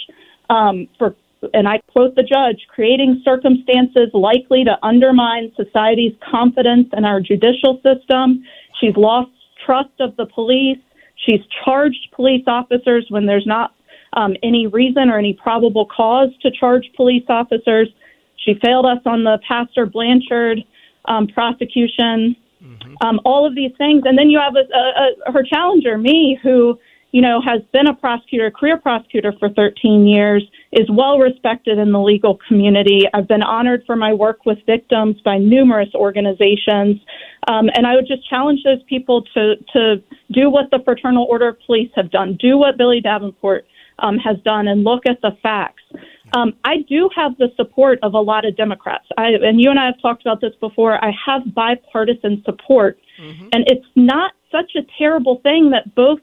um, 0.50 0.88
for, 0.98 1.16
and 1.54 1.68
I 1.68 1.80
quote 1.92 2.16
the 2.16 2.24
judge, 2.24 2.68
creating 2.70 3.22
circumstances 3.26 4.10
likely 4.14 4.64
to 4.64 4.78
undermine 4.84 5.52
society's 5.56 6.14
confidence 6.32 6.88
in 6.96 7.04
our 7.04 7.20
judicial 7.20 7.82
system. 7.84 8.44
She's 8.80 8.96
lost 8.96 9.32
trust 9.66 10.00
of 10.00 10.16
the 10.18 10.28
police. 10.28 10.78
She's 11.16 11.42
charged 11.64 12.08
police 12.14 12.44
officers 12.48 13.06
when 13.10 13.26
there's 13.26 13.46
not 13.46 13.74
um, 14.14 14.36
any 14.44 14.68
reason 14.68 15.10
or 15.10 15.18
any 15.18 15.34
probable 15.34 15.86
cause 15.86 16.30
to 16.42 16.52
charge 16.52 16.90
police 16.96 17.26
officers. 17.30 17.90
She 18.38 18.56
failed 18.64 18.86
us 18.86 19.00
on 19.06 19.24
the 19.24 19.40
Pastor 19.48 19.86
Blanchard 19.86 20.60
um, 21.06 21.28
prosecution. 21.28 22.36
Mm-hmm. 22.64 22.96
Um, 23.02 23.20
all 23.26 23.46
of 23.46 23.56
these 23.56 23.72
things, 23.78 24.04
and 24.06 24.18
then 24.18 24.30
you 24.30 24.40
have 24.40 24.56
a, 24.56 24.66
a, 24.76 25.30
a, 25.30 25.32
her 25.32 25.44
challenger, 25.44 25.98
me, 25.98 26.40
who 26.42 26.80
you 27.16 27.22
know 27.22 27.40
has 27.40 27.62
been 27.72 27.88
a 27.88 27.94
prosecutor, 27.94 28.48
a 28.48 28.52
career 28.52 28.78
prosecutor 28.78 29.34
for 29.40 29.48
13 29.48 30.06
years, 30.06 30.44
is 30.74 30.86
well 30.92 31.18
respected 31.18 31.78
in 31.78 31.94
the 31.94 32.00
legal 32.00 32.38
community. 32.46 33.04
I've 33.14 33.30
been 33.30 33.42
honored 33.42 33.84
for 33.86 33.96
my 33.96 34.12
work 34.12 34.46
with 34.46 34.58
victims 34.66 35.16
by 35.24 35.38
numerous 35.38 35.88
organizations, 35.96 37.00
um, 37.48 37.70
and 37.74 37.88
I 37.88 37.96
would 37.96 38.06
just 38.06 38.30
challenge 38.30 38.64
those 38.66 38.84
people 38.90 39.24
to 39.34 39.56
to 39.72 40.04
do 40.34 40.50
what 40.50 40.66
the 40.72 40.80
Fraternal 40.84 41.26
Order 41.30 41.48
of 41.48 41.58
Police 41.66 41.90
have 41.96 42.12
done, 42.12 42.38
do 42.38 42.58
what 42.58 42.78
Billy 42.78 43.00
Davenport 43.00 43.66
um, 44.00 44.18
has 44.18 44.36
done 44.44 44.68
and 44.68 44.84
look 44.84 45.04
at 45.08 45.22
the 45.22 45.32
facts. 45.42 45.84
Um, 46.36 46.52
I 46.66 46.80
do 46.90 47.10
have 47.16 47.38
the 47.38 47.48
support 47.56 47.98
of 48.04 48.14
a 48.14 48.20
lot 48.20 48.44
of 48.44 48.58
Democrats. 48.58 49.06
I, 49.18 49.28
and 49.42 49.62
you 49.62 49.70
and 49.70 49.80
I 49.80 49.86
have 49.86 50.02
talked 50.02 50.22
about 50.22 50.42
this 50.42 50.54
before. 50.60 51.02
I 51.02 51.12
have 51.26 51.44
bipartisan 51.54 52.44
support. 52.44 53.00
Mm-hmm. 53.22 53.48
And 53.54 53.64
it's 53.68 53.86
not 53.96 54.34
such 54.52 54.72
a 54.76 54.82
terrible 54.98 55.40
thing 55.44 55.70
that 55.70 55.96
both 55.96 56.20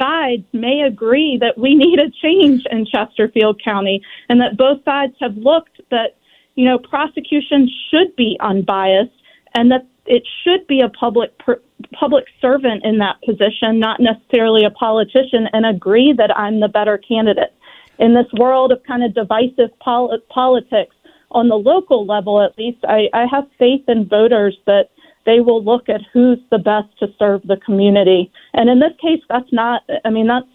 sides 0.00 0.44
may 0.52 0.82
agree 0.82 1.38
that 1.40 1.58
we 1.58 1.74
need 1.74 1.98
a 1.98 2.10
change 2.22 2.64
in 2.70 2.86
Chesterfield 2.86 3.60
County 3.62 4.02
and 4.28 4.40
that 4.40 4.56
both 4.56 4.84
sides 4.84 5.14
have 5.20 5.36
looked 5.36 5.80
that, 5.90 6.16
you 6.54 6.64
know, 6.64 6.78
prosecution 6.78 7.70
should 7.90 8.14
be 8.16 8.36
unbiased 8.40 9.10
and 9.54 9.70
that 9.70 9.86
it 10.06 10.26
should 10.42 10.66
be 10.66 10.80
a 10.80 10.88
public 10.88 11.36
per, 11.38 11.60
public 11.92 12.24
servant 12.40 12.84
in 12.84 12.98
that 12.98 13.16
position, 13.24 13.78
not 13.78 14.00
necessarily 14.00 14.64
a 14.64 14.70
politician, 14.70 15.48
and 15.52 15.64
agree 15.66 16.12
that 16.16 16.36
I'm 16.36 16.60
the 16.60 16.68
better 16.68 16.98
candidate. 16.98 17.52
In 17.98 18.14
this 18.14 18.26
world 18.38 18.72
of 18.72 18.82
kind 18.84 19.04
of 19.04 19.14
divisive 19.14 19.70
pol- 19.80 20.18
politics, 20.28 20.94
on 21.30 21.48
the 21.48 21.56
local 21.56 22.04
level 22.04 22.42
at 22.42 22.56
least, 22.58 22.78
I, 22.84 23.08
I 23.14 23.26
have 23.30 23.44
faith 23.58 23.84
in 23.88 24.06
voters 24.06 24.56
that 24.66 24.90
they 25.24 25.40
will 25.40 25.62
look 25.62 25.88
at 25.88 26.00
who's 26.12 26.38
the 26.50 26.58
best 26.58 26.88
to 26.98 27.08
serve 27.18 27.42
the 27.42 27.56
community. 27.64 28.30
And 28.52 28.68
in 28.68 28.80
this 28.80 28.92
case, 29.00 29.20
that's 29.28 29.52
not. 29.52 29.82
I 30.04 30.10
mean, 30.10 30.26
that's 30.26 30.46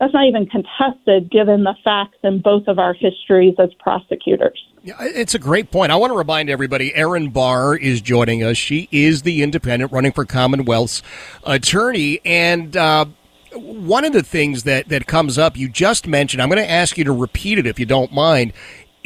that's 0.00 0.14
not 0.14 0.26
even 0.26 0.46
contested 0.46 1.30
given 1.30 1.64
the 1.64 1.74
facts 1.82 2.18
in 2.22 2.40
both 2.40 2.68
of 2.68 2.78
our 2.78 2.94
histories 2.94 3.54
as 3.58 3.70
prosecutors. 3.80 4.62
Yeah, 4.82 4.94
it's 5.00 5.34
a 5.34 5.38
great 5.38 5.70
point. 5.70 5.90
I 5.90 5.96
want 5.96 6.12
to 6.12 6.16
remind 6.16 6.48
everybody 6.48 6.94
Erin 6.94 7.30
Barr 7.30 7.76
is 7.76 8.00
joining 8.00 8.44
us. 8.44 8.56
She 8.56 8.88
is 8.92 9.22
the 9.22 9.42
independent 9.42 9.90
running 9.92 10.12
for 10.12 10.24
Commonwealth's 10.24 11.02
attorney. 11.42 12.20
And 12.24 12.76
uh, 12.76 13.06
one 13.54 14.04
of 14.04 14.12
the 14.12 14.22
things 14.22 14.62
that, 14.62 14.88
that 14.88 15.06
comes 15.06 15.36
up, 15.36 15.56
you 15.56 15.68
just 15.68 16.06
mentioned, 16.06 16.40
I'm 16.40 16.48
going 16.48 16.62
to 16.62 16.70
ask 16.70 16.96
you 16.96 17.04
to 17.04 17.12
repeat 17.12 17.58
it 17.58 17.66
if 17.66 17.80
you 17.80 17.86
don't 17.86 18.12
mind, 18.12 18.52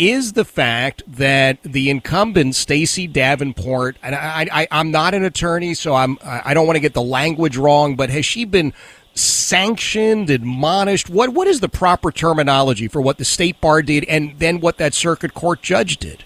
is 0.09 0.33
the 0.33 0.45
fact 0.45 1.03
that 1.07 1.63
the 1.63 1.89
incumbent 1.89 2.55
Stacey 2.55 3.07
Davenport, 3.07 3.97
and 4.03 4.15
I, 4.15 4.49
I, 4.53 4.69
I'm 4.71 4.91
not 4.91 5.15
an 5.15 5.25
attorney, 5.25 5.75
so 5.75 5.95
I'm 5.95 6.19
I 6.25 6.55
don't 6.55 6.67
want 6.67 6.77
to 6.77 6.81
get 6.81 6.95
the 6.95 7.03
language 7.03 7.57
wrong, 7.57 7.95
but 7.95 8.11
has 8.11 8.25
she 8.25 8.45
been 8.45 8.73
sanctioned, 9.15 10.31
admonished? 10.31 11.09
What 11.09 11.31
what 11.31 11.47
is 11.47 11.61
the 11.61 11.69
proper 11.69 12.11
terminology 12.11 12.89
for 12.89 13.01
what 13.01 13.19
the 13.19 13.25
state 13.25 13.61
bar 13.61 13.83
did, 13.83 14.05
and 14.05 14.39
then 14.39 14.61
what 14.61 14.79
that 14.79 14.95
circuit 14.95 15.35
court 15.35 15.63
judge 15.63 15.99
did? 15.99 16.25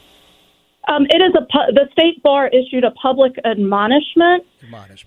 Um, 0.88 1.06
it 1.10 1.20
is 1.20 1.34
a 1.34 1.40
pu- 1.40 1.72
the 1.72 1.88
state 1.92 2.22
bar 2.22 2.48
issued 2.48 2.84
a 2.84 2.92
public 2.92 3.34
admonishment, 3.44 4.44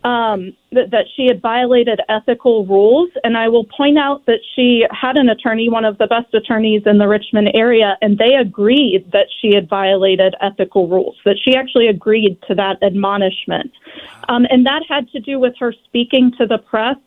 um, 0.03 0.53
that, 0.71 0.91
that 0.91 1.05
she 1.15 1.27
had 1.27 1.41
violated 1.41 2.01
ethical 2.09 2.65
rules, 2.65 3.09
and 3.23 3.37
I 3.37 3.47
will 3.47 3.65
point 3.65 3.97
out 3.97 4.25
that 4.25 4.39
she 4.55 4.85
had 4.91 5.17
an 5.17 5.29
attorney, 5.29 5.69
one 5.69 5.85
of 5.85 5.97
the 5.97 6.07
best 6.07 6.33
attorneys 6.33 6.83
in 6.85 6.97
the 6.97 7.07
Richmond 7.07 7.51
area, 7.53 7.97
and 8.01 8.17
they 8.17 8.35
agreed 8.35 9.09
that 9.11 9.27
she 9.41 9.53
had 9.53 9.69
violated 9.69 10.35
ethical 10.41 10.87
rules. 10.87 11.15
That 11.25 11.37
she 11.43 11.55
actually 11.55 11.87
agreed 11.87 12.37
to 12.47 12.55
that 12.55 12.81
admonishment, 12.83 13.71
um, 14.27 14.45
and 14.49 14.65
that 14.65 14.83
had 14.87 15.09
to 15.11 15.19
do 15.19 15.39
with 15.39 15.55
her 15.59 15.73
speaking 15.85 16.31
to 16.37 16.45
the 16.45 16.57
press 16.57 16.97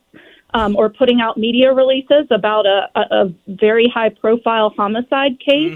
um, 0.55 0.77
or 0.77 0.89
putting 0.91 1.21
out 1.21 1.39
media 1.39 1.73
releases 1.73 2.27
about 2.31 2.67
a, 2.67 2.89
a, 2.95 3.01
a 3.25 3.35
very 3.49 3.91
high 3.93 4.11
profile 4.11 4.73
homicide 4.77 5.39
case. 5.41 5.73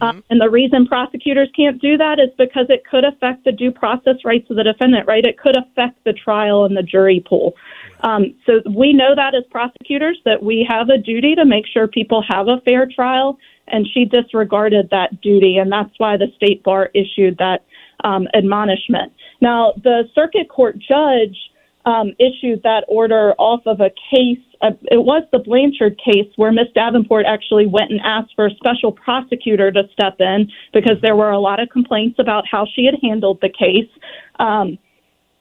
Um, 0.00 0.22
and 0.30 0.40
the 0.40 0.50
reason 0.50 0.86
prosecutors 0.86 1.50
can't 1.56 1.80
do 1.80 1.96
that 1.96 2.18
is 2.18 2.28
because 2.36 2.66
it 2.68 2.82
could 2.88 3.04
affect 3.04 3.44
the 3.44 3.52
due 3.52 3.72
process 3.72 4.16
rights 4.24 4.50
of 4.50 4.56
the 4.56 4.64
defendant, 4.64 5.06
right? 5.06 5.24
It 5.24 5.38
could 5.38 5.56
affect 5.56 6.04
the 6.04 6.12
trial 6.12 6.64
and 6.64 6.76
the 6.76 6.82
jury 6.82 7.24
pool. 7.26 7.54
Um, 8.02 8.34
so 8.46 8.60
we 8.68 8.92
know 8.92 9.14
that 9.14 9.34
as 9.34 9.44
prosecutors 9.50 10.18
that 10.24 10.42
we 10.42 10.66
have 10.68 10.88
a 10.88 10.98
duty 10.98 11.34
to 11.34 11.44
make 11.44 11.66
sure 11.66 11.86
people 11.86 12.22
have 12.28 12.48
a 12.48 12.60
fair 12.64 12.86
trial, 12.86 13.38
and 13.68 13.86
she 13.94 14.04
disregarded 14.04 14.90
that 14.90 15.20
duty, 15.20 15.56
and 15.56 15.70
that's 15.70 15.92
why 15.98 16.16
the 16.16 16.26
state 16.36 16.62
bar 16.62 16.90
issued 16.94 17.38
that 17.38 17.64
um, 18.04 18.26
admonishment. 18.34 19.12
Now, 19.40 19.72
the 19.82 20.08
circuit 20.14 20.48
court 20.48 20.78
judge 20.78 21.36
um, 21.84 22.12
issued 22.18 22.62
that 22.62 22.84
order 22.88 23.32
off 23.38 23.62
of 23.66 23.80
a 23.80 23.90
case. 24.10 24.38
Uh, 24.60 24.70
it 24.82 25.04
was 25.04 25.24
the 25.32 25.38
Blanchard 25.38 25.98
case 25.98 26.30
where 26.36 26.52
Miss 26.52 26.68
Davenport 26.74 27.26
actually 27.26 27.66
went 27.66 27.90
and 27.90 28.00
asked 28.04 28.32
for 28.36 28.46
a 28.46 28.54
special 28.54 28.92
prosecutor 28.92 29.72
to 29.72 29.82
step 29.92 30.20
in 30.20 30.50
because 30.72 30.98
there 31.02 31.16
were 31.16 31.30
a 31.30 31.40
lot 31.40 31.60
of 31.60 31.68
complaints 31.70 32.18
about 32.18 32.44
how 32.48 32.66
she 32.72 32.84
had 32.84 32.94
handled 33.02 33.40
the 33.40 33.48
case. 33.48 33.90
Um, 34.38 34.78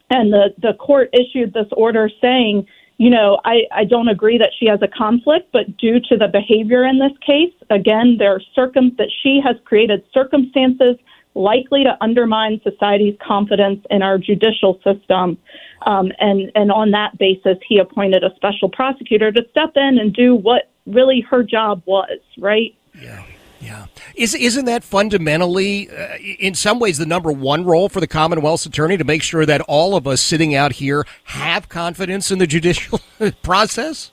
and 0.09 0.33
the, 0.33 0.53
the 0.61 0.73
court 0.73 1.09
issued 1.13 1.53
this 1.53 1.67
order 1.71 2.09
saying, 2.19 2.67
you 2.97 3.09
know, 3.09 3.39
I, 3.45 3.61
I 3.71 3.85
don't 3.85 4.09
agree 4.09 4.37
that 4.37 4.51
she 4.59 4.67
has 4.67 4.79
a 4.81 4.87
conflict, 4.87 5.49
but 5.51 5.77
due 5.77 5.99
to 6.09 6.17
the 6.17 6.27
behavior 6.27 6.83
in 6.85 6.99
this 6.99 7.17
case, 7.25 7.53
again, 7.69 8.17
there 8.19 8.35
are 8.35 8.41
circum 8.53 8.95
that 8.97 9.09
she 9.23 9.39
has 9.43 9.55
created 9.65 10.03
circumstances 10.13 10.97
likely 11.33 11.83
to 11.83 11.97
undermine 12.01 12.59
society's 12.63 13.15
confidence 13.25 13.85
in 13.89 14.01
our 14.01 14.17
judicial 14.17 14.79
system. 14.83 15.37
Um, 15.85 16.11
and, 16.19 16.51
and 16.55 16.71
on 16.71 16.91
that 16.91 17.17
basis, 17.17 17.57
he 17.67 17.79
appointed 17.79 18.23
a 18.23 18.35
special 18.35 18.69
prosecutor 18.69 19.31
to 19.31 19.41
step 19.49 19.71
in 19.75 19.97
and 19.99 20.13
do 20.13 20.35
what 20.35 20.69
really 20.85 21.21
her 21.29 21.43
job 21.43 21.81
was, 21.85 22.19
right? 22.37 22.75
Yeah. 22.99 23.23
Yeah. 23.61 23.85
Is, 24.15 24.33
isn't 24.33 24.65
that 24.65 24.83
fundamentally, 24.83 25.89
uh, 25.89 26.17
in 26.17 26.55
some 26.55 26.79
ways, 26.79 26.97
the 26.97 27.05
number 27.05 27.31
one 27.31 27.63
role 27.63 27.89
for 27.89 27.99
the 27.99 28.07
Commonwealth's 28.07 28.65
attorney 28.65 28.97
to 28.97 29.03
make 29.03 29.21
sure 29.21 29.45
that 29.45 29.61
all 29.61 29.95
of 29.95 30.07
us 30.07 30.19
sitting 30.19 30.55
out 30.55 30.73
here 30.73 31.05
have 31.25 31.69
confidence 31.69 32.31
in 32.31 32.39
the 32.39 32.47
judicial 32.47 32.99
process? 33.43 34.10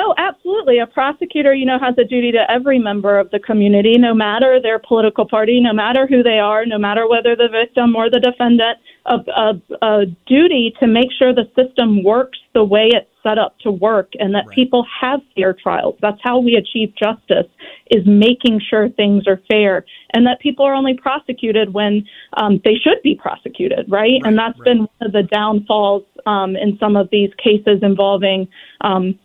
Oh, 0.00 0.14
absolutely. 0.16 0.78
A 0.78 0.86
prosecutor, 0.86 1.52
you 1.52 1.66
know, 1.66 1.78
has 1.80 1.96
a 1.98 2.04
duty 2.04 2.30
to 2.30 2.48
every 2.48 2.78
member 2.78 3.18
of 3.18 3.32
the 3.32 3.40
community, 3.40 3.98
no 3.98 4.14
matter 4.14 4.60
their 4.62 4.78
political 4.78 5.26
party, 5.26 5.60
no 5.60 5.72
matter 5.72 6.06
who 6.06 6.22
they 6.22 6.38
are, 6.38 6.64
no 6.64 6.78
matter 6.78 7.08
whether 7.08 7.34
the 7.34 7.48
victim 7.48 7.96
or 7.96 8.08
the 8.08 8.20
defendant, 8.20 8.78
a, 9.06 9.16
a, 9.34 9.62
a 9.82 10.06
duty 10.26 10.72
to 10.78 10.86
make 10.86 11.08
sure 11.18 11.34
the 11.34 11.50
system 11.56 12.04
works 12.04 12.38
the 12.54 12.62
way 12.62 12.90
it's 12.92 13.08
set 13.24 13.38
up 13.38 13.58
to 13.60 13.72
work 13.72 14.12
and 14.20 14.32
that 14.36 14.48
people 14.50 14.86
have 15.00 15.20
fair 15.34 15.52
trials. 15.52 15.96
That's 16.00 16.20
how 16.22 16.38
we 16.38 16.54
achieve 16.54 16.94
justice 16.94 17.50
is 17.90 18.06
making 18.06 18.60
sure 18.70 18.88
things 18.90 19.26
are 19.26 19.40
fair 19.50 19.84
and 20.14 20.24
that 20.26 20.38
people 20.38 20.64
are 20.64 20.74
only 20.74 20.94
prosecuted 20.94 21.74
when 21.74 22.06
um, 22.34 22.60
they 22.64 22.74
should 22.74 23.02
be 23.02 23.16
prosecuted, 23.16 23.90
right? 23.90 24.20
and 24.24 24.38
that's 24.38 24.58
been 24.60 24.78
one 24.78 24.88
of 25.00 25.12
the 25.12 25.24
downfalls 25.24 26.04
um, 26.26 26.54
in 26.54 26.78
some 26.78 26.94
of 26.94 27.08
these 27.10 27.30
cases 27.42 27.80
involving 27.82 28.46
um, 28.82 29.18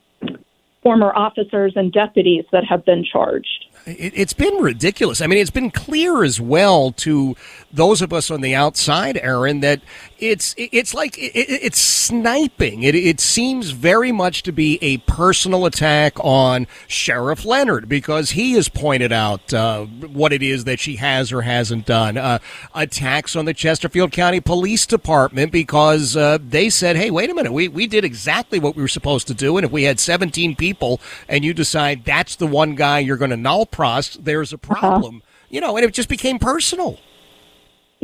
former 0.83 1.11
officers 1.15 1.73
and 1.75 1.91
deputies 1.91 2.45
that 2.51 2.65
have 2.69 2.85
been 2.85 3.03
charged. 3.09 3.62
It, 3.85 4.13
it's 4.15 4.33
been 4.33 4.55
ridiculous. 4.55 5.21
I 5.21 5.27
mean, 5.27 5.39
it's 5.39 5.49
been 5.49 5.71
clear 5.71 6.23
as 6.23 6.39
well 6.39 6.91
to 6.93 7.35
those 7.71 8.01
of 8.01 8.13
us 8.13 8.29
on 8.29 8.41
the 8.41 8.53
outside, 8.55 9.17
Erin, 9.17 9.61
that 9.61 9.81
it's 10.19 10.53
it's 10.57 10.93
like 10.93 11.17
it, 11.17 11.31
it's 11.35 11.79
sniping. 11.79 12.83
It, 12.83 12.95
it 12.95 13.19
seems 13.19 13.71
very 13.71 14.11
much 14.11 14.43
to 14.43 14.51
be 14.51 14.79
a 14.81 14.97
personal 14.99 15.65
attack 15.65 16.13
on 16.19 16.67
Sheriff 16.87 17.45
Leonard 17.45 17.89
because 17.89 18.31
he 18.31 18.53
has 18.53 18.69
pointed 18.69 19.11
out 19.11 19.53
uh, 19.53 19.85
what 19.85 20.31
it 20.31 20.41
is 20.41 20.63
that 20.65 20.79
she 20.79 20.97
has 20.97 21.31
or 21.31 21.41
hasn't 21.41 21.85
done. 21.85 22.17
Uh, 22.17 22.39
attacks 22.73 23.35
on 23.35 23.45
the 23.45 23.53
Chesterfield 23.53 24.11
County 24.11 24.39
Police 24.39 24.85
Department 24.85 25.51
because 25.51 26.15
uh, 26.15 26.37
they 26.41 26.69
said, 26.69 26.95
"Hey, 26.95 27.11
wait 27.11 27.29
a 27.29 27.33
minute, 27.33 27.51
we 27.51 27.67
we 27.67 27.87
did 27.87 28.05
exactly 28.05 28.59
what 28.59 28.75
we 28.75 28.81
were 28.81 28.87
supposed 28.87 29.27
to 29.27 29.33
do, 29.33 29.57
and 29.57 29.65
if 29.65 29.71
we 29.71 29.83
had 29.83 29.99
17 29.99 30.55
people 30.55 31.01
and 31.27 31.43
you 31.43 31.53
decide 31.53 32.05
that's 32.05 32.35
the 32.35 32.47
one 32.47 32.75
guy 32.75 32.99
you're 32.99 33.17
going 33.17 33.31
to 33.31 33.37
null 33.37 33.65
prost, 33.73 34.23
there's 34.23 34.53
a 34.53 34.55
uh-huh. 34.55 34.75
problem." 34.79 35.23
You 35.49 35.61
know, 35.61 35.75
and 35.75 35.85
it 35.85 35.93
just 35.93 36.09
became 36.09 36.39
personal. 36.39 36.99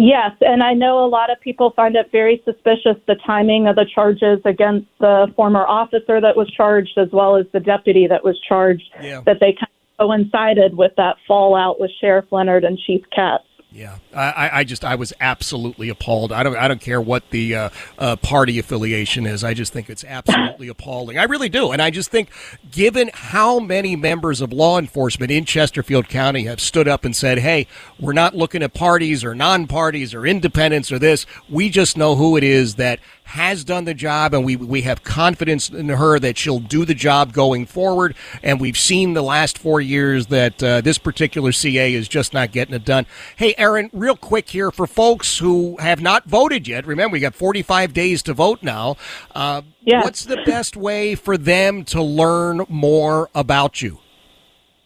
Yes, 0.02 0.32
and 0.40 0.64
I 0.64 0.74
know 0.74 1.04
a 1.04 1.10
lot 1.10 1.30
of 1.30 1.42
people 1.42 1.72
find 1.76 1.98
it 1.98 2.10
very 2.10 2.42
suspicious 2.46 2.96
the 3.06 3.18
timing 3.28 3.68
of 3.68 3.76
the 3.76 3.86
charges 3.94 4.40
against 4.46 4.88
the 5.00 5.28
former 5.36 5.68
officer 5.68 6.22
that 6.22 6.38
was 6.38 6.50
charged 6.52 6.98
as 6.98 7.10
well 7.12 7.36
as 7.36 7.46
the 7.52 7.60
deputy 7.60 8.08
that 8.08 8.24
was 8.24 8.40
charged, 8.48 8.90
Yeah. 9.04 9.20
that 9.26 9.42
they 9.42 9.52
kind 9.52 9.68
of 10.00 10.08
coincided 10.08 10.78
with 10.78 10.94
that 10.96 11.18
fallout 11.28 11.82
with 11.82 11.92
Sheriff 12.00 12.32
Leonard 12.32 12.64
and 12.64 12.78
Chief 12.80 13.04
Katz. 13.14 13.44
Yeah, 13.72 13.98
I, 14.16 14.50
I- 14.52 14.64
just 14.64 14.84
I 14.84 14.96
was 14.96 15.14
absolutely 15.22 15.90
appalled. 15.90 16.32
I 16.32 16.42
don't 16.42 16.56
I 16.56 16.68
don't 16.68 16.82
care 16.82 17.00
what 17.00 17.30
the 17.30 17.56
uh, 17.56 17.70
uh, 18.00 18.16
party 18.16 18.58
affiliation 18.58 19.28
is. 19.28 19.44
I 19.44 19.54
just 19.54 19.72
think 19.72 19.92
it's 19.92 20.04
absolutely 20.04 20.68
appalling. 20.76 21.20
I 21.20 21.24
really 21.26 21.50
do, 21.50 21.72
and 21.72 21.80
I 21.80 21.92
just 21.92 22.10
think, 22.10 22.30
given 22.72 23.12
how 23.14 23.60
many 23.60 23.96
members 23.96 24.42
of 24.42 24.52
law 24.52 24.80
enforcement 24.80 25.32
in 25.32 25.46
Chesterfield 25.46 26.10
County 26.10 26.46
have 26.46 26.60
stood 26.60 26.88
up 26.88 27.06
and 27.06 27.16
said, 27.16 27.38
"Hey, 27.40 27.68
we're 28.00 28.14
not 28.14 28.36
looking 28.36 28.64
at 28.64 28.74
parties 28.74 29.24
or 29.24 29.36
non-parties 29.36 30.16
or 30.16 30.26
independents 30.26 30.92
or 30.92 30.98
this. 30.98 31.28
We 31.48 31.70
just 31.70 31.96
know 31.96 32.16
who 32.16 32.38
it 32.38 32.44
is 32.44 32.74
that 32.76 33.00
has 33.30 33.64
done 33.64 33.86
the 33.86 33.94
job, 33.94 34.34
and 34.34 34.44
we 34.44 34.56
we 34.56 34.82
have 34.82 35.04
confidence 35.04 35.70
in 35.70 35.90
her 35.90 36.18
that 36.20 36.38
she'll 36.38 36.60
do 36.60 36.84
the 36.84 36.96
job 36.96 37.32
going 37.32 37.66
forward. 37.66 38.16
And 38.42 38.60
we've 38.60 38.78
seen 38.78 39.14
the 39.14 39.22
last 39.22 39.58
four 39.58 39.80
years 39.80 40.28
that 40.28 40.64
uh, 40.64 40.82
this 40.82 40.98
particular 40.98 41.52
CA 41.52 41.94
is 41.94 42.08
just 42.08 42.34
not 42.34 42.52
getting 42.52 42.74
it 42.74 42.86
done. 42.86 43.06
Hey, 43.36 43.54
Erin, 43.58 43.92
real 43.94 44.16
quick 44.16 44.50
here 44.50 44.72
for 44.72 44.88
folks 44.88 45.38
who 45.38 45.78
have 45.78 46.02
not 46.02 46.26
voted 46.26 46.68
yet. 46.68 46.88
Remember, 46.88 47.14
we 47.14 47.20
got 47.20 47.36
45 47.36 47.94
days 47.94 48.24
to 48.24 48.34
vote 48.34 48.64
now. 48.64 48.98
Uh, 49.36 49.62
What's 50.02 50.26
the 50.26 50.42
best 50.46 50.76
way 50.76 51.16
for 51.16 51.38
them 51.38 51.84
to 51.86 52.02
learn 52.02 52.66
more 52.68 53.30
about 53.36 53.82
you? 53.82 54.00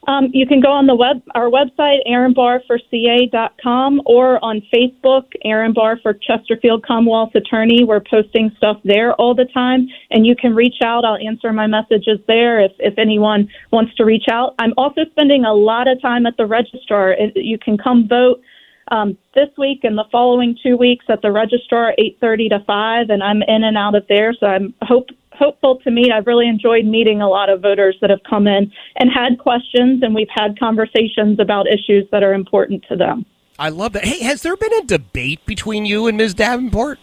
Um, 0.07 0.29
you 0.33 0.45
can 0.45 0.59
go 0.59 0.69
on 0.69 0.85
the 0.85 0.95
web 0.95 1.21
our 1.33 1.49
website, 1.49 1.99
aaronbarforca.com, 2.07 4.01
or 4.05 4.43
on 4.43 4.61
Facebook, 4.73 5.23
Erin 5.45 5.73
Barr 5.73 5.97
for 6.01 6.13
Chesterfield 6.13 6.85
Commonwealth 6.85 7.33
Attorney. 7.35 7.85
We're 7.85 8.01
posting 8.01 8.51
stuff 8.57 8.81
there 8.83 9.13
all 9.13 9.33
the 9.33 9.45
time, 9.45 9.87
and 10.11 10.25
you 10.25 10.35
can 10.35 10.53
reach 10.53 10.81
out. 10.83 11.05
I'll 11.05 11.15
answer 11.15 11.53
my 11.53 11.67
messages 11.67 12.19
there 12.27 12.59
if, 12.59 12.73
if 12.79 12.97
anyone 12.97 13.47
wants 13.71 13.95
to 13.95 14.03
reach 14.03 14.25
out. 14.29 14.55
I'm 14.59 14.73
also 14.77 15.05
spending 15.11 15.45
a 15.45 15.53
lot 15.53 15.87
of 15.87 16.01
time 16.01 16.25
at 16.25 16.35
the 16.35 16.45
registrar. 16.45 17.15
You 17.35 17.57
can 17.57 17.77
come 17.77 18.07
vote 18.07 18.41
um, 18.89 19.17
this 19.33 19.49
week 19.57 19.79
and 19.83 19.97
the 19.97 20.05
following 20.11 20.57
two 20.61 20.75
weeks 20.75 21.05
at 21.07 21.21
the 21.21 21.31
registrar, 21.31 21.93
8:30 21.97 22.49
to 22.49 22.59
5, 22.65 23.09
and 23.09 23.23
I'm 23.23 23.41
in 23.43 23.63
and 23.63 23.77
out 23.77 23.95
of 23.95 24.05
there. 24.09 24.33
So 24.33 24.47
I'm 24.47 24.73
hope 24.81 25.07
hopeful 25.37 25.79
to 25.83 25.91
meet. 25.91 26.11
I've 26.11 26.27
really 26.27 26.47
enjoyed 26.47 26.85
meeting 26.85 27.21
a 27.21 27.27
lot 27.27 27.49
of 27.49 27.61
voters 27.61 27.95
that 28.01 28.09
have 28.09 28.21
come 28.29 28.47
in 28.47 28.71
and 28.97 29.09
had 29.13 29.37
questions, 29.39 30.03
and 30.03 30.13
we've 30.13 30.27
had 30.33 30.57
conversations 30.59 31.39
about 31.39 31.67
issues 31.67 32.05
that 32.11 32.23
are 32.23 32.33
important 32.33 32.83
to 32.89 32.95
them. 32.95 33.25
I 33.59 33.69
love 33.69 33.93
that. 33.93 34.05
Hey, 34.05 34.23
has 34.23 34.41
there 34.41 34.57
been 34.57 34.73
a 34.73 34.83
debate 34.83 35.45
between 35.45 35.85
you 35.85 36.07
and 36.07 36.17
Ms. 36.17 36.33
Davenport? 36.33 36.99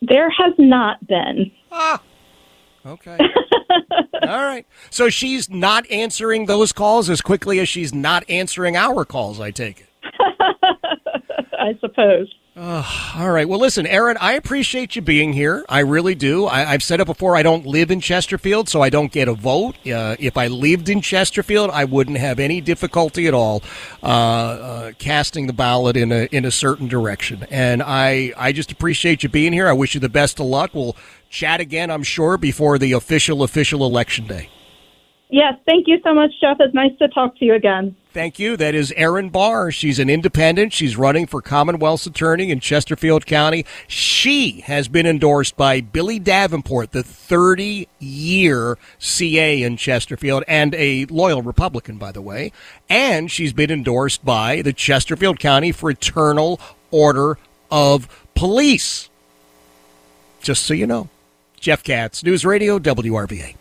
There 0.00 0.30
has 0.30 0.54
not 0.58 1.06
been. 1.06 1.50
Ah, 1.70 2.02
okay. 2.86 3.18
All 4.22 4.42
right. 4.42 4.66
So 4.90 5.08
she's 5.10 5.50
not 5.50 5.90
answering 5.90 6.46
those 6.46 6.72
calls 6.72 7.10
as 7.10 7.20
quickly 7.20 7.60
as 7.60 7.68
she's 7.68 7.92
not 7.92 8.28
answering 8.28 8.76
our 8.76 9.04
calls, 9.04 9.40
I 9.40 9.50
take 9.50 9.80
it. 9.80 9.88
I 11.58 11.76
suppose. 11.80 12.32
Uh, 12.56 12.84
all 13.16 13.32
right. 13.32 13.48
Well, 13.48 13.58
listen, 13.58 13.84
Erin, 13.84 14.16
I 14.20 14.34
appreciate 14.34 14.94
you 14.94 15.02
being 15.02 15.32
here. 15.32 15.64
I 15.68 15.80
really 15.80 16.14
do. 16.14 16.46
I, 16.46 16.60
have 16.60 16.84
said 16.84 17.00
it 17.00 17.06
before. 17.06 17.34
I 17.36 17.42
don't 17.42 17.66
live 17.66 17.90
in 17.90 18.00
Chesterfield, 18.00 18.68
so 18.68 18.80
I 18.80 18.90
don't 18.90 19.10
get 19.10 19.26
a 19.26 19.34
vote. 19.34 19.74
Uh, 19.84 20.14
if 20.20 20.36
I 20.36 20.46
lived 20.46 20.88
in 20.88 21.00
Chesterfield, 21.00 21.70
I 21.70 21.84
wouldn't 21.84 22.18
have 22.18 22.38
any 22.38 22.60
difficulty 22.60 23.26
at 23.26 23.34
all 23.34 23.60
uh, 24.04 24.06
uh, 24.06 24.92
casting 25.00 25.48
the 25.48 25.52
ballot 25.52 25.96
in 25.96 26.12
a 26.12 26.28
in 26.30 26.44
a 26.44 26.52
certain 26.52 26.86
direction. 26.86 27.44
And 27.50 27.82
I 27.82 28.32
I 28.36 28.52
just 28.52 28.70
appreciate 28.70 29.24
you 29.24 29.28
being 29.28 29.52
here. 29.52 29.66
I 29.66 29.72
wish 29.72 29.94
you 29.94 30.00
the 30.00 30.08
best 30.08 30.38
of 30.38 30.46
luck. 30.46 30.70
We'll 30.74 30.96
chat 31.30 31.60
again, 31.60 31.90
I'm 31.90 32.04
sure, 32.04 32.38
before 32.38 32.78
the 32.78 32.92
official 32.92 33.42
official 33.42 33.84
election 33.84 34.28
day. 34.28 34.48
Yes, 35.34 35.54
thank 35.66 35.88
you 35.88 35.98
so 36.04 36.14
much, 36.14 36.30
Jeff. 36.40 36.58
It's 36.60 36.72
nice 36.74 36.96
to 37.00 37.08
talk 37.08 37.36
to 37.38 37.44
you 37.44 37.54
again. 37.54 37.96
Thank 38.12 38.38
you. 38.38 38.56
That 38.56 38.72
is 38.72 38.92
Erin 38.96 39.30
Barr. 39.30 39.72
She's 39.72 39.98
an 39.98 40.08
independent. 40.08 40.72
She's 40.72 40.96
running 40.96 41.26
for 41.26 41.42
Commonwealth's 41.42 42.06
attorney 42.06 42.52
in 42.52 42.60
Chesterfield 42.60 43.26
County. 43.26 43.66
She 43.88 44.60
has 44.60 44.86
been 44.86 45.06
endorsed 45.06 45.56
by 45.56 45.80
Billy 45.80 46.20
Davenport, 46.20 46.92
the 46.92 47.02
30 47.02 47.88
year 47.98 48.78
CA 49.00 49.60
in 49.60 49.76
Chesterfield, 49.76 50.44
and 50.46 50.72
a 50.76 51.06
loyal 51.06 51.42
Republican, 51.42 51.98
by 51.98 52.12
the 52.12 52.22
way. 52.22 52.52
And 52.88 53.28
she's 53.28 53.52
been 53.52 53.72
endorsed 53.72 54.24
by 54.24 54.62
the 54.62 54.72
Chesterfield 54.72 55.40
County 55.40 55.72
Fraternal 55.72 56.60
Order 56.92 57.38
of 57.72 58.06
Police. 58.36 59.08
Just 60.42 60.62
so 60.62 60.74
you 60.74 60.86
know. 60.86 61.08
Jeff 61.58 61.82
Katz, 61.82 62.22
News 62.22 62.44
Radio, 62.44 62.78
WRVA. 62.78 63.56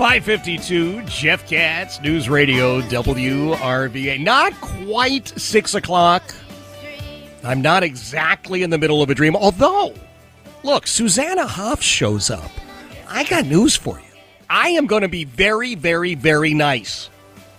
552, 0.00 1.02
Jeff 1.02 1.46
Katz, 1.46 2.00
News 2.00 2.30
Radio, 2.30 2.80
WRVA. 2.80 4.18
Not 4.18 4.58
quite 4.62 5.28
6 5.38 5.74
o'clock. 5.74 6.22
I'm 7.44 7.60
not 7.60 7.82
exactly 7.82 8.62
in 8.62 8.70
the 8.70 8.78
middle 8.78 9.02
of 9.02 9.10
a 9.10 9.14
dream. 9.14 9.36
Although, 9.36 9.92
look, 10.62 10.86
Susanna 10.86 11.46
Hoff 11.46 11.82
shows 11.82 12.30
up. 12.30 12.50
I 13.10 13.24
got 13.24 13.44
news 13.44 13.76
for 13.76 13.98
you. 13.98 14.20
I 14.48 14.70
am 14.70 14.86
going 14.86 15.02
to 15.02 15.08
be 15.08 15.24
very, 15.24 15.74
very, 15.74 16.14
very 16.14 16.54
nice. 16.54 17.10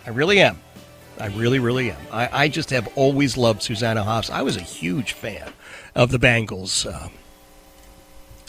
I 0.07 0.09
really 0.09 0.41
am. 0.41 0.59
I 1.19 1.27
really, 1.27 1.59
really 1.59 1.91
am. 1.91 2.01
I, 2.11 2.45
I 2.45 2.47
just 2.47 2.71
have 2.71 2.91
always 2.95 3.37
loved 3.37 3.61
Susanna 3.61 4.03
Hoffs. 4.03 4.31
I 4.31 4.41
was 4.41 4.57
a 4.57 4.61
huge 4.61 5.13
fan 5.13 5.53
of 5.93 6.09
the 6.09 6.17
Bangles. 6.17 6.87
Um, 6.87 7.11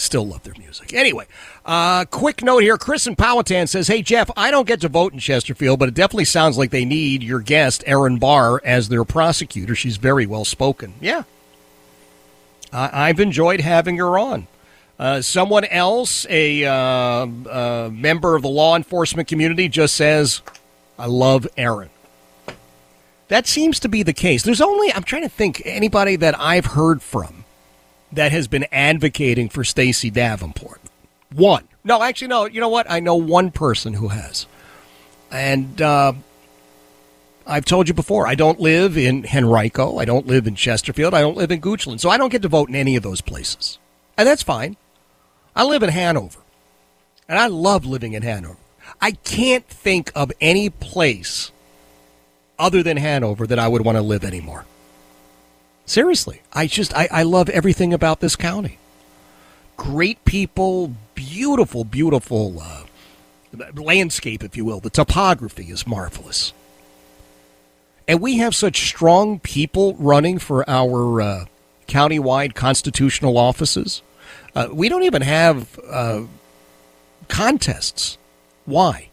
Still 0.02 0.26
love 0.26 0.42
their 0.42 0.54
music. 0.58 0.92
Anyway, 0.92 1.26
uh, 1.64 2.04
quick 2.06 2.42
note 2.42 2.64
here. 2.64 2.76
Chris 2.76 3.06
and 3.06 3.16
Powhatan 3.16 3.68
says, 3.68 3.86
Hey, 3.86 4.02
Jeff, 4.02 4.28
I 4.36 4.50
don't 4.50 4.66
get 4.66 4.80
to 4.80 4.88
vote 4.88 5.12
in 5.12 5.20
Chesterfield, 5.20 5.78
but 5.78 5.88
it 5.88 5.94
definitely 5.94 6.24
sounds 6.24 6.58
like 6.58 6.70
they 6.72 6.84
need 6.84 7.22
your 7.22 7.38
guest, 7.38 7.84
Erin 7.86 8.18
Barr, 8.18 8.60
as 8.64 8.88
their 8.88 9.04
prosecutor. 9.04 9.76
She's 9.76 9.98
very 9.98 10.26
well 10.26 10.44
spoken. 10.44 10.94
Yeah. 11.00 11.22
I've 12.72 13.20
enjoyed 13.20 13.60
having 13.60 13.98
her 13.98 14.18
on. 14.18 14.48
Uh, 14.98 15.22
someone 15.22 15.66
else, 15.66 16.26
a 16.28 16.64
uh, 16.64 16.72
uh, 16.74 17.90
member 17.92 18.34
of 18.34 18.42
the 18.42 18.48
law 18.48 18.74
enforcement 18.74 19.28
community, 19.28 19.68
just 19.68 19.94
says, 19.94 20.42
I 20.98 21.06
love 21.06 21.46
Erin. 21.56 21.90
That 23.28 23.46
seems 23.46 23.78
to 23.78 23.88
be 23.88 24.02
the 24.02 24.12
case. 24.12 24.42
There's 24.42 24.60
only, 24.60 24.92
I'm 24.92 25.04
trying 25.04 25.22
to 25.22 25.28
think, 25.28 25.62
anybody 25.64 26.16
that 26.16 26.34
I've 26.40 26.66
heard 26.66 27.02
from 27.02 27.41
that 28.12 28.32
has 28.32 28.48
been 28.48 28.66
advocating 28.70 29.48
for 29.48 29.64
Stacey 29.64 30.10
Davenport. 30.10 30.80
One. 31.32 31.66
No, 31.84 32.02
actually, 32.02 32.28
no. 32.28 32.44
You 32.44 32.60
know 32.60 32.68
what? 32.68 32.90
I 32.90 33.00
know 33.00 33.16
one 33.16 33.50
person 33.50 33.94
who 33.94 34.08
has. 34.08 34.46
And 35.30 35.80
uh, 35.80 36.12
I've 37.46 37.64
told 37.64 37.88
you 37.88 37.94
before, 37.94 38.26
I 38.26 38.34
don't 38.34 38.60
live 38.60 38.96
in 38.96 39.26
Henrico. 39.26 39.98
I 39.98 40.04
don't 40.04 40.26
live 40.26 40.46
in 40.46 40.54
Chesterfield. 40.54 41.14
I 41.14 41.20
don't 41.22 41.36
live 41.36 41.50
in 41.50 41.60
Goochland. 41.60 42.00
So 42.00 42.10
I 42.10 42.18
don't 42.18 42.30
get 42.30 42.42
to 42.42 42.48
vote 42.48 42.68
in 42.68 42.74
any 42.76 42.96
of 42.96 43.02
those 43.02 43.20
places. 43.20 43.78
And 44.16 44.28
that's 44.28 44.42
fine. 44.42 44.76
I 45.56 45.64
live 45.64 45.82
in 45.82 45.90
Hanover. 45.90 46.38
And 47.28 47.38
I 47.38 47.46
love 47.46 47.86
living 47.86 48.12
in 48.12 48.22
Hanover. 48.22 48.58
I 49.00 49.12
can't 49.12 49.66
think 49.66 50.12
of 50.14 50.30
any 50.40 50.70
place 50.70 51.50
other 52.58 52.82
than 52.82 52.96
Hanover 52.96 53.46
that 53.46 53.58
I 53.58 53.68
would 53.68 53.84
want 53.84 53.96
to 53.96 54.02
live 54.02 54.24
anymore. 54.24 54.66
Seriously, 55.92 56.40
I 56.54 56.68
just 56.68 56.96
I, 56.96 57.06
I 57.12 57.22
love 57.22 57.50
everything 57.50 57.92
about 57.92 58.20
this 58.20 58.34
county. 58.34 58.78
Great 59.76 60.24
people, 60.24 60.94
beautiful, 61.14 61.84
beautiful 61.84 62.62
uh, 62.62 62.84
landscape, 63.74 64.42
if 64.42 64.56
you 64.56 64.64
will. 64.64 64.80
The 64.80 64.88
topography 64.88 65.64
is 65.64 65.86
marvelous, 65.86 66.54
and 68.08 68.22
we 68.22 68.38
have 68.38 68.54
such 68.54 68.88
strong 68.88 69.38
people 69.38 69.92
running 69.96 70.38
for 70.38 70.64
our 70.66 71.20
uh, 71.20 71.44
countywide 71.88 72.54
constitutional 72.54 73.36
offices. 73.36 74.00
Uh, 74.54 74.68
we 74.72 74.88
don't 74.88 75.02
even 75.02 75.20
have 75.20 75.78
uh, 75.86 76.22
contests. 77.28 78.16
Why? 78.64 79.10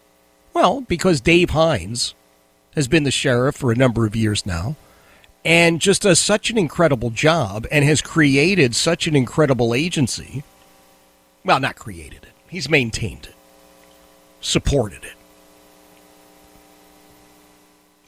Well, 0.53 0.79
because 0.79 1.19
Dave 1.19 1.49
Hines 1.49 2.13
has 2.75 2.87
been 2.87 3.03
the 3.03 3.11
sheriff 3.11 3.57
for 3.57 3.69
a 3.69 3.75
number 3.75 4.05
of 4.05 4.15
years 4.15 4.45
now 4.45 4.77
and 5.45 5.79
just 5.79 6.01
does 6.01 6.19
such 6.19 6.49
an 6.49 6.57
incredible 6.57 7.09
job 7.09 7.65
and 7.71 7.85
has 7.85 8.01
created 8.01 8.75
such 8.75 9.07
an 9.07 9.15
incredible 9.15 9.73
agency. 9.73 10.43
Well, 11.45 11.59
not 11.59 11.75
created 11.75 12.23
it, 12.23 12.33
he's 12.49 12.69
maintained 12.69 13.25
it, 13.25 13.35
supported 14.41 15.03
it. 15.03 15.13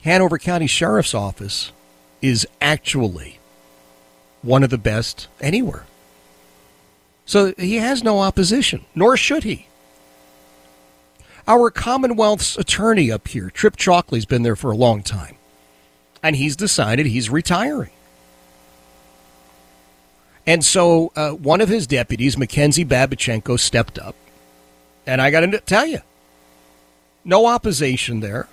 Hanover 0.04 0.38
County 0.38 0.68
Sheriff's 0.68 1.14
Office 1.14 1.72
is 2.22 2.48
actually 2.60 3.40
one 4.42 4.64
of 4.64 4.70
the 4.70 4.78
best 4.78 5.28
anywhere. 5.40 5.86
So 7.26 7.54
he 7.58 7.76
has 7.76 8.04
no 8.04 8.20
opposition, 8.20 8.86
nor 8.96 9.16
should 9.16 9.44
he. 9.44 9.68
Our 11.48 11.72
Commonwealth's 11.72 12.58
attorney 12.58 13.12
up 13.12 13.28
here, 13.28 13.50
Trip 13.50 13.78
Chalkley's 13.78 14.26
been 14.26 14.44
there 14.44 14.56
for 14.56 14.72
a 14.72 14.76
long 14.76 15.02
time 15.04 15.38
and 16.24 16.36
he's 16.36 16.56
decided 16.56 17.06
he's 17.08 17.30
retiring. 17.30 17.92
And 20.46 20.66
so 20.66 21.12
uh, 21.16 21.32
one 21.32 21.62
of 21.62 21.70
his 21.70 21.88
deputies, 21.88 22.38
Mackenzie 22.38 22.86
Babichenko, 22.86 23.60
stepped 23.60 24.00
up. 24.00 24.16
And 25.06 25.22
I 25.22 25.32
got 25.32 25.42
to 25.42 25.60
tell 25.60 25.86
you, 25.86 26.00
no 27.24 27.46
opposition 27.46 28.20
there. 28.20 28.48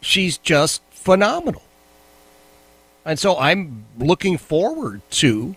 She's 0.00 0.38
just 0.38 0.82
phenomenal. 0.90 1.62
And 3.04 3.18
so 3.18 3.36
I'm 3.38 3.84
looking 3.98 4.38
forward 4.38 5.02
to 5.12 5.56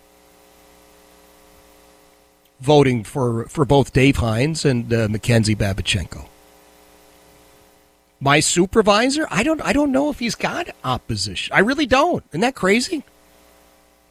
voting 2.59 3.03
for, 3.03 3.45
for 3.45 3.65
both 3.65 3.93
Dave 3.93 4.17
Hines 4.17 4.65
and 4.65 4.93
uh, 4.93 5.07
Mackenzie 5.09 5.55
Babichenko 5.55 6.27
my 8.21 8.39
supervisor, 8.39 9.27
I 9.31 9.41
don't 9.41 9.61
I 9.61 9.73
don't 9.73 9.91
know 9.91 10.09
if 10.09 10.19
he's 10.19 10.35
got 10.35 10.69
opposition. 10.83 11.53
I 11.53 11.59
really 11.59 11.87
don't. 11.87 12.23
Isn't 12.29 12.41
that 12.41 12.55
crazy? 12.55 13.03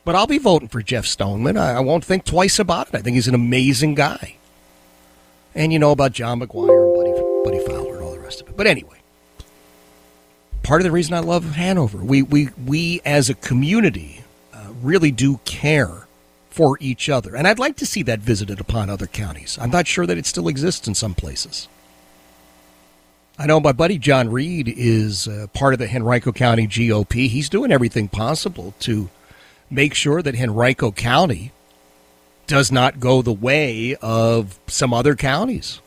But 0.04 0.16
I'll 0.16 0.26
be 0.26 0.38
voting 0.38 0.68
for 0.68 0.82
Jeff 0.82 1.06
Stoneman. 1.06 1.56
I, 1.56 1.74
I 1.74 1.80
won't 1.80 2.04
think 2.04 2.24
twice 2.24 2.58
about 2.58 2.88
it. 2.88 2.94
I 2.96 2.98
think 2.98 3.14
he's 3.14 3.28
an 3.28 3.34
amazing 3.34 3.94
guy. 3.94 4.34
And 5.54 5.72
you 5.72 5.78
know 5.78 5.92
about 5.92 6.12
John 6.12 6.40
McGuire 6.40 6.86
and 6.86 6.96
Buddy, 6.96 7.58
Buddy 7.58 7.66
Fowler 7.66 7.96
and 7.96 8.04
all 8.04 8.12
the 8.12 8.20
rest 8.20 8.40
of 8.40 8.48
it. 8.48 8.56
But 8.56 8.66
anyway, 8.66 8.98
part 10.62 10.80
of 10.80 10.84
the 10.84 10.90
reason 10.90 11.14
I 11.14 11.20
love 11.20 11.44
Hanover, 11.52 11.98
we 11.98 12.22
we 12.22 12.48
we 12.66 13.00
as 13.04 13.30
a 13.30 13.34
community 13.34 14.24
uh, 14.52 14.68
really 14.82 15.12
do 15.12 15.38
care 15.44 16.08
for 16.50 16.76
each 16.80 17.08
other, 17.08 17.36
and 17.36 17.46
I'd 17.46 17.60
like 17.60 17.76
to 17.76 17.86
see 17.86 18.02
that 18.04 18.18
visited 18.18 18.58
upon 18.58 18.90
other 18.90 19.06
counties. 19.06 19.56
I'm 19.60 19.70
not 19.70 19.86
sure 19.86 20.06
that 20.06 20.18
it 20.18 20.26
still 20.26 20.48
exists 20.48 20.88
in 20.88 20.96
some 20.96 21.14
places. 21.14 21.68
I 23.40 23.46
know 23.46 23.58
my 23.58 23.72
buddy 23.72 23.96
John 23.96 24.30
Reid 24.30 24.68
is 24.68 25.26
uh, 25.26 25.46
part 25.54 25.72
of 25.72 25.78
the 25.78 25.88
Henrico 25.88 26.30
County 26.30 26.66
GOP. 26.66 27.26
He's 27.26 27.48
doing 27.48 27.72
everything 27.72 28.06
possible 28.06 28.74
to 28.80 29.08
make 29.70 29.94
sure 29.94 30.20
that 30.20 30.38
Henrico 30.38 30.92
County 30.92 31.50
does 32.46 32.70
not 32.70 33.00
go 33.00 33.22
the 33.22 33.32
way 33.32 33.96
of 34.02 34.60
some 34.66 34.92
other 34.92 35.16
counties. 35.16 35.80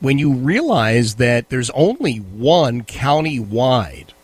When 0.00 0.18
you 0.18 0.32
realize 0.32 1.16
that 1.16 1.50
there's 1.50 1.68
only 1.72 2.16
one 2.16 2.82
county 2.84 3.38
wide 3.38 4.14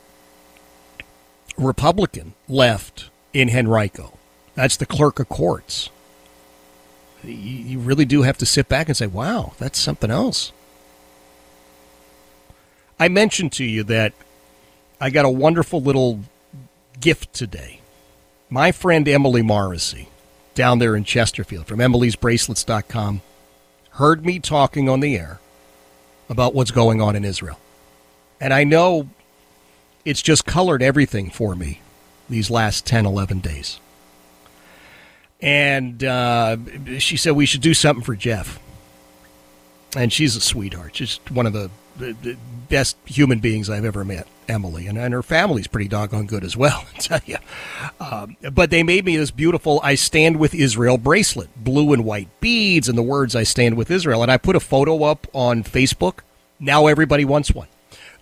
Republican 1.59 2.33
left 2.49 3.11
in 3.35 3.51
Henrico, 3.51 4.17
that's 4.55 4.79
the 4.79 4.87
clerk 4.87 5.21
of 5.21 5.29
courts 5.29 5.91
you 7.33 7.79
really 7.79 8.05
do 8.05 8.23
have 8.23 8.39
to 8.39 8.47
sit 8.47 8.69
back 8.69 8.89
and 8.89 8.97
say, 8.97 9.07
wow, 9.07 9.53
that's 9.59 9.79
something 9.79 10.11
else. 10.11 10.53
I 12.99 13.09
mentioned 13.09 13.53
to 13.53 13.65
you 13.65 13.85
that 13.85 14.13
I 15.01 15.11
got 15.11 15.25
a 15.25 15.31
wonderful 15.31 15.81
little 15.81 16.21
gift 17.01 17.35
today. 17.35 17.81
My 18.49 18.73
friend 18.73 19.07
Emily 19.07 19.43
Morrissey 19.43 20.09
down 20.55 20.79
there 20.79 20.97
in 20.97 21.05
Chesterfield 21.05 21.67
from 21.67 21.81
emily'sbracelets.com 21.81 23.21
heard 23.91 24.25
me 24.25 24.39
talking 24.39 24.89
on 24.89 25.01
the 25.01 25.17
air 25.17 25.41
about 26.29 26.55
what's 26.55 26.71
going 26.71 27.01
on 27.01 27.17
in 27.17 27.25
Israel. 27.25 27.59
And 28.41 28.53
I 28.53 28.65
know 28.65 29.09
it's 30.05 30.23
just 30.23 30.47
colored 30.47 30.83
everything 30.83 31.31
for 31.31 31.55
me 31.55 31.81
these 32.29 32.51
last 32.51 32.87
10, 32.87 33.07
11 33.07 33.41
days. 33.41 33.81
And 35.41 36.03
uh, 36.03 36.57
she 36.99 37.17
said 37.17 37.33
we 37.33 37.47
should 37.47 37.61
do 37.61 37.75
something 37.75 38.05
for 38.05 38.17
Jeff. 38.17 38.59
And 39.97 40.13
she's 40.13 40.37
a 40.37 40.41
sweetheart. 40.41 40.97
She's 40.97 41.21
one 41.31 41.47
of 41.47 41.53
the, 41.53 41.71
the, 41.97 42.13
the 42.13 42.37
best 42.69 42.97
human 43.05 43.39
beings 43.39 43.71
I've 43.71 43.85
ever 43.85 44.05
met, 44.05 44.27
Emily. 44.49 44.87
And, 44.87 44.99
and 44.99 45.15
her 45.15 45.23
family's 45.23 45.67
pretty 45.67 45.89
doggone 45.89 46.27
good 46.27 46.45
as 46.45 46.57
well, 46.57 46.85
I 46.95 46.99
tell 46.99 47.21
you. 47.25 47.37
Um, 48.01 48.37
but 48.53 48.71
they 48.71 48.83
made 48.83 49.05
me 49.05 49.17
this 49.17 49.31
beautiful 49.31 49.81
I 49.83 49.95
Stand 49.95 50.39
With 50.39 50.55
Israel 50.55 50.99
bracelet, 50.99 51.49
blue 51.57 51.93
and 51.93 52.05
white 52.05 52.29
beads, 52.41 52.89
and 52.89 52.99
the 52.99 53.03
words 53.03 53.37
I 53.37 53.45
Stand 53.45 53.77
With 53.77 53.91
Israel. 53.91 54.23
And 54.23 54.31
I 54.31 54.37
put 54.37 54.57
a 54.57 54.61
photo 54.61 55.05
up 55.05 55.27
on 55.33 55.63
Facebook. 55.63 56.21
Now 56.59 56.87
everybody 56.87 57.25
wants 57.25 57.53
one. 57.53 57.69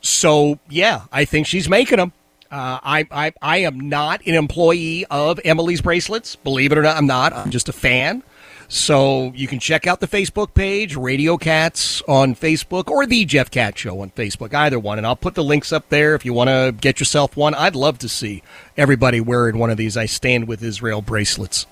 So, 0.00 0.58
yeah, 0.68 1.02
I 1.10 1.24
think 1.24 1.46
she's 1.46 1.68
making 1.68 1.96
them. 1.96 2.12
Uh, 2.54 2.78
I, 2.84 3.08
I, 3.10 3.32
I 3.42 3.56
am 3.58 3.88
not 3.88 4.24
an 4.26 4.34
employee 4.34 5.04
of 5.06 5.40
Emily's 5.44 5.80
Bracelets. 5.80 6.36
Believe 6.36 6.70
it 6.70 6.78
or 6.78 6.82
not, 6.82 6.96
I'm 6.96 7.08
not. 7.08 7.32
I'm 7.32 7.50
just 7.50 7.68
a 7.68 7.72
fan. 7.72 8.22
So 8.68 9.32
you 9.34 9.48
can 9.48 9.58
check 9.58 9.88
out 9.88 9.98
the 9.98 10.06
Facebook 10.06 10.54
page, 10.54 10.94
Radio 10.94 11.36
Katz 11.36 12.00
on 12.02 12.36
Facebook, 12.36 12.86
or 12.86 13.06
the 13.06 13.24
Jeff 13.24 13.50
Katz 13.50 13.80
Show 13.80 13.98
on 14.00 14.10
Facebook, 14.10 14.54
either 14.54 14.78
one. 14.78 14.98
And 14.98 15.06
I'll 15.06 15.16
put 15.16 15.34
the 15.34 15.42
links 15.42 15.72
up 15.72 15.88
there 15.88 16.14
if 16.14 16.24
you 16.24 16.32
want 16.32 16.48
to 16.48 16.72
get 16.80 17.00
yourself 17.00 17.36
one. 17.36 17.54
I'd 17.56 17.74
love 17.74 17.98
to 17.98 18.08
see 18.08 18.44
everybody 18.76 19.20
wearing 19.20 19.58
one 19.58 19.70
of 19.70 19.76
these 19.76 19.96
I 19.96 20.06
Stand 20.06 20.46
With 20.46 20.62
Israel 20.62 21.02
bracelets. 21.02 21.66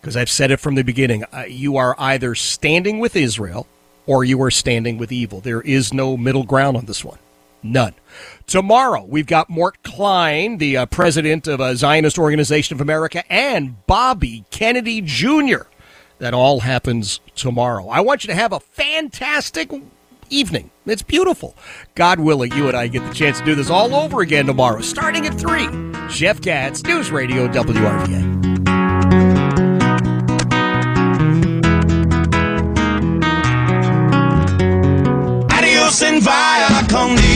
Because 0.00 0.16
I've 0.16 0.28
said 0.28 0.50
it 0.50 0.58
from 0.58 0.74
the 0.74 0.82
beginning. 0.82 1.22
Uh, 1.32 1.44
you 1.46 1.76
are 1.76 1.94
either 1.98 2.34
standing 2.34 2.98
with 2.98 3.14
Israel 3.14 3.68
or 4.06 4.24
you 4.24 4.42
are 4.42 4.50
standing 4.50 4.98
with 4.98 5.12
evil. 5.12 5.40
There 5.40 5.62
is 5.62 5.94
no 5.94 6.16
middle 6.16 6.42
ground 6.42 6.76
on 6.76 6.86
this 6.86 7.04
one. 7.04 7.18
None. 7.62 7.94
Tomorrow, 8.46 9.04
we've 9.08 9.26
got 9.26 9.50
Mort 9.50 9.82
Klein, 9.82 10.58
the 10.58 10.76
uh, 10.76 10.86
president 10.86 11.48
of 11.48 11.58
a 11.58 11.74
Zionist 11.74 12.16
Organization 12.16 12.76
of 12.76 12.80
America, 12.80 13.24
and 13.30 13.84
Bobby 13.88 14.44
Kennedy 14.52 15.00
Jr. 15.00 15.64
That 16.20 16.32
all 16.32 16.60
happens 16.60 17.18
tomorrow. 17.34 17.88
I 17.88 18.00
want 18.02 18.22
you 18.22 18.28
to 18.28 18.36
have 18.36 18.52
a 18.52 18.60
fantastic 18.60 19.72
evening. 20.30 20.70
It's 20.86 21.02
beautiful. 21.02 21.56
God 21.96 22.20
willing, 22.20 22.52
you 22.52 22.68
and 22.68 22.76
I 22.76 22.86
get 22.86 23.04
the 23.08 23.12
chance 23.12 23.40
to 23.40 23.44
do 23.44 23.56
this 23.56 23.68
all 23.68 23.92
over 23.96 24.20
again 24.20 24.46
tomorrow, 24.46 24.80
starting 24.80 25.26
at 25.26 25.34
3. 25.34 26.08
Jeff 26.08 26.40
Katz, 26.40 26.84
News 26.84 27.10
Radio 27.10 27.48
WRVA. 27.48 28.36
Adios 35.50 36.00
and 36.02 36.22
via 36.22 36.86
con. 36.88 37.35